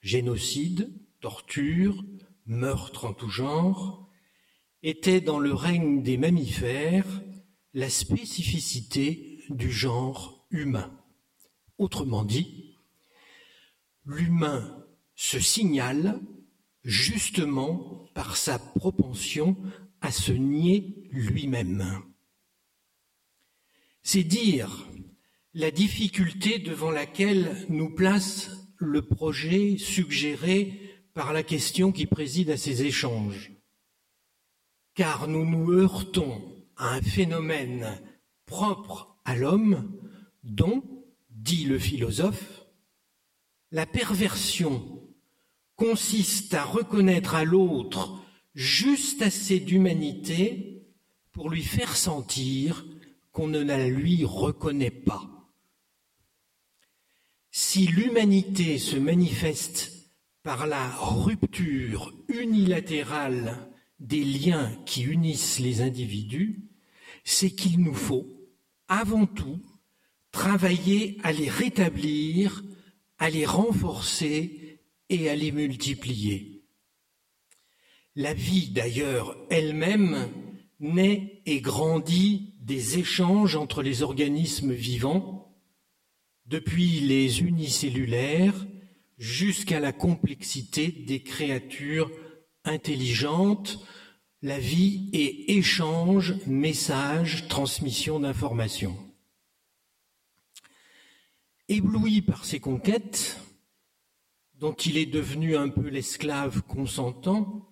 génocide, 0.00 0.90
torture, 1.20 2.02
meurtre 2.46 3.04
en 3.04 3.12
tout 3.12 3.28
genre, 3.28 4.10
était 4.82 5.20
dans 5.20 5.38
le 5.38 5.52
règne 5.52 6.02
des 6.02 6.16
mammifères 6.16 7.22
la 7.74 7.90
spécificité 7.90 9.44
du 9.48 9.70
genre 9.70 10.46
humain. 10.50 10.90
Autrement 11.78 12.24
dit, 12.24 12.76
l'humain 14.04 14.84
se 15.14 15.38
signale 15.38 16.20
justement 16.82 18.08
par 18.14 18.36
sa 18.36 18.58
propension 18.58 19.56
à 20.00 20.10
se 20.10 20.32
nier 20.32 21.08
lui-même. 21.10 22.02
C'est 24.02 24.24
dire 24.24 24.88
la 25.52 25.70
difficulté 25.70 26.58
devant 26.58 26.90
laquelle 26.90 27.66
nous 27.68 27.94
place 27.94 28.50
le 28.76 29.02
projet 29.02 29.76
suggéré 29.78 30.80
par 31.12 31.32
la 31.32 31.42
question 31.42 31.92
qui 31.92 32.06
préside 32.06 32.50
à 32.50 32.56
ces 32.56 32.82
échanges 32.82 33.52
car 34.94 35.28
nous 35.28 35.46
nous 35.46 35.72
heurtons 35.72 36.49
un 36.80 37.02
phénomène 37.02 38.00
propre 38.46 39.16
à 39.24 39.36
l'homme 39.36 39.92
dont, 40.42 40.82
dit 41.30 41.64
le 41.64 41.78
philosophe, 41.78 42.64
la 43.70 43.86
perversion 43.86 45.02
consiste 45.76 46.54
à 46.54 46.64
reconnaître 46.64 47.34
à 47.34 47.44
l'autre 47.44 48.20
juste 48.54 49.22
assez 49.22 49.60
d'humanité 49.60 50.86
pour 51.32 51.50
lui 51.50 51.62
faire 51.62 51.96
sentir 51.96 52.84
qu'on 53.32 53.46
ne 53.46 53.60
la 53.60 53.86
lui 53.88 54.24
reconnaît 54.24 54.90
pas. 54.90 55.30
Si 57.52 57.86
l'humanité 57.86 58.78
se 58.78 58.96
manifeste 58.96 60.10
par 60.42 60.66
la 60.66 60.88
rupture 60.96 62.12
unilatérale 62.28 63.70
des 63.98 64.24
liens 64.24 64.72
qui 64.86 65.02
unissent 65.02 65.60
les 65.60 65.82
individus, 65.82 66.69
c'est 67.24 67.50
qu'il 67.50 67.80
nous 67.80 67.94
faut, 67.94 68.26
avant 68.88 69.26
tout, 69.26 69.60
travailler 70.32 71.18
à 71.22 71.32
les 71.32 71.48
rétablir, 71.48 72.62
à 73.18 73.30
les 73.30 73.46
renforcer 73.46 74.80
et 75.08 75.28
à 75.28 75.36
les 75.36 75.52
multiplier. 75.52 76.62
La 78.16 78.34
vie, 78.34 78.70
d'ailleurs, 78.70 79.36
elle-même, 79.50 80.28
naît 80.80 81.42
et 81.46 81.60
grandit 81.60 82.54
des 82.60 82.98
échanges 82.98 83.56
entre 83.56 83.82
les 83.82 84.02
organismes 84.02 84.72
vivants, 84.72 85.54
depuis 86.46 87.00
les 87.00 87.40
unicellulaires 87.42 88.66
jusqu'à 89.18 89.78
la 89.78 89.92
complexité 89.92 90.88
des 90.88 91.22
créatures 91.22 92.10
intelligentes 92.64 93.84
la 94.42 94.58
vie 94.58 95.10
est 95.12 95.50
échange, 95.50 96.34
message, 96.46 97.46
transmission 97.48 98.20
d'informations. 98.20 98.96
Ébloui 101.68 102.22
par 102.22 102.44
ses 102.44 102.58
conquêtes, 102.58 103.38
dont 104.54 104.72
il 104.72 104.96
est 104.96 105.06
devenu 105.06 105.56
un 105.56 105.68
peu 105.68 105.88
l'esclave 105.88 106.62
consentant, 106.62 107.68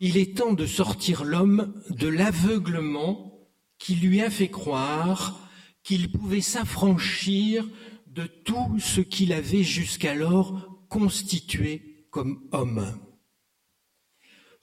il 0.00 0.16
est 0.18 0.36
temps 0.36 0.52
de 0.52 0.66
sortir 0.66 1.24
l'homme 1.24 1.82
de 1.88 2.08
l'aveuglement 2.08 3.48
qui 3.78 3.94
lui 3.94 4.20
a 4.22 4.30
fait 4.30 4.48
croire 4.48 5.48
qu'il 5.82 6.12
pouvait 6.12 6.40
s'affranchir 6.40 7.66
de 8.06 8.26
tout 8.26 8.78
ce 8.78 9.00
qu'il 9.00 9.32
avait 9.32 9.62
jusqu'alors 9.62 10.86
constitué 10.88 12.06
comme 12.10 12.46
homme. 12.52 12.98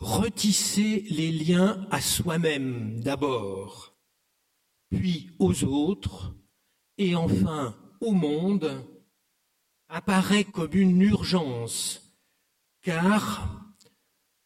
Retisser 0.02 1.06
les 1.12 1.32
liens 1.32 1.88
à 1.92 2.02
soi-même 2.02 3.00
d'abord, 3.02 3.96
puis 4.90 5.30
aux 5.38 5.64
autres, 5.64 6.34
et 6.98 7.16
enfin 7.16 7.76
au 8.00 8.14
monde, 8.14 8.84
apparaît 9.90 10.44
comme 10.44 10.74
une 10.74 11.04
urgence, 11.04 12.18
car, 12.82 13.64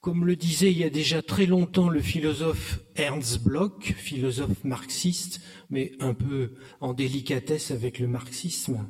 comme 0.02 0.26
le 0.26 0.36
disait 0.36 0.74
il 0.74 0.78
y 0.78 0.84
a 0.84 0.90
déjà 0.90 1.22
très 1.22 1.46
longtemps 1.46 1.88
le 1.88 2.02
philosophe 2.02 2.82
Ernst 2.96 3.42
Bloch, 3.42 3.94
philosophe 3.94 4.62
marxiste, 4.66 5.40
mais 5.70 5.94
un 6.02 6.14
peu 6.14 6.56
en 6.82 6.94
délicatesse 6.94 7.72
avec 7.72 8.00
le 8.00 8.10
marxisme, 8.10 8.90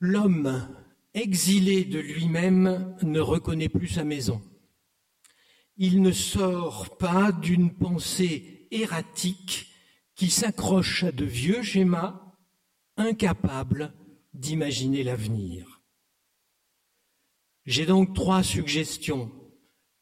l'homme 0.00 0.66
exilé 1.12 1.84
de 1.84 1.98
lui-même 1.98 2.96
ne 3.02 3.20
reconnaît 3.20 3.68
plus 3.68 3.88
sa 3.88 4.04
maison. 4.04 4.40
Il 5.80 6.02
ne 6.02 6.10
sort 6.10 6.98
pas 6.98 7.30
d'une 7.30 7.72
pensée 7.72 8.66
erratique 8.72 9.68
qui 10.16 10.28
s'accroche 10.28 11.04
à 11.04 11.12
de 11.12 11.24
vieux 11.24 11.62
schémas, 11.62 12.20
incapable 12.96 13.94
d'imaginer 14.34 15.04
l'avenir. 15.04 15.80
J'ai 17.64 17.86
donc 17.86 18.12
trois 18.12 18.42
suggestions 18.42 19.30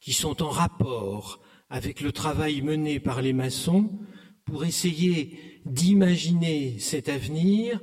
qui 0.00 0.14
sont 0.14 0.42
en 0.42 0.48
rapport 0.48 1.42
avec 1.68 2.00
le 2.00 2.10
travail 2.10 2.62
mené 2.62 2.98
par 2.98 3.20
les 3.20 3.34
maçons 3.34 3.98
pour 4.46 4.64
essayer 4.64 5.60
d'imaginer 5.66 6.78
cet 6.78 7.10
avenir 7.10 7.82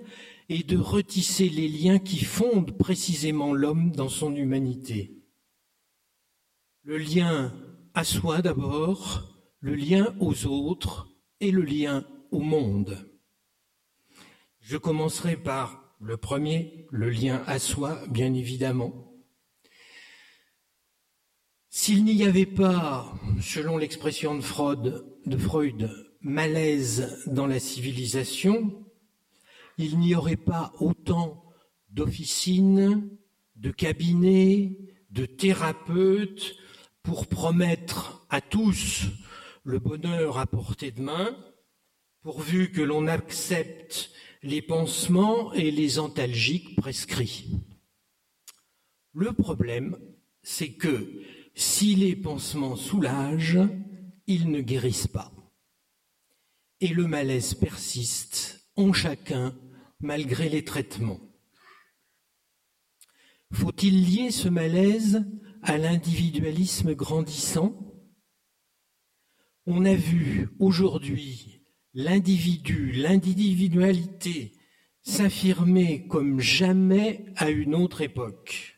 et 0.50 0.64
de 0.64 0.78
retisser 0.78 1.48
les 1.48 1.68
liens 1.68 2.00
qui 2.00 2.26
fondent 2.26 2.76
précisément 2.76 3.54
l'homme 3.54 3.92
dans 3.92 4.10
son 4.10 4.36
humanité. 4.36 5.24
Le 6.84 6.98
lien 6.98 7.54
à 7.94 8.04
soi 8.04 8.42
d'abord, 8.42 9.38
le 9.60 9.76
lien 9.76 10.16
aux 10.20 10.48
autres 10.48 11.08
et 11.40 11.52
le 11.52 11.62
lien 11.62 12.06
au 12.32 12.40
monde. 12.40 13.08
Je 14.62 14.78
commencerai 14.78 15.38
par 15.38 15.96
le 16.00 16.18
premier, 16.18 16.88
le 16.90 17.10
lien 17.10 17.44
à 17.46 17.60
soi, 17.60 18.02
bien 18.08 18.34
évidemment. 18.34 19.14
S'il 21.70 22.04
n'y 22.04 22.24
avait 22.24 22.46
pas, 22.46 23.14
selon 23.42 23.78
l'expression 23.78 24.36
de 24.36 24.42
Freud, 24.42 25.06
de 25.26 25.90
malaise 26.22 27.24
dans 27.28 27.48
la 27.48 27.60
civilisation, 27.60 28.86
il 29.78 30.00
n'y 30.00 30.16
aurait 30.16 30.36
pas 30.36 30.74
autant 30.80 31.46
d'officines, 31.90 33.10
de 33.56 33.72
cabinets, 33.72 34.78
de 35.12 35.26
thérapeutes 35.26 36.56
pour 37.04 37.28
promettre 37.28 38.26
à 38.30 38.40
tous 38.40 39.04
le 39.66 39.80
bonheur 39.80 40.38
à 40.38 40.48
portée 40.48 40.92
de 40.92 41.02
main, 41.02 41.38
pourvu 42.22 42.72
que 42.72 42.82
l'on 42.82 43.08
accepte 43.08 44.12
les 44.42 44.62
pansements 44.62 45.54
et 45.54 45.70
les 45.70 46.00
antalgiques 46.00 46.76
prescrits. 46.78 47.50
Le 49.14 49.34
problème, 49.34 49.98
c'est 50.42 50.74
que 50.74 51.22
si 51.56 51.96
les 51.96 52.16
pansements 52.16 52.76
soulagent, 52.76 53.60
ils 54.26 54.50
ne 54.50 54.62
guérissent 54.62 55.08
pas. 55.08 55.32
Et 56.80 56.88
le 56.88 57.08
malaise 57.08 57.54
persiste 57.54 58.70
en 58.76 58.92
chacun 58.92 59.56
malgré 60.00 60.50
les 60.50 60.66
traitements. 60.66 61.20
Faut-il 63.52 64.04
lier 64.04 64.32
ce 64.32 64.50
malaise 64.50 65.24
à 65.64 65.78
l'individualisme 65.78 66.94
grandissant 66.94 67.74
On 69.66 69.86
a 69.86 69.96
vu 69.96 70.50
aujourd'hui 70.60 71.62
l'individu, 71.94 72.92
l'individualité 72.92 74.54
s'affirmer 75.04 76.08
comme 76.08 76.40
jamais 76.40 77.26
à 77.36 77.50
une 77.50 77.76
autre 77.76 78.02
époque. 78.02 78.78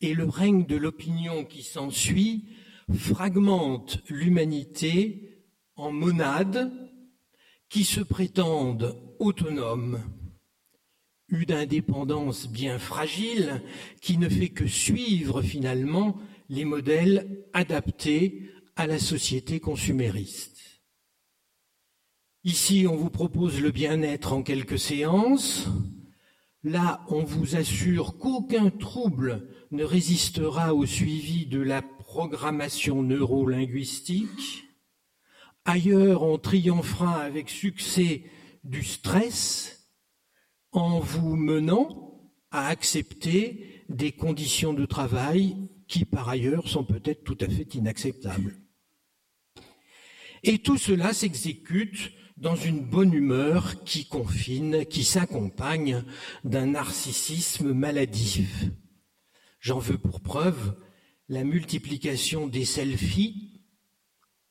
Et 0.00 0.14
le 0.14 0.24
règne 0.24 0.66
de 0.66 0.76
l'opinion 0.76 1.44
qui 1.44 1.62
s'ensuit 1.62 2.48
fragmente 2.94 4.02
l'humanité 4.08 5.44
en 5.74 5.90
monades 5.90 6.72
qui 7.68 7.84
se 7.84 8.00
prétendent 8.00 8.96
autonomes, 9.18 10.00
une 11.28 11.52
indépendance 11.52 12.48
bien 12.48 12.78
fragile 12.78 13.62
qui 14.00 14.16
ne 14.18 14.28
fait 14.28 14.50
que 14.50 14.66
suivre 14.66 15.42
finalement 15.42 16.16
les 16.48 16.64
modèles 16.64 17.44
adaptés 17.52 18.50
à 18.76 18.86
la 18.86 18.98
société 18.98 19.58
consumériste. 19.58 20.82
Ici, 22.44 22.86
on 22.88 22.94
vous 22.94 23.10
propose 23.10 23.60
le 23.60 23.72
bien-être 23.72 24.32
en 24.32 24.42
quelques 24.42 24.78
séances. 24.78 25.66
Là, 26.62 27.04
on 27.08 27.24
vous 27.24 27.56
assure 27.56 28.18
qu'aucun 28.18 28.70
trouble 28.70 29.48
ne 29.72 29.82
résistera 29.82 30.72
au 30.72 30.86
suivi 30.86 31.46
de 31.46 31.60
la 31.60 31.82
programmation 31.82 33.02
neurolinguistique. 33.02 34.64
Ailleurs, 35.64 36.22
on 36.22 36.38
triomphera 36.38 37.20
avec 37.20 37.50
succès 37.50 38.22
du 38.62 38.84
stress 38.84 39.75
en 40.72 41.00
vous 41.00 41.36
menant 41.36 42.20
à 42.50 42.68
accepter 42.68 43.84
des 43.88 44.12
conditions 44.12 44.72
de 44.72 44.86
travail 44.86 45.56
qui, 45.88 46.04
par 46.04 46.28
ailleurs, 46.28 46.68
sont 46.68 46.84
peut-être 46.84 47.24
tout 47.24 47.38
à 47.40 47.48
fait 47.48 47.74
inacceptables. 47.74 48.56
Et 50.42 50.58
tout 50.58 50.78
cela 50.78 51.12
s'exécute 51.12 52.12
dans 52.36 52.56
une 52.56 52.80
bonne 52.80 53.14
humeur 53.14 53.82
qui 53.84 54.06
confine, 54.06 54.84
qui 54.86 55.04
s'accompagne 55.04 56.04
d'un 56.44 56.66
narcissisme 56.66 57.72
maladif. 57.72 58.66
J'en 59.60 59.78
veux 59.78 59.98
pour 59.98 60.20
preuve 60.20 60.76
la 61.28 61.44
multiplication 61.44 62.46
des 62.46 62.64
selfies 62.64 63.62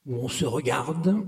où 0.05 0.15
on 0.15 0.27
se 0.27 0.45
regarde, 0.45 1.25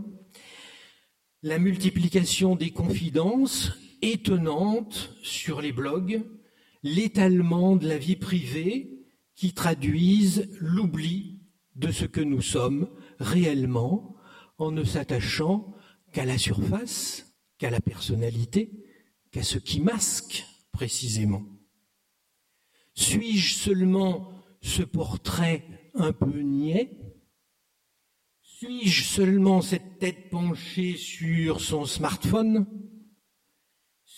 la 1.43 1.59
multiplication 1.59 2.55
des 2.55 2.71
confidences 2.71 3.71
étonnantes 4.01 5.15
sur 5.21 5.61
les 5.61 5.71
blogs, 5.71 6.23
l'étalement 6.83 7.75
de 7.75 7.87
la 7.87 7.97
vie 7.97 8.15
privée 8.15 9.05
qui 9.35 9.53
traduisent 9.53 10.49
l'oubli 10.59 11.41
de 11.75 11.91
ce 11.91 12.05
que 12.05 12.21
nous 12.21 12.41
sommes 12.41 12.89
réellement 13.19 14.15
en 14.57 14.71
ne 14.71 14.83
s'attachant 14.83 15.75
qu'à 16.11 16.25
la 16.25 16.37
surface, 16.37 17.35
qu'à 17.57 17.69
la 17.69 17.79
personnalité, 17.79 18.71
qu'à 19.31 19.43
ce 19.43 19.57
qui 19.57 19.79
masque 19.79 20.45
précisément. 20.71 21.43
Suis-je 22.95 23.53
seulement 23.53 24.31
ce 24.61 24.81
portrait 24.81 25.91
un 25.93 26.13
peu 26.13 26.39
niais? 26.39 26.97
Suis-je 28.41 29.03
seulement 29.03 29.61
cette 29.61 29.99
tête 29.99 30.31
penchée 30.31 30.97
sur 30.97 31.61
son 31.61 31.85
smartphone? 31.85 32.65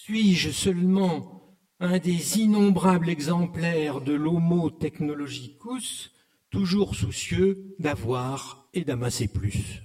Suis-je 0.09 0.49
seulement 0.49 1.55
un 1.79 1.99
des 1.99 2.39
innombrables 2.39 3.09
exemplaires 3.09 4.01
de 4.01 4.13
l'homo 4.13 4.71
technologicus, 4.71 6.11
toujours 6.49 6.95
soucieux 6.95 7.75
d'avoir 7.77 8.67
et 8.73 8.83
d'amasser 8.83 9.27
plus? 9.27 9.83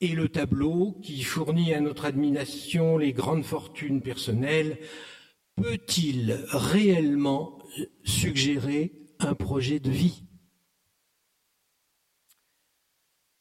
Et 0.00 0.14
le 0.14 0.28
tableau 0.28 0.92
qui 1.02 1.24
fournit 1.24 1.74
à 1.74 1.80
notre 1.80 2.04
admiration 2.04 2.98
les 2.98 3.12
grandes 3.12 3.42
fortunes 3.42 4.00
personnelles 4.00 4.78
peut-il 5.56 6.38
réellement 6.50 7.58
suggérer 8.04 8.92
un 9.18 9.34
projet 9.34 9.80
de 9.80 9.90
vie? 9.90 10.22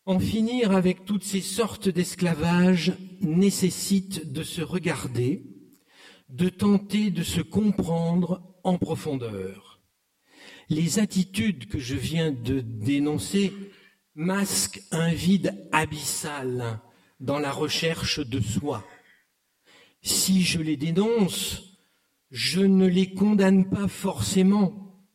En 0.06 0.18
finir 0.18 0.72
avec 0.72 1.06
toutes 1.06 1.24
ces 1.24 1.42
sortes 1.42 1.90
d'esclavage 1.90 2.94
nécessite 3.22 4.32
de 4.32 4.44
se 4.44 4.62
regarder, 4.62 5.44
de 6.30 6.50
tenter 6.50 7.12
de 7.12 7.24
se 7.24 7.42
comprendre 7.42 8.56
en 8.64 8.78
profondeur. 8.78 9.82
Les 10.70 11.00
attitudes 11.00 11.68
que 11.68 11.80
je 11.80 11.96
viens 11.96 12.32
de 12.32 12.62
dénoncer 12.62 13.54
masque 14.16 14.82
un 14.92 15.14
vide 15.14 15.68
abyssal 15.72 16.80
dans 17.20 17.40
la 17.40 17.52
recherche 17.52 18.20
de 18.20 18.40
soi. 18.40 18.86
Si 20.02 20.42
je 20.42 20.60
les 20.60 20.78
dénonce, 20.78 21.78
je 22.32 22.62
ne 22.62 22.88
les 22.88 23.14
condamne 23.14 23.70
pas 23.70 23.88
forcément, 23.88 25.06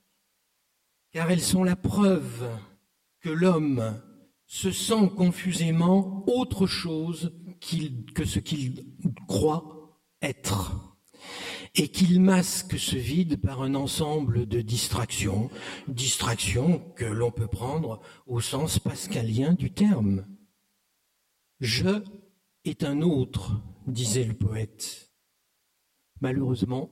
car 1.12 1.30
elles 1.30 1.40
sont 1.40 1.64
la 1.64 1.76
preuve 1.76 2.48
que 3.20 3.30
l'homme 3.30 4.00
se 4.46 4.72
sent 4.72 5.10
confusément 5.16 6.24
autre 6.26 6.66
chose 6.66 7.32
que 8.14 8.24
ce 8.24 8.38
qu'il 8.38 8.86
croit 9.28 9.98
être 10.22 10.96
et 11.74 11.88
qu'il 11.88 12.20
masque 12.20 12.78
ce 12.78 12.96
vide 12.96 13.40
par 13.40 13.62
un 13.62 13.74
ensemble 13.74 14.46
de 14.46 14.60
distractions, 14.60 15.50
distractions 15.86 16.80
que 16.96 17.04
l'on 17.04 17.30
peut 17.30 17.46
prendre 17.46 18.00
au 18.26 18.40
sens 18.40 18.78
pascalien 18.78 19.52
du 19.52 19.70
terme. 19.72 20.26
Je 21.60 22.02
est 22.64 22.84
un 22.84 23.02
autre, 23.02 23.62
disait 23.86 24.24
le 24.24 24.34
poète. 24.34 25.12
Malheureusement, 26.20 26.90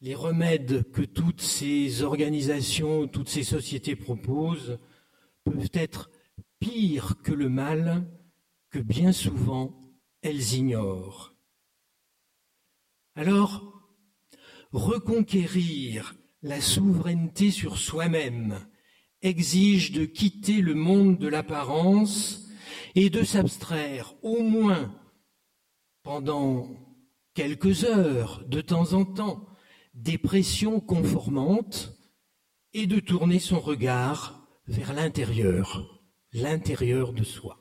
les 0.00 0.14
remèdes 0.14 0.90
que 0.92 1.02
toutes 1.02 1.42
ces 1.42 2.02
organisations, 2.02 3.06
toutes 3.08 3.28
ces 3.28 3.42
sociétés 3.42 3.96
proposent 3.96 4.78
peuvent 5.44 5.70
être 5.74 6.10
pires 6.58 7.20
que 7.22 7.32
le 7.32 7.48
mal 7.48 8.06
que 8.70 8.78
bien 8.78 9.12
souvent 9.12 9.76
elles 10.22 10.54
ignorent. 10.54 11.34
Alors, 13.14 13.82
reconquérir 14.72 16.14
la 16.42 16.60
souveraineté 16.60 17.50
sur 17.50 17.78
soi-même 17.78 18.66
exige 19.22 19.92
de 19.92 20.04
quitter 20.04 20.60
le 20.60 20.74
monde 20.74 21.18
de 21.18 21.28
l'apparence 21.28 22.48
et 22.94 23.10
de 23.10 23.22
s'abstraire 23.22 24.14
au 24.22 24.42
moins 24.42 24.94
pendant 26.02 26.68
quelques 27.34 27.84
heures 27.84 28.44
de 28.46 28.60
temps 28.60 28.94
en 28.94 29.04
temps 29.04 29.46
des 29.94 30.18
pressions 30.18 30.80
conformantes 30.80 31.96
et 32.72 32.86
de 32.86 33.00
tourner 33.00 33.38
son 33.38 33.60
regard 33.60 34.46
vers 34.66 34.92
l'intérieur, 34.92 36.00
l'intérieur 36.32 37.12
de 37.12 37.24
soi. 37.24 37.59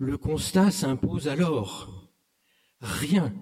Le 0.00 0.16
constat 0.16 0.70
s'impose 0.70 1.26
alors. 1.26 2.08
Rien 2.80 3.34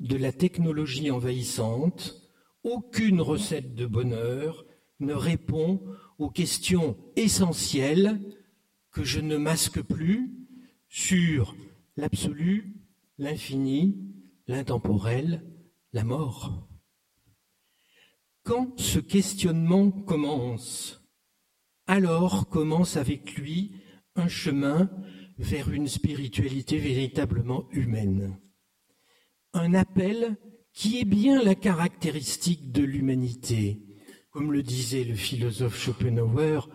de 0.00 0.16
la 0.16 0.32
technologie 0.32 1.10
envahissante, 1.10 2.30
aucune 2.62 3.20
recette 3.20 3.74
de 3.74 3.84
bonheur 3.84 4.64
ne 5.00 5.12
répond 5.12 5.82
aux 6.16 6.30
questions 6.30 6.96
essentielles 7.16 8.20
que 8.90 9.04
je 9.04 9.20
ne 9.20 9.36
masque 9.36 9.82
plus 9.82 10.34
sur 10.88 11.54
l'absolu, 11.98 12.74
l'infini, 13.18 13.98
l'intemporel, 14.46 15.44
la 15.92 16.04
mort. 16.04 16.66
Quand 18.44 18.80
ce 18.80 18.98
questionnement 18.98 19.90
commence, 19.90 21.02
alors 21.86 22.48
commence 22.48 22.96
avec 22.96 23.34
lui 23.36 23.82
un 24.14 24.28
chemin 24.28 24.90
vers 25.38 25.70
une 25.70 25.88
spiritualité 25.88 26.78
véritablement 26.78 27.68
humaine 27.70 28.38
un 29.52 29.74
appel 29.74 30.36
qui 30.72 31.00
est 31.00 31.04
bien 31.04 31.42
la 31.42 31.54
caractéristique 31.54 32.70
de 32.70 32.82
l'humanité. 32.82 33.82
Comme 34.30 34.52
le 34.52 34.62
disait 34.62 35.04
le 35.04 35.14
philosophe 35.14 35.78
Schopenhauer, 35.78 36.68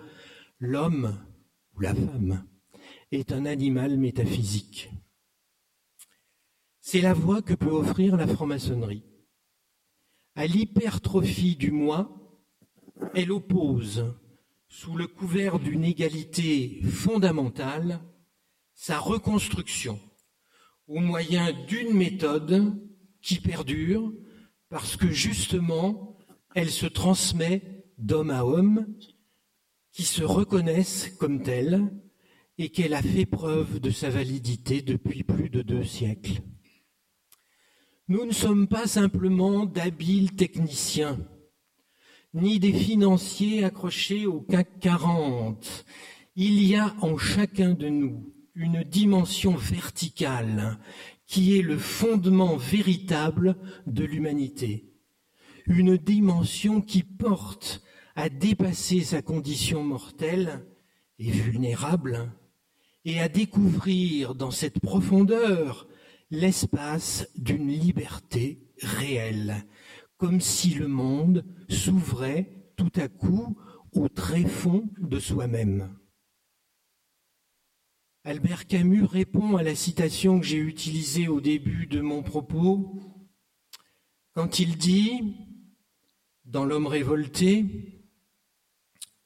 l'homme 0.60 1.24
ou 1.76 1.82
la 1.82 1.94
femme 1.94 2.46
est 3.12 3.32
un 3.32 3.46
animal 3.46 3.98
métaphysique. 3.98 4.90
C'est 6.82 7.02
la 7.02 7.14
voie 7.14 7.42
que 7.42 7.54
peut 7.54 7.70
offrir 7.70 8.18
la 8.18 8.28
franc-maçonnerie. 8.28 9.06
À 10.36 10.48
l'hypertrophie 10.48 11.56
du 11.56 11.72
moi, 11.72 12.42
elle 13.14 13.32
oppose, 13.32 14.16
sous 14.68 14.98
le 14.98 15.08
couvert 15.08 15.60
d'une 15.60 15.86
égalité 15.86 16.82
fondamentale, 16.84 18.02
sa 18.84 19.00
reconstruction 19.00 19.98
au 20.90 21.00
moyen 21.00 21.54
d'une 21.68 21.94
méthode 21.94 22.78
qui 23.22 23.40
perdure 23.40 24.12
parce 24.68 24.98
que 24.98 25.10
justement, 25.10 26.18
elle 26.54 26.70
se 26.70 26.88
transmet 26.88 27.86
d'homme 27.98 28.30
à 28.30 28.44
homme 28.44 28.94
qui 29.94 30.04
se 30.04 30.22
reconnaissent 30.22 31.16
comme 31.18 31.44
tels 31.44 31.94
et 32.58 32.68
qu'elle 32.72 32.94
a 32.94 33.02
fait 33.02 33.26
preuve 33.26 33.80
de 33.80 33.90
sa 33.90 34.10
validité 34.10 34.82
depuis 34.82 35.24
plus 35.24 35.50
de 35.50 35.62
deux 35.62 35.86
siècles. 35.86 36.42
Nous 38.10 38.26
ne 38.26 38.34
sommes 38.34 38.68
pas 38.68 38.86
simplement 38.86 39.66
d'habiles 39.66 40.36
techniciens, 40.36 41.26
ni 42.34 42.60
des 42.60 42.74
financiers 42.74 43.64
accrochés 43.64 44.26
au 44.26 44.42
CAC 44.42 44.82
40. 44.82 45.86
Il 46.36 46.62
y 46.62 46.76
a 46.76 46.94
en 47.00 47.18
chacun 47.18 47.76
de 47.76 47.88
nous 47.88 48.34
une 48.56 48.84
dimension 48.84 49.56
verticale 49.56 50.78
qui 51.26 51.58
est 51.58 51.62
le 51.62 51.78
fondement 51.78 52.56
véritable 52.58 53.56
de 53.88 54.04
l'humanité. 54.04 54.94
Une 55.66 55.98
dimension 55.98 56.82
qui 56.82 57.04
porte 57.04 57.82
à 58.16 58.30
dépasser 58.30 59.02
sa 59.02 59.22
condition 59.22 59.84
mortelle 59.84 60.66
et 61.18 61.32
vulnérable 61.32 62.32
et 63.06 63.20
à 63.20 63.30
découvrir 63.30 64.36
dans 64.36 64.52
cette 64.52 64.80
profondeur 64.80 65.88
l'espace 66.30 67.28
d'une 67.36 67.70
liberté 67.70 68.62
réelle, 68.82 69.66
comme 70.18 70.42
si 70.42 70.74
le 70.74 70.88
monde 70.88 71.46
s'ouvrait 71.70 72.50
tout 72.76 72.92
à 72.96 73.08
coup 73.08 73.58
au 73.94 74.10
tréfonds 74.10 74.90
de 75.00 75.20
soi-même. 75.20 75.96
Albert 78.26 78.68
Camus 78.68 79.04
répond 79.04 79.58
à 79.58 79.64
la 79.64 79.76
citation 79.76 80.40
que 80.40 80.46
j'ai 80.46 80.58
utilisée 80.58 81.28
au 81.28 81.42
début 81.42 81.88
de 81.88 82.00
mon 82.00 82.24
propos 82.24 82.98
quand 84.32 84.60
il 84.60 84.78
dit, 84.78 85.36
dans 86.46 86.64
L'homme 86.64 86.88
révolté, 86.88 88.02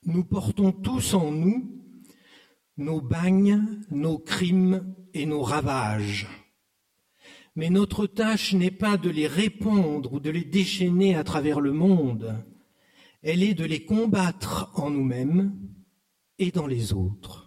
nous 0.03 0.23
portons 0.23 0.71
tous 0.71 1.13
en 1.13 1.29
nous 1.29 1.79
nos 2.77 2.99
bagnes, 2.99 3.83
nos 3.91 4.17
crimes 4.17 4.95
et 5.13 5.27
nos 5.27 5.43
ravages. 5.43 6.25
Mais 7.55 7.69
notre 7.69 8.07
tâche 8.07 8.55
n'est 8.55 8.71
pas 8.71 8.97
de 8.97 9.11
les 9.11 9.27
répondre 9.27 10.13
ou 10.13 10.19
de 10.19 10.31
les 10.31 10.43
déchaîner 10.43 11.13
à 11.13 11.23
travers 11.23 11.59
le 11.59 11.71
monde, 11.71 12.43
elle 13.21 13.43
est 13.43 13.53
de 13.53 13.65
les 13.65 13.85
combattre 13.85 14.71
en 14.73 14.89
nous-mêmes 14.89 15.55
et 16.39 16.49
dans 16.49 16.65
les 16.65 16.93
autres. 16.93 17.46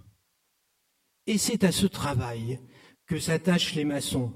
Et 1.27 1.39
c'est 1.39 1.65
à 1.65 1.73
ce 1.73 1.87
travail 1.87 2.61
que 3.07 3.19
s'attachent 3.19 3.75
les 3.75 3.85
maçons. 3.85 4.33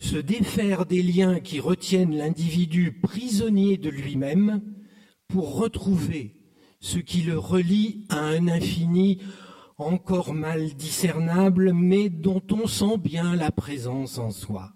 Se 0.00 0.16
défaire 0.16 0.86
des 0.86 1.02
liens 1.02 1.40
qui 1.40 1.60
retiennent 1.60 2.16
l'individu 2.16 3.00
prisonnier 3.00 3.78
de 3.78 3.88
lui-même 3.88 4.62
pour 5.28 5.56
retrouver 5.56 6.36
ce 6.80 6.98
qui 6.98 7.22
le 7.22 7.38
relie 7.38 8.06
à 8.08 8.20
un 8.20 8.48
infini 8.48 9.20
encore 9.78 10.32
mal 10.32 10.74
discernable, 10.74 11.72
mais 11.72 12.08
dont 12.08 12.42
on 12.50 12.66
sent 12.66 12.98
bien 12.98 13.36
la 13.36 13.50
présence 13.50 14.18
en 14.18 14.30
soi. 14.30 14.72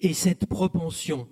Et 0.00 0.14
cette 0.14 0.46
propension 0.46 1.28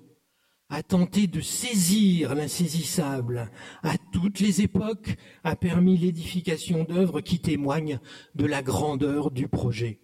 a 0.71 0.85
tenté 0.85 1.27
de 1.27 1.41
saisir 1.41 2.35
l'insaisissable 2.35 3.51
à 3.83 3.97
toutes 4.13 4.39
les 4.39 4.63
époques, 4.63 5.17
a 5.43 5.57
permis 5.57 5.99
l'édification 5.99 6.85
d'œuvres 6.85 7.21
qui 7.21 7.41
témoignent 7.41 7.99
de 8.37 8.47
la 8.47 8.63
grandeur 8.63 9.33
du 9.33 9.49
projet. 9.49 10.01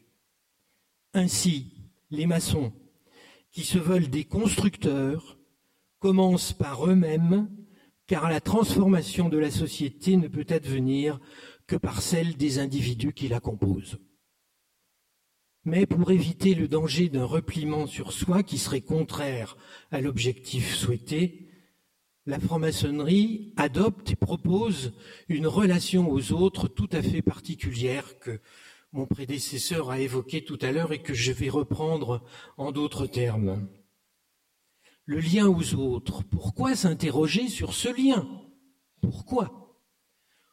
Ainsi, 1.14 1.72
les 2.10 2.26
maçons, 2.26 2.72
qui 3.52 3.64
se 3.64 3.78
veulent 3.78 4.10
des 4.10 4.24
constructeurs, 4.24 5.38
commencent 6.00 6.52
par 6.52 6.86
eux-mêmes, 6.86 7.48
car 8.06 8.28
la 8.28 8.40
transformation 8.40 9.28
de 9.28 9.38
la 9.38 9.50
société 9.50 10.16
ne 10.16 10.28
peut 10.28 10.46
advenir 10.50 11.20
que 11.66 11.76
par 11.76 12.02
celle 12.02 12.36
des 12.36 12.58
individus 12.58 13.12
qui 13.12 13.28
la 13.28 13.40
composent. 13.40 13.98
Mais 15.66 15.84
pour 15.84 16.12
éviter 16.12 16.54
le 16.54 16.68
danger 16.68 17.08
d'un 17.08 17.24
repliement 17.24 17.88
sur 17.88 18.12
soi 18.12 18.44
qui 18.44 18.56
serait 18.56 18.82
contraire 18.82 19.56
à 19.90 20.00
l'objectif 20.00 20.72
souhaité, 20.76 21.48
la 22.24 22.38
franc-maçonnerie 22.38 23.52
adopte 23.56 24.12
et 24.12 24.16
propose 24.16 24.92
une 25.28 25.48
relation 25.48 26.08
aux 26.08 26.30
autres 26.30 26.68
tout 26.68 26.88
à 26.92 27.02
fait 27.02 27.20
particulière 27.20 28.20
que 28.20 28.40
mon 28.92 29.06
prédécesseur 29.06 29.90
a 29.90 29.98
évoquée 29.98 30.44
tout 30.44 30.58
à 30.62 30.70
l'heure 30.70 30.92
et 30.92 31.02
que 31.02 31.14
je 31.14 31.32
vais 31.32 31.48
reprendre 31.48 32.22
en 32.58 32.70
d'autres 32.70 33.08
termes. 33.08 33.68
Le 35.04 35.18
lien 35.18 35.48
aux 35.48 35.74
autres. 35.74 36.22
Pourquoi 36.22 36.76
s'interroger 36.76 37.48
sur 37.48 37.74
ce 37.74 37.88
lien? 37.88 38.28
Pourquoi? 39.02 39.82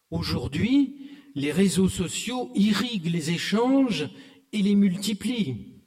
Aujourd'hui, 0.09 1.11
les 1.35 1.51
réseaux 1.51 1.89
sociaux 1.89 2.51
irriguent 2.55 3.11
les 3.11 3.29
échanges 3.29 4.09
et 4.53 4.61
les 4.61 4.75
multiplie. 4.75 5.81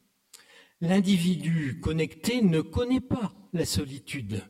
L'individu 0.80 1.80
connecté 1.80 2.42
ne 2.42 2.60
connaît 2.60 3.00
pas 3.00 3.32
la 3.54 3.64
solitude. 3.64 4.42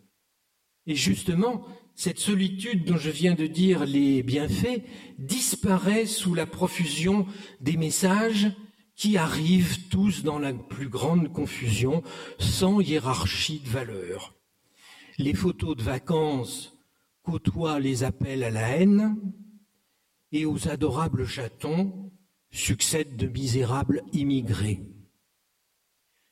Et 0.86 0.97
justement, 0.97 1.64
cette 1.94 2.18
solitude 2.18 2.84
dont 2.84 2.97
je 2.97 3.10
viens 3.10 3.34
de 3.34 3.47
dire 3.47 3.84
les 3.84 4.22
bienfaits 4.22 4.82
disparaît 5.18 6.06
sous 6.06 6.34
la 6.34 6.47
profusion 6.47 7.26
des 7.60 7.76
messages 7.76 8.51
qui 8.97 9.16
arrivent 9.18 9.88
tous 9.88 10.22
dans 10.22 10.38
la 10.38 10.55
plus 10.55 10.88
grande 10.88 11.32
confusion, 11.32 12.02
sans 12.38 12.80
hiérarchie 12.80 13.60
de 13.60 13.68
valeurs. 13.68 14.34
Les 15.18 15.34
photos 15.34 15.76
de 15.76 15.82
vacances 15.82 16.78
côtoient 17.22 17.78
les 17.78 18.05
appels 18.05 18.43
à 18.43 18.51
la 18.51 18.68
haine, 18.76 19.16
et 20.32 20.44
aux 20.44 20.68
adorables 20.68 21.26
chatons 21.26 22.10
succèdent 22.56 23.16
de 23.16 23.28
misérables 23.28 24.02
immigrés. 24.12 24.80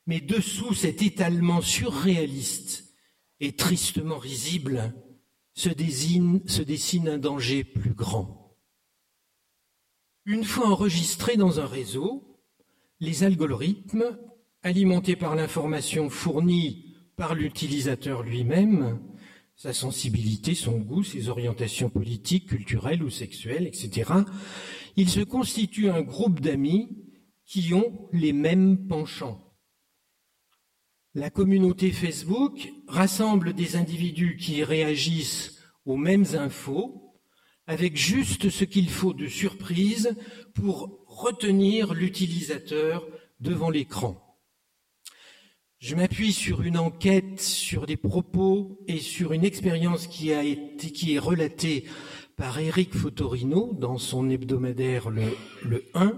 Mais 0.06 0.20
dessous 0.20 0.74
cet 0.74 1.02
étalement 1.02 1.60
surréaliste 1.60 2.94
et 3.40 3.54
tristement 3.56 4.18
risible 4.18 4.94
se, 5.54 5.68
se 5.68 6.62
dessine 6.62 7.08
un 7.08 7.18
danger 7.18 7.64
plus 7.64 7.94
grand. 7.94 8.56
Une 10.26 10.44
fois 10.44 10.68
enregistrés 10.68 11.36
dans 11.36 11.60
un 11.60 11.66
réseau, 11.66 12.40
les 13.00 13.24
algorithmes, 13.24 14.18
alimentés 14.62 15.16
par 15.16 15.36
l'information 15.36 16.08
fournie 16.08 16.96
par 17.16 17.34
l'utilisateur 17.34 18.22
lui-même, 18.22 18.98
sa 19.56 19.72
sensibilité, 19.72 20.54
son 20.54 20.78
goût, 20.78 21.04
ses 21.04 21.28
orientations 21.28 21.90
politiques, 21.90 22.48
culturelles 22.48 23.02
ou 23.02 23.10
sexuelles, 23.10 23.66
etc., 23.66 24.12
il 24.96 25.08
se 25.08 25.20
constitue 25.20 25.88
un 25.88 26.02
groupe 26.02 26.40
d'amis 26.40 26.88
qui 27.46 27.74
ont 27.74 28.08
les 28.12 28.32
mêmes 28.32 28.86
penchants. 28.86 29.40
La 31.14 31.30
communauté 31.30 31.92
Facebook 31.92 32.72
rassemble 32.88 33.52
des 33.52 33.76
individus 33.76 34.36
qui 34.36 34.64
réagissent 34.64 35.60
aux 35.84 35.96
mêmes 35.96 36.26
infos 36.34 37.14
avec 37.66 37.96
juste 37.96 38.50
ce 38.50 38.64
qu'il 38.64 38.90
faut 38.90 39.14
de 39.14 39.28
surprise 39.28 40.16
pour 40.54 41.04
retenir 41.06 41.94
l'utilisateur 41.94 43.06
devant 43.40 43.70
l'écran. 43.70 44.23
Je 45.86 45.96
m'appuie 45.96 46.32
sur 46.32 46.62
une 46.62 46.78
enquête, 46.78 47.42
sur 47.42 47.84
des 47.84 47.98
propos 47.98 48.82
et 48.88 49.00
sur 49.00 49.34
une 49.34 49.44
expérience 49.44 50.06
qui 50.06 50.32
a 50.32 50.42
été, 50.42 50.90
qui 50.90 51.12
est 51.12 51.18
relatée 51.18 51.84
par 52.38 52.58
Eric 52.58 52.94
Fotorino 52.94 53.74
dans 53.74 53.98
son 53.98 54.30
hebdomadaire 54.30 55.10
le, 55.10 55.24
le 55.62 55.84
1, 55.92 56.16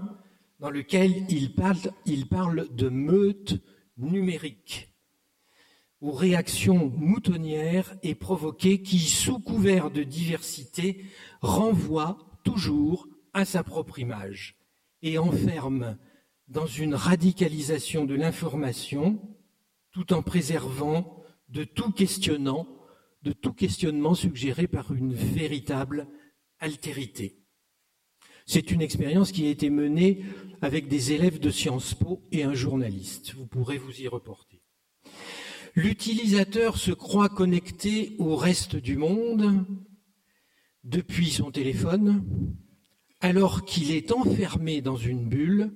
dans 0.61 0.69
lequel 0.69 1.25
il 1.27 1.53
parle, 1.53 1.75
il 2.05 2.29
parle 2.29 2.73
de 2.73 2.87
meute 2.87 3.55
numérique 3.97 4.95
ou 5.99 6.11
réaction 6.13 6.89
moutonnière 6.95 7.93
et 8.03 8.15
provoquée 8.15 8.81
qui, 8.81 8.99
sous 8.99 9.39
couvert 9.39 9.91
de 9.91 10.03
diversité, 10.03 11.03
renvoie 11.41 12.17
toujours 12.45 13.09
à 13.33 13.43
sa 13.43 13.63
propre 13.63 13.99
image 13.99 14.55
et 15.01 15.17
enferme 15.17 15.97
dans 16.47 16.67
une 16.67 16.95
radicalisation 16.95 18.05
de 18.05 18.15
l'information 18.15 19.19
tout 19.97 20.13
en 20.13 20.21
préservant 20.21 21.23
de 21.49 21.63
tout 21.63 21.91
questionnant, 21.91 22.67
de 23.23 23.31
tout 23.31 23.51
questionnement 23.51 24.13
suggéré 24.13 24.67
par 24.67 24.93
une 24.93 25.15
véritable 25.15 26.07
altérité. 26.59 27.41
C'est 28.45 28.69
une 28.69 28.83
expérience 28.83 29.31
qui 29.31 29.47
a 29.47 29.49
été 29.49 29.71
menée 29.71 30.23
avec 30.61 30.87
des 30.87 31.13
élèves 31.13 31.39
de 31.39 31.49
Sciences 31.49 31.95
Po 31.95 32.21
et 32.31 32.43
un 32.43 32.53
journaliste. 32.53 33.33
Vous 33.33 33.47
pourrez 33.47 33.79
vous 33.79 33.99
y 33.99 34.07
reporter. 34.07 34.61
L'utilisateur 35.73 36.77
se 36.77 36.91
croit 36.91 37.29
connecté 37.29 38.15
au 38.19 38.35
reste 38.35 38.75
du 38.75 38.97
monde 38.97 39.65
depuis 40.83 41.31
son 41.31 41.49
téléphone, 41.49 42.23
alors 43.19 43.65
qu'il 43.65 43.89
est 43.89 44.11
enfermé 44.11 44.81
dans 44.81 44.95
une 44.95 45.27
bulle 45.27 45.71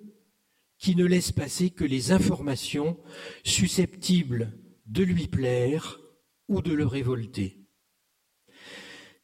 qui 0.81 0.95
ne 0.95 1.05
laisse 1.05 1.31
passer 1.31 1.69
que 1.69 1.83
les 1.83 2.11
informations 2.11 2.97
susceptibles 3.45 4.51
de 4.87 5.03
lui 5.03 5.27
plaire 5.27 5.99
ou 6.47 6.63
de 6.63 6.73
le 6.73 6.87
révolter. 6.87 7.67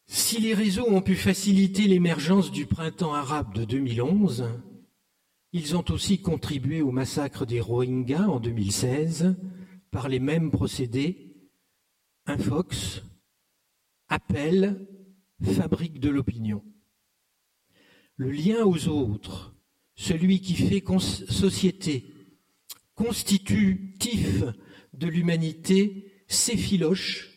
Si 0.05 0.39
les 0.39 0.53
réseaux 0.53 0.87
ont 0.87 1.01
pu 1.01 1.15
faciliter 1.15 1.87
l'émergence 1.87 2.51
du 2.51 2.67
printemps 2.67 3.15
arabe 3.15 3.55
de 3.55 3.65
2011, 3.65 4.45
ils 5.51 5.75
ont 5.75 5.83
aussi 5.89 6.21
contribué 6.21 6.83
au 6.83 6.91
massacre 6.91 7.47
des 7.47 7.59
Rohingyas 7.59 8.27
en 8.27 8.39
2016 8.39 9.35
par 9.89 10.09
les 10.09 10.19
mêmes 10.19 10.51
procédés. 10.51 11.33
Un 12.27 12.37
fox, 12.37 13.01
appel, 14.09 14.87
fabrique 15.41 15.99
de 15.99 16.09
l'opinion. 16.09 16.63
Le 18.15 18.29
lien 18.29 18.63
aux 18.63 18.87
autres, 18.89 19.56
celui 19.97 20.39
qui 20.39 20.53
fait 20.53 20.83
société, 20.99 22.13
constitutif 22.95 24.43
de 24.93 25.07
l'humanité, 25.07 26.13
s'effiloche, 26.27 27.31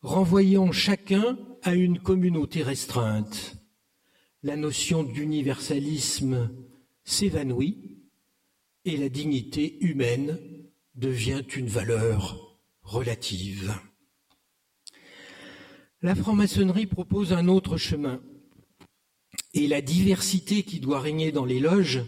renvoyant 0.00 0.72
chacun 0.72 1.38
à 1.62 1.74
une 1.74 1.98
communauté 1.98 2.62
restreinte. 2.62 3.56
La 4.42 4.56
notion 4.56 5.02
d'universalisme 5.02 6.50
s'évanouit 7.04 7.98
et 8.84 8.96
la 8.96 9.08
dignité 9.08 9.84
humaine 9.84 10.38
devient 10.94 11.42
une 11.56 11.66
valeur 11.66 12.58
relative. 12.82 13.74
La 16.00 16.14
franc-maçonnerie 16.14 16.86
propose 16.86 17.32
un 17.32 17.48
autre 17.48 17.76
chemin, 17.76 18.22
et 19.54 19.66
la 19.66 19.80
diversité 19.80 20.62
qui 20.62 20.80
doit 20.80 21.00
régner 21.00 21.32
dans 21.32 21.44
les 21.44 21.60
loges 21.60 22.04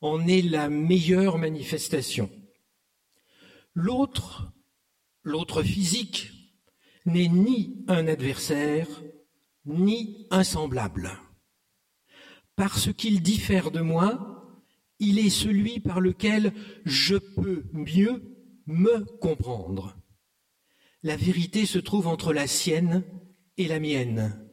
en 0.00 0.26
est 0.26 0.42
la 0.42 0.68
meilleure 0.68 1.38
manifestation. 1.38 2.30
L'autre, 3.74 4.52
l'autre 5.22 5.62
physique, 5.62 6.30
n'est 7.04 7.28
ni 7.28 7.84
un 7.88 8.06
adversaire, 8.06 8.86
ni 9.64 10.26
un 10.30 10.44
semblable. 10.44 11.10
Parce 12.56 12.92
qu'il 12.92 13.22
diffère 13.22 13.70
de 13.70 13.80
moi, 13.80 14.62
il 14.98 15.18
est 15.18 15.30
celui 15.30 15.80
par 15.80 16.00
lequel 16.00 16.52
je 16.84 17.16
peux 17.16 17.64
mieux 17.72 18.36
me 18.66 19.04
comprendre. 19.18 19.96
La 21.02 21.16
vérité 21.16 21.66
se 21.66 21.78
trouve 21.78 22.08
entre 22.08 22.32
la 22.32 22.46
sienne 22.46 23.04
et 23.56 23.68
la 23.68 23.78
mienne 23.78 24.47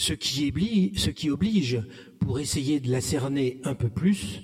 ce 0.00 0.14
qui, 0.14 1.30
oblige, 1.30 1.82
pour 2.20 2.40
essayer 2.40 2.80
de 2.80 2.90
la 2.90 3.02
cerner 3.02 3.60
un 3.64 3.74
peu 3.74 3.90
plus, 3.90 4.40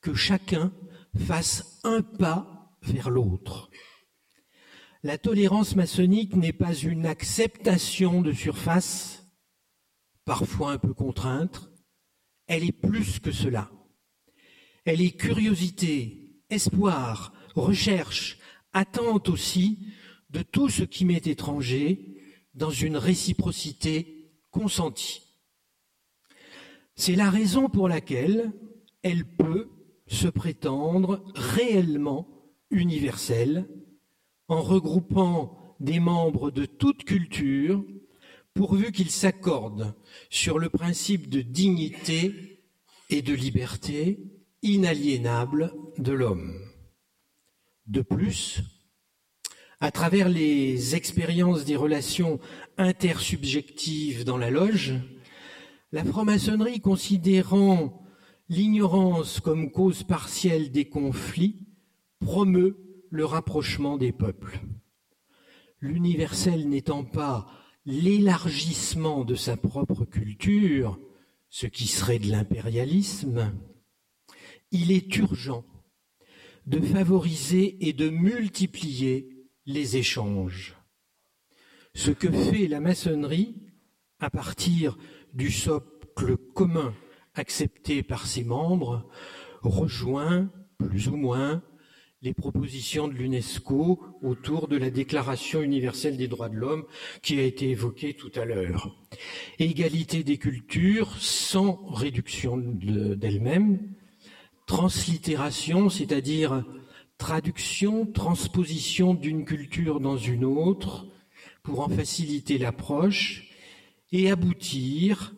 que 0.00 0.14
chacun 0.14 0.72
fasse 1.18 1.80
un 1.82 2.00
pas 2.02 2.70
vers 2.82 3.10
l'autre. 3.10 3.70
La 5.02 5.18
tolérance 5.18 5.74
maçonnique 5.74 6.36
n'est 6.36 6.52
pas 6.52 6.74
une 6.74 7.06
acceptation 7.06 8.22
de 8.22 8.32
surface, 8.32 9.26
parfois 10.24 10.72
un 10.72 10.78
peu 10.78 10.94
contrainte, 10.94 11.68
elle 12.46 12.62
est 12.62 12.72
plus 12.72 13.18
que 13.18 13.32
cela. 13.32 13.72
Elle 14.84 15.00
est 15.00 15.18
curiosité, 15.18 16.38
espoir, 16.50 17.32
recherche, 17.56 18.38
attente 18.72 19.28
aussi 19.28 19.88
de 20.30 20.42
tout 20.42 20.68
ce 20.68 20.84
qui 20.84 21.04
m'est 21.04 21.26
étranger 21.26 22.16
dans 22.54 22.70
une 22.70 22.96
réciprocité 22.96 24.13
consenti. 24.54 25.20
C'est 26.94 27.16
la 27.16 27.28
raison 27.28 27.68
pour 27.68 27.88
laquelle 27.88 28.52
elle 29.02 29.24
peut 29.24 29.68
se 30.06 30.28
prétendre 30.28 31.24
réellement 31.34 32.28
universelle 32.70 33.68
en 34.46 34.62
regroupant 34.62 35.76
des 35.80 35.98
membres 35.98 36.52
de 36.52 36.66
toute 36.66 37.04
culture 37.04 37.84
pourvu 38.54 38.92
qu'ils 38.92 39.10
s'accordent 39.10 39.96
sur 40.30 40.60
le 40.60 40.68
principe 40.68 41.28
de 41.28 41.40
dignité 41.40 42.62
et 43.10 43.22
de 43.22 43.34
liberté 43.34 44.20
inaliénable 44.62 45.74
de 45.98 46.12
l'homme. 46.12 46.60
De 47.88 48.02
plus, 48.02 48.62
à 49.80 49.90
travers 49.90 50.28
les 50.28 50.94
expériences 50.94 51.64
des 51.64 51.76
relations 51.76 52.38
intersubjectives 52.78 54.24
dans 54.24 54.36
la 54.36 54.50
loge, 54.50 54.94
la 55.92 56.04
franc-maçonnerie 56.04 56.80
considérant 56.80 58.02
l'ignorance 58.48 59.40
comme 59.40 59.70
cause 59.70 60.02
partielle 60.02 60.70
des 60.70 60.88
conflits 60.88 61.66
promeut 62.20 62.76
le 63.10 63.24
rapprochement 63.24 63.96
des 63.96 64.12
peuples. 64.12 64.60
L'universel 65.80 66.68
n'étant 66.68 67.04
pas 67.04 67.46
l'élargissement 67.86 69.24
de 69.24 69.34
sa 69.34 69.56
propre 69.56 70.04
culture, 70.04 70.98
ce 71.48 71.66
qui 71.66 71.86
serait 71.86 72.18
de 72.18 72.30
l'impérialisme, 72.30 73.52
il 74.72 74.90
est 74.90 75.16
urgent 75.16 75.64
de 76.66 76.80
favoriser 76.80 77.86
et 77.86 77.92
de 77.92 78.08
multiplier 78.08 79.46
les 79.66 79.96
échanges. 79.96 80.76
Ce 81.94 82.10
que 82.10 82.30
fait 82.30 82.66
la 82.66 82.80
maçonnerie 82.80 83.54
à 84.18 84.28
partir 84.28 84.98
du 85.32 85.50
socle 85.50 86.36
commun 86.52 86.92
accepté 87.34 88.02
par 88.02 88.26
ses 88.26 88.42
membres 88.42 89.08
rejoint 89.62 90.50
plus 90.78 91.08
ou 91.08 91.16
moins 91.16 91.62
les 92.20 92.34
propositions 92.34 93.06
de 93.06 93.12
l'UNESCO 93.12 94.00
autour 94.22 94.66
de 94.66 94.76
la 94.76 94.90
Déclaration 94.90 95.60
universelle 95.62 96.16
des 96.16 96.26
droits 96.26 96.48
de 96.48 96.56
l'homme 96.56 96.84
qui 97.22 97.38
a 97.38 97.42
été 97.42 97.70
évoquée 97.70 98.14
tout 98.14 98.32
à 98.34 98.44
l'heure. 98.44 98.96
Égalité 99.58 100.24
des 100.24 100.38
cultures 100.38 101.14
sans 101.20 101.84
réduction 101.92 102.56
d'elle-même, 102.56 103.78
translittération, 104.66 105.90
c'est-à-dire 105.90 106.64
traduction, 107.18 108.06
transposition 108.06 109.14
d'une 109.14 109.44
culture 109.44 110.00
dans 110.00 110.16
une 110.16 110.44
autre 110.44 111.06
pour 111.64 111.80
en 111.80 111.88
faciliter 111.88 112.58
l'approche 112.58 113.48
et 114.12 114.30
aboutir 114.30 115.34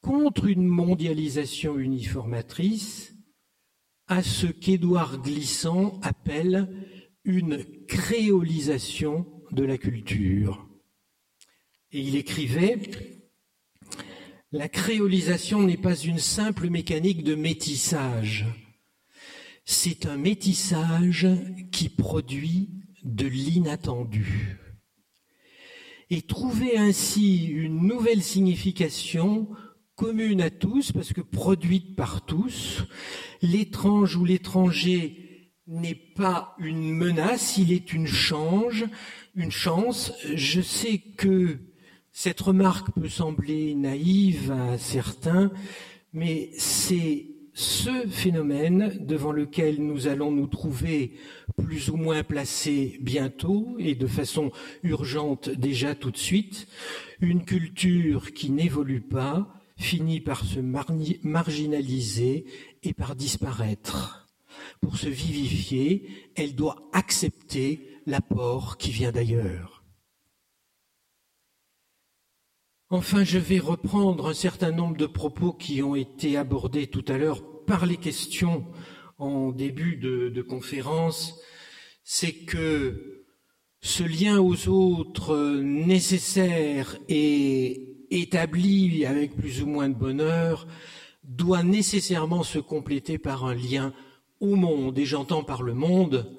contre 0.00 0.46
une 0.46 0.66
mondialisation 0.66 1.78
uniformatrice 1.78 3.14
à 4.08 4.22
ce 4.22 4.46
qu'Édouard 4.48 5.22
Glissant 5.22 6.00
appelle 6.02 6.68
une 7.24 7.64
créolisation 7.86 9.26
de 9.52 9.62
la 9.62 9.78
culture. 9.78 10.66
Et 11.92 12.00
il 12.00 12.16
écrivait 12.16 12.80
La 14.50 14.68
créolisation 14.68 15.62
n'est 15.62 15.76
pas 15.76 15.94
une 15.96 16.18
simple 16.18 16.70
mécanique 16.70 17.22
de 17.22 17.34
métissage, 17.34 18.46
c'est 19.64 20.06
un 20.06 20.16
métissage 20.16 21.28
qui 21.70 21.88
produit 21.90 22.70
de 23.04 23.26
l'inattendu. 23.26 24.58
Et 26.14 26.20
trouver 26.20 26.76
ainsi 26.76 27.46
une 27.46 27.86
nouvelle 27.86 28.22
signification 28.22 29.48
commune 29.94 30.42
à 30.42 30.50
tous, 30.50 30.92
parce 30.92 31.14
que 31.14 31.22
produite 31.22 31.96
par 31.96 32.26
tous. 32.26 32.82
L'étrange 33.40 34.14
ou 34.16 34.26
l'étranger 34.26 35.54
n'est 35.66 35.94
pas 35.94 36.54
une 36.58 36.92
menace, 36.92 37.56
il 37.56 37.72
est 37.72 37.94
une 37.94 38.06
change, 38.06 38.84
une 39.34 39.50
chance. 39.50 40.12
Je 40.34 40.60
sais 40.60 40.98
que 40.98 41.60
cette 42.10 42.42
remarque 42.42 42.92
peut 42.92 43.08
sembler 43.08 43.74
naïve 43.74 44.52
à 44.52 44.76
certains, 44.76 45.50
mais 46.12 46.50
c'est 46.58 47.31
ce 47.54 48.06
phénomène 48.08 48.96
devant 49.00 49.32
lequel 49.32 49.82
nous 49.84 50.06
allons 50.06 50.30
nous 50.30 50.46
trouver 50.46 51.12
plus 51.62 51.90
ou 51.90 51.96
moins 51.96 52.22
placés 52.22 52.98
bientôt 53.00 53.76
et 53.78 53.94
de 53.94 54.06
façon 54.06 54.50
urgente 54.82 55.50
déjà 55.50 55.94
tout 55.94 56.10
de 56.10 56.16
suite, 56.16 56.66
une 57.20 57.44
culture 57.44 58.32
qui 58.32 58.50
n'évolue 58.50 59.02
pas, 59.02 59.54
finit 59.76 60.20
par 60.20 60.44
se 60.44 60.60
marginaliser 60.60 62.46
et 62.82 62.94
par 62.94 63.16
disparaître. 63.16 64.28
Pour 64.80 64.96
se 64.96 65.08
vivifier, 65.08 66.08
elle 66.34 66.54
doit 66.54 66.88
accepter 66.92 67.88
l'apport 68.06 68.76
qui 68.78 68.90
vient 68.90 69.12
d'ailleurs. 69.12 69.71
Enfin, 72.94 73.24
je 73.24 73.38
vais 73.38 73.58
reprendre 73.58 74.28
un 74.28 74.34
certain 74.34 74.70
nombre 74.70 74.98
de 74.98 75.06
propos 75.06 75.54
qui 75.54 75.82
ont 75.82 75.94
été 75.94 76.36
abordés 76.36 76.88
tout 76.88 77.04
à 77.08 77.16
l'heure 77.16 77.42
par 77.64 77.86
les 77.86 77.96
questions 77.96 78.66
en 79.16 79.50
début 79.50 79.96
de, 79.96 80.42
conférence. 80.42 81.40
C'est 82.04 82.34
que 82.44 83.24
ce 83.80 84.02
lien 84.02 84.40
aux 84.40 84.68
autres 84.68 85.62
nécessaire 85.62 86.98
et 87.08 87.96
établi 88.10 89.06
avec 89.06 89.36
plus 89.36 89.62
ou 89.62 89.66
moins 89.68 89.88
de 89.88 89.94
bonheur, 89.94 90.66
doit 91.24 91.62
nécessairement 91.62 92.42
se 92.42 92.58
compléter 92.58 93.16
par 93.16 93.46
un 93.46 93.54
lien 93.54 93.94
au 94.40 94.54
monde. 94.54 94.98
Et 94.98 95.06
j'entends 95.06 95.44
par 95.44 95.62
le 95.62 95.72
monde 95.72 96.30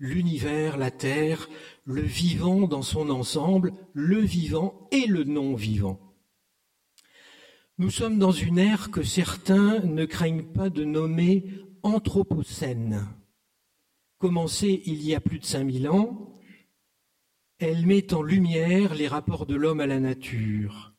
l'univers, 0.00 0.78
la 0.78 0.90
Terre, 0.90 1.48
le 1.84 2.02
vivant 2.02 2.68
dans 2.68 2.82
son 2.82 3.10
ensemble, 3.10 3.72
le 3.92 4.20
vivant 4.20 4.88
et 4.90 5.06
le 5.06 5.24
non-vivant. 5.24 5.98
Nous 7.78 7.90
sommes 7.90 8.18
dans 8.18 8.32
une 8.32 8.58
ère 8.58 8.90
que 8.90 9.02
certains 9.02 9.80
ne 9.80 10.04
craignent 10.04 10.52
pas 10.52 10.70
de 10.70 10.84
nommer 10.84 11.46
anthropocène. 11.82 13.08
Commencée 14.18 14.82
il 14.86 15.02
y 15.02 15.14
a 15.14 15.20
plus 15.20 15.40
de 15.40 15.44
5000 15.44 15.88
ans, 15.88 16.38
elle 17.58 17.86
met 17.86 18.14
en 18.14 18.22
lumière 18.22 18.94
les 18.94 19.08
rapports 19.08 19.46
de 19.46 19.54
l'homme 19.54 19.80
à 19.80 19.86
la 19.86 20.00
nature 20.00 20.92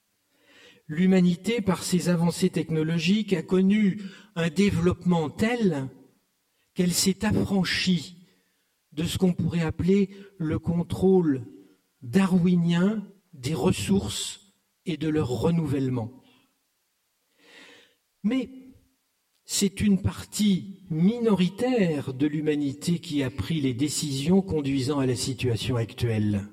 l'humanité, 0.88 1.62
par 1.62 1.84
ses 1.84 2.10
avancées 2.10 2.50
technologiques, 2.50 3.34
a 3.34 3.42
connu 3.42 4.02
un 4.36 4.50
développement 4.50 5.30
tel 5.30 5.90
qu'elle 6.74 6.94
s'est 6.94 7.26
affranchie 7.26 8.18
de 8.94 9.04
ce 9.04 9.18
qu'on 9.18 9.34
pourrait 9.34 9.62
appeler 9.62 10.10
le 10.38 10.60
contrôle 10.60 11.46
darwinien 12.02 13.06
des 13.34 13.54
ressources 13.54 14.54
et 14.86 14.98
de 14.98 15.08
leur 15.08 15.30
renouvellement. 15.30 16.12
Mais 18.24 18.50
c'est 19.46 19.82
une 19.82 20.02
partie 20.02 20.86
minoritaire 20.90 22.14
de 22.14 22.28
l'humanité 22.28 23.00
qui 23.00 23.24
a 23.24 23.30
pris 23.30 23.60
les 23.62 23.74
décisions 23.74 24.42
conduisant 24.42 25.00
à 25.00 25.06
la 25.06 25.16
situation 25.16 25.76
actuelle. 25.76 26.48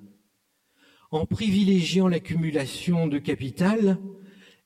En 1.11 1.27
privilégiant 1.27 2.09
l'accumulation 2.09 3.07
de 3.07 3.19
capital, 3.19 3.99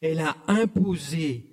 elle 0.00 0.20
a 0.20 0.36
imposé 0.46 1.50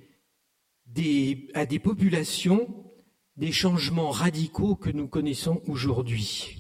à 1.54 1.66
des 1.66 1.80
populations 1.80 2.91
des 3.38 3.52
changements 3.52 4.12
radicaux 4.12 4.76
que 4.76 4.90
nous 4.90 5.08
connaissons 5.08 5.62
aujourd'hui. 5.68 6.58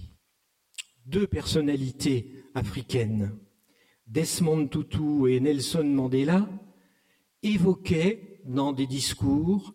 Deux 1.06 1.28
personnalités 1.28 2.44
africaines, 2.54 3.38
Desmond 4.08 4.68
Tutu 4.68 5.32
et 5.32 5.40
Nelson 5.40 5.84
Mandela, 5.84 6.50
évoquaient 7.44 8.42
dans 8.46 8.74
des 8.74 8.88
discours 8.88 9.74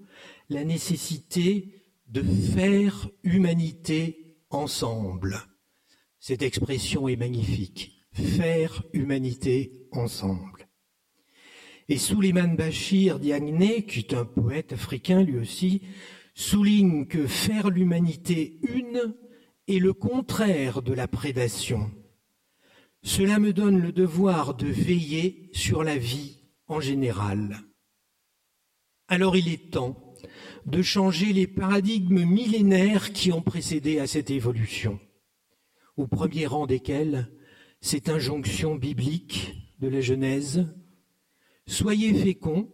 la 0.49 0.65
nécessité 0.65 1.83
de 2.09 2.23
faire 2.23 3.09
humanité 3.23 4.37
ensemble. 4.51 5.43
Cette 6.19 6.43
expression 6.43 7.09
est 7.09 7.17
magnifique. 7.17 7.93
Faire 8.13 8.83
humanité 8.93 9.89
ensemble. 9.93 10.69
Et 11.89 11.99
Suleiman 11.99 12.57
Bachir 12.57 13.19
Diagne, 13.19 13.83
qui 13.87 14.01
est 14.01 14.15
un 14.15 14.25
poète 14.25 14.73
africain 14.73 15.23
lui 15.23 15.39
aussi, 15.39 15.83
souligne 16.37 17.07
que 17.07 17.27
faire 17.27 17.71
l'humanité 17.71 18.61
une 18.69 19.17
est 19.67 19.79
le 19.79 19.93
contraire 19.93 20.83
de 20.83 20.93
la 20.93 21.09
prédation. 21.09 21.91
Cela 23.03 23.39
me 23.39 23.53
donne 23.53 23.81
le 23.81 23.91
devoir 23.91 24.55
de 24.55 24.67
veiller 24.67 25.49
sur 25.53 25.83
la 25.83 25.97
vie 25.97 26.45
en 26.69 26.79
général. 26.79 27.63
Alors 29.09 29.37
il 29.37 29.49
est 29.49 29.71
temps 29.71 30.15
de 30.67 30.83
changer 30.83 31.33
les 31.33 31.47
paradigmes 31.47 32.25
millénaires 32.25 33.13
qui 33.13 33.33
ont 33.33 33.43
précédé 33.43 33.99
à 33.99 34.07
cette 34.07 34.31
évolution, 34.31 35.01
au 35.97 36.07
premier 36.07 36.47
rang 36.47 36.67
desquels 36.67 37.33
cette 37.81 38.09
injonction 38.09 38.75
biblique 38.75 39.55
de 39.79 39.89
la 39.89 40.01
Genèse 40.01 40.67
Soyez 41.69 42.15
féconds, 42.15 42.71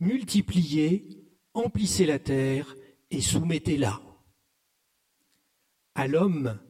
multipliez, 0.00 1.24
emplissez 1.54 2.04
la 2.04 2.18
terre 2.18 2.76
et 3.10 3.20
soumettez-la. 3.20 4.00
À 5.94 6.06
l'homme, 6.06 6.60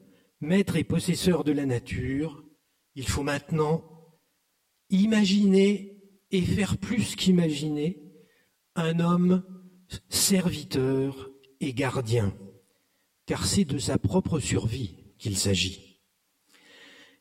maître 0.40 0.76
et 0.76 0.84
possesseur 0.84 1.44
de 1.44 1.52
la 1.52 1.66
nature, 1.66 2.44
il 2.94 3.08
faut 3.08 3.22
maintenant 3.22 3.84
imaginer 4.90 6.02
et 6.30 6.42
faire 6.42 6.78
plus 6.78 7.16
qu'imaginer 7.16 8.02
un 8.74 9.00
homme 9.00 9.44
serviteur 10.08 11.30
et 11.60 11.72
gardien, 11.72 12.36
car 13.26 13.44
c'est 13.46 13.64
de 13.64 13.78
sa 13.78 13.98
propre 13.98 14.38
survie 14.38 15.14
qu'il 15.18 15.36
s'agit. 15.36 15.87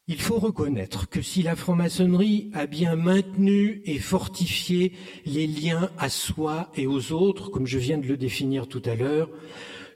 Il 0.09 0.21
faut 0.21 0.39
reconnaître 0.39 1.09
que 1.09 1.21
si 1.21 1.43
la 1.43 1.57
franc-maçonnerie 1.57 2.49
a 2.53 2.65
bien 2.65 2.95
maintenu 2.95 3.81
et 3.83 3.99
fortifié 3.99 4.93
les 5.25 5.47
liens 5.47 5.91
à 5.97 6.07
soi 6.07 6.71
et 6.75 6.87
aux 6.87 7.11
autres, 7.11 7.49
comme 7.49 7.67
je 7.67 7.77
viens 7.77 7.97
de 7.97 8.07
le 8.07 8.15
définir 8.15 8.69
tout 8.69 8.81
à 8.85 8.95
l'heure, 8.95 9.29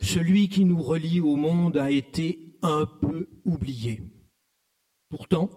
celui 0.02 0.50
qui 0.50 0.66
nous 0.66 0.82
relie 0.82 1.22
au 1.22 1.38
monde 1.38 1.78
a 1.78 1.92
été 1.92 2.58
un 2.62 2.86
peu 2.86 3.30
oublié. 3.46 4.02
Pourtant, 5.08 5.50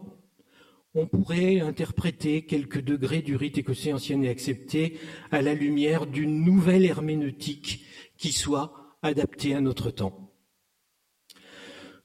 on 0.95 1.09
pourrait 1.09 1.59
interpréter 1.59 2.47
quelques 2.47 2.81
degrés 2.81 3.23
du 3.23 3.35
rite 3.35 3.59
écossais 3.59 3.93
ancien 3.93 4.23
et 4.23 4.29
accepté 4.29 4.99
à 5.33 5.43
la 5.43 5.55
lumière 5.55 6.07
d'une 6.07 6.45
nouvelle 6.45 6.85
herméneutique 6.85 7.85
qui 8.17 8.31
soit 8.31 8.97
adaptée 9.03 9.53
à 9.55 9.61
notre 9.61 9.91
temps. 9.91 10.33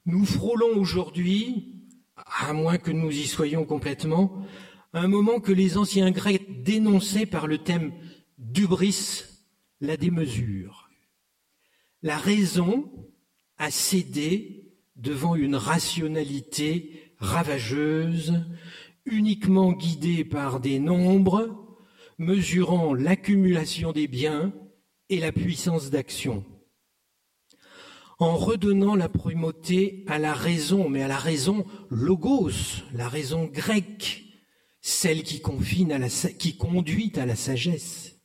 Nous 0.04 0.24
frôlons 0.24 0.76
aujourd'hui, 0.76 1.79
à 2.38 2.52
moins 2.52 2.78
que 2.78 2.90
nous 2.90 3.10
y 3.10 3.26
soyons 3.26 3.64
complètement, 3.64 4.44
un 4.92 5.08
moment 5.08 5.40
que 5.40 5.52
les 5.52 5.76
anciens 5.76 6.10
Grecs 6.10 6.62
dénonçaient 6.62 7.26
par 7.26 7.46
le 7.46 7.58
thème 7.58 7.92
d'ubris, 8.38 9.24
la 9.80 9.96
démesure. 9.96 10.90
La 12.02 12.16
raison 12.16 12.90
a 13.58 13.70
cédé 13.70 14.74
devant 14.96 15.34
une 15.34 15.56
rationalité 15.56 17.14
ravageuse, 17.18 18.42
uniquement 19.04 19.72
guidée 19.72 20.24
par 20.24 20.60
des 20.60 20.78
nombres, 20.78 21.78
mesurant 22.18 22.94
l'accumulation 22.94 23.92
des 23.92 24.08
biens 24.08 24.52
et 25.08 25.18
la 25.18 25.32
puissance 25.32 25.90
d'action. 25.90 26.44
En 28.20 28.36
redonnant 28.36 28.96
la 28.96 29.08
primauté 29.08 30.04
à 30.06 30.18
la 30.18 30.34
raison, 30.34 30.90
mais 30.90 31.02
à 31.02 31.08
la 31.08 31.16
raison 31.16 31.64
logos, 31.88 32.82
la 32.92 33.08
raison 33.08 33.46
grecque, 33.46 34.24
celle 34.82 35.22
qui, 35.22 35.40
confine 35.40 35.90
à 35.90 35.98
la, 35.98 36.08
qui 36.10 36.58
conduit 36.58 37.12
à 37.16 37.24
la 37.24 37.34
sagesse. 37.34 38.20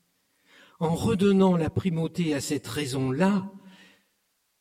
En 0.81 0.95
redonnant 0.95 1.55
la 1.55 1.69
primauté 1.69 2.33
à 2.33 2.41
cette 2.41 2.67
raison-là, 2.67 3.49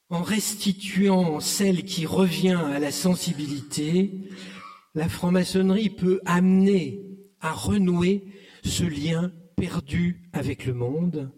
en 0.09 0.23
restituant 0.23 1.41
celle 1.41 1.83
qui 1.83 2.07
revient 2.07 2.61
à 2.73 2.79
la 2.79 2.93
sensibilité, 2.93 4.31
la 4.95 5.09
franc-maçonnerie 5.09 5.91
peut 5.91 6.21
amener 6.27 7.03
à 7.41 7.53
renouer 7.53 8.25
ce 8.65 8.85
lien 8.85 9.33
perdu 9.57 10.31
avec 10.33 10.65
le 10.65 10.75
monde 10.75 11.33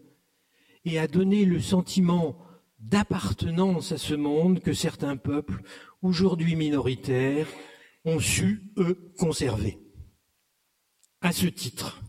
et 0.85 0.99
à 0.99 1.09
donner 1.09 1.47
le 1.47 1.61
sentiment 1.61 2.46
d'appartenance 2.89 3.93
à 3.93 3.99
ce 3.99 4.15
monde 4.15 4.61
que 4.61 4.73
certains 4.73 5.17
peuples, 5.17 5.63
aujourd'hui 6.03 6.55
minoritaires, 6.55 7.49
ont 8.05 8.21
su, 8.21 8.73
eux, 8.79 9.13
conserver. 9.19 9.79
À 11.21 11.33
ce 11.33 11.47
titre, 11.47 12.03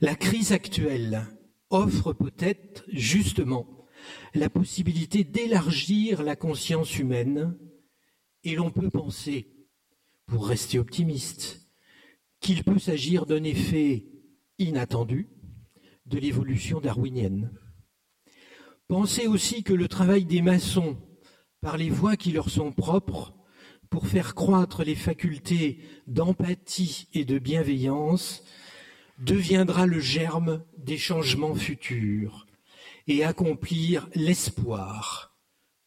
la 0.00 0.16
crise 0.16 0.52
actuelle 0.52 1.24
offre 1.70 2.12
peut-être 2.12 2.84
justement 2.88 3.86
la 4.34 4.50
possibilité 4.50 5.22
d'élargir 5.22 6.22
la 6.22 6.34
conscience 6.34 6.98
humaine 6.98 7.56
et 8.42 8.56
l'on 8.56 8.70
peut 8.70 8.90
penser, 8.90 9.54
pour 10.26 10.48
rester 10.48 10.78
optimiste, 10.78 11.70
qu'il 12.40 12.64
peut 12.64 12.78
s'agir 12.78 13.26
d'un 13.26 13.44
effet 13.44 14.06
inattendu 14.58 15.28
de 16.06 16.18
l'évolution 16.18 16.80
darwinienne. 16.80 17.52
Pensez 18.88 19.26
aussi 19.26 19.62
que 19.62 19.72
le 19.72 19.88
travail 19.88 20.24
des 20.24 20.42
maçons, 20.42 20.98
par 21.60 21.76
les 21.78 21.90
voies 21.90 22.16
qui 22.16 22.32
leur 22.32 22.50
sont 22.50 22.70
propres, 22.70 23.34
pour 23.88 24.06
faire 24.06 24.34
croître 24.34 24.84
les 24.84 24.94
facultés 24.94 25.80
d'empathie 26.06 27.08
et 27.14 27.24
de 27.24 27.38
bienveillance, 27.38 28.44
deviendra 29.18 29.86
le 29.86 30.00
germe 30.00 30.64
des 30.76 30.98
changements 30.98 31.54
futurs 31.54 32.46
et 33.06 33.24
accomplir 33.24 34.08
l'espoir 34.14 35.34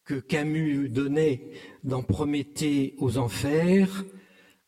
que 0.06 0.16
Camus 0.16 0.90
donnait 0.90 1.52
dans 1.84 2.02
Prométhée 2.02 2.96
aux 2.98 3.18
enfers 3.18 4.06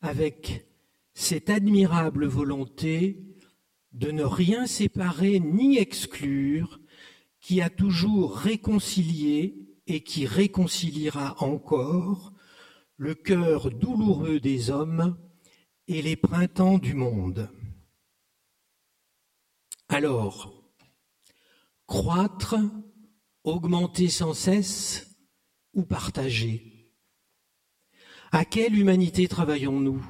avec 0.01 0.65
cette 1.14 1.49
admirable 1.49 2.26
volonté 2.26 3.23
de 3.93 4.11
ne 4.11 4.23
rien 4.23 4.68
séparer 4.68 5.39
ni 5.39 5.77
exclure, 5.77 6.78
qui 7.50 7.62
a 7.62 7.72
toujours 7.72 8.38
réconcilié 8.38 9.76
et 9.88 10.04
qui 10.04 10.28
réconciliera 10.28 11.36
encore 11.44 12.32
le 12.96 13.16
cœur 13.16 13.72
douloureux 13.72 14.40
des 14.40 14.70
hommes 14.70 15.18
et 15.88 16.04
les 16.04 16.16
printemps 16.16 16.78
du 16.78 16.94
monde. 16.94 17.50
Alors, 19.88 20.64
croître, 21.88 22.54
augmenter 23.44 24.10
sans 24.10 24.36
cesse 24.36 25.18
ou 25.74 25.86
partager? 25.86 26.94
À 28.32 28.45
quelle 28.45 28.78
humanité 28.78 29.28
travaillons-nous? 29.28 30.06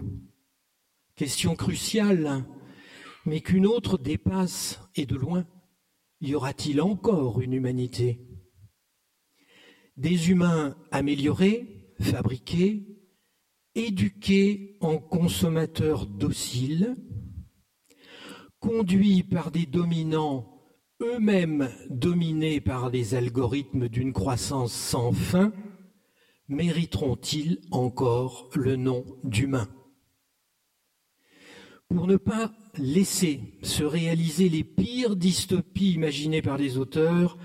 Question 1.15 1.55
cruciale 1.55 2.43
mais 3.25 3.39
qu'une 3.39 3.65
autre 3.65 3.97
dépasse 3.97 4.81
et 4.95 5.05
de 5.05 5.15
loin, 5.15 5.47
y 6.21 6.35
aura-t-il 6.35 6.81
encore 6.81 7.41
une 7.41 7.53
humanité? 7.53 8.19
Des 9.97 10.29
humains 10.29 10.75
améliorés, 10.91 11.93
fabriqués, 11.99 12.99
éduqués 13.75 14.77
en 14.81 14.97
consommateurs 14.97 16.05
dociles, 16.05 16.95
conduits 18.59 19.23
par 19.23 19.51
des 19.51 19.65
dominants 19.65 20.55
eux-mêmes 21.01 21.69
dominés 21.89 22.59
par 22.59 22.91
des 22.91 23.15
algorithmes 23.15 23.87
d'une 23.87 24.11
croissance 24.11 24.73
sans 24.73 25.13
fin, 25.13 25.53
mériteront-ils 26.49 27.59
encore 27.71 28.49
le 28.55 28.75
nom 28.75 29.05
d'humains 29.23 29.69
Pour 31.89 32.05
ne 32.05 32.17
pas 32.17 32.51
laisser 32.77 33.41
se 33.63 33.83
réaliser 33.83 34.47
les 34.47 34.63
pires 34.63 35.15
dystopies 35.15 35.93
imaginées 35.93 36.43
par 36.43 36.55
les 36.55 36.77
auteurs, 36.77 37.39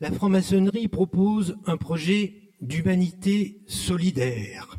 la 0.00 0.10
franc-maçonnerie 0.10 0.88
propose 0.88 1.56
un 1.66 1.76
projet 1.76 2.50
d'humanité 2.60 3.62
solidaire. 3.68 4.76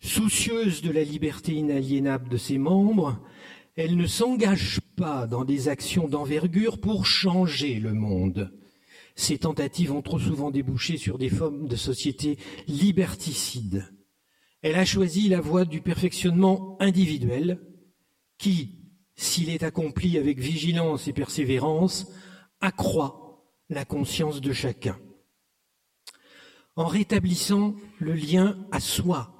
Soucieuse 0.00 0.80
de 0.80 0.90
la 0.90 1.04
liberté 1.04 1.52
inaliénable 1.52 2.30
de 2.30 2.38
ses 2.38 2.56
membres, 2.56 3.20
elle 3.76 3.96
ne 3.96 4.06
s'engage 4.06 4.80
pas 4.96 5.26
dans 5.26 5.44
des 5.44 5.68
actions 5.68 6.08
d'envergure 6.08 6.80
pour 6.80 7.04
changer 7.04 7.78
le 7.78 7.92
monde. 7.92 8.58
Ces 9.16 9.36
tentatives 9.36 9.92
ont 9.92 10.02
trop 10.02 10.18
souvent 10.18 10.50
débouché 10.50 10.96
sur 10.96 11.18
des 11.18 11.28
formes 11.28 11.68
de 11.68 11.76
société 11.76 12.38
liberticides. 12.68 13.86
Elle 14.66 14.74
a 14.74 14.84
choisi 14.84 15.28
la 15.28 15.40
voie 15.40 15.64
du 15.64 15.80
perfectionnement 15.80 16.76
individuel, 16.80 17.60
qui, 18.36 18.80
s'il 19.14 19.48
est 19.48 19.62
accompli 19.62 20.18
avec 20.18 20.40
vigilance 20.40 21.06
et 21.06 21.12
persévérance, 21.12 22.10
accroît 22.60 23.44
la 23.68 23.84
conscience 23.84 24.40
de 24.40 24.52
chacun. 24.52 24.98
En 26.74 26.86
rétablissant 26.86 27.76
le 28.00 28.14
lien 28.14 28.58
à 28.72 28.80
soi 28.80 29.32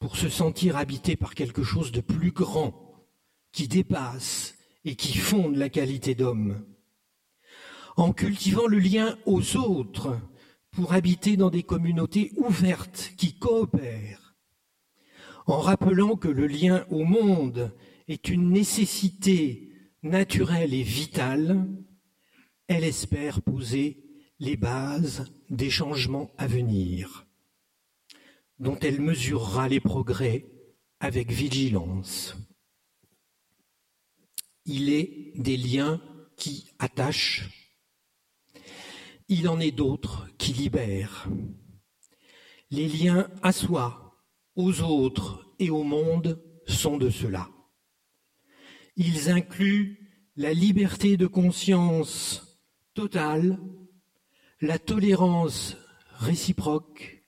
pour 0.00 0.18
se 0.18 0.28
sentir 0.28 0.76
habité 0.76 1.16
par 1.16 1.34
quelque 1.34 1.62
chose 1.62 1.90
de 1.90 2.02
plus 2.02 2.32
grand, 2.32 3.08
qui 3.52 3.68
dépasse 3.68 4.54
et 4.84 4.96
qui 4.96 5.16
fonde 5.16 5.56
la 5.56 5.70
qualité 5.70 6.14
d'homme. 6.14 6.62
En 7.96 8.12
cultivant 8.12 8.66
le 8.66 8.80
lien 8.80 9.16
aux 9.24 9.56
autres 9.56 10.20
pour 10.72 10.92
habiter 10.92 11.38
dans 11.38 11.48
des 11.48 11.62
communautés 11.62 12.32
ouvertes 12.36 13.14
qui 13.16 13.38
coopèrent. 13.38 14.27
En 15.48 15.60
rappelant 15.60 16.14
que 16.14 16.28
le 16.28 16.46
lien 16.46 16.84
au 16.90 17.04
monde 17.04 17.74
est 18.06 18.28
une 18.28 18.50
nécessité 18.50 19.72
naturelle 20.02 20.74
et 20.74 20.82
vitale, 20.82 21.66
elle 22.66 22.84
espère 22.84 23.40
poser 23.40 24.04
les 24.40 24.58
bases 24.58 25.24
des 25.48 25.70
changements 25.70 26.30
à 26.36 26.46
venir, 26.46 27.26
dont 28.58 28.78
elle 28.80 29.00
mesurera 29.00 29.70
les 29.70 29.80
progrès 29.80 30.46
avec 31.00 31.32
vigilance. 31.32 32.36
Il 34.66 34.92
est 34.92 35.32
des 35.34 35.56
liens 35.56 35.98
qui 36.36 36.68
attachent, 36.78 37.48
il 39.28 39.48
en 39.48 39.60
est 39.60 39.72
d'autres 39.72 40.28
qui 40.36 40.52
libèrent. 40.52 41.26
Les 42.70 42.86
liens 42.86 43.30
à 43.42 43.52
soi, 43.52 44.07
aux 44.58 44.80
autres 44.82 45.46
et 45.60 45.70
au 45.70 45.84
monde 45.84 46.42
sont 46.66 46.98
de 46.98 47.10
cela. 47.10 47.48
Ils 48.96 49.30
incluent 49.30 50.10
la 50.36 50.52
liberté 50.52 51.16
de 51.16 51.28
conscience 51.28 52.60
totale, 52.92 53.58
la 54.60 54.80
tolérance 54.80 55.76
réciproque 56.16 57.24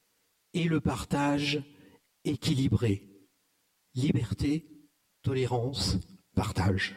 et 0.55 0.65
le 0.65 0.81
partage 0.81 1.63
équilibré. 2.25 3.09
Liberté, 3.95 4.69
tolérance, 5.23 5.99
partage. 6.35 6.97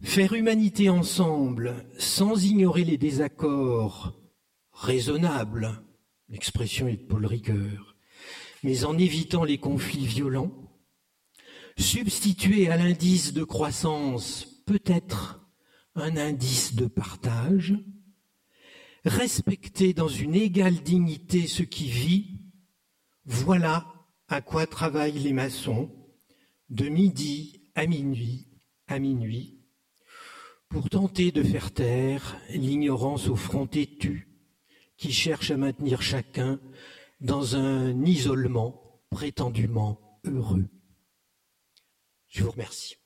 Faire 0.00 0.32
humanité 0.32 0.88
ensemble 0.88 1.86
sans 1.98 2.46
ignorer 2.46 2.84
les 2.84 2.96
désaccords 2.96 4.18
raisonnables, 4.72 5.82
l'expression 6.30 6.88
est 6.88 6.96
de 6.96 7.06
Paul 7.06 7.26
Ricoeur, 7.26 7.89
mais 8.62 8.84
en 8.84 8.98
évitant 8.98 9.44
les 9.44 9.58
conflits 9.58 10.06
violents, 10.06 10.52
substituer 11.76 12.68
à 12.68 12.76
l'indice 12.76 13.32
de 13.32 13.44
croissance 13.44 14.62
peut-être 14.66 15.40
un 15.94 16.16
indice 16.16 16.74
de 16.74 16.86
partage, 16.86 17.74
respecter 19.04 19.92
dans 19.94 20.08
une 20.08 20.34
égale 20.34 20.82
dignité 20.82 21.46
ce 21.46 21.62
qui 21.62 21.88
vit, 21.88 22.40
voilà 23.24 23.86
à 24.28 24.40
quoi 24.40 24.66
travaillent 24.66 25.18
les 25.18 25.32
maçons 25.32 25.90
de 26.68 26.88
midi 26.88 27.62
à 27.74 27.86
minuit, 27.86 28.48
à 28.86 28.98
minuit, 28.98 29.58
pour 30.68 30.88
tenter 30.88 31.32
de 31.32 31.42
faire 31.42 31.72
taire 31.72 32.36
l'ignorance 32.50 33.28
au 33.28 33.36
front 33.36 33.66
têtu 33.66 34.28
qui 34.96 35.12
cherche 35.12 35.50
à 35.50 35.56
maintenir 35.56 36.02
chacun 36.02 36.60
dans 37.20 37.56
un 37.56 38.04
isolement 38.04 39.02
prétendument 39.10 40.00
heureux. 40.24 40.68
Je 42.28 42.44
vous 42.44 42.50
remercie. 42.52 42.96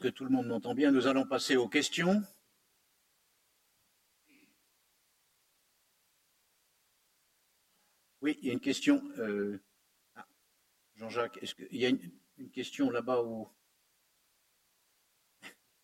Que 0.00 0.08
tout 0.08 0.24
le 0.24 0.30
monde 0.30 0.46
m'entend 0.46 0.74
bien 0.74 0.90
Nous 0.90 1.06
allons 1.06 1.26
passer 1.26 1.56
aux 1.56 1.68
questions. 1.68 2.22
Oui, 8.22 8.38
il 8.42 8.48
y 8.48 8.50
a 8.50 8.52
une 8.52 8.60
question. 8.60 9.02
Euh, 9.18 9.62
ah, 10.16 10.26
Jean-Jacques, 10.96 11.38
est-ce 11.42 11.54
qu'il 11.54 11.76
y 11.76 11.86
a 11.86 11.88
une, 11.88 12.00
question 12.52 12.90
là-bas 12.90 13.22
où? 13.22 13.48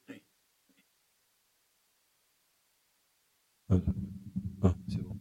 Ah, 3.69 3.75
ah, 4.63 4.75
c'est 4.89 5.03
bon. 5.03 5.19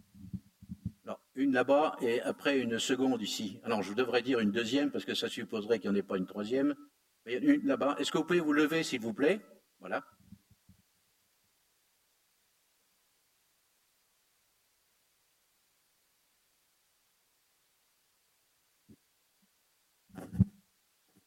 une 1.34 1.52
là-bas 1.52 1.98
et 2.00 2.22
après 2.22 2.60
une 2.60 2.78
seconde 2.78 3.22
ici. 3.22 3.60
Alors, 3.64 3.82
je 3.82 3.94
devrais 3.94 4.22
dire 4.22 4.40
une 4.40 4.52
deuxième 4.52 4.92
parce 4.92 5.04
que 5.04 5.16
ça 5.16 5.30
supposerait 5.30 5.80
qu'il 5.80 5.90
n'y 5.90 5.98
en 5.98 6.00
ait 6.00 6.04
pas 6.04 6.18
une 6.18 6.28
troisième. 6.28 6.76
Là-bas. 7.26 7.96
Est-ce 8.00 8.12
que 8.12 8.20
vous 8.20 8.24
pouvez 8.24 8.40
vous 8.40 8.54
lever, 8.54 8.84
s'il 8.84 9.00
vous 9.00 9.14
plaît? 9.14 9.42
Voilà. 9.80 10.04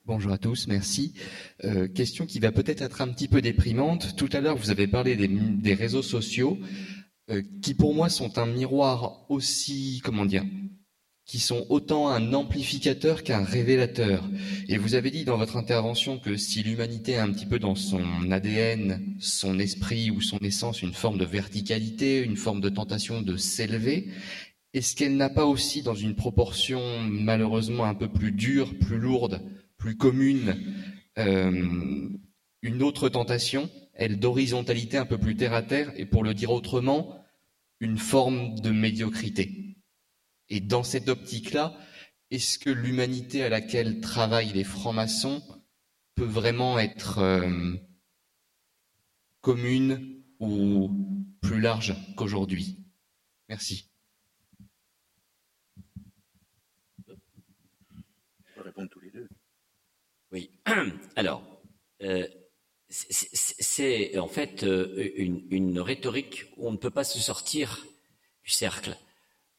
Bonjour 0.04 0.32
à 0.32 0.38
tous, 0.38 0.68
merci. 0.68 1.12
Euh, 1.64 1.86
question 1.86 2.24
qui 2.24 2.38
va 2.38 2.50
peut-être 2.50 2.80
être 2.80 3.02
un 3.02 3.08
petit 3.08 3.28
peu 3.28 3.42
déprimante. 3.42 4.16
Tout 4.16 4.28
à 4.32 4.40
l'heure, 4.40 4.56
vous 4.56 4.70
avez 4.70 4.86
parlé 4.86 5.16
des, 5.16 5.74
réseaux 5.74 6.02
sociaux, 6.02 6.58
euh, 7.28 7.42
qui 7.60 7.74
pour 7.74 7.92
moi 7.92 8.08
sont 8.08 8.38
un 8.38 8.46
miroir 8.46 9.30
aussi, 9.30 10.00
comment 10.02 10.24
dire, 10.24 10.44
qui 11.28 11.38
sont 11.40 11.66
autant 11.68 12.08
un 12.08 12.32
amplificateur 12.32 13.22
qu'un 13.22 13.44
révélateur. 13.44 14.24
Et 14.66 14.78
vous 14.78 14.94
avez 14.94 15.10
dit 15.10 15.26
dans 15.26 15.36
votre 15.36 15.58
intervention 15.58 16.18
que 16.18 16.38
si 16.38 16.62
l'humanité 16.62 17.18
a 17.18 17.22
un 17.22 17.30
petit 17.30 17.44
peu 17.44 17.58
dans 17.58 17.74
son 17.74 18.02
ADN, 18.30 19.14
son 19.20 19.58
esprit 19.58 20.10
ou 20.10 20.22
son 20.22 20.38
essence 20.38 20.80
une 20.80 20.94
forme 20.94 21.18
de 21.18 21.26
verticalité, 21.26 22.22
une 22.22 22.38
forme 22.38 22.62
de 22.62 22.70
tentation 22.70 23.20
de 23.20 23.36
s'élever, 23.36 24.08
est-ce 24.72 24.96
qu'elle 24.96 25.18
n'a 25.18 25.28
pas 25.28 25.44
aussi 25.44 25.82
dans 25.82 25.94
une 25.94 26.14
proportion 26.14 26.80
malheureusement 27.02 27.84
un 27.84 27.94
peu 27.94 28.08
plus 28.08 28.32
dure, 28.32 28.78
plus 28.78 28.98
lourde, 28.98 29.42
plus 29.76 29.98
commune, 29.98 30.56
euh, 31.18 32.08
une 32.62 32.82
autre 32.82 33.10
tentation, 33.10 33.68
elle 33.92 34.18
d'horizontalité 34.18 34.96
un 34.96 35.06
peu 35.06 35.18
plus 35.18 35.36
terre 35.36 35.52
à 35.52 35.62
terre, 35.62 35.92
et 35.94 36.06
pour 36.06 36.24
le 36.24 36.32
dire 36.32 36.52
autrement, 36.52 37.22
une 37.80 37.98
forme 37.98 38.58
de 38.60 38.70
médiocrité? 38.70 39.67
Et 40.50 40.60
dans 40.60 40.82
cette 40.82 41.08
optique-là, 41.08 41.76
est-ce 42.30 42.58
que 42.58 42.70
l'humanité 42.70 43.42
à 43.42 43.48
laquelle 43.48 44.00
travaillent 44.00 44.52
les 44.52 44.64
francs-maçons 44.64 45.42
peut 46.14 46.24
vraiment 46.24 46.78
être 46.78 47.18
euh, 47.18 47.74
commune 49.40 50.22
ou 50.40 50.90
plus 51.40 51.60
large 51.60 51.94
qu'aujourd'hui? 52.16 52.84
Merci. 53.48 53.90
On 58.56 58.62
répondre 58.62 58.90
tous 58.90 59.00
les 59.00 59.10
deux. 59.10 59.28
Oui. 60.32 60.50
Alors, 61.16 61.62
euh, 62.02 62.26
c'est 62.90 64.18
en 64.18 64.28
fait 64.28 64.64
euh, 64.64 65.12
une, 65.16 65.46
une, 65.50 65.80
rhétorique 65.80 66.46
où 66.56 66.68
on 66.68 66.72
ne 66.72 66.76
peut 66.76 66.90
pas 66.90 67.04
se 67.04 67.18
sortir 67.18 67.86
du 68.44 68.50
cercle. 68.50 68.96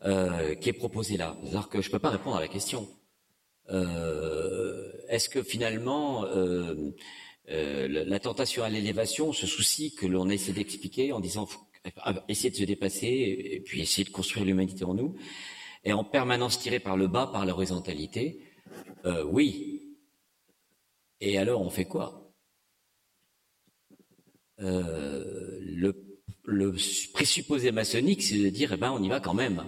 Euh, 0.05 0.55
qui 0.55 0.69
est 0.69 0.73
proposé 0.73 1.17
là. 1.17 1.35
C'est-à-dire 1.41 1.67
que 1.67 1.81
je 1.81 1.89
ne 1.89 1.91
peux 1.91 1.99
pas 1.99 2.11
répondre 2.11 2.37
à 2.37 2.39
la 2.39 2.47
question. 2.47 2.87
Euh, 3.69 4.93
est-ce 5.09 5.27
que 5.27 5.43
finalement 5.43 6.23
euh, 6.23 6.93
la 7.45 8.19
tentation 8.21 8.63
à 8.63 8.69
l'élévation, 8.69 9.33
ce 9.33 9.45
souci 9.45 9.93
que 9.93 10.05
l'on 10.05 10.29
essaie 10.29 10.53
d'expliquer 10.53 11.11
en 11.11 11.19
disant 11.19 11.45
faut 11.45 11.59
essayer 12.29 12.49
de 12.49 12.55
se 12.55 12.63
dépasser 12.63 13.07
et 13.07 13.59
puis 13.59 13.81
essayer 13.81 14.05
de 14.05 14.09
construire 14.09 14.45
l'humanité 14.45 14.85
en 14.85 14.93
nous, 14.93 15.17
est 15.83 15.91
en 15.91 16.05
permanence 16.05 16.59
tiré 16.59 16.79
par 16.79 16.95
le 16.95 17.07
bas, 17.07 17.27
par 17.27 17.45
l'horizontalité 17.45 18.41
Oui. 19.25 19.97
Et 21.19 21.37
alors 21.37 21.61
on 21.61 21.69
fait 21.69 21.85
quoi? 21.85 22.31
Le, 24.59 26.19
le 26.45 26.75
présupposé 27.13 27.71
maçonnique, 27.71 28.23
c'est 28.23 28.37
de 28.37 28.49
dire, 28.49 28.71
eh 28.73 28.77
ben, 28.77 28.91
on 28.91 29.03
y 29.03 29.09
va 29.09 29.19
quand 29.19 29.33
même. 29.33 29.65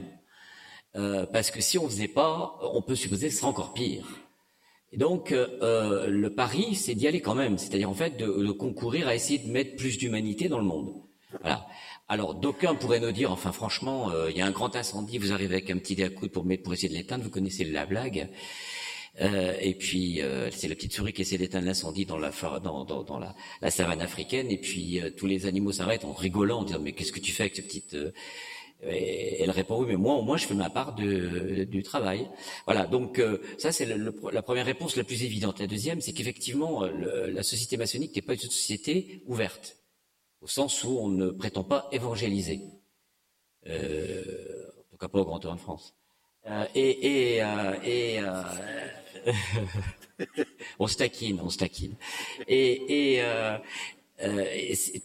Euh, 0.95 1.25
parce 1.25 1.51
que 1.51 1.61
si 1.61 1.77
on 1.77 1.87
faisait 1.87 2.07
pas, 2.07 2.59
on 2.73 2.81
peut 2.81 2.95
supposer 2.95 3.27
que 3.27 3.33
ce 3.33 3.39
serait 3.39 3.49
encore 3.49 3.73
pire. 3.73 4.05
Et 4.91 4.97
donc, 4.97 5.31
euh, 5.31 5.47
euh, 5.61 6.07
le 6.07 6.33
pari, 6.33 6.75
c'est 6.75 6.95
d'y 6.95 7.07
aller 7.07 7.21
quand 7.21 7.35
même, 7.35 7.57
c'est-à-dire 7.57 7.89
en 7.89 7.93
fait 7.93 8.17
de, 8.17 8.25
de, 8.25 8.51
concourir 8.51 9.07
à 9.07 9.15
essayer 9.15 9.39
de 9.39 9.49
mettre 9.49 9.77
plus 9.77 9.97
d'humanité 9.97 10.49
dans 10.49 10.57
le 10.57 10.65
monde. 10.65 10.91
Voilà. 11.41 11.65
Alors, 12.09 12.35
d'aucuns 12.35 12.75
pourraient 12.75 12.99
nous 12.99 13.13
dire, 13.13 13.31
enfin 13.31 13.53
franchement, 13.53 14.11
il 14.29 14.35
y 14.35 14.41
a 14.41 14.45
un 14.45 14.51
grand 14.51 14.75
incendie, 14.75 15.17
vous 15.17 15.31
arrivez 15.31 15.55
avec 15.55 15.69
un 15.69 15.77
petit 15.77 15.95
dé 15.95 16.03
à 16.03 16.09
coude 16.09 16.29
pour, 16.29 16.45
pour 16.61 16.73
essayer 16.73 16.89
de 16.89 16.93
l'éteindre, 16.93 17.23
vous 17.23 17.29
connaissez 17.29 17.63
la 17.63 17.85
blague. 17.85 18.27
et 19.17 19.73
puis, 19.75 20.19
c'est 20.51 20.67
la 20.67 20.75
petite 20.75 20.91
souris 20.91 21.13
qui 21.13 21.21
essaie 21.21 21.37
d'éteindre 21.37 21.67
l'incendie 21.67 22.05
dans 22.05 22.17
la, 22.17 22.31
dans, 22.61 22.83
dans, 22.83 23.03
dans 23.03 23.17
la, 23.17 23.33
la, 23.61 23.71
savane 23.71 24.01
africaine, 24.01 24.51
et 24.51 24.57
puis 24.57 24.99
tous 25.15 25.25
les 25.25 25.45
animaux 25.45 25.71
s'arrêtent 25.71 26.03
en 26.03 26.11
rigolant, 26.11 26.59
en 26.59 26.63
disant, 26.65 26.79
mais 26.81 26.91
qu'est-ce 26.91 27.13
que 27.13 27.21
tu 27.21 27.31
fais 27.31 27.43
avec 27.43 27.55
cette 27.55 27.67
petite 27.67 27.95
et 28.83 29.41
elle 29.41 29.51
répond 29.51 29.79
oui, 29.79 29.87
mais 29.89 29.95
moi 29.95 30.15
au 30.15 30.21
moins 30.21 30.37
je 30.37 30.47
fais 30.47 30.53
ma 30.53 30.69
part 30.69 30.95
de, 30.95 31.63
du 31.65 31.83
travail. 31.83 32.29
Voilà, 32.65 32.87
donc 32.87 33.19
euh, 33.19 33.39
ça 33.57 33.71
c'est 33.71 33.85
la 33.85 34.41
première 34.41 34.65
réponse 34.65 34.95
la 34.95 35.03
plus 35.03 35.23
évidente. 35.23 35.59
La 35.59 35.67
deuxième, 35.67 36.01
c'est 36.01 36.13
qu'effectivement 36.13 36.85
la 36.85 37.43
société 37.43 37.77
maçonnique 37.77 38.15
n'est 38.15 38.21
pas 38.21 38.33
une 38.33 38.39
société 38.39 39.23
ouverte, 39.27 39.77
au 40.41 40.47
sens 40.47 40.83
où 40.83 40.97
on 40.99 41.09
ne 41.09 41.29
prétend 41.29 41.63
pas 41.63 41.87
évangéliser, 41.91 42.61
euh, 43.67 44.23
en 44.79 44.91
tout 44.91 44.97
cas 44.97 45.07
pas 45.07 45.19
au 45.19 45.25
Grand 45.25 45.39
Tour 45.39 45.53
de 45.53 45.59
France. 45.59 45.93
Euh, 46.47 46.65
et 46.73 47.35
et, 47.35 47.43
euh, 47.43 47.73
et 47.83 48.19
on 50.79 50.87
se 50.87 50.97
on 51.39 51.49
se 51.49 51.57
taquine. 51.57 51.95
Et, 52.47 53.17
et 53.17 53.23
euh, 54.23 54.45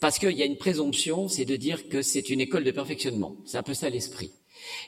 parce 0.00 0.18
qu'il 0.18 0.32
y 0.32 0.42
a 0.42 0.46
une 0.46 0.56
présomption, 0.56 1.28
c'est 1.28 1.44
de 1.44 1.56
dire 1.56 1.88
que 1.88 2.02
c'est 2.02 2.30
une 2.30 2.40
école 2.40 2.64
de 2.64 2.70
perfectionnement. 2.70 3.36
C'est 3.44 3.58
un 3.58 3.62
peu 3.62 3.74
ça 3.74 3.90
l'esprit. 3.90 4.32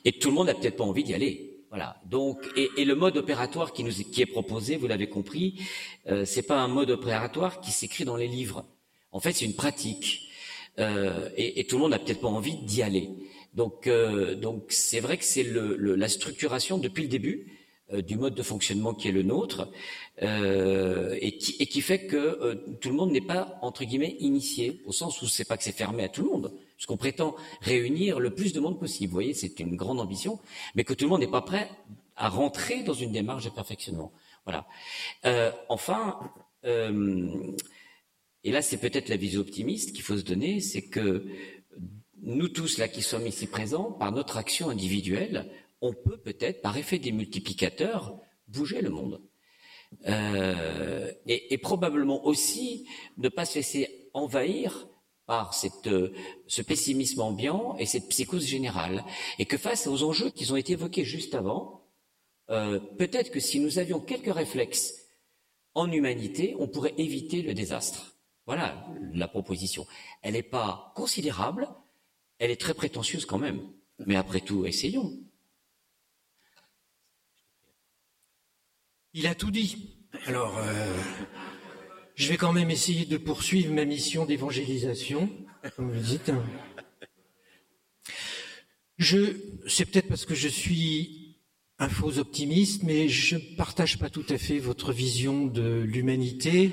Et 0.05 0.13
tout 0.13 0.29
le 0.29 0.35
monde 0.35 0.47
n'a 0.47 0.55
peut-être 0.55 0.77
pas 0.77 0.85
envie 0.85 1.05
d'y 1.05 1.15
aller. 1.15 1.55
Voilà. 1.71 2.01
Donc, 2.07 2.39
et, 2.57 2.85
le 2.85 2.95
mode 2.95 3.17
opératoire 3.19 3.73
qui 3.73 3.85
nous 3.85 3.93
qui 3.93 4.23
est 4.23 4.27
proposé, 4.27 4.77
vous 4.77 4.87
l'avez 4.87 5.09
compris, 5.09 5.61
euh, 6.09 6.25
c'est 6.25 6.43
pas 6.43 6.59
un 6.59 6.69
mode 6.69 6.91
opératoire 6.91 7.61
qui 7.61 7.71
s'écrit 7.71 8.05
dans 8.05 8.17
les 8.17 8.29
livres. 8.29 8.65
En 9.13 9.21
fait, 9.21 9.33
c'est 9.33 9.45
une 9.45 9.55
pratique. 9.55 10.29
Euh, 10.79 11.29
et, 11.37 11.61
et, 11.61 11.67
tout 11.67 11.77
le 11.77 11.83
monde 11.83 11.91
n'a 11.91 11.99
peut-être 11.99 12.21
pas 12.21 12.29
envie 12.29 12.57
d'y 12.57 12.83
aller. 12.83 13.11
Donc, 13.55 13.87
euh, 13.87 14.35
donc 14.35 14.67
c'est 14.69 15.01
vrai 15.01 15.17
que 15.17 15.25
c'est 15.25 15.43
le, 15.43 15.77
le, 15.77 15.95
la 15.95 16.09
structuration 16.09 16.79
depuis 16.79 17.03
le 17.03 17.09
début 17.09 17.59
euh, 17.93 18.03
du 18.03 18.17
mode 18.17 18.35
de 18.35 18.43
fonctionnement 18.43 18.95
qui 18.95 19.09
est 19.09 19.13
le 19.13 19.23
nôtre 19.23 19.69
euh, 20.23 21.17
et, 21.21 21.39
qui, 21.39 21.57
et, 21.61 21.67
qui, 21.67 21.81
fait 21.81 22.07
que 22.07 22.17
euh, 22.17 22.55
tout 22.81 22.89
le 22.89 22.97
monde 22.97 23.13
n'est 23.13 23.21
pas 23.21 23.59
entre 23.63 23.85
guillemets 23.85 24.17
initié 24.19 24.83
au 24.85 24.93
sens 24.93 25.23
où 25.23 25.27
c'est 25.27 25.45
pas 25.45 25.57
que 25.57 25.63
c'est 25.63 25.77
fermé 25.77 26.03
à 26.03 26.09
tout 26.09 26.23
le 26.23 26.29
monde 26.29 26.53
puisqu'on 26.79 26.97
prétend 26.97 27.35
réunir 27.61 28.21
le 28.21 28.31
plus 28.31 28.53
de 28.53 28.61
monde 28.61 28.79
possible. 28.79 29.11
Vous 29.11 29.15
voyez, 29.15 29.35
c'est 29.35 29.59
une 29.59 29.75
grande 29.75 29.99
ambition, 29.99 30.39
mais 30.77 30.85
que 30.85 30.95
tout 30.95 31.07
le 31.07 31.11
monde 31.11 31.21
n'est 31.21 31.27
pas 31.27 31.43
prêt 31.43 31.69
à 32.15 32.29
rentrer 32.29 32.85
dans 32.85 32.95
une 32.95 33.11
démarche 33.11 33.45
de 33.45 33.51
perfectionnement. 33.51 34.13
Voilà. 34.45 34.65
Euh, 35.25 35.51
enfin, 35.69 36.21
euh, 36.65 37.53
et 38.45 38.53
là 38.53 38.63
c'est 38.63 38.77
peut-être 38.77 39.09
la 39.09 39.17
vision 39.17 39.41
optimiste 39.41 39.93
qu'il 39.93 40.03
faut 40.03 40.17
se 40.17 40.23
donner, 40.23 40.61
c'est 40.61 40.83
que 40.83 41.27
nous 42.23 42.49
tous 42.49 42.79
là 42.79 42.87
qui 42.87 43.03
sommes 43.03 43.27
ici 43.27 43.49
présents, 43.49 43.93
par 43.93 44.13
notre 44.13 44.37
action 44.37 44.71
individuelle, 44.71 45.51
on 45.81 45.93
peut 45.93 46.19
peut-être, 46.19 46.63
par 46.63 46.77
effet 46.77 46.99
des 46.99 47.13
multiplicateurs, 47.13 48.21
bouger 48.47 48.81
le 48.83 48.91
monde. 48.91 49.21
Euh, 50.07 51.13
et, 51.27 51.59
probablement 51.59 52.25
aussi 52.27 52.87
ne 53.17 53.29
pas 53.29 53.45
se 53.45 53.57
laisser 53.57 54.11
envahir 54.15 54.89
par 55.27 55.55
cette, 55.55 55.91
ce 56.47 56.63
pessimisme 56.63 57.21
ambiant 57.21 57.77
et 57.79 57.87
cette 57.87 58.09
psychose 58.09 58.47
générale. 58.47 59.05
Et 59.39 59.45
que 59.45 59.59
face 59.59 59.87
aux 59.87 60.03
enjeux 60.03 60.31
qui 60.31 60.51
ont 60.51 60.57
été 60.57 60.75
évoqués 60.75 61.05
juste 61.05 61.35
avant, 61.35 61.85
euh, 62.51 62.81
peut-être 62.99 63.31
que 63.31 63.41
si 63.41 63.61
nous 63.61 63.79
avions 63.79 64.01
quelques 64.01 64.33
réflexes 64.33 64.95
en 65.75 65.91
humanité, 65.91 66.57
on 66.59 66.69
pourrait 66.69 66.95
éviter 66.97 67.43
le 67.43 67.55
désastre. 67.55 68.17
Voilà 68.47 68.87
la 69.13 69.29
proposition. 69.29 69.87
Elle 70.23 70.33
n'est 70.33 70.43
pas 70.43 70.93
considérable, 70.97 71.69
elle 72.39 72.51
est 72.51 72.61
très 72.61 72.75
prétentieuse 72.75 73.27
quand 73.27 73.39
même. 73.39 73.61
Mais 74.07 74.17
après 74.17 74.41
tout, 74.41 74.65
essayons. 74.65 75.19
Il 79.19 79.27
a 79.27 79.35
tout 79.35 79.51
dit. 79.51 79.97
Alors, 80.27 80.57
euh, 80.59 80.97
je 82.15 82.29
vais 82.29 82.37
quand 82.37 82.53
même 82.53 82.71
essayer 82.71 83.05
de 83.05 83.17
poursuivre 83.17 83.75
ma 83.75 83.85
mission 83.85 84.27
d'évangélisation, 84.27 85.29
comme 85.75 85.91
vous 85.91 86.01
dites. 86.01 86.31
Je, 88.97 89.35
c'est 89.67 89.87
peut-être 89.87 90.07
parce 90.07 90.25
que 90.25 90.37
je 90.37 90.47
suis 90.47 91.41
un 91.81 91.89
faux 91.89 92.19
optimiste, 92.19 92.85
mais 92.85 93.09
je 93.09 93.35
ne 93.35 93.57
partage 93.57 93.99
pas 93.99 94.09
tout 94.09 94.25
à 94.29 94.39
fait 94.39 94.61
votre 94.61 94.93
vision 94.93 95.47
de 95.47 95.81
l'humanité. 95.81 96.71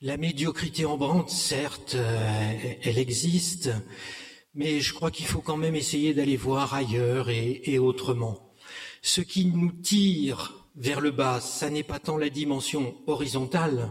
La 0.00 0.16
médiocrité 0.16 0.84
en 0.84 0.96
brande, 0.96 1.28
certes, 1.28 1.96
euh, 1.96 2.76
elle 2.82 2.98
existe, 2.98 3.70
mais 4.54 4.78
je 4.78 4.94
crois 4.94 5.10
qu'il 5.10 5.26
faut 5.26 5.40
quand 5.40 5.56
même 5.56 5.74
essayer 5.74 6.14
d'aller 6.14 6.36
voir 6.36 6.72
ailleurs 6.72 7.30
et 7.30 7.80
autrement. 7.80 8.54
Ce 9.02 9.20
qui 9.20 9.46
nous 9.46 9.72
tire 9.72 10.57
vers 10.78 11.00
le 11.00 11.10
bas, 11.10 11.40
ça 11.40 11.70
n'est 11.70 11.82
pas 11.82 11.98
tant 11.98 12.16
la 12.16 12.30
dimension 12.30 12.94
horizontale, 13.06 13.90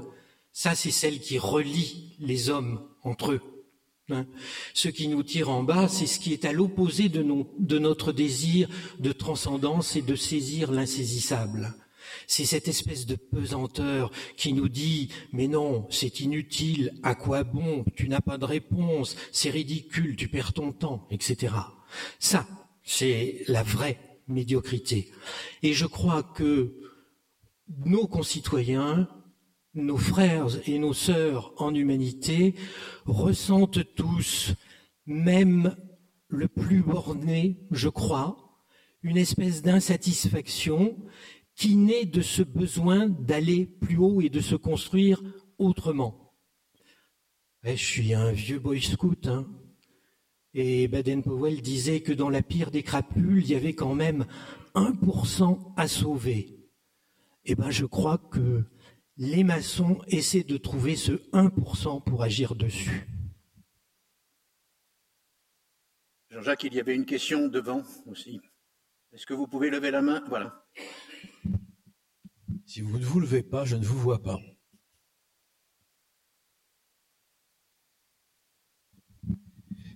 ça 0.52 0.74
c'est 0.74 0.92
celle 0.92 1.20
qui 1.20 1.38
relie 1.38 2.16
les 2.20 2.50
hommes 2.50 2.82
entre 3.04 3.34
eux. 3.34 3.42
Hein. 4.10 4.26
Ce 4.74 4.88
qui 4.88 5.10
nous 5.10 5.22
tire 5.22 5.50
en 5.50 5.64
bas, 5.64 5.90
c'est 5.90 6.06
ce 6.06 6.20
qui 6.20 6.32
est 6.32 6.46
à 6.46 6.54
l'opposé 6.54 7.10
de, 7.10 7.26
de, 7.60 7.78
notre 7.78 8.14
désir 8.14 8.70
de 9.00 9.12
transcendance 9.12 9.98
et 9.98 10.02
de 10.02 10.16
saisir 10.16 10.72
l'insaisissable. 10.72 11.76
C'est 12.26 12.46
cette 12.46 12.70
espèce 12.70 13.06
de 13.06 13.16
pesanteur 13.16 14.12
qui 14.38 14.54
nous 14.54 14.70
dit 14.70 15.10
mais 15.34 15.48
non, 15.48 15.88
c'est 15.90 16.22
inutile, 16.22 16.94
à 17.04 17.16
quoi 17.16 17.44
bon, 17.44 17.84
tu 17.96 18.08
n'as 18.08 18.22
pas 18.22 18.38
de 18.38 18.46
réponse, 18.46 19.18
c'est 19.34 19.50
ridicule, 19.50 20.16
tu 20.16 20.30
perds 20.30 20.54
ton 20.54 20.72
temps, 20.72 21.06
etc. 21.12 21.54
Ça, 22.20 22.48
c'est 22.84 23.44
la 23.48 23.64
vraie 23.64 24.00
médiocrité. 24.28 25.12
Et 25.64 25.74
je 25.74 25.86
crois 25.86 26.24
que 26.24 26.76
nos 27.86 28.08
concitoyens, 28.08 29.08
nos 29.74 29.98
frères 29.98 30.48
et 30.68 30.80
nos 30.80 30.94
sœurs 30.94 31.54
en 31.58 31.74
humanité 31.74 32.56
ressentent 33.06 33.94
tous, 33.96 34.54
même 35.06 35.76
le 36.30 36.48
plus 36.48 36.82
borné, 36.82 37.60
je 37.72 37.90
crois, 37.90 38.66
une 39.04 39.18
espèce 39.18 39.62
d'insatisfaction 39.62 40.98
qui 41.56 41.76
naît 41.76 42.06
de 42.06 42.22
ce 42.22 42.44
besoin 42.44 43.08
d'aller 43.08 43.66
plus 43.66 43.98
haut 43.98 44.22
et 44.22 44.30
de 44.30 44.42
se 44.42 44.56
construire 44.56 45.22
autrement. 45.58 46.34
Eh, 47.64 47.76
je 47.76 47.84
suis 47.84 48.14
un 48.14 48.32
vieux 48.32 48.60
boy 48.60 48.82
scout, 48.82 49.28
hein, 49.28 49.48
et 50.58 50.88
Baden-Powell 50.88 51.62
disait 51.62 52.02
que 52.02 52.12
dans 52.12 52.32
la 52.32 52.42
pire 52.42 52.72
des 52.72 52.82
crapules, 52.82 53.44
il 53.44 53.52
y 53.52 53.56
avait 53.56 53.76
quand 53.76 53.94
même 53.94 54.26
1% 54.74 55.74
à 55.78 55.88
sauver. 55.88 56.58
Eh 57.46 57.54
ben, 57.54 57.70
je 57.70 57.86
crois 57.86 58.18
que 58.18 58.64
les 59.18 59.44
maçons 59.44 60.00
essaient 60.08 60.44
de 60.44 60.58
trouver 60.58 60.96
ce 60.96 61.12
1% 61.32 62.04
pour 62.04 62.24
agir 62.24 62.56
dessus. 62.56 63.08
Jean-Jacques, 66.32 66.64
il 66.64 66.74
y 66.74 66.80
avait 66.80 66.96
une 66.96 67.06
question 67.06 67.48
devant 67.48 67.84
aussi. 68.08 68.42
Est-ce 69.14 69.28
que 69.28 69.36
vous 69.36 69.48
pouvez 69.48 69.70
lever 69.70 69.92
la 69.92 70.02
main? 70.02 70.24
Voilà. 70.28 70.66
Si 72.66 72.82
vous 72.82 72.98
ne 72.98 73.06
vous 73.06 73.20
levez 73.20 73.44
pas, 73.44 73.64
je 73.64 73.76
ne 73.76 73.86
vous 73.86 74.00
vois 74.00 74.24
pas. 74.24 74.40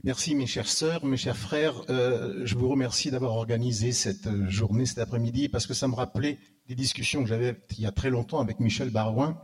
Merci 0.04 0.34
mes 0.34 0.48
chères 0.48 0.68
sœurs, 0.68 1.06
mes 1.06 1.16
chers 1.16 1.38
frères. 1.38 1.84
Euh, 1.92 2.42
je 2.44 2.56
vous 2.56 2.68
remercie 2.68 3.12
d'avoir 3.12 3.34
organisé 3.34 3.92
cette 3.92 4.26
euh, 4.26 4.50
journée, 4.50 4.88
cet 4.88 4.98
après-midi, 4.98 5.48
parce 5.48 5.68
que 5.68 5.76
ça 5.76 5.88
me 5.88 5.94
rappelait 5.94 6.40
des 6.68 6.74
discussions 6.74 7.22
que 7.22 7.30
j'avais 7.30 7.56
il 7.78 7.82
y 7.82 7.86
a 7.86 7.92
très 7.92 8.10
longtemps 8.10 8.40
avec 8.40 8.60
Michel 8.60 8.90
Barouin. 8.90 9.40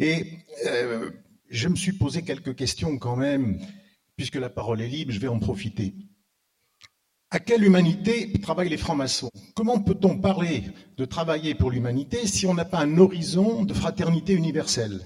Et 0.00 0.38
euh, 0.66 1.10
je 1.50 1.68
me 1.68 1.76
suis 1.76 1.92
posé 1.92 2.22
quelques 2.22 2.56
questions 2.56 2.98
quand 2.98 3.14
même, 3.14 3.60
puisque 4.16 4.34
la 4.34 4.50
parole 4.50 4.82
est 4.82 4.88
libre, 4.88 5.12
je 5.12 5.20
vais 5.20 5.28
en 5.28 5.38
profiter. 5.38 5.94
À 7.30 7.38
quelle 7.38 7.62
humanité 7.62 8.32
travaillent 8.40 8.68
les 8.68 8.76
francs-maçons? 8.76 9.30
Comment 9.54 9.80
peut-on 9.80 10.18
parler 10.18 10.64
de 10.96 11.04
travailler 11.04 11.54
pour 11.54 11.70
l'humanité 11.70 12.26
si 12.26 12.44
on 12.46 12.54
n'a 12.54 12.64
pas 12.64 12.80
un 12.80 12.98
horizon 12.98 13.64
de 13.64 13.74
fraternité 13.74 14.32
universelle? 14.32 15.00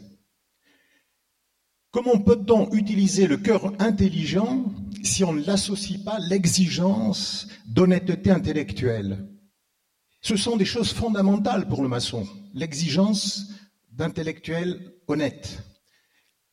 Comment 1.93 2.19
peut-on 2.21 2.71
utiliser 2.71 3.27
le 3.27 3.37
cœur 3.37 3.73
intelligent 3.81 4.65
si 5.03 5.25
on 5.25 5.33
ne 5.33 5.45
l'associe 5.45 5.99
pas 5.99 6.21
l'exigence 6.21 7.49
d'honnêteté 7.67 8.31
intellectuelle? 8.31 9.29
Ce 10.23 10.37
sont 10.37 10.57
des 10.57 10.65
choses 10.65 10.93
fondamentales 10.93 11.67
pour 11.67 11.83
le 11.83 11.89
maçon, 11.89 12.29
l'exigence 12.55 13.49
d'intellectuels 13.91 14.93
honnêtes. 15.09 15.65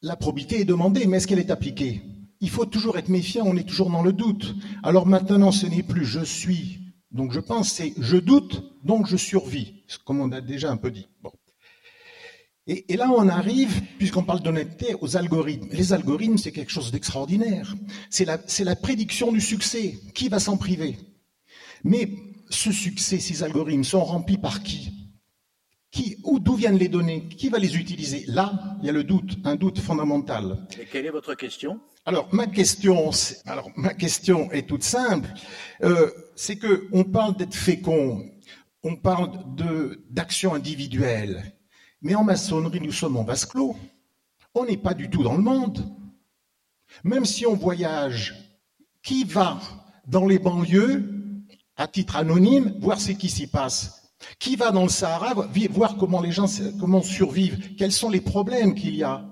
La 0.02 0.16
probité 0.16 0.62
est 0.62 0.66
demandée, 0.66 1.06
mais 1.06 1.18
est-ce 1.18 1.28
qu'elle 1.28 1.38
est 1.38 1.52
appliquée? 1.52 2.02
Il 2.40 2.50
faut 2.50 2.66
toujours 2.66 2.98
être 2.98 3.10
méfiant, 3.10 3.46
on 3.46 3.58
est 3.58 3.68
toujours 3.68 3.92
dans 3.92 4.02
le 4.02 4.14
doute. 4.14 4.56
Alors 4.82 5.06
maintenant, 5.06 5.52
ce 5.52 5.68
n'est 5.68 5.84
plus 5.84 6.06
je 6.06 6.24
suis, 6.24 6.80
donc 7.12 7.32
je 7.32 7.40
pense, 7.40 7.72
c'est 7.72 7.94
je 8.00 8.18
doute, 8.18 8.64
donc 8.84 9.06
je 9.06 9.18
survis, 9.18 9.84
comme 10.04 10.20
on 10.20 10.32
a 10.32 10.42
déjà 10.42 10.72
un 10.72 10.78
peu 10.78 10.90
dit. 10.90 11.08
Et, 12.68 12.98
là, 12.98 13.10
on 13.12 13.30
arrive, 13.30 13.82
puisqu'on 13.98 14.24
parle 14.24 14.42
d'honnêteté, 14.42 14.94
aux 15.00 15.16
algorithmes. 15.16 15.70
Les 15.72 15.94
algorithmes, 15.94 16.38
c'est 16.38 16.52
quelque 16.52 16.72
chose 16.72 16.92
d'extraordinaire. 16.92 17.76
C'est 18.10 18.26
la, 18.26 18.40
la 18.60 18.76
prédiction 18.76 19.32
du 19.32 19.40
succès. 19.40 19.98
Qui 20.14 20.28
va 20.28 20.40
s'en 20.40 20.58
priver? 20.58 20.98
Mais 21.86 22.10
ce 22.50 22.72
succès, 22.72 23.20
ces 23.20 23.44
algorithmes, 23.44 23.86
sont 23.86 24.04
remplis 24.04 24.38
par 24.38 24.64
qui? 24.64 24.92
Qui, 25.92 26.18
d'où 26.42 26.56
viennent 26.56 26.78
les 26.78 26.90
données? 26.90 27.30
Qui 27.30 27.48
va 27.48 27.58
les 27.58 27.78
utiliser? 27.78 28.26
Là, 28.28 28.78
il 28.82 28.88
y 28.88 28.90
a 28.90 28.92
le 28.92 29.06
doute, 29.06 29.38
un 29.46 29.56
doute 29.56 29.80
fondamental. 29.80 30.68
Et 30.80 30.86
quelle 30.86 31.06
est 31.06 31.12
votre 31.12 31.36
question? 31.36 31.80
Alors, 32.06 32.28
ma 32.34 32.48
question, 32.48 33.12
alors 33.46 33.70
ma 33.76 33.94
question 33.94 34.52
est 34.52 34.68
toute 34.68 34.84
simple. 34.84 35.30
Euh, 35.84 36.10
c'est 36.36 36.58
que 36.58 36.88
on 36.92 37.04
parle 37.04 37.36
d'être 37.38 37.56
fécond, 37.56 38.30
on 38.84 38.96
parle 38.96 39.32
d'action 40.10 40.54
individuelle. 40.54 41.54
Mais 42.08 42.16
en 42.16 42.24
maçonnerie, 42.24 42.80
nous 42.80 42.94
sommes 42.94 43.18
en 43.18 43.24
vase 43.26 43.44
clos. 43.44 43.76
On 44.56 44.64
n'est 44.64 44.78
pas 44.78 44.94
du 44.94 45.10
tout 45.10 45.24
dans 45.24 45.36
le 45.36 45.44
monde. 45.44 45.94
Même 47.04 47.26
si 47.26 47.46
on 47.46 47.54
voyage, 47.54 48.34
qui 49.04 49.26
va 49.26 49.60
dans 50.08 50.26
les 50.26 50.40
banlieues, 50.40 51.04
à 51.76 51.86
titre 51.86 52.16
anonyme, 52.16 52.74
voir 52.80 53.02
ce 53.02 53.12
qui 53.12 53.28
s'y 53.28 53.48
passe? 53.48 54.14
Qui 54.40 54.56
va 54.56 54.72
dans 54.72 54.84
le 54.84 54.90
Sahara, 54.90 55.34
voir 55.70 55.98
comment 55.98 56.22
les 56.22 56.32
gens 56.32 56.46
comment 56.80 57.02
survivent? 57.02 57.76
Quels 57.76 57.92
sont 57.92 58.10
les 58.10 58.22
problèmes 58.22 58.74
qu'il 58.74 58.96
y 58.96 59.04
a? 59.04 59.26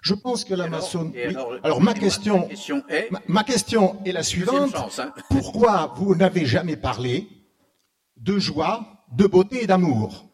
Je 0.00 0.14
pense 0.14 0.46
que 0.46 0.54
la 0.54 0.66
maçonnerie. 0.66 1.36
Alors, 1.62 1.82
ma 1.82 1.92
question, 1.92 2.38
ma 2.38 2.46
question, 2.46 2.82
est, 2.88 3.10
ma, 3.28 3.44
question 3.44 4.02
est 4.06 4.12
la 4.12 4.22
suivante. 4.22 4.74
Hein. 4.98 5.12
Pourquoi 5.28 5.92
vous 5.98 6.14
n'avez 6.14 6.46
jamais 6.46 6.78
parlé 6.78 7.28
de 8.16 8.38
joie, 8.38 9.04
de 9.12 9.26
beauté 9.26 9.64
et 9.64 9.66
d'amour? 9.66 10.27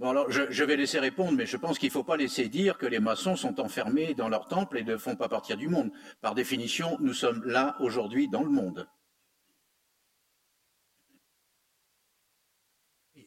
Bon, 0.00 0.08
alors, 0.08 0.30
je, 0.30 0.64
vais 0.64 0.76
laisser 0.76 0.98
répondre, 0.98 1.36
mais 1.36 1.44
je 1.44 1.58
pense 1.58 1.78
qu'il 1.78 1.88
ne 1.88 1.92
faut 1.92 2.04
pas 2.04 2.16
laisser 2.16 2.48
dire 2.48 2.78
que 2.78 2.86
les 2.86 3.00
maçons 3.00 3.36
sont 3.36 3.60
enfermés 3.60 4.14
dans 4.14 4.30
leur 4.30 4.48
temple 4.48 4.78
et 4.78 4.82
ne 4.82 4.96
font 4.96 5.14
pas 5.14 5.28
partir 5.28 5.58
du 5.58 5.68
monde. 5.68 5.90
Par 6.22 6.34
définition, 6.34 6.96
nous 7.00 7.12
sommes 7.12 7.44
là 7.44 7.76
aujourd'hui 7.80 8.26
dans 8.26 8.42
le 8.42 8.48
monde. 8.48 8.88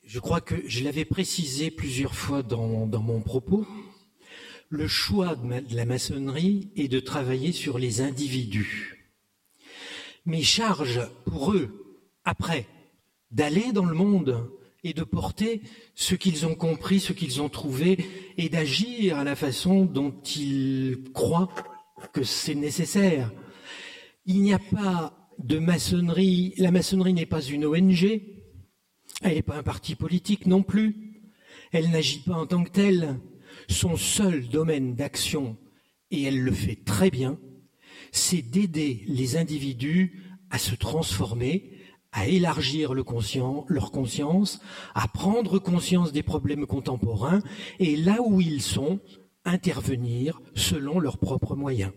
Je 0.03 0.19
crois 0.19 0.41
que 0.41 0.67
je 0.67 0.83
l'avais 0.83 1.05
précisé 1.05 1.69
plusieurs 1.69 2.15
fois 2.15 2.41
dans, 2.41 2.87
mon 2.87 3.21
propos. 3.21 3.67
Le 4.69 4.87
choix 4.87 5.35
de 5.35 5.75
la 5.75 5.85
maçonnerie 5.85 6.71
est 6.75 6.87
de 6.87 6.99
travailler 6.99 7.51
sur 7.51 7.77
les 7.77 8.01
individus. 8.01 9.13
Mais 10.25 10.41
charge 10.41 11.07
pour 11.25 11.53
eux, 11.53 12.01
après, 12.25 12.65
d'aller 13.29 13.73
dans 13.73 13.85
le 13.85 13.93
monde, 13.93 14.49
et 14.83 14.93
de 14.93 15.03
porter 15.03 15.61
ce 15.95 16.15
qu'ils 16.15 16.45
ont 16.45 16.55
compris, 16.55 16.99
ce 16.99 17.13
qu'ils 17.13 17.41
ont 17.41 17.49
trouvé, 17.49 17.97
et 18.37 18.49
d'agir 18.49 19.17
à 19.17 19.23
la 19.23 19.35
façon 19.35 19.85
dont 19.85 20.13
ils 20.35 20.97
croient 21.13 21.49
que 22.11 22.23
c'est 22.23 22.55
nécessaire. 22.55 23.31
Il 24.25 24.41
n'y 24.41 24.53
a 24.53 24.59
pas 24.59 25.31
de 25.39 25.59
maçonnerie, 25.59 26.53
la 26.57 26.71
maçonnerie 26.71 27.13
n'est 27.13 27.25
pas 27.25 27.41
une 27.41 27.65
ONG, 27.65 28.21
elle 29.21 29.35
n'est 29.35 29.41
pas 29.41 29.57
un 29.57 29.63
parti 29.63 29.95
politique 29.95 30.45
non 30.45 30.63
plus, 30.63 31.21
elle 31.71 31.89
n'agit 31.89 32.19
pas 32.19 32.35
en 32.35 32.45
tant 32.45 32.63
que 32.63 32.71
telle. 32.71 33.19
Son 33.69 33.95
seul 33.95 34.49
domaine 34.49 34.95
d'action, 34.95 35.57
et 36.11 36.23
elle 36.23 36.41
le 36.41 36.51
fait 36.51 36.75
très 36.83 37.09
bien, 37.09 37.39
c'est 38.11 38.41
d'aider 38.41 39.03
les 39.07 39.37
individus 39.37 40.21
à 40.49 40.57
se 40.57 40.75
transformer, 40.75 41.71
à 42.13 42.27
élargir 42.27 42.93
le 42.93 43.03
conscient, 43.03 43.65
leur 43.67 43.91
conscience, 43.91 44.61
à 44.95 45.07
prendre 45.07 45.59
conscience 45.59 46.13
des 46.13 46.23
problèmes 46.23 46.65
contemporains 46.65 47.41
et 47.79 47.95
là 47.97 48.21
où 48.21 48.39
ils 48.39 48.61
sont, 48.61 48.99
intervenir 49.45 50.39
selon 50.55 50.99
leurs 50.99 51.17
propres 51.17 51.55
moyens. 51.55 51.91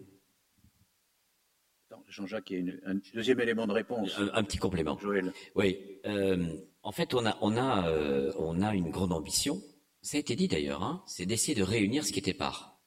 Jean-Jacques, 2.09 2.51
il 2.51 2.67
y 2.67 2.71
a 2.71 2.91
un 2.91 2.99
deuxième 3.15 3.41
élément 3.41 3.67
de 3.67 3.73
réponse. 3.73 4.19
Un, 4.33 4.43
petit 4.43 4.59
complément. 4.59 4.99
Joël. 4.99 5.33
Oui. 5.55 5.79
Euh, 6.07 6.47
en 6.83 6.93
fait, 6.93 7.15
on 7.15 7.27
a, 7.27 7.37
on, 7.43 7.57
a, 7.57 7.89
euh, 7.89 8.33
on 8.39 8.63
a 8.63 8.75
une 8.75 8.91
grande 8.91 9.13
ambition. 9.13 9.61
Ça 10.01 10.17
a 10.17 10.21
été 10.21 10.35
dit 10.35 10.49
d'ailleurs. 10.49 10.83
Hein, 10.83 11.03
c'est 11.07 11.27
d'essayer 11.27 11.55
de 11.55 11.63
réunir 11.63 12.07
ce 12.07 12.13
qui 12.13 12.19
était 12.19 12.33
part. 12.33 12.81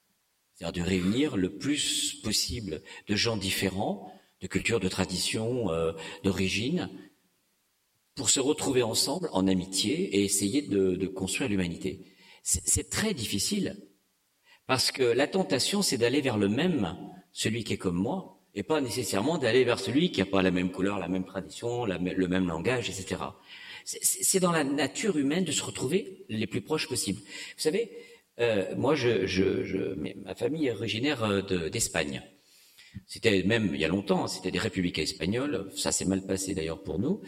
C'est-à-dire 0.55 0.83
de 0.83 0.89
réunir 0.89 1.37
le 1.37 1.57
plus 1.57 2.19
possible 2.23 2.81
de 3.07 3.15
gens 3.15 3.37
différents, 3.37 4.11
de 4.41 4.47
cultures, 4.47 4.79
de 4.79 4.89
traditions, 4.89 5.69
euh, 5.71 5.91
d'origine, 6.23 6.89
pour 8.19 8.29
se 8.29 8.41
retrouver 8.41 8.83
ensemble 8.83 9.29
en 9.31 9.47
amitié 9.47 10.17
et 10.17 10.25
essayer 10.25 10.61
de, 10.61 10.95
de 10.95 11.07
construire 11.07 11.49
l'humanité. 11.49 12.01
C'est 12.43 12.89
très 12.89 13.13
difficile 13.13 13.77
parce 14.67 14.91
que 14.91 15.03
la 15.03 15.25
tentation, 15.25 15.81
c'est 15.81 15.97
d'aller 15.97 16.19
vers 16.19 16.37
le 16.37 16.49
même, 16.49 16.97
celui 17.31 17.63
qui 17.63 17.71
est 17.71 17.77
comme 17.77 17.95
moi, 17.95 18.41
et 18.53 18.63
pas 18.63 18.81
nécessairement 18.81 19.37
d'aller 19.37 19.63
vers 19.63 19.79
celui 19.79 20.11
qui 20.11 20.19
n'a 20.19 20.25
pas 20.25 20.41
la 20.41 20.51
même 20.51 20.69
couleur, 20.69 20.99
la 20.99 21.07
même 21.07 21.23
tradition, 21.23 21.85
le 21.85 22.27
même 22.27 22.45
langage, 22.45 22.89
etc. 22.89 23.21
C'est 23.85 24.41
dans 24.41 24.51
la 24.51 24.65
nature 24.65 25.17
humaine 25.17 25.45
de 25.45 25.53
se 25.53 25.63
retrouver 25.63 26.25
les 26.27 26.45
plus 26.45 26.59
proches 26.59 26.89
possibles. 26.89 27.21
Vous 27.21 27.61
savez, 27.61 27.89
euh, 28.41 28.75
moi, 28.75 28.95
je, 28.95 29.27
je, 29.27 29.63
je, 29.63 29.95
ma 30.25 30.35
famille 30.35 30.67
est 30.67 30.73
originaire 30.73 31.23
euh, 31.23 31.69
d'Espagne. 31.69 32.21
c'était 33.07 33.43
même 33.43 33.71
il 33.73 33.79
y 33.79 33.85
a 33.85 33.87
longtemps, 33.87 34.27
c'était 34.27 34.51
des 34.51 34.59
républicains 34.59 35.03
espagnols. 35.03 35.71
Ça 35.73 35.93
s'est 35.93 36.03
mal 36.03 36.25
passé 36.25 36.53
d'ailleurs 36.53 36.83
pour 36.83 36.99
nous. 36.99 37.21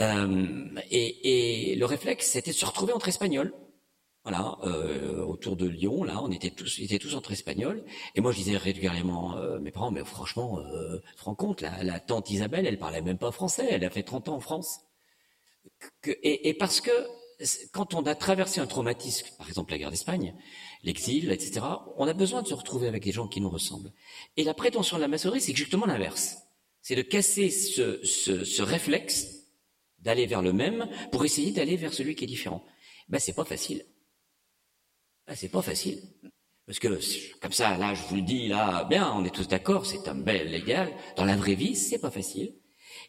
Euh, 0.00 0.64
et, 0.90 1.72
et, 1.72 1.74
le 1.76 1.84
réflexe, 1.84 2.26
c'était 2.26 2.52
de 2.52 2.56
se 2.56 2.64
retrouver 2.64 2.92
entre 2.92 3.08
espagnols. 3.08 3.52
Voilà, 4.24 4.58
euh, 4.64 5.24
autour 5.24 5.56
de 5.56 5.66
Lyon, 5.66 6.04
là, 6.04 6.22
on 6.22 6.30
était 6.30 6.50
tous, 6.50 6.78
étaient 6.80 6.98
tous 6.98 7.14
entre 7.14 7.32
espagnols. 7.32 7.82
Et 8.14 8.20
moi, 8.20 8.32
je 8.32 8.36
disais 8.36 8.56
régulièrement 8.58 9.36
euh, 9.38 9.58
mes 9.60 9.70
parents, 9.70 9.90
mais 9.90 10.04
franchement, 10.04 10.58
euh, 10.58 10.98
tu 11.08 11.16
te 11.16 11.24
rends 11.24 11.34
compte, 11.34 11.62
la, 11.62 11.82
la, 11.82 12.00
tante 12.00 12.28
Isabelle, 12.30 12.66
elle 12.66 12.78
parlait 12.78 13.00
même 13.00 13.16
pas 13.16 13.32
français, 13.32 13.66
elle 13.70 13.84
a 13.84 13.90
fait 13.90 14.02
30 14.02 14.28
ans 14.28 14.36
en 14.36 14.40
France. 14.40 14.80
Que, 16.02 16.10
et, 16.22 16.50
et, 16.50 16.54
parce 16.54 16.82
que 16.82 16.90
quand 17.72 17.94
on 17.94 18.02
a 18.04 18.14
traversé 18.14 18.60
un 18.60 18.66
traumatisme, 18.66 19.26
par 19.38 19.48
exemple 19.48 19.72
la 19.72 19.78
guerre 19.78 19.90
d'Espagne, 19.90 20.34
l'exil, 20.82 21.30
etc., 21.32 21.64
on 21.96 22.06
a 22.06 22.12
besoin 22.12 22.42
de 22.42 22.48
se 22.48 22.54
retrouver 22.54 22.88
avec 22.88 23.02
des 23.04 23.12
gens 23.12 23.26
qui 23.26 23.40
nous 23.40 23.48
ressemblent. 23.48 23.90
Et 24.36 24.44
la 24.44 24.52
prétention 24.52 24.98
de 24.98 25.02
la 25.02 25.08
maçonnerie, 25.08 25.40
c'est 25.40 25.56
justement 25.56 25.86
l'inverse. 25.86 26.36
C'est 26.82 26.96
de 26.96 27.02
casser 27.02 27.48
ce, 27.48 28.04
ce, 28.04 28.44
ce 28.44 28.62
réflexe 28.62 29.39
d'aller 30.00 30.26
vers 30.26 30.42
le 30.42 30.52
même 30.52 30.88
pour 31.12 31.24
essayer 31.24 31.52
d'aller 31.52 31.76
vers 31.76 31.92
celui 31.92 32.14
qui 32.14 32.24
est 32.24 32.28
différent. 32.28 32.64
Ben, 33.08 33.18
c'est 33.18 33.34
pas 33.34 33.44
facile. 33.44 33.84
Ah, 35.26 35.36
c'est 35.36 35.48
pas 35.48 35.62
facile. 35.62 36.00
Parce 36.66 36.78
que, 36.78 37.00
comme 37.40 37.52
ça, 37.52 37.76
là, 37.76 37.94
je 37.94 38.02
vous 38.04 38.16
le 38.16 38.22
dis, 38.22 38.48
là, 38.48 38.84
bien, 38.84 39.12
on 39.12 39.24
est 39.24 39.34
tous 39.34 39.48
d'accord, 39.48 39.86
c'est 39.86 40.06
un 40.08 40.14
bel 40.14 40.50
légal. 40.50 40.92
Dans 41.16 41.24
la 41.24 41.36
vraie 41.36 41.54
vie, 41.54 41.74
c'est 41.74 41.98
pas 41.98 42.10
facile. 42.10 42.54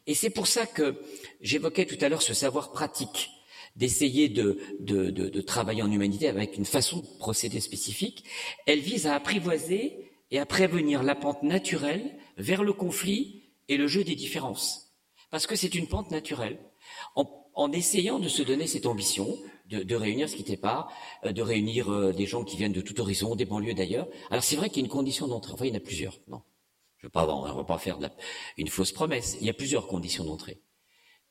Et 0.07 0.15
c'est 0.15 0.29
pour 0.31 0.47
ça 0.47 0.65
que 0.65 0.99
j'évoquais 1.41 1.85
tout 1.85 1.97
à 2.03 2.09
l'heure 2.09 2.21
ce 2.21 2.33
savoir 2.33 2.71
pratique, 2.71 3.29
d'essayer 3.75 4.29
de, 4.29 4.59
de, 4.79 5.11
de, 5.11 5.29
de, 5.29 5.41
travailler 5.41 5.83
en 5.83 5.91
humanité 5.91 6.27
avec 6.27 6.57
une 6.57 6.65
façon 6.65 7.01
de 7.01 7.07
procéder 7.19 7.59
spécifique. 7.59 8.23
Elle 8.65 8.79
vise 8.79 9.07
à 9.07 9.15
apprivoiser 9.15 10.11
et 10.31 10.39
à 10.39 10.45
prévenir 10.45 11.03
la 11.03 11.15
pente 11.15 11.43
naturelle 11.43 12.17
vers 12.37 12.63
le 12.63 12.73
conflit 12.73 13.43
et 13.67 13.77
le 13.77 13.87
jeu 13.87 14.03
des 14.03 14.15
différences. 14.15 14.91
Parce 15.29 15.47
que 15.47 15.55
c'est 15.55 15.75
une 15.75 15.87
pente 15.87 16.11
naturelle. 16.11 16.59
En, 17.53 17.71
essayant 17.71 18.19
de 18.19 18.27
se 18.27 18.41
donner 18.43 18.67
cette 18.67 18.85
ambition, 18.85 19.37
de, 19.67 19.83
de, 19.83 19.95
réunir 19.95 20.29
ce 20.29 20.35
qui 20.35 20.41
n'était 20.41 20.57
pas, 20.57 20.87
euh, 21.25 21.31
de 21.31 21.41
réunir 21.41 21.91
euh, 21.91 22.13
des 22.13 22.25
gens 22.25 22.43
qui 22.43 22.57
viennent 22.57 22.73
de 22.73 22.81
tout 22.81 22.99
horizon, 22.99 23.35
des 23.35 23.45
banlieues 23.45 23.73
d'ailleurs. 23.73 24.07
Alors 24.29 24.43
c'est 24.43 24.55
vrai 24.55 24.69
qu'il 24.69 24.81
y 24.81 24.81
a 24.83 24.85
une 24.85 24.91
condition 24.91 25.27
d'entrée. 25.27 25.53
Enfin, 25.53 25.65
il 25.65 25.69
y 25.69 25.73
en 25.73 25.77
a 25.77 25.81
plusieurs. 25.81 26.19
Non, 26.27 26.41
je 26.97 27.05
ne 27.05 27.07
veux 27.07 27.11
pas, 27.11 27.27
on 27.27 27.55
va 27.55 27.63
pas 27.63 27.77
faire 27.77 27.97
de 27.97 28.03
la, 28.03 28.11
une 28.57 28.67
fausse 28.67 28.91
promesse. 28.91 29.37
Il 29.41 29.47
y 29.47 29.49
a 29.49 29.53
plusieurs 29.53 29.87
conditions 29.87 30.23
d'entrée. 30.23 30.61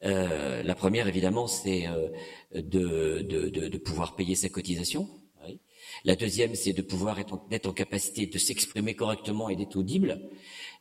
Euh, 0.05 0.63
la 0.63 0.75
première, 0.75 1.07
évidemment, 1.09 1.47
c'est 1.47 1.87
euh, 1.87 2.09
de, 2.55 3.21
de, 3.23 3.49
de, 3.49 3.79
pouvoir 3.79 4.17
payer 4.17 4.35
sa 4.35 4.49
cotisation. 4.49 5.09
Oui. 5.45 5.61
La 6.05 6.17
deuxième, 6.17 6.55
c'est 6.55 6.73
de 6.73 6.83
pouvoir 6.83 7.19
être 7.19 7.35
en, 7.35 7.47
être 7.51 7.67
en 7.67 7.73
capacité 7.73 8.27
de 8.27 8.39
s'exprimer 8.39 8.95
correctement 8.95 9.49
et 9.49 9.57
d'être 9.57 9.77
audible. 9.77 10.31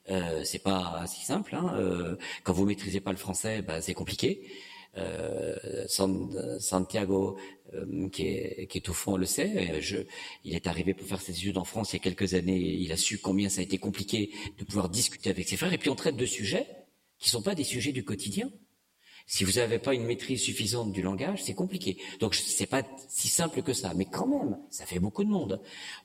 Euh, 0.09 0.43
c'est 0.43 0.63
pas 0.63 1.05
si 1.07 1.25
simple. 1.25 1.55
Hein. 1.55 1.73
Euh, 1.75 2.15
quand 2.43 2.53
vous 2.53 2.65
maîtrisez 2.65 3.01
pas 3.01 3.11
le 3.11 3.17
français, 3.17 3.61
bah, 3.61 3.81
c'est 3.81 3.93
compliqué. 3.93 4.47
Euh, 4.97 5.85
Santiago, 6.59 7.37
euh, 7.73 8.09
qui, 8.09 8.23
est, 8.23 8.67
qui, 8.67 8.79
est, 8.79 8.89
au 8.89 8.93
fond, 8.93 9.17
le 9.17 9.25
sait. 9.25 9.81
Je, 9.81 9.97
il 10.43 10.55
est 10.55 10.67
arrivé 10.67 10.93
pour 10.93 11.07
faire 11.07 11.21
ses 11.21 11.31
études 11.31 11.57
en 11.57 11.63
France 11.63 11.93
il 11.93 11.97
y 11.97 11.99
a 11.99 12.03
quelques 12.03 12.33
années. 12.33 12.59
Il 12.59 12.91
a 12.91 12.97
su 12.97 13.19
combien 13.19 13.49
ça 13.49 13.61
a 13.61 13.63
été 13.63 13.77
compliqué 13.77 14.31
de 14.57 14.63
pouvoir 14.63 14.89
discuter 14.89 15.29
avec 15.29 15.47
ses 15.47 15.57
frères. 15.57 15.73
Et 15.73 15.77
puis 15.77 15.89
on 15.89 15.95
traite 15.95 16.17
de 16.17 16.25
sujets 16.25 16.65
qui 17.19 17.29
sont 17.29 17.41
pas 17.41 17.55
des 17.55 17.63
sujets 17.63 17.91
du 17.91 18.03
quotidien. 18.03 18.49
Si 19.27 19.43
vous 19.43 19.53
n'avez 19.53 19.77
pas 19.77 19.93
une 19.93 20.05
maîtrise 20.05 20.41
suffisante 20.41 20.91
du 20.91 21.03
langage, 21.03 21.43
c'est 21.43 21.53
compliqué. 21.53 21.97
Donc 22.19 22.33
c'est 22.33 22.65
pas 22.65 22.81
si 23.09 23.27
simple 23.27 23.61
que 23.61 23.73
ça, 23.73 23.93
mais 23.93 24.05
quand 24.05 24.25
même, 24.25 24.57
ça 24.71 24.87
fait 24.87 24.99
beaucoup 24.99 25.23
de 25.23 25.29
monde. 25.29 25.61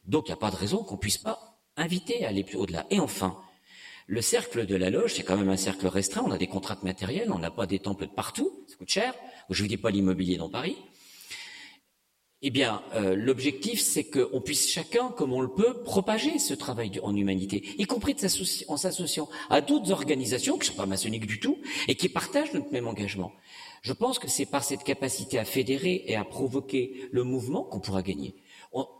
Donc 0.06 0.24
il 0.26 0.30
n'y 0.30 0.34
a 0.34 0.36
pas 0.38 0.50
de 0.50 0.56
raison 0.56 0.84
qu'on 0.84 0.98
puisse 0.98 1.18
pas 1.18 1.58
inviter 1.76 2.24
à 2.24 2.28
aller 2.28 2.44
plus 2.44 2.58
au-delà. 2.58 2.86
Et 2.90 3.00
enfin, 3.00 3.38
le 4.06 4.20
cercle 4.20 4.66
de 4.66 4.76
la 4.76 4.90
loge, 4.90 5.14
c'est 5.14 5.22
quand 5.22 5.36
même 5.36 5.48
un 5.48 5.56
cercle 5.56 5.86
restreint. 5.86 6.22
On 6.26 6.30
a 6.30 6.38
des 6.38 6.46
contraintes 6.46 6.82
matérielles, 6.82 7.30
on 7.32 7.38
n'a 7.38 7.50
pas 7.50 7.66
des 7.66 7.78
temples 7.78 8.08
partout, 8.08 8.64
ça 8.66 8.76
coûte 8.76 8.90
cher. 8.90 9.14
Je 9.50 9.62
vous 9.62 9.68
dis 9.68 9.76
pas 9.76 9.90
l'immobilier 9.90 10.36
dans 10.36 10.50
Paris. 10.50 10.76
Eh 12.46 12.50
bien, 12.50 12.82
euh, 12.94 13.16
l'objectif, 13.16 13.80
c'est 13.80 14.04
qu'on 14.04 14.42
puisse 14.42 14.70
chacun, 14.70 15.08
comme 15.08 15.32
on 15.32 15.40
le 15.40 15.48
peut, 15.48 15.82
propager 15.82 16.38
ce 16.38 16.52
travail 16.52 17.00
en 17.02 17.16
humanité, 17.16 17.64
y 17.78 17.84
compris 17.86 18.14
en 18.68 18.76
s'associant 18.76 19.30
à 19.48 19.62
d'autres 19.62 19.92
organisations 19.92 20.58
qui 20.58 20.68
ne 20.68 20.74
sont 20.74 20.76
pas 20.76 20.84
maçonniques 20.84 21.26
du 21.26 21.40
tout 21.40 21.56
et 21.88 21.94
qui 21.94 22.10
partagent 22.10 22.52
notre 22.52 22.70
même 22.70 22.86
engagement. 22.86 23.32
Je 23.80 23.94
pense 23.94 24.18
que 24.18 24.28
c'est 24.28 24.44
par 24.44 24.62
cette 24.62 24.84
capacité 24.84 25.38
à 25.38 25.46
fédérer 25.46 26.04
et 26.06 26.16
à 26.16 26.24
provoquer 26.24 27.08
le 27.12 27.24
mouvement 27.24 27.62
qu'on 27.62 27.80
pourra 27.80 28.02
gagner. 28.02 28.34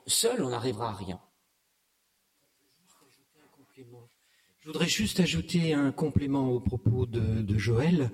Seul, 0.06 0.42
on 0.42 0.48
n'arrivera 0.48 0.88
à 0.88 0.94
rien. 0.94 1.20
Je 4.64 4.70
voudrais 4.70 4.88
juste 4.88 5.20
ajouter 5.20 5.74
un 5.74 5.92
complément 5.92 6.48
au 6.48 6.58
propos 6.58 7.04
de, 7.04 7.42
de, 7.42 7.58
Joël. 7.58 8.10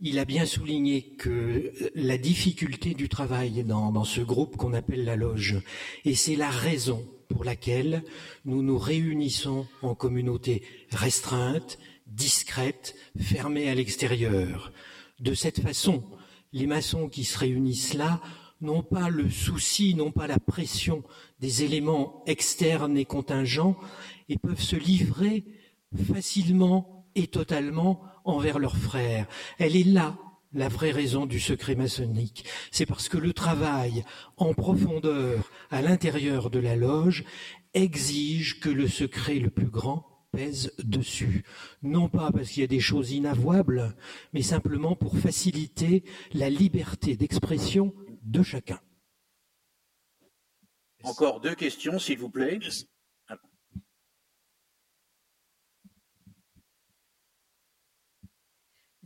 Il 0.00 0.18
a 0.18 0.24
bien 0.24 0.44
souligné 0.44 1.14
que 1.14 1.72
la 1.94 2.18
difficulté 2.18 2.94
du 2.94 3.08
travail 3.08 3.62
dans, 3.62 3.92
dans 3.92 4.02
ce 4.02 4.20
groupe 4.20 4.56
qu'on 4.56 4.72
appelle 4.72 5.04
la 5.04 5.14
loge, 5.14 5.62
et 6.04 6.16
c'est 6.16 6.34
la 6.34 6.50
raison 6.50 7.06
pour 7.28 7.44
laquelle 7.44 8.02
nous 8.44 8.60
nous 8.60 8.76
réunissons 8.76 9.68
en 9.82 9.94
communauté 9.94 10.64
restreinte, 10.90 11.78
discrète, 12.08 12.96
fermée 13.16 13.68
à 13.68 13.76
l'extérieur. 13.76 14.72
De 15.20 15.32
cette 15.32 15.60
façon, 15.60 16.02
les 16.52 16.66
maçons 16.66 17.08
qui 17.08 17.22
se 17.22 17.38
réunissent 17.38 17.94
là 17.94 18.20
n'ont 18.60 18.82
pas 18.82 19.10
le 19.10 19.30
souci, 19.30 19.94
n'ont 19.94 20.10
pas 20.10 20.26
la 20.26 20.40
pression 20.40 21.04
des 21.38 21.62
éléments 21.62 22.24
externes 22.26 22.98
et 22.98 23.04
contingents 23.04 23.76
et 24.28 24.38
peuvent 24.38 24.60
se 24.60 24.74
livrer 24.74 25.44
facilement 25.96 27.06
et 27.14 27.26
totalement 27.26 28.02
envers 28.24 28.58
leurs 28.58 28.76
frères. 28.76 29.26
Elle 29.58 29.76
est 29.76 29.84
là 29.84 30.18
la 30.52 30.68
vraie 30.68 30.92
raison 30.92 31.26
du 31.26 31.40
secret 31.40 31.74
maçonnique. 31.74 32.44
C'est 32.70 32.86
parce 32.86 33.08
que 33.08 33.18
le 33.18 33.32
travail 33.32 34.04
en 34.36 34.54
profondeur 34.54 35.50
à 35.70 35.82
l'intérieur 35.82 36.50
de 36.50 36.60
la 36.60 36.76
loge 36.76 37.24
exige 37.74 38.60
que 38.60 38.70
le 38.70 38.88
secret 38.88 39.34
le 39.34 39.50
plus 39.50 39.66
grand 39.66 40.06
pèse 40.32 40.72
dessus. 40.78 41.44
Non 41.82 42.08
pas 42.08 42.30
parce 42.32 42.50
qu'il 42.50 42.60
y 42.62 42.64
a 42.64 42.68
des 42.68 42.80
choses 42.80 43.12
inavouables, 43.12 43.96
mais 44.32 44.42
simplement 44.42 44.96
pour 44.96 45.18
faciliter 45.18 46.04
la 46.32 46.50
liberté 46.50 47.16
d'expression 47.16 47.94
de 48.22 48.42
chacun. 48.42 48.80
Encore 51.02 51.40
deux 51.40 51.54
questions, 51.54 51.98
s'il 51.98 52.18
vous 52.18 52.30
plaît. 52.30 52.58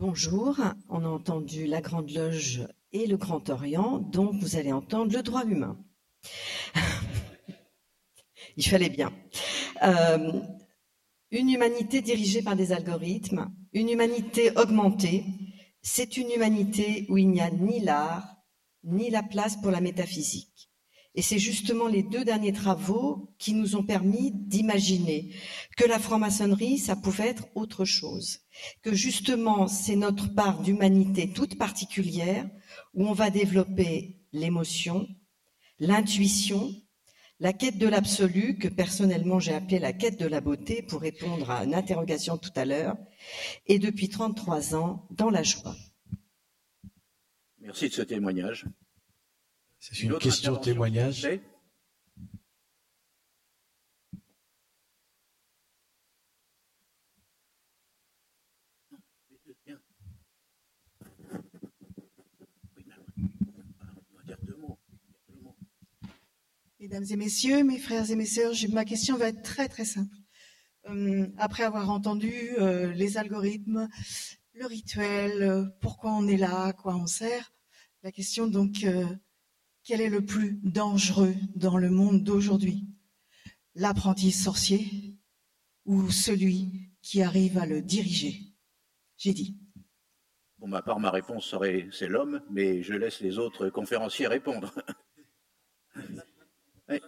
Bonjour, 0.01 0.61
on 0.89 1.05
a 1.05 1.09
entendu 1.09 1.67
la 1.67 1.81
Grande 1.81 2.13
Loge 2.13 2.69
et 2.93 3.09
le 3.09 3.17
Grand 3.17 3.51
Orient, 3.51 3.99
donc 3.99 4.41
vous 4.41 4.55
allez 4.55 4.73
entendre 4.73 5.13
le 5.13 5.25
droit 5.25 5.45
humain. 5.45 5.77
Il 8.57 8.65
fallait 8.65 8.91
bien. 8.91 9.13
Euh, 9.83 10.41
une 11.33 11.51
humanité 11.51 12.01
dirigée 12.01 12.43
par 12.43 12.55
des 12.55 12.71
algorithmes, 12.71 13.51
une 13.73 13.89
humanité 13.89 14.53
augmentée, 14.57 15.25
c'est 15.83 16.17
une 16.17 16.31
humanité 16.31 17.05
où 17.09 17.19
il 17.19 17.29
n'y 17.31 17.41
a 17.41 17.51
ni 17.51 17.81
l'art, 17.81 18.37
ni 18.85 19.11
la 19.11 19.25
place 19.25 19.57
pour 19.57 19.73
la 19.73 19.81
métaphysique. 19.81 20.68
Et 21.15 21.23
c'est 21.23 21.39
justement 21.39 21.89
les 21.89 22.03
deux 22.03 22.25
derniers 22.25 22.53
travaux 22.53 23.35
qui 23.39 23.55
nous 23.55 23.77
ont 23.77 23.83
permis 23.83 24.31
d'imaginer 24.33 25.35
que 25.77 25.85
la 25.85 25.99
franc-maçonnerie, 25.99 26.79
ça 26.79 26.97
pouvait 26.97 27.29
être 27.29 27.49
autre 27.55 27.85
chose, 27.85 28.41
que 28.83 28.95
justement 28.95 29.67
c'est 29.67 29.97
notre 29.97 30.33
part 30.33 30.63
d'humanité 30.63 31.33
toute 31.33 31.59
particulière 31.59 32.49
où 32.95 33.07
on 33.09 33.13
va 33.13 33.31
développer 33.31 34.21
l'émotion, 34.33 35.09
l'intuition, 35.81 36.73
la 37.41 37.53
quête 37.53 37.79
de 37.79 37.87
l'absolu, 37.87 38.59
que 38.59 38.69
personnellement 38.69 39.39
j'ai 39.39 39.55
appelé 39.55 39.79
la 39.79 39.93
quête 39.93 40.19
de 40.19 40.27
la 40.27 40.41
beauté 40.41 40.83
pour 40.83 41.01
répondre 41.01 41.51
à 41.51 41.65
une 41.65 41.75
interrogation 41.75 42.37
tout 42.37 42.53
à 42.57 42.65
l'heure, 42.65 42.97
et 43.67 43.79
depuis 43.79 44.09
33 44.09 44.75
ans 44.75 45.07
dans 45.11 45.31
la 45.31 45.43
joie. 45.43 45.77
Merci 47.61 47.89
de 47.89 47.95
ce 47.95 48.03
témoignage. 48.03 48.67
C'est 49.81 50.01
une, 50.01 50.19
question 50.19 50.57
témoignage. 50.57 51.29
Mesdames 66.81 67.05
et 67.11 67.17
messieurs, 67.17 67.65
mes 67.65 67.79
frères 67.79 68.11
et 68.11 68.17
mes 68.17 68.25
sœurs, 68.27 68.53
ma 68.71 68.85
question 68.85 69.17
va 69.17 69.29
être 69.29 69.43
très 69.43 69.69
très 69.69 69.85
simple. 69.85 70.15
Euh, 70.89 71.27
après 71.37 71.65
avoir 71.65 71.91
entendu 71.91 72.33
euh, 72.59 72.93
les 72.93 73.17
algorithmes, 73.17 73.89
le 74.55 74.67
rituel, 74.67 75.43
euh, 75.43 75.65
pourquoi 75.81 76.13
on 76.13 76.27
est 76.27 76.37
là, 76.37 76.65
à 76.65 76.73
quoi 76.73 76.97
on 76.97 77.07
sert, 77.07 77.53
la 78.03 78.11
question 78.13 78.47
donc 78.47 78.87
quel 79.89 80.03
est 80.03 80.11
le 80.11 80.23
plus 80.23 80.61
dangereux 80.63 81.35
dans 81.55 81.79
le 81.79 81.89
monde 81.89 82.23
d'aujourd'hui? 82.23 82.85
L'apprenti 83.75 84.33
sorcier 84.33 85.17
ou 85.87 86.11
celui 86.11 86.91
qui 87.01 87.23
arrive 87.23 87.57
à 87.57 87.65
le 87.65 87.81
diriger? 87.81 88.53
J'ai 89.17 89.33
dit. 89.33 89.57
Pour 90.59 90.69
ma 90.69 90.83
part, 90.83 91.01
ma 91.01 91.11
réponse 91.11 91.47
serait 91.47 91.89
c'est 91.91 92.07
l'homme, 92.07 92.43
mais 92.51 92.83
je 92.83 92.93
laisse 92.93 93.21
les 93.21 93.39
autres 93.39 93.71
conférenciers 93.71 94.27
répondre. 94.27 94.75
je 95.97 96.99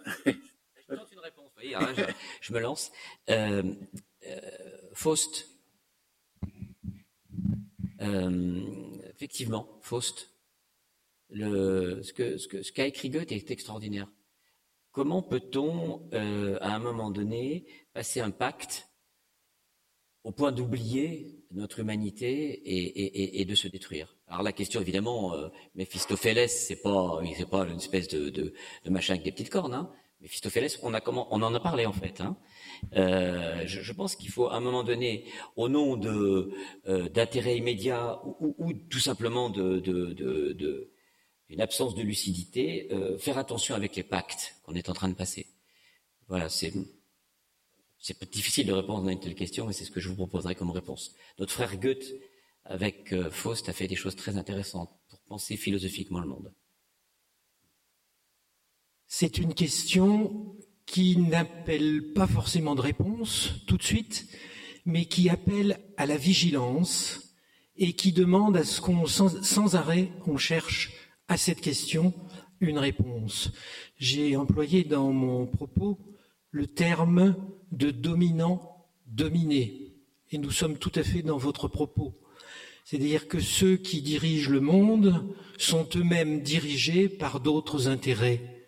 tente 0.89 1.11
une 1.11 1.19
réponse, 1.19 1.51
voyez, 1.53 1.75
hein, 1.75 1.93
je, 2.41 2.51
me 2.51 2.59
lance. 2.59 2.91
Euh, 3.29 3.75
euh, 4.25 4.39
Faust. 4.95 5.47
Euh, 8.01 8.59
effectivement, 9.13 9.79
Faust 9.83 10.30
ce 11.33 12.11
qu'a 12.13 12.37
ce 12.37 12.47
que, 12.47 12.61
ce 12.63 12.71
qu'a 12.71 12.87
écrit 12.87 13.09
Goethe 13.09 13.31
est 13.31 13.51
extraordinaire. 13.51 14.07
Comment 14.91 15.21
peut-on, 15.21 16.09
euh, 16.13 16.57
à 16.59 16.75
un 16.75 16.79
moment 16.79 17.11
donné, 17.11 17.65
passer 17.93 18.19
un 18.19 18.31
pacte 18.31 18.89
au 20.23 20.31
point 20.31 20.51
d'oublier 20.51 21.45
notre 21.51 21.79
humanité 21.79 22.51
et, 22.51 23.01
et, 23.01 23.41
et, 23.41 23.45
de 23.45 23.55
se 23.55 23.69
détruire? 23.69 24.17
Alors 24.27 24.43
la 24.43 24.51
question, 24.51 24.81
évidemment, 24.81 25.33
euh, 25.33 25.47
Méphistophélès, 25.75 26.67
c'est 26.67 26.81
pas, 26.81 27.21
pas 27.49 27.67
une 27.67 27.77
espèce 27.77 28.09
de, 28.09 28.29
de, 28.29 28.53
de, 28.83 28.89
machin 28.89 29.13
avec 29.13 29.23
des 29.23 29.31
petites 29.31 29.49
cornes. 29.49 29.73
Hein. 29.73 29.89
Méphistophélès, 30.19 30.77
on, 30.83 30.93
a 30.93 30.99
comment, 30.99 31.27
on 31.31 31.41
en 31.41 31.53
a 31.55 31.59
parlé 31.61 31.85
en 31.85 31.93
fait. 31.93 32.19
Hein. 32.19 32.37
Euh, 32.95 33.63
je, 33.65 33.81
je, 33.81 33.93
pense 33.93 34.17
qu'il 34.17 34.29
faut, 34.29 34.49
à 34.49 34.55
un 34.55 34.59
moment 34.59 34.83
donné, 34.83 35.25
au 35.55 35.69
nom 35.69 35.95
de 35.95 36.51
euh, 36.87 37.07
d'intérêts 37.07 37.57
immédiats 37.57 38.21
ou, 38.25 38.35
ou, 38.41 38.55
ou, 38.57 38.73
tout 38.73 38.99
simplement 38.99 39.49
de, 39.49 39.79
de, 39.79 40.13
de 40.13 40.90
une 41.51 41.61
absence 41.61 41.95
de 41.95 42.01
lucidité, 42.01 42.87
euh, 42.91 43.17
faire 43.17 43.37
attention 43.37 43.75
avec 43.75 43.95
les 43.97 44.03
pactes 44.03 44.55
qu'on 44.63 44.73
est 44.73 44.89
en 44.89 44.93
train 44.93 45.09
de 45.09 45.13
passer. 45.13 45.47
Voilà, 46.29 46.47
c'est 46.47 46.73
difficile 48.31 48.67
de 48.67 48.71
répondre 48.71 49.07
à 49.09 49.11
une 49.11 49.19
telle 49.19 49.35
question, 49.35 49.67
mais 49.67 49.73
c'est 49.73 49.83
ce 49.83 49.91
que 49.91 49.99
je 49.99 50.07
vous 50.07 50.15
proposerai 50.15 50.55
comme 50.55 50.71
réponse. 50.71 51.13
Notre 51.39 51.51
frère 51.51 51.77
Goethe, 51.77 52.15
avec 52.63 53.11
euh, 53.11 53.29
Faust, 53.29 53.67
a 53.67 53.73
fait 53.73 53.87
des 53.87 53.97
choses 53.97 54.15
très 54.15 54.37
intéressantes 54.37 54.89
pour 55.09 55.19
penser 55.19 55.57
philosophiquement 55.57 56.21
le 56.21 56.27
monde. 56.27 56.53
C'est 59.07 59.37
une 59.37 59.53
question 59.53 60.55
qui 60.85 61.17
n'appelle 61.17 62.13
pas 62.13 62.27
forcément 62.27 62.75
de 62.75 62.81
réponse 62.81 63.55
tout 63.67 63.77
de 63.77 63.83
suite, 63.83 64.25
mais 64.85 65.03
qui 65.05 65.27
appelle 65.27 65.81
à 65.97 66.05
la 66.05 66.15
vigilance 66.15 67.35
et 67.75 67.91
qui 67.93 68.13
demande 68.13 68.55
à 68.55 68.63
ce 68.63 68.79
qu'on 68.79 69.05
sans, 69.05 69.43
sans 69.43 69.75
arrêt 69.75 70.09
on 70.27 70.37
cherche 70.37 70.91
à 71.27 71.37
cette 71.37 71.61
question 71.61 72.13
une 72.61 72.77
réponse. 72.77 73.51
J'ai 73.97 74.35
employé 74.35 74.83
dans 74.83 75.11
mon 75.11 75.47
propos 75.47 75.99
le 76.51 76.67
terme 76.67 77.35
de 77.71 77.91
dominant-dominé, 77.91 79.93
et 80.31 80.37
nous 80.37 80.51
sommes 80.51 80.77
tout 80.77 80.91
à 80.95 81.03
fait 81.03 81.23
dans 81.23 81.37
votre 81.37 81.67
propos. 81.67 82.17
C'est-à-dire 82.85 83.27
que 83.27 83.39
ceux 83.39 83.77
qui 83.77 84.01
dirigent 84.01 84.51
le 84.51 84.59
monde 84.59 85.35
sont 85.57 85.87
eux-mêmes 85.95 86.41
dirigés 86.41 87.09
par 87.09 87.39
d'autres 87.39 87.87
intérêts. 87.87 88.65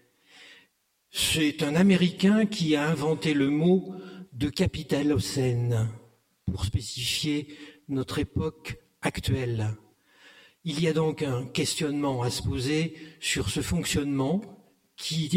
C'est 1.11 1.61
un 1.61 1.75
Américain 1.75 2.45
qui 2.45 2.75
a 2.75 2.89
inventé 2.89 3.33
le 3.33 3.49
mot 3.49 3.93
de 4.33 4.49
capitalocène 4.49 5.89
pour 6.45 6.65
spécifier 6.65 7.55
notre 7.87 8.19
époque 8.19 8.79
actuelle. 9.01 9.75
Il 10.65 10.81
y 10.81 10.87
a 10.87 10.93
donc 10.93 11.23
un 11.23 11.45
questionnement 11.45 12.21
à 12.23 12.29
se 12.29 12.41
poser 12.41 12.97
sur 13.19 13.49
ce 13.49 13.61
fonctionnement 13.61 14.41
qui 14.95 15.29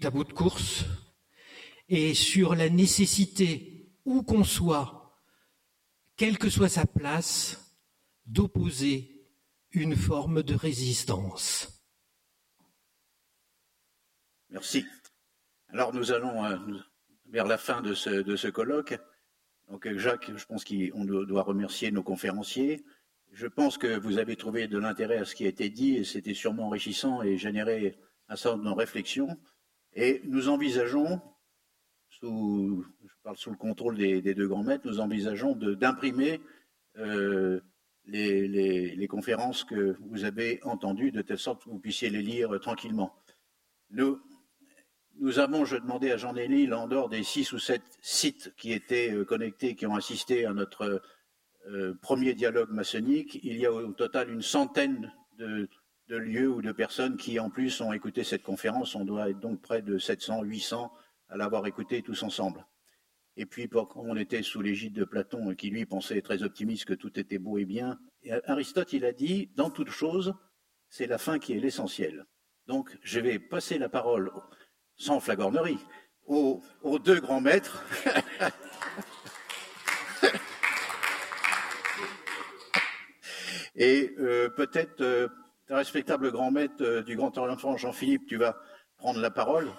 est 0.00 0.04
à 0.04 0.10
bout 0.10 0.24
de 0.24 0.32
course 0.32 0.84
et 1.88 2.14
sur 2.14 2.56
la 2.56 2.68
nécessité, 2.68 3.92
où 4.04 4.22
qu'on 4.24 4.42
soit, 4.42 5.20
quelle 6.16 6.38
que 6.38 6.50
soit 6.50 6.68
sa 6.68 6.86
place, 6.86 7.76
d'opposer 8.26 9.28
une 9.70 9.94
forme 9.94 10.42
de 10.42 10.54
résistance. 10.54 11.84
Merci. 14.50 14.84
Alors 15.68 15.94
nous 15.94 16.10
allons 16.12 16.44
euh, 16.44 16.58
vers 17.26 17.46
la 17.46 17.56
fin 17.56 17.82
de 17.82 17.94
ce, 17.94 18.10
de 18.10 18.36
ce 18.36 18.48
colloque. 18.48 18.98
Donc 19.68 19.88
Jacques, 19.96 20.30
je 20.36 20.44
pense 20.44 20.64
qu'on 20.64 21.04
doit 21.04 21.42
remercier 21.42 21.90
nos 21.92 22.02
conférenciers. 22.02 22.84
Je 23.32 23.46
pense 23.46 23.78
que 23.78 23.98
vous 23.98 24.18
avez 24.18 24.36
trouvé 24.36 24.68
de 24.68 24.78
l'intérêt 24.78 25.16
à 25.16 25.24
ce 25.24 25.34
qui 25.34 25.46
a 25.46 25.48
été 25.48 25.70
dit 25.70 25.96
et 25.96 26.04
c'était 26.04 26.34
sûrement 26.34 26.66
enrichissant 26.66 27.22
et 27.22 27.38
généré 27.38 27.98
un 28.28 28.36
certain 28.36 28.58
nombre 28.58 28.74
de 28.74 28.78
réflexions. 28.80 29.38
Et 29.94 30.20
nous 30.24 30.50
envisageons, 30.50 31.20
sous, 32.10 32.84
je 33.02 33.14
parle 33.22 33.38
sous 33.38 33.50
le 33.50 33.56
contrôle 33.56 33.96
des, 33.96 34.34
deux 34.34 34.46
grands 34.46 34.62
maîtres, 34.62 34.86
nous 34.86 35.00
envisageons 35.00 35.54
d'imprimer 35.54 36.42
euh, 36.98 37.60
les, 38.04 39.06
conférences 39.08 39.64
que 39.64 39.96
vous 40.00 40.24
avez 40.24 40.60
entendues 40.64 41.10
de 41.10 41.22
telle 41.22 41.38
sorte 41.38 41.64
que 41.64 41.70
vous 41.70 41.78
puissiez 41.78 42.10
les 42.10 42.22
lire 42.22 42.60
tranquillement. 42.60 43.14
Nous, 43.90 44.18
avons, 45.38 45.64
je 45.64 45.76
demandais 45.76 46.12
à 46.12 46.18
Jean-Élie, 46.18 46.70
en 46.72 46.86
dehors 46.86 47.08
des 47.08 47.22
six 47.22 47.50
ou 47.52 47.58
sept 47.58 47.82
sites 48.02 48.52
qui 48.58 48.72
étaient 48.72 49.10
euh, 49.10 49.24
connectés, 49.24 49.74
qui 49.74 49.86
ont 49.86 49.94
assisté 49.94 50.44
à 50.44 50.52
notre 50.52 51.00
euh, 51.68 51.94
premier 52.00 52.34
dialogue 52.34 52.70
maçonnique, 52.70 53.38
il 53.42 53.56
y 53.56 53.66
a 53.66 53.72
au 53.72 53.92
total 53.92 54.30
une 54.30 54.42
centaine 54.42 55.12
de, 55.38 55.68
lieux 56.08 56.48
ou 56.48 56.60
de 56.60 56.72
personnes 56.72 57.16
qui, 57.16 57.38
en 57.38 57.48
plus, 57.48 57.80
ont 57.80 57.92
écouté 57.92 58.22
cette 58.22 58.42
conférence. 58.42 58.94
On 58.94 59.04
doit 59.04 59.30
être 59.30 59.40
donc 59.40 59.62
près 59.62 59.80
de 59.80 59.96
700, 59.96 60.42
800 60.42 60.92
à 61.28 61.36
l'avoir 61.36 61.66
écouté 61.66 62.02
tous 62.02 62.22
ensemble. 62.22 62.66
Et 63.36 63.46
puis, 63.46 63.70
on 63.94 64.16
était 64.16 64.42
sous 64.42 64.60
l'égide 64.60 64.92
de 64.92 65.04
Platon, 65.04 65.54
qui 65.54 65.70
lui 65.70 65.86
pensait 65.86 66.20
très 66.20 66.42
optimiste 66.42 66.84
que 66.84 66.92
tout 66.92 67.18
était 67.18 67.38
beau 67.38 67.56
et 67.56 67.64
bien, 67.64 67.98
Aristote, 68.44 68.92
il 68.92 69.06
a 69.06 69.12
dit, 69.12 69.50
dans 69.56 69.70
toute 69.70 69.88
chose, 69.88 70.34
c'est 70.90 71.06
la 71.06 71.16
fin 71.16 71.38
qui 71.38 71.54
est 71.54 71.60
l'essentiel. 71.60 72.26
Donc, 72.66 72.98
je 73.02 73.20
vais 73.20 73.38
passer 73.38 73.78
la 73.78 73.88
parole, 73.88 74.30
sans 74.96 75.18
flagornerie, 75.18 75.78
aux 76.26 76.60
deux 77.02 77.20
grands 77.20 77.40
maîtres. 77.40 77.82
Et 83.74 84.14
euh, 84.18 84.48
peut-être, 84.50 85.00
euh, 85.00 85.28
respectable 85.68 86.30
grand 86.30 86.50
maître 86.50 86.82
euh, 86.82 87.02
du 87.02 87.16
Grand 87.16 87.36
Orient 87.38 87.56
Jean-Philippe, 87.76 88.26
tu 88.26 88.36
vas 88.36 88.60
prendre 88.98 89.20
la 89.20 89.30
parole. 89.30 89.70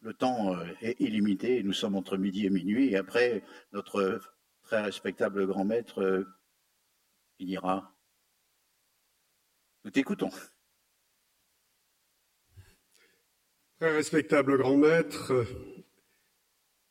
Le 0.00 0.14
temps 0.14 0.56
est 0.80 1.00
illimité, 1.00 1.62
nous 1.64 1.72
sommes 1.72 1.96
entre 1.96 2.16
midi 2.16 2.46
et 2.46 2.50
minuit, 2.50 2.90
et 2.90 2.96
après, 2.96 3.42
notre 3.72 4.20
très 4.62 4.80
respectable 4.80 5.44
grand 5.46 5.64
maître 5.64 6.24
finira. 7.36 7.92
Nous 9.84 9.90
t'écoutons. 9.90 10.30
Très 13.80 13.92
respectable 13.92 14.56
grand 14.56 14.76
maître, 14.76 15.44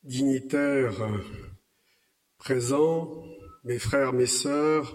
dignitaires 0.02 1.00
présents, 2.36 3.24
mes 3.64 3.78
frères, 3.78 4.12
mes 4.12 4.26
sœurs, 4.26 4.94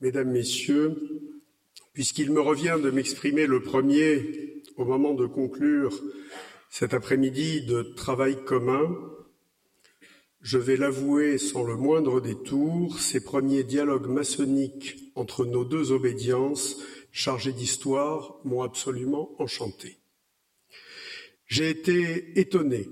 mesdames, 0.00 0.30
messieurs, 0.30 0.94
puisqu'il 1.92 2.30
me 2.30 2.40
revient 2.40 2.78
de 2.82 2.90
m'exprimer 2.90 3.46
le 3.46 3.62
premier 3.62 4.62
au 4.76 4.84
moment 4.84 5.14
de 5.14 5.26
conclure 5.26 6.00
cet 6.70 6.94
après-midi 6.94 7.62
de 7.62 7.82
travail 7.82 8.44
commun, 8.44 8.96
je 10.40 10.58
vais 10.58 10.76
l'avouer 10.76 11.38
sans 11.38 11.64
le 11.64 11.76
moindre 11.76 12.20
détour, 12.20 13.00
ces 13.00 13.24
premiers 13.24 13.64
dialogues 13.64 14.06
maçonniques 14.06 15.10
entre 15.14 15.44
nos 15.44 15.64
deux 15.64 15.90
obédiences 15.90 16.80
chargées 17.10 17.52
d'histoire 17.52 18.38
m'ont 18.44 18.62
absolument 18.62 19.34
enchanté. 19.40 19.98
J'ai 21.46 21.70
été 21.70 22.38
étonné 22.38 22.88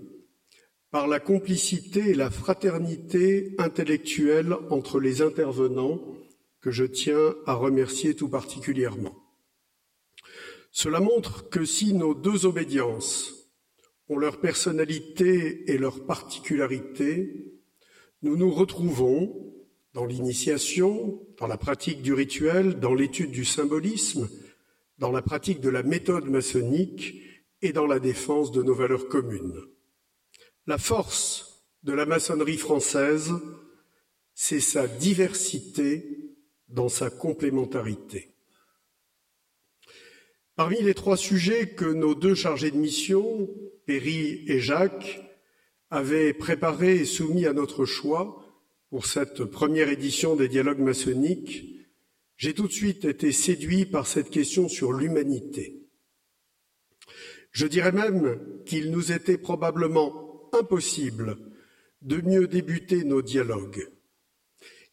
par 0.91 1.07
la 1.07 1.20
complicité 1.20 2.10
et 2.10 2.15
la 2.15 2.31
fraternité 2.31 3.55
intellectuelle 3.59 4.57
entre 4.70 4.99
les 4.99 5.23
intervenants 5.23 6.16
que 6.67 6.73
je 6.73 6.85
tiens 6.85 7.36
à 7.47 7.55
remercier 7.55 8.17
tout 8.17 8.28
particulièrement. 8.28 9.15
Cela 10.73 10.99
montre 10.99 11.49
que 11.49 11.65
si 11.65 11.95
nos 11.95 12.12
deux 12.12 12.45
obédiences 12.45 13.53
ont 14.09 14.19
leur 14.19 14.41
personnalité 14.41 15.70
et 15.70 15.78
leur 15.78 16.07
particularité, 16.07 17.55
nous 18.23 18.36
nous 18.36 18.51
retrouvons 18.51 19.55
dans 19.95 20.07
l'initiation, 20.07 21.25
dans 21.39 21.47
la 21.47 21.57
pratique 21.57 22.03
du 22.03 22.12
rituel, 22.12 22.81
dans 22.81 22.95
l'étude 22.95 23.31
du 23.31 23.45
symbolisme, 23.45 24.28
dans 24.99 25.12
la 25.12 25.23
pratique 25.23 25.61
de 25.61 25.70
la 25.70 25.85
méthode 25.85 26.28
maçonnique 26.28 27.15
et 27.62 27.73
dans 27.73 27.86
la 27.86 28.01
défense 28.01 28.51
de 28.51 28.65
nos 28.65 28.75
valeurs 28.75 29.07
communes. 29.07 29.61
La 30.67 30.78
force 30.78 31.62
de 31.85 31.93
la 31.93 32.07
maçonnerie 32.07 32.59
française, 32.59 33.31
c'est 34.35 34.59
sa 34.59 34.89
diversité 34.89 36.26
dans 36.69 36.89
sa 36.89 37.11
complémentarité. 37.11 38.33
Parmi 40.57 40.81
les 40.83 40.95
trois 40.95 41.17
sujets 41.17 41.69
que 41.69 41.85
nos 41.85 42.15
deux 42.15 42.35
chargés 42.35 42.70
de 42.70 42.78
mission, 42.78 43.49
Perry 43.85 44.45
et 44.47 44.59
Jacques, 44.59 45.23
avaient 45.91 46.33
préparés 46.33 46.97
et 46.97 47.05
soumis 47.05 47.47
à 47.47 47.53
notre 47.53 47.85
choix 47.85 48.43
pour 48.91 49.07
cette 49.07 49.45
première 49.45 49.89
édition 49.89 50.36
des 50.36 50.49
dialogues 50.49 50.81
maçonniques, 50.81 51.65
j'ai 52.36 52.55
tout 52.55 52.67
de 52.67 52.73
suite 52.73 53.05
été 53.05 53.33
séduit 53.33 53.86
par 53.86 54.07
cette 54.07 54.31
question 54.31 54.69
sur 54.69 54.93
l'humanité. 54.93 55.89
Je 57.51 57.67
dirais 57.67 57.93
même 57.93 58.39
qu'il 58.67 58.91
nous 58.91 59.12
était 59.12 59.39
probablement 59.39 60.51
impossible 60.53 61.39
de 62.03 62.20
mieux 62.20 62.47
débuter 62.47 63.05
nos 63.05 63.23
dialogues. 63.23 63.89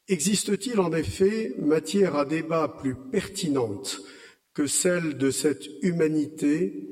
Existe-t-il 0.09 0.82
en 0.82 0.91
effet 0.91 1.56
matière 1.59 2.15
à 2.15 2.25
débat 2.25 2.67
plus 2.67 2.95
pertinente 2.95 4.01
que 4.53 4.67
celle 4.67 5.17
de 5.17 5.32
cette 5.32 5.65
humanité 5.82 6.90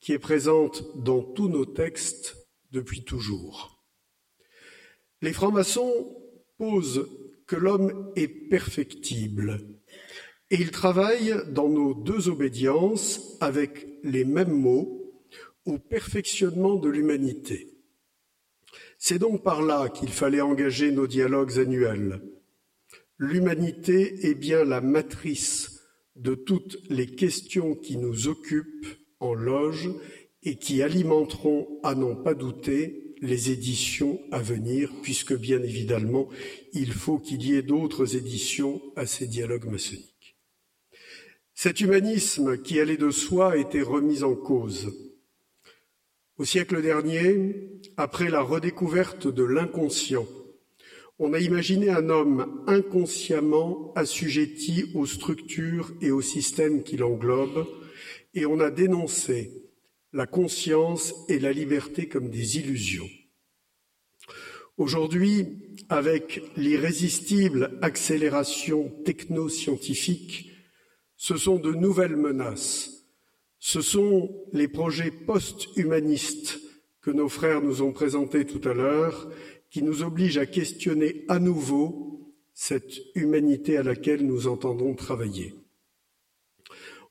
qui 0.00 0.12
est 0.12 0.18
présente 0.18 0.82
dans 0.96 1.22
tous 1.22 1.48
nos 1.48 1.66
textes 1.66 2.36
depuis 2.70 3.04
toujours? 3.04 3.84
Les 5.20 5.34
francs-maçons 5.34 6.16
posent 6.56 7.06
que 7.46 7.56
l'homme 7.56 8.10
est 8.16 8.28
perfectible 8.28 9.60
et 10.50 10.56
ils 10.56 10.70
travaillent 10.70 11.36
dans 11.48 11.68
nos 11.68 11.92
deux 11.92 12.28
obédiences 12.30 13.36
avec 13.40 13.86
les 14.02 14.24
mêmes 14.24 14.52
mots 14.52 15.22
au 15.66 15.78
perfectionnement 15.78 16.76
de 16.76 16.88
l'humanité. 16.88 17.74
C'est 18.98 19.18
donc 19.18 19.42
par 19.42 19.60
là 19.60 19.90
qu'il 19.90 20.10
fallait 20.10 20.40
engager 20.40 20.92
nos 20.92 21.06
dialogues 21.06 21.58
annuels. 21.58 22.22
L'humanité 23.18 24.26
est 24.28 24.34
bien 24.34 24.64
la 24.64 24.80
matrice 24.80 25.80
de 26.16 26.34
toutes 26.34 26.78
les 26.90 27.06
questions 27.06 27.74
qui 27.74 27.96
nous 27.96 28.28
occupent 28.28 28.86
en 29.20 29.34
loge 29.34 29.90
et 30.42 30.56
qui 30.56 30.82
alimenteront, 30.82 31.80
à 31.82 31.94
n'en 31.94 32.16
pas 32.16 32.34
douter, 32.34 33.14
les 33.20 33.50
éditions 33.50 34.20
à 34.30 34.40
venir, 34.40 34.90
puisque 35.02 35.34
bien 35.34 35.62
évidemment, 35.62 36.28
il 36.72 36.92
faut 36.92 37.18
qu'il 37.18 37.42
y 37.42 37.54
ait 37.54 37.62
d'autres 37.62 38.16
éditions 38.16 38.82
à 38.96 39.06
ces 39.06 39.26
dialogues 39.26 39.70
maçonniques. 39.70 40.36
Cet 41.54 41.80
humanisme 41.80 42.60
qui 42.60 42.80
allait 42.80 42.96
de 42.96 43.10
soi 43.10 43.52
a 43.52 43.56
été 43.56 43.80
remis 43.80 44.24
en 44.24 44.34
cause. 44.34 44.92
Au 46.36 46.44
siècle 46.44 46.82
dernier, 46.82 47.80
après 47.96 48.28
la 48.28 48.42
redécouverte 48.42 49.28
de 49.28 49.44
l'inconscient, 49.44 50.26
on 51.18 51.32
a 51.32 51.38
imaginé 51.38 51.90
un 51.90 52.08
homme 52.08 52.64
inconsciemment 52.66 53.92
assujetti 53.94 54.86
aux 54.94 55.06
structures 55.06 55.92
et 56.00 56.10
aux 56.10 56.22
systèmes 56.22 56.82
qui 56.82 56.96
l'englobent, 56.96 57.66
et 58.34 58.46
on 58.46 58.60
a 58.60 58.70
dénoncé 58.70 59.62
la 60.12 60.26
conscience 60.26 61.14
et 61.28 61.38
la 61.38 61.52
liberté 61.52 62.08
comme 62.08 62.30
des 62.30 62.58
illusions. 62.58 63.08
Aujourd'hui, 64.76 65.46
avec 65.88 66.42
l'irrésistible 66.56 67.78
accélération 67.80 68.92
technoscientifique, 69.04 70.50
ce 71.16 71.36
sont 71.36 71.58
de 71.58 71.72
nouvelles 71.72 72.16
menaces 72.16 72.94
ce 73.66 73.80
sont 73.80 74.30
les 74.52 74.68
projets 74.68 75.10
post-humanistes 75.10 76.60
que 77.00 77.10
nos 77.10 77.30
frères 77.30 77.62
nous 77.62 77.80
ont 77.80 77.92
présentés 77.92 78.44
tout 78.44 78.60
à 78.68 78.74
l'heure 78.74 79.30
qui 79.74 79.82
nous 79.82 80.04
obligent 80.04 80.38
à 80.38 80.46
questionner 80.46 81.24
à 81.26 81.40
nouveau 81.40 82.32
cette 82.52 82.94
humanité 83.16 83.76
à 83.76 83.82
laquelle 83.82 84.24
nous 84.24 84.46
entendons 84.46 84.94
travailler. 84.94 85.52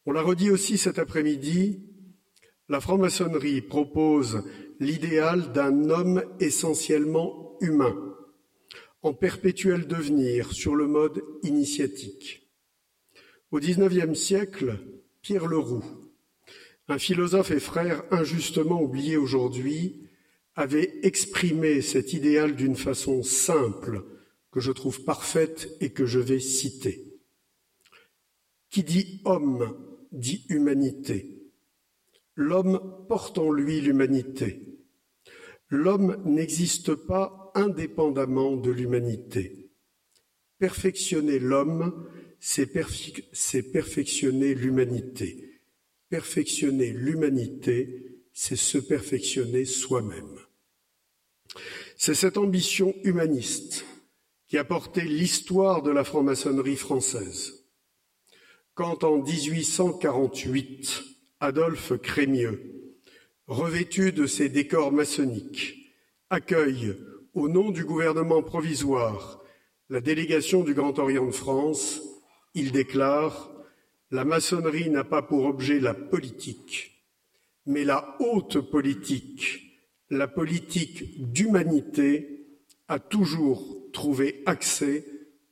On 0.05 0.13
l'a 0.13 0.21
redit 0.21 0.49
aussi 0.49 0.77
cet 0.77 0.97
après-midi, 0.97 1.81
la 2.69 2.79
franc-maçonnerie 2.79 3.59
propose 3.59 4.45
l'idéal 4.79 5.51
d'un 5.51 5.89
homme 5.89 6.23
essentiellement 6.39 7.57
humain, 7.59 8.15
en 9.01 9.13
perpétuel 9.13 9.85
devenir 9.85 10.53
sur 10.53 10.77
le 10.77 10.87
mode 10.87 11.21
initiatique. 11.43 12.49
Au 13.51 13.59
XIXe 13.59 14.17
siècle, 14.17 14.79
Pierre 15.21 15.47
Leroux, 15.47 15.83
un 16.87 16.97
philosophe 16.97 17.51
et 17.51 17.59
frère 17.59 18.05
injustement 18.09 18.81
oublié 18.81 19.17
aujourd'hui 19.17 20.07
avait 20.55 20.99
exprimé 21.03 21.81
cet 21.81 22.13
idéal 22.13 22.55
d'une 22.55 22.75
façon 22.75 23.23
simple 23.23 24.03
que 24.51 24.59
je 24.59 24.71
trouve 24.71 25.03
parfaite 25.03 25.75
et 25.81 25.91
que 25.91 26.05
je 26.05 26.19
vais 26.19 26.39
citer. 26.39 27.19
Qui 28.69 28.83
dit 28.83 29.21
homme 29.25 29.75
dit 30.11 30.45
humanité. 30.49 31.51
L'homme 32.35 33.05
porte 33.07 33.37
en 33.37 33.51
lui 33.51 33.81
l'humanité. 33.81 34.79
L'homme 35.69 36.21
n'existe 36.25 36.93
pas 36.93 37.51
indépendamment 37.55 38.55
de 38.55 38.71
l'humanité. 38.71 39.71
Perfectionner 40.59 41.39
l'homme, 41.39 42.07
c'est 42.39 42.67
perfectionner 42.67 44.53
l'humanité. 44.53 45.61
Perfectionner 46.09 46.91
l'humanité, 46.91 48.12
c'est 48.33 48.55
se 48.55 48.77
perfectionner 48.77 49.65
soi-même. 49.65 50.39
C'est 51.95 52.15
cette 52.15 52.37
ambition 52.37 52.93
humaniste 53.03 53.85
qui 54.47 54.57
a 54.57 54.63
porté 54.63 55.01
l'histoire 55.01 55.81
de 55.81 55.91
la 55.91 56.03
franc-maçonnerie 56.03 56.75
française. 56.75 57.65
Quand 58.73 59.03
en 59.03 59.19
1848, 59.19 61.03
Adolphe 61.39 61.93
Crémieux, 62.01 62.95
revêtu 63.47 64.11
de 64.11 64.25
ses 64.25 64.49
décors 64.49 64.91
maçonniques, 64.91 65.93
accueille, 66.29 66.95
au 67.33 67.49
nom 67.49 67.71
du 67.71 67.85
gouvernement 67.85 68.41
provisoire, 68.41 69.43
la 69.89 70.01
délégation 70.01 70.63
du 70.63 70.73
Grand 70.73 70.97
Orient 70.97 71.25
de 71.25 71.31
France, 71.31 72.01
il 72.53 72.71
déclare 72.71 73.51
la 74.11 74.25
maçonnerie 74.25 74.89
n'a 74.89 75.03
pas 75.03 75.21
pour 75.21 75.45
objet 75.45 75.79
la 75.79 75.93
politique, 75.93 76.92
mais 77.65 77.83
la 77.83 78.15
haute 78.19 78.59
politique, 78.59 79.61
la 80.09 80.27
politique 80.27 81.31
d'humanité, 81.31 82.33
a 82.87 82.99
toujours 82.99 83.89
trouvé 83.93 84.43
accès 84.45 85.05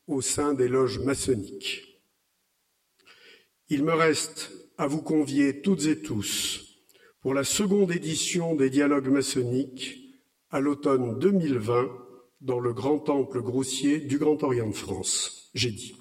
au 0.08 0.22
sein 0.22 0.54
des 0.54 0.68
loges 0.68 1.00
maçonniques. 1.00 2.04
Il 3.70 3.84
me 3.84 3.94
reste 3.94 4.52
à 4.78 4.88
vous 4.88 5.02
convier 5.02 5.62
toutes 5.62 5.86
et 5.86 6.02
tous 6.02 6.68
pour 7.22 7.34
la 7.34 7.44
seconde 7.44 7.92
édition 7.92 8.56
des 8.56 8.70
dialogues 8.70 9.10
maçonniques 9.10 9.98
à 10.50 10.60
l'automne 10.60 11.18
2020 11.20 11.90
dans 12.42 12.60
le 12.60 12.74
grand 12.74 13.00
temple 13.00 13.42
grossier 13.42 14.00
du 14.00 14.18
Grand 14.18 14.42
Orient 14.44 14.70
de 14.70 14.76
France. 14.76 15.50
J'ai 15.54 15.72
dit. 15.72 16.01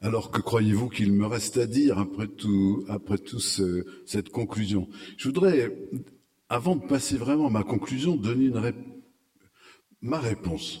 Alors 0.00 0.30
que 0.30 0.40
croyez-vous 0.40 0.88
qu'il 0.88 1.12
me 1.12 1.26
reste 1.26 1.56
à 1.56 1.66
dire 1.66 1.98
après 1.98 2.28
tout, 2.28 2.84
après 2.88 3.18
tout 3.18 3.40
cette 3.40 4.28
conclusion? 4.28 4.88
Je 5.16 5.28
voudrais, 5.28 5.76
avant 6.48 6.76
de 6.76 6.86
passer 6.86 7.16
vraiment 7.16 7.48
à 7.48 7.50
ma 7.50 7.64
conclusion, 7.64 8.14
donner 8.14 8.52
ma 10.00 10.20
réponse 10.20 10.80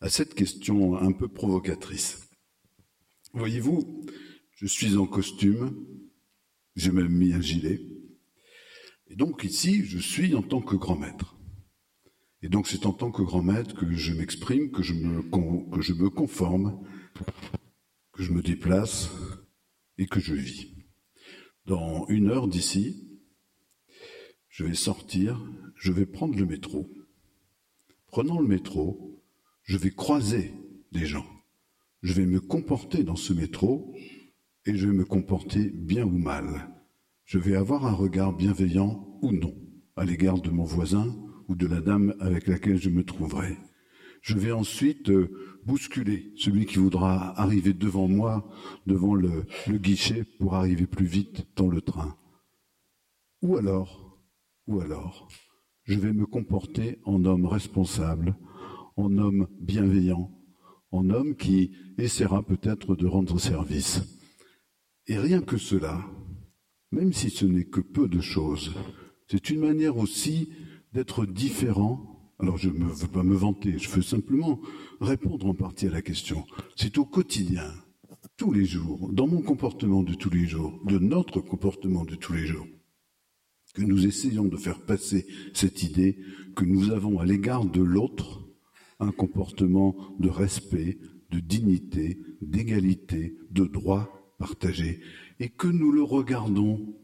à 0.00 0.10
cette 0.10 0.34
question 0.34 0.96
un 0.96 1.12
peu 1.12 1.28
provocatrice. 1.28 2.28
Voyez-vous, 3.32 4.04
je 4.52 4.66
suis 4.66 4.96
en 4.96 5.06
costume, 5.06 5.86
j'ai 6.76 6.92
même 6.92 7.12
mis 7.12 7.32
un 7.32 7.40
gilet, 7.40 7.80
et 9.08 9.16
donc 9.16 9.42
ici, 9.44 9.84
je 9.84 9.98
suis 9.98 10.34
en 10.34 10.42
tant 10.42 10.60
que 10.60 10.76
grand 10.76 10.96
maître. 10.96 11.36
Et 12.42 12.48
donc 12.48 12.68
c'est 12.68 12.86
en 12.86 12.92
tant 12.92 13.10
que 13.10 13.22
grand 13.22 13.42
maître 13.42 13.74
que 13.74 13.90
je 13.90 14.12
m'exprime, 14.12 14.70
que 14.70 14.82
je 14.82 14.94
me, 14.94 15.22
que 15.70 15.80
je 15.80 15.94
me 15.94 16.10
conforme 16.10 16.78
je 18.20 18.32
me 18.32 18.42
déplace 18.42 19.10
et 19.96 20.06
que 20.06 20.20
je 20.20 20.34
vis. 20.34 20.74
Dans 21.64 22.06
une 22.08 22.30
heure 22.30 22.48
d'ici, 22.48 23.08
je 24.48 24.64
vais 24.64 24.74
sortir, 24.74 25.42
je 25.74 25.90
vais 25.90 26.06
prendre 26.06 26.36
le 26.38 26.44
métro. 26.44 26.90
Prenant 28.08 28.38
le 28.38 28.46
métro, 28.46 29.22
je 29.62 29.78
vais 29.78 29.90
croiser 29.90 30.52
des 30.92 31.06
gens. 31.06 31.26
Je 32.02 32.12
vais 32.12 32.26
me 32.26 32.40
comporter 32.40 33.04
dans 33.04 33.16
ce 33.16 33.32
métro 33.32 33.94
et 34.66 34.76
je 34.76 34.86
vais 34.86 34.94
me 34.94 35.04
comporter 35.04 35.70
bien 35.70 36.04
ou 36.04 36.18
mal. 36.18 36.68
Je 37.24 37.38
vais 37.38 37.56
avoir 37.56 37.86
un 37.86 37.92
regard 37.92 38.34
bienveillant 38.34 39.18
ou 39.22 39.32
non 39.32 39.54
à 39.96 40.04
l'égard 40.04 40.40
de 40.40 40.50
mon 40.50 40.64
voisin 40.64 41.16
ou 41.48 41.54
de 41.54 41.66
la 41.66 41.80
dame 41.80 42.14
avec 42.20 42.48
laquelle 42.48 42.80
je 42.80 42.90
me 42.90 43.04
trouverai. 43.04 43.56
Je 44.20 44.36
vais 44.36 44.52
ensuite 44.52 45.10
euh, 45.10 45.58
bousculer 45.64 46.32
celui 46.36 46.66
qui 46.66 46.78
voudra 46.78 47.38
arriver 47.40 47.72
devant 47.72 48.08
moi, 48.08 48.48
devant 48.86 49.14
le, 49.14 49.46
guichet, 49.68 50.24
pour 50.38 50.54
arriver 50.54 50.86
plus 50.86 51.06
vite 51.06 51.46
dans 51.56 51.68
le 51.68 51.80
train. 51.80 52.16
Ou 53.42 53.56
alors, 53.56 54.18
ou 54.66 54.80
alors, 54.80 55.28
je 55.84 55.98
vais 55.98 56.12
me 56.12 56.26
comporter 56.26 56.98
en 57.04 57.24
homme 57.24 57.46
responsable, 57.46 58.36
en 58.96 59.16
homme 59.16 59.48
bienveillant, 59.60 60.30
en 60.92 61.08
homme 61.10 61.36
qui 61.36 61.72
essaiera 61.98 62.42
peut-être 62.42 62.96
de 62.96 63.06
rendre 63.06 63.38
service. 63.38 64.02
Et 65.06 65.18
rien 65.18 65.40
que 65.40 65.56
cela, 65.56 66.04
même 66.92 67.12
si 67.12 67.30
ce 67.30 67.46
n'est 67.46 67.64
que 67.64 67.80
peu 67.80 68.08
de 68.08 68.20
choses, 68.20 68.74
c'est 69.28 69.50
une 69.50 69.60
manière 69.60 69.96
aussi 69.96 70.52
d'être 70.92 71.24
différent 71.24 72.19
alors 72.40 72.56
je 72.56 72.70
ne 72.70 72.84
veux 72.84 73.08
pas 73.08 73.22
me 73.22 73.34
vanter, 73.34 73.78
je 73.78 73.90
veux 73.90 74.02
simplement 74.02 74.60
répondre 75.00 75.46
en 75.46 75.54
partie 75.54 75.86
à 75.86 75.90
la 75.90 76.02
question. 76.02 76.46
C'est 76.76 76.98
au 76.98 77.04
quotidien, 77.04 77.70
tous 78.36 78.52
les 78.52 78.64
jours, 78.64 79.10
dans 79.12 79.26
mon 79.26 79.42
comportement 79.42 80.02
de 80.02 80.14
tous 80.14 80.30
les 80.30 80.46
jours, 80.46 80.80
de 80.86 80.98
notre 80.98 81.40
comportement 81.40 82.04
de 82.04 82.14
tous 82.14 82.32
les 82.32 82.46
jours, 82.46 82.66
que 83.74 83.82
nous 83.82 84.06
essayons 84.06 84.46
de 84.46 84.56
faire 84.56 84.80
passer 84.80 85.26
cette 85.52 85.82
idée 85.82 86.18
que 86.56 86.64
nous 86.64 86.90
avons 86.90 87.20
à 87.20 87.24
l'égard 87.24 87.64
de 87.64 87.82
l'autre 87.82 88.42
un 88.98 89.12
comportement 89.12 89.94
de 90.18 90.28
respect, 90.28 90.98
de 91.30 91.40
dignité, 91.40 92.18
d'égalité, 92.42 93.36
de 93.50 93.64
droit 93.64 94.34
partagé, 94.38 95.00
et 95.38 95.48
que 95.50 95.68
nous 95.68 95.92
le 95.92 96.02
regardons 96.02 96.96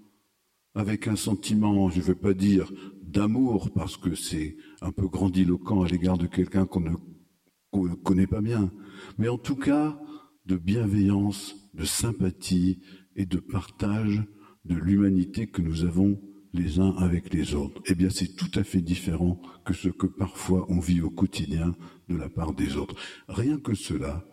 avec 0.74 1.08
un 1.08 1.16
sentiment, 1.16 1.88
je 1.88 1.98
ne 1.98 2.04
veux 2.04 2.14
pas 2.14 2.34
dire 2.34 2.72
d'amour, 3.02 3.70
parce 3.74 3.96
que 3.96 4.14
c'est 4.14 4.56
un 4.86 4.92
peu 4.92 5.08
grandiloquent 5.08 5.82
à 5.82 5.88
l'égard 5.88 6.16
de 6.16 6.26
quelqu'un 6.26 6.64
qu'on 6.64 6.80
ne 6.80 7.94
connaît 7.94 8.28
pas 8.28 8.40
bien, 8.40 8.70
mais 9.18 9.28
en 9.28 9.36
tout 9.36 9.56
cas 9.56 9.98
de 10.46 10.56
bienveillance, 10.56 11.56
de 11.74 11.84
sympathie 11.84 12.78
et 13.16 13.26
de 13.26 13.38
partage 13.38 14.22
de 14.64 14.76
l'humanité 14.76 15.48
que 15.48 15.60
nous 15.60 15.84
avons 15.84 16.20
les 16.52 16.78
uns 16.78 16.94
avec 16.98 17.34
les 17.34 17.54
autres. 17.54 17.82
Eh 17.86 17.94
bien, 17.94 18.10
c'est 18.10 18.36
tout 18.36 18.50
à 18.54 18.62
fait 18.62 18.80
différent 18.80 19.40
que 19.64 19.74
ce 19.74 19.88
que 19.88 20.06
parfois 20.06 20.66
on 20.68 20.78
vit 20.78 21.02
au 21.02 21.10
quotidien 21.10 21.74
de 22.08 22.16
la 22.16 22.28
part 22.28 22.54
des 22.54 22.76
autres. 22.76 22.94
Rien 23.28 23.58
que 23.58 23.74
cela, 23.74 24.24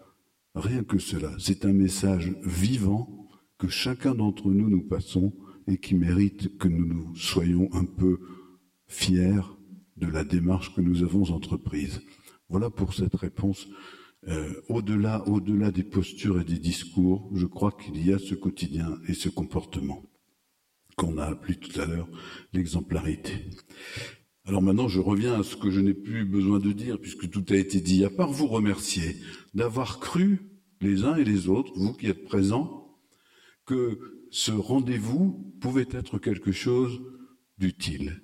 rien 0.53 0.83
que 0.83 0.99
cela, 0.99 1.31
c'est 1.39 1.65
un 1.65 1.73
message 1.73 2.35
vivant 2.43 3.27
que 3.57 3.67
chacun 3.67 4.13
d'entre 4.13 4.51
nous 4.51 4.69
nous 4.69 4.83
passons 4.87 5.33
et 5.67 5.77
qui 5.77 5.95
mérite 5.95 6.57
que 6.59 6.67
nous 6.67 6.85
nous 6.85 7.15
soyons 7.15 7.69
un 7.73 7.85
peu 7.85 8.19
fiers 8.85 9.41
de 10.05 10.11
la 10.11 10.23
démarche 10.23 10.73
que 10.75 10.81
nous 10.81 11.03
avons 11.03 11.31
entreprise. 11.31 12.01
Voilà 12.49 12.69
pour 12.69 12.93
cette 12.93 13.15
réponse. 13.15 13.67
Euh, 14.27 14.53
au-delà, 14.69 15.27
au-delà 15.27 15.71
des 15.71 15.83
postures 15.83 16.39
et 16.39 16.45
des 16.45 16.59
discours, 16.59 17.29
je 17.33 17.45
crois 17.45 17.71
qu'il 17.71 18.05
y 18.05 18.13
a 18.13 18.19
ce 18.19 18.35
quotidien 18.35 18.97
et 19.07 19.13
ce 19.13 19.29
comportement 19.29 20.03
qu'on 20.95 21.17
a 21.17 21.25
appelé 21.25 21.55
tout 21.55 21.79
à 21.79 21.85
l'heure 21.85 22.07
l'exemplarité. 22.53 23.49
Alors 24.45 24.61
maintenant, 24.61 24.87
je 24.87 24.99
reviens 24.99 25.39
à 25.39 25.43
ce 25.43 25.55
que 25.55 25.71
je 25.71 25.79
n'ai 25.79 25.93
plus 25.93 26.25
besoin 26.25 26.59
de 26.59 26.71
dire, 26.71 26.99
puisque 26.99 27.29
tout 27.29 27.45
a 27.49 27.55
été 27.55 27.81
dit, 27.81 28.05
à 28.05 28.09
part 28.09 28.31
vous 28.31 28.47
remercier 28.47 29.15
d'avoir 29.53 29.99
cru 29.99 30.51
les 30.81 31.05
uns 31.05 31.15
et 31.15 31.23
les 31.23 31.47
autres, 31.47 31.71
vous 31.75 31.93
qui 31.93 32.07
êtes 32.07 32.25
présents, 32.25 32.97
que 33.65 34.27
ce 34.31 34.51
rendez-vous 34.51 35.55
pouvait 35.61 35.87
être 35.91 36.19
quelque 36.19 36.51
chose 36.51 37.01
d'utile. 37.57 38.22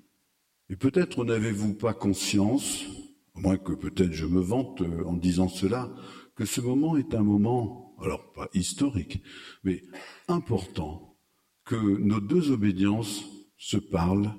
Et 0.70 0.76
peut-être 0.76 1.26
n'avez-vous 1.26 1.74
pas 1.74 1.94
conscience, 1.94 2.86
à 3.36 3.40
moins 3.40 3.58
que 3.58 3.74
peut-être 3.74 4.14
je 4.14 4.26
me 4.26 4.40
vante 4.40 4.82
euh, 4.82 5.04
en 5.06 5.14
disant 5.14 5.48
cela, 5.48 5.92
que 6.36 6.46
ce 6.46 6.62
moment 6.62 6.96
est 6.96 7.16
un 7.16 7.24
moment, 7.24 7.96
alors 8.00 8.32
pas 8.34 8.50
historique, 8.54 9.24
mais 9.64 9.84
important, 10.28 11.18
que 11.66 11.76
nos 11.76 12.22
deux 12.22 12.52
obédiences 12.52 13.26
se 13.58 13.78
parlent, 13.78 14.32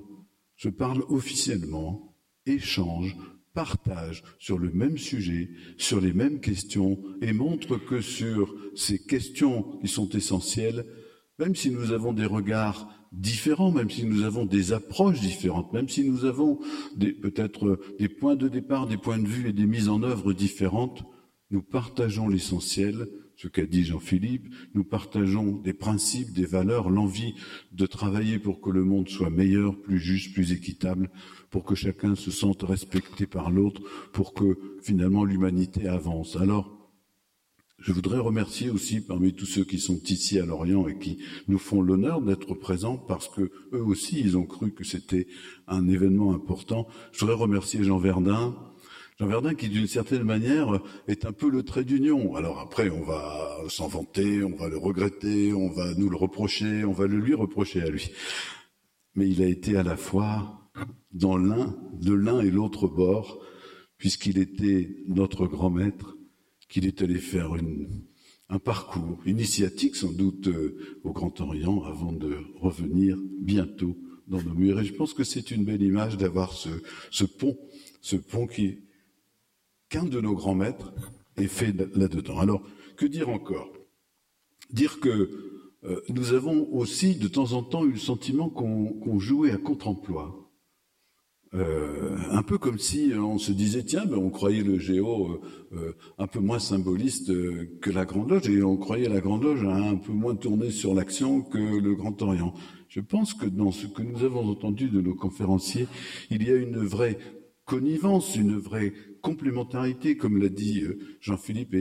se 0.56 0.68
parlent 0.68 1.04
officiellement, 1.08 2.16
échangent, 2.46 3.16
partagent 3.52 4.22
sur 4.38 4.58
le 4.58 4.70
même 4.70 4.98
sujet, 4.98 5.50
sur 5.76 6.00
les 6.00 6.12
mêmes 6.12 6.40
questions, 6.40 7.02
et 7.20 7.32
montrent 7.32 7.76
que 7.76 8.00
sur 8.00 8.54
ces 8.76 9.04
questions 9.04 9.78
qui 9.80 9.88
sont 9.88 10.08
essentielles, 10.10 10.86
même 11.38 11.56
si 11.56 11.70
nous 11.70 11.90
avons 11.92 12.12
des 12.12 12.26
regards 12.26 12.88
différents, 13.12 13.72
même 13.72 13.90
si 13.90 14.04
nous 14.04 14.22
avons 14.22 14.44
des 14.44 14.72
approches 14.72 15.20
différentes, 15.20 15.72
même 15.72 15.88
si 15.88 16.08
nous 16.08 16.24
avons 16.24 16.58
peut-être 16.98 17.80
des 17.98 18.08
points 18.08 18.36
de 18.36 18.48
départ, 18.48 18.86
des 18.86 18.96
points 18.96 19.18
de 19.18 19.26
vue 19.26 19.48
et 19.48 19.52
des 19.52 19.66
mises 19.66 19.88
en 19.88 20.02
œuvre 20.02 20.32
différentes, 20.32 21.02
nous 21.50 21.62
partageons 21.62 22.28
l'essentiel, 22.28 23.08
ce 23.34 23.48
qu'a 23.48 23.66
dit 23.66 23.84
Jean-Philippe, 23.84 24.54
nous 24.74 24.84
partageons 24.84 25.56
des 25.56 25.72
principes, 25.72 26.32
des 26.32 26.44
valeurs, 26.44 26.90
l'envie 26.90 27.34
de 27.72 27.86
travailler 27.86 28.38
pour 28.38 28.60
que 28.60 28.70
le 28.70 28.84
monde 28.84 29.08
soit 29.08 29.30
meilleur, 29.30 29.80
plus 29.80 29.98
juste, 29.98 30.34
plus 30.34 30.52
équitable, 30.52 31.10
pour 31.50 31.64
que 31.64 31.74
chacun 31.74 32.14
se 32.14 32.30
sente 32.30 32.62
respecté 32.62 33.26
par 33.26 33.50
l'autre, 33.50 33.82
pour 34.12 34.34
que 34.34 34.58
finalement 34.82 35.24
l'humanité 35.24 35.88
avance. 35.88 36.36
Alors, 36.36 36.79
je 37.80 37.92
voudrais 37.92 38.18
remercier 38.18 38.68
aussi 38.68 39.00
parmi 39.00 39.32
tous 39.32 39.46
ceux 39.46 39.64
qui 39.64 39.78
sont 39.78 40.00
ici 40.04 40.38
à 40.38 40.44
Lorient 40.44 40.86
et 40.86 40.98
qui 40.98 41.18
nous 41.48 41.58
font 41.58 41.80
l'honneur 41.80 42.20
d'être 42.20 42.54
présents 42.54 42.98
parce 42.98 43.28
que 43.28 43.50
eux 43.72 43.82
aussi 43.82 44.20
ils 44.20 44.36
ont 44.36 44.44
cru 44.44 44.72
que 44.72 44.84
c'était 44.84 45.26
un 45.66 45.88
événement 45.88 46.34
important. 46.34 46.86
Je 47.12 47.20
voudrais 47.20 47.36
remercier 47.36 47.82
Jean 47.82 47.98
Verdun, 47.98 48.54
Jean 49.18 49.26
Verdun 49.26 49.54
qui 49.54 49.70
d'une 49.70 49.86
certaine 49.86 50.24
manière 50.24 50.80
est 51.08 51.24
un 51.24 51.32
peu 51.32 51.48
le 51.48 51.62
trait 51.62 51.84
d'union. 51.84 52.34
Alors 52.36 52.58
après 52.58 52.90
on 52.90 53.02
va 53.02 53.56
s'en 53.68 53.88
vanter, 53.88 54.44
on 54.44 54.56
va 54.56 54.68
le 54.68 54.76
regretter, 54.76 55.54
on 55.54 55.70
va 55.70 55.94
nous 55.94 56.10
le 56.10 56.16
reprocher, 56.16 56.84
on 56.84 56.92
va 56.92 57.06
le 57.06 57.18
lui 57.18 57.32
reprocher 57.32 57.80
à 57.80 57.88
lui. 57.88 58.10
Mais 59.14 59.26
il 59.26 59.42
a 59.42 59.46
été 59.46 59.76
à 59.78 59.82
la 59.82 59.96
fois 59.96 60.70
dans 61.12 61.38
l'un, 61.38 61.74
de 61.94 62.12
l'un 62.12 62.40
et 62.40 62.50
l'autre 62.50 62.88
bord, 62.88 63.42
puisqu'il 63.96 64.38
était 64.38 64.96
notre 65.08 65.46
grand 65.46 65.70
maître 65.70 66.16
qu'il 66.70 66.86
est 66.86 67.02
allé 67.02 67.18
faire 67.18 67.52
un 68.48 68.58
parcours 68.58 69.20
initiatique 69.26 69.96
sans 69.96 70.12
doute 70.12 70.48
euh, 70.48 70.98
au 71.04 71.12
Grand 71.12 71.38
Orient 71.40 71.82
avant 71.82 72.12
de 72.12 72.38
revenir 72.60 73.18
bientôt 73.40 73.98
dans 74.28 74.42
nos 74.42 74.54
murs. 74.54 74.80
Et 74.80 74.84
je 74.84 74.94
pense 74.94 75.12
que 75.12 75.24
c'est 75.24 75.50
une 75.50 75.64
belle 75.64 75.82
image 75.82 76.16
d'avoir 76.16 76.52
ce, 76.52 77.24
pont, 77.24 77.58
ce 78.00 78.16
pont 78.16 78.46
qui 78.46 78.78
qu'un 79.88 80.04
de 80.04 80.20
nos 80.20 80.34
grands 80.34 80.54
maîtres 80.54 80.94
est 81.36 81.48
fait 81.48 81.72
là-dedans. 81.96 82.38
Alors, 82.38 82.62
que 82.96 83.06
dire 83.06 83.28
encore? 83.28 83.72
Dire 84.72 85.00
que 85.00 85.66
euh, 85.82 86.00
nous 86.08 86.32
avons 86.32 86.68
aussi 86.72 87.16
de 87.16 87.26
temps 87.26 87.52
en 87.52 87.64
temps 87.64 87.84
eu 87.84 87.92
le 87.92 87.98
sentiment 87.98 88.48
qu'on 88.48 89.18
jouait 89.18 89.50
à 89.50 89.56
contre-emploi. 89.56 90.39
Euh, 91.52 92.16
un 92.30 92.42
peu 92.42 92.58
comme 92.58 92.78
si 92.78 93.12
on 93.16 93.38
se 93.38 93.52
disait 93.52 93.82
tiens, 93.82 94.06
ben, 94.06 94.18
on 94.18 94.30
croyait 94.30 94.62
le 94.62 94.78
géo 94.78 95.40
euh, 95.72 95.92
un 96.18 96.26
peu 96.26 96.38
moins 96.38 96.60
symboliste 96.60 97.32
que 97.80 97.90
la 97.90 98.04
Grande 98.04 98.30
Loge 98.30 98.48
et 98.48 98.62
on 98.62 98.76
croyait 98.76 99.08
la 99.08 99.20
Grande 99.20 99.42
Loge 99.42 99.64
un 99.64 99.96
peu 99.96 100.12
moins 100.12 100.36
tournée 100.36 100.70
sur 100.70 100.94
l'action 100.94 101.42
que 101.42 101.58
le 101.58 101.94
Grand 101.94 102.20
Orient. 102.22 102.54
Je 102.88 103.00
pense 103.00 103.34
que 103.34 103.46
dans 103.46 103.70
ce 103.70 103.86
que 103.86 104.02
nous 104.02 104.24
avons 104.24 104.48
entendu 104.48 104.88
de 104.88 105.00
nos 105.00 105.14
conférenciers, 105.14 105.86
il 106.30 106.46
y 106.46 106.50
a 106.50 106.56
une 106.56 106.78
vraie 106.78 107.18
connivence, 107.70 108.34
une 108.34 108.56
vraie 108.56 108.92
complémentarité, 109.22 110.16
comme 110.16 110.42
l'a 110.42 110.48
dit 110.48 110.80
euh, 110.80 110.98
Jean-Philippe, 111.20 111.76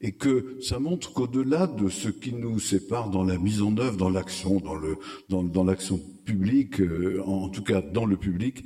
et, 0.00 0.12
que 0.12 0.56
ça 0.62 0.78
montre 0.78 1.12
qu'au-delà 1.12 1.66
de 1.66 1.90
ce 1.90 2.08
qui 2.08 2.32
nous 2.32 2.58
sépare 2.58 3.10
dans 3.10 3.24
la 3.24 3.36
mise 3.36 3.60
en 3.60 3.76
œuvre, 3.76 3.98
dans 3.98 4.08
l'action, 4.08 4.58
dans 4.58 4.74
le 4.74 4.96
dans, 5.28 5.64
l'action 5.64 6.00
publique, 6.24 6.80
euh, 6.80 7.22
en, 7.26 7.50
tout 7.50 7.62
cas 7.62 7.82
dans 7.82 8.06
le 8.06 8.16
public, 8.16 8.64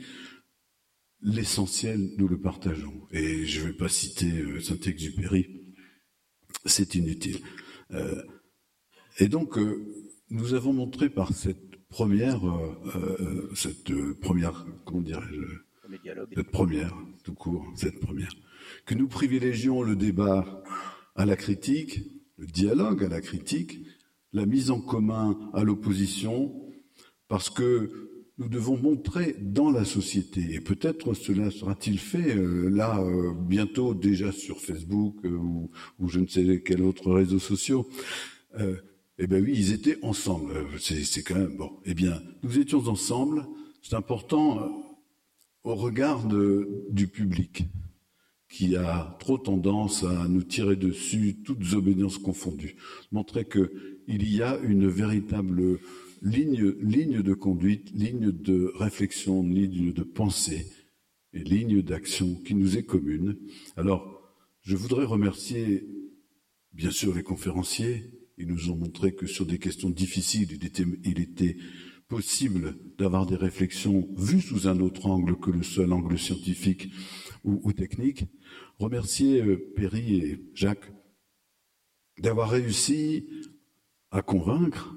l'essentiel 1.22 2.10
nous 2.16 2.28
le 2.28 2.40
partageons. 2.40 3.06
Et 3.10 3.44
je 3.46 3.60
ne 3.60 3.66
vais 3.66 3.72
pas 3.72 3.88
citer 3.88 4.30
euh, 4.30 4.60
Saint-Exupéry, 4.60 5.64
c'est 6.64 6.94
inutile. 6.94 7.38
et 9.18 9.28
donc 9.28 9.58
nous 10.30 10.54
avons 10.54 10.72
montré 10.74 11.08
par 11.08 11.32
cette 11.32 11.76
première, 11.88 12.42
cette 13.54 13.92
première, 14.20 14.66
comment 14.84 15.00
dirais-je, 15.00 15.40
cette 16.34 16.50
première, 16.50 16.94
tout 17.24 17.34
court, 17.34 17.66
cette 17.76 18.00
première. 18.00 18.32
Que 18.84 18.94
nous 18.94 19.08
privilégions 19.08 19.82
le 19.82 19.96
débat 19.96 20.62
à 21.14 21.24
la 21.24 21.36
critique, 21.36 22.00
le 22.36 22.46
dialogue 22.46 23.04
à 23.04 23.08
la 23.08 23.20
critique, 23.20 23.80
la 24.32 24.46
mise 24.46 24.70
en 24.70 24.80
commun 24.80 25.50
à 25.54 25.64
l'opposition, 25.64 26.54
parce 27.28 27.50
que 27.50 28.07
nous 28.38 28.48
devons 28.48 28.76
montrer 28.76 29.36
dans 29.40 29.70
la 29.70 29.84
société, 29.84 30.54
et 30.54 30.60
peut-être 30.60 31.14
cela 31.14 31.50
sera-t-il 31.50 31.98
fait 31.98 32.36
euh, 32.36 32.68
là 32.70 33.00
euh, 33.00 33.32
bientôt 33.34 33.94
déjà 33.94 34.30
sur 34.30 34.60
Facebook 34.60 35.16
euh, 35.24 35.30
ou, 35.30 35.70
ou, 35.98 36.08
je 36.08 36.20
ne 36.20 36.26
sais 36.26 36.62
quel 36.64 36.82
autre 36.82 37.10
réseau 37.12 37.40
social. 37.40 37.80
eh 39.18 39.26
bien 39.26 39.40
oui, 39.40 39.52
ils 39.56 39.72
étaient 39.72 39.98
ensemble. 40.02 40.54
C'est 40.78 41.22
quand 41.22 41.34
même 41.34 41.56
bon. 41.56 41.80
Eh 41.84 41.94
bien, 41.94 42.22
nous 42.44 42.58
étions 42.58 42.86
ensemble. 42.86 43.44
C'est 43.82 43.96
important 43.96 44.70
au 45.64 45.74
regard 45.74 46.26
du 46.90 47.08
public 47.08 47.64
qui 48.48 48.76
a 48.76 49.16
trop 49.18 49.36
tendance 49.38 50.04
à 50.04 50.26
nous 50.28 50.42
tirer 50.42 50.76
dessus, 50.76 51.42
toutes 51.44 51.74
obédiences 51.74 52.18
confondues. 52.18 52.76
Montrer 53.12 53.44
qu'il 53.44 54.32
y 54.32 54.42
a 54.42 54.58
une 54.58 54.88
véritable 54.88 55.78
ligne, 56.22 56.72
ligne 56.80 57.22
de 57.22 57.34
conduite, 57.34 57.90
ligne 57.92 58.32
de 58.32 58.72
réflexion, 58.76 59.42
ligne 59.42 59.92
de 59.92 60.02
pensée 60.02 60.66
et 61.32 61.40
ligne 61.40 61.82
d'action 61.82 62.34
qui 62.36 62.54
nous 62.54 62.76
est 62.76 62.84
commune. 62.84 63.36
Alors, 63.76 64.18
je 64.62 64.76
voudrais 64.76 65.04
remercier, 65.04 65.86
bien 66.72 66.90
sûr, 66.90 67.14
les 67.14 67.22
conférenciers. 67.22 68.04
Ils 68.36 68.48
nous 68.48 68.70
ont 68.70 68.76
montré 68.76 69.14
que 69.14 69.26
sur 69.26 69.46
des 69.46 69.58
questions 69.58 69.90
difficiles, 69.90 70.58
il 71.04 71.20
était, 71.20 71.56
possible 72.08 72.74
d'avoir 72.96 73.26
des 73.26 73.36
réflexions 73.36 74.08
vues 74.16 74.40
sous 74.40 74.66
un 74.66 74.80
autre 74.80 75.06
angle 75.06 75.38
que 75.38 75.50
le 75.50 75.62
seul 75.62 75.92
angle 75.92 76.18
scientifique 76.18 76.90
ou, 77.44 77.70
technique. 77.74 78.24
Remercier 78.78 79.42
euh, 79.42 79.72
Perry 79.76 80.16
et 80.16 80.50
Jacques 80.54 80.90
d'avoir 82.18 82.48
réussi 82.48 83.28
à 84.10 84.22
convaincre, 84.22 84.96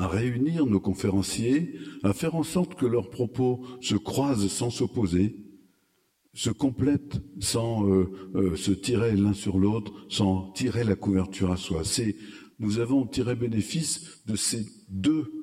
à 0.00 0.08
réunir 0.08 0.64
nos 0.64 0.80
conférenciers, 0.80 1.74
à 2.02 2.14
faire 2.14 2.34
en 2.34 2.42
sorte 2.42 2.74
que 2.74 2.86
leurs 2.86 3.10
propos 3.10 3.62
se 3.82 3.94
croisent 3.94 4.48
sans 4.48 4.70
s'opposer, 4.70 5.36
se 6.32 6.48
complètent 6.48 7.20
sans 7.38 7.86
euh, 7.86 8.10
euh, 8.34 8.56
se 8.56 8.70
tirer 8.72 9.14
l'un 9.14 9.34
sur 9.34 9.58
l'autre, 9.58 9.92
sans 10.08 10.52
tirer 10.52 10.84
la 10.84 10.96
couverture 10.96 11.52
à 11.52 11.56
soi. 11.56 11.82
C'est, 11.84 12.16
nous 12.58 12.78
avons 12.78 13.06
tiré 13.06 13.34
bénéfice 13.34 14.22
de 14.26 14.36
ces 14.36 14.66
deux 14.88 15.40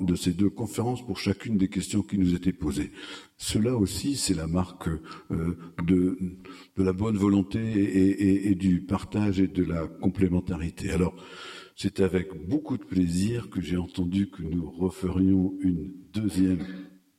de 0.00 0.16
ces 0.16 0.32
deux 0.32 0.50
conférences 0.50 1.04
pour 1.06 1.18
chacune 1.18 1.56
des 1.56 1.68
questions 1.68 2.02
qui 2.02 2.18
nous 2.18 2.34
étaient 2.34 2.52
posées. 2.52 2.90
Cela 3.36 3.76
aussi, 3.76 4.16
c'est 4.16 4.34
la 4.34 4.48
marque 4.48 4.88
euh, 5.30 5.56
de, 5.84 6.18
de, 6.76 6.82
la 6.82 6.92
bonne 6.92 7.16
volonté 7.16 7.60
et, 7.60 8.50
et, 8.50 8.54
du 8.56 8.80
partage 8.80 9.38
et 9.38 9.46
de 9.46 9.62
la 9.62 9.86
complémentarité. 9.86 10.90
Alors, 10.90 11.14
c'est 11.74 12.00
avec 12.00 12.28
beaucoup 12.46 12.76
de 12.76 12.84
plaisir 12.84 13.50
que 13.50 13.60
j'ai 13.60 13.76
entendu 13.76 14.30
que 14.30 14.42
nous 14.42 14.70
referions 14.70 15.54
une 15.60 15.92
deuxième, 16.12 16.64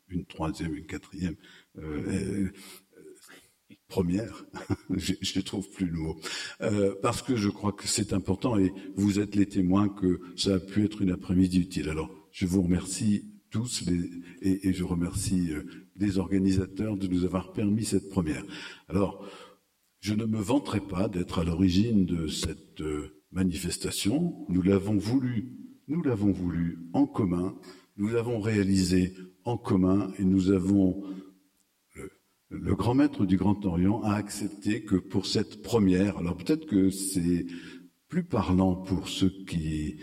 une 0.09 0.25
troisième, 0.25 0.75
une 0.75 0.85
quatrième 0.85 1.35
euh, 1.77 2.49
première, 3.87 4.45
je 4.89 5.13
ne 5.13 5.41
trouve 5.41 5.69
plus 5.69 5.87
le 5.87 5.97
mot, 5.97 6.19
euh, 6.61 6.95
parce 7.01 7.21
que 7.21 7.35
je 7.35 7.49
crois 7.49 7.71
que 7.71 7.87
c'est 7.87 8.13
important 8.13 8.57
et 8.57 8.73
vous 8.95 9.19
êtes 9.19 9.35
les 9.35 9.45
témoins 9.45 9.89
que 9.89 10.19
ça 10.35 10.55
a 10.55 10.59
pu 10.59 10.83
être 10.83 11.01
une 11.01 11.11
après-midi 11.11 11.59
utile. 11.59 11.89
Alors, 11.89 12.09
je 12.31 12.45
vous 12.45 12.61
remercie 12.61 13.31
tous 13.51 13.85
et, 14.41 14.73
je 14.73 14.83
remercie 14.83 15.53
euh, 15.53 15.63
les 15.95 16.17
organisateurs 16.17 16.97
de 16.97 17.07
nous 17.07 17.23
avoir 17.23 17.53
permis 17.53 17.85
cette 17.85 18.09
première. 18.09 18.43
Alors, 18.89 19.25
je 20.01 20.13
ne 20.13 20.25
me 20.25 20.39
vanterai 20.39 20.81
pas 20.81 21.07
d'être 21.07 21.39
à 21.39 21.43
l'origine 21.43 22.05
de 22.05 22.27
cette 22.27 22.81
euh, 22.81 23.14
manifestation. 23.31 24.45
Nous 24.49 24.61
l'avons 24.61 24.97
voulu, 24.97 25.49
nous 25.87 26.01
l'avons 26.01 26.31
voulu 26.31 26.79
en 26.93 27.05
commun, 27.05 27.55
nous 27.97 28.07
l'avons 28.07 28.39
réalisé 28.39 29.13
en 29.43 29.57
commun 29.57 30.11
et 30.17 30.23
nous 30.23 30.51
avons 30.51 31.03
le, 32.49 32.75
grand 32.75 32.93
maître 32.93 33.25
du 33.25 33.37
Grand 33.37 33.65
Orient 33.65 34.01
a 34.03 34.13
accepté 34.13 34.83
que 34.83 34.95
pour 34.95 35.25
cette 35.25 35.61
première, 35.61 36.17
alors 36.17 36.37
peut-être 36.37 36.65
que 36.65 36.89
c'est 36.89 37.45
plus 38.07 38.23
parlant 38.23 38.75
pour 38.75 39.09
ceux 39.09 39.31
qui 39.47 39.97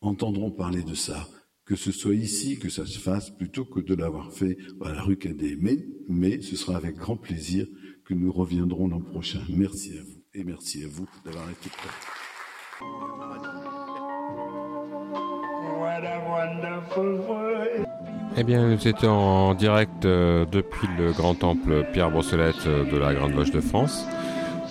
entendront 0.00 0.50
parler 0.50 0.82
de 0.82 0.94
ça, 0.94 1.28
que 1.64 1.76
ce 1.76 1.92
soit 1.92 2.14
ici 2.14 2.58
que 2.58 2.68
ça 2.68 2.86
se 2.86 2.98
fasse 2.98 3.30
plutôt 3.30 3.64
que 3.64 3.80
de 3.80 3.94
l'avoir 3.94 4.32
fait 4.32 4.56
à 4.82 4.92
la 4.92 5.02
rue 5.02 5.18
Cadet. 5.18 5.56
Mais, 5.60 5.86
mais 6.08 6.40
ce 6.40 6.56
sera 6.56 6.76
avec 6.76 6.96
grand 6.96 7.16
plaisir 7.16 7.66
que 8.04 8.14
nous 8.14 8.32
reviendrons 8.32 8.88
l'an 8.88 9.00
prochain. 9.00 9.42
Merci 9.50 9.98
à 9.98 10.02
vous 10.02 10.22
et 10.34 10.44
merci 10.44 10.84
à 10.84 10.88
vous 10.88 11.08
d'avoir 11.24 11.48
été 11.50 11.68
prêts. 11.68 12.17
Eh 18.36 18.44
bien, 18.44 18.68
nous 18.68 18.88
étions 18.88 19.10
en 19.10 19.54
direct 19.54 20.04
euh, 20.04 20.44
depuis 20.50 20.88
le 20.96 21.12
grand 21.12 21.34
temple 21.34 21.84
Pierre 21.92 22.10
Brosselette 22.10 22.66
euh, 22.66 22.90
de 22.90 22.96
la 22.96 23.14
Grande 23.14 23.34
Loge 23.34 23.50
de 23.50 23.60
France 23.60 24.04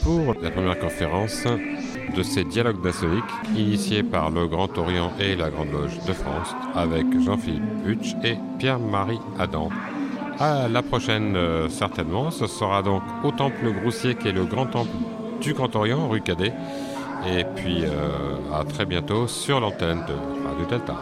pour 0.03 0.35
la 0.41 0.51
première 0.51 0.79
conférence 0.79 1.45
de 2.15 2.23
ces 2.23 2.45
dialogues 2.45 2.83
nassoliques 2.83 3.23
initiés 3.55 4.03
par 4.03 4.31
le 4.31 4.47
Grand 4.47 4.77
Orient 4.77 5.11
et 5.19 5.35
la 5.35 5.49
Grande 5.49 5.71
Loge 5.71 5.99
de 6.07 6.13
France 6.13 6.55
avec 6.75 7.05
Jean-Philippe 7.19 7.85
Hutch 7.85 8.15
et 8.23 8.37
Pierre-Marie 8.57 9.19
Adam. 9.37 9.69
À 10.39 10.67
la 10.69 10.81
prochaine, 10.81 11.35
euh, 11.35 11.67
certainement. 11.67 12.31
Ce 12.31 12.47
sera 12.47 12.83
donc 12.83 13.01
au 13.23 13.31
Temple 13.31 13.73
Groussier 13.81 14.15
qui 14.15 14.29
est 14.29 14.33
le 14.33 14.45
grand 14.45 14.67
temple 14.67 14.91
du 15.41 15.53
Grand 15.53 15.75
Orient, 15.75 16.07
rue 16.07 16.21
Cadet. 16.21 16.53
Et 17.25 17.43
puis 17.55 17.83
euh, 17.83 18.53
à 18.53 18.63
très 18.63 18.85
bientôt 18.85 19.27
sur 19.27 19.59
l'antenne 19.59 20.03
de 20.07 20.47
Radio 20.47 20.65
Delta. 20.69 20.95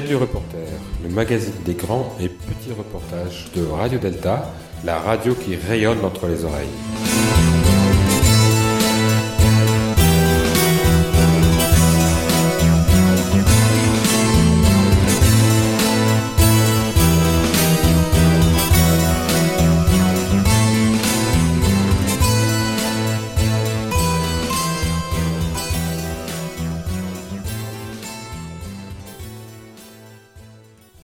du 0.00 0.16
Reporter, 0.16 0.66
le 1.02 1.10
magazine 1.10 1.52
des 1.66 1.74
grands 1.74 2.16
et 2.18 2.28
petits 2.28 2.72
reportages 2.72 3.50
de 3.54 3.62
Radio 3.66 3.98
Delta, 3.98 4.50
la 4.84 4.98
radio 4.98 5.34
qui 5.34 5.54
rayonne 5.54 6.02
entre 6.02 6.28
les 6.28 6.44
oreilles. 6.46 7.51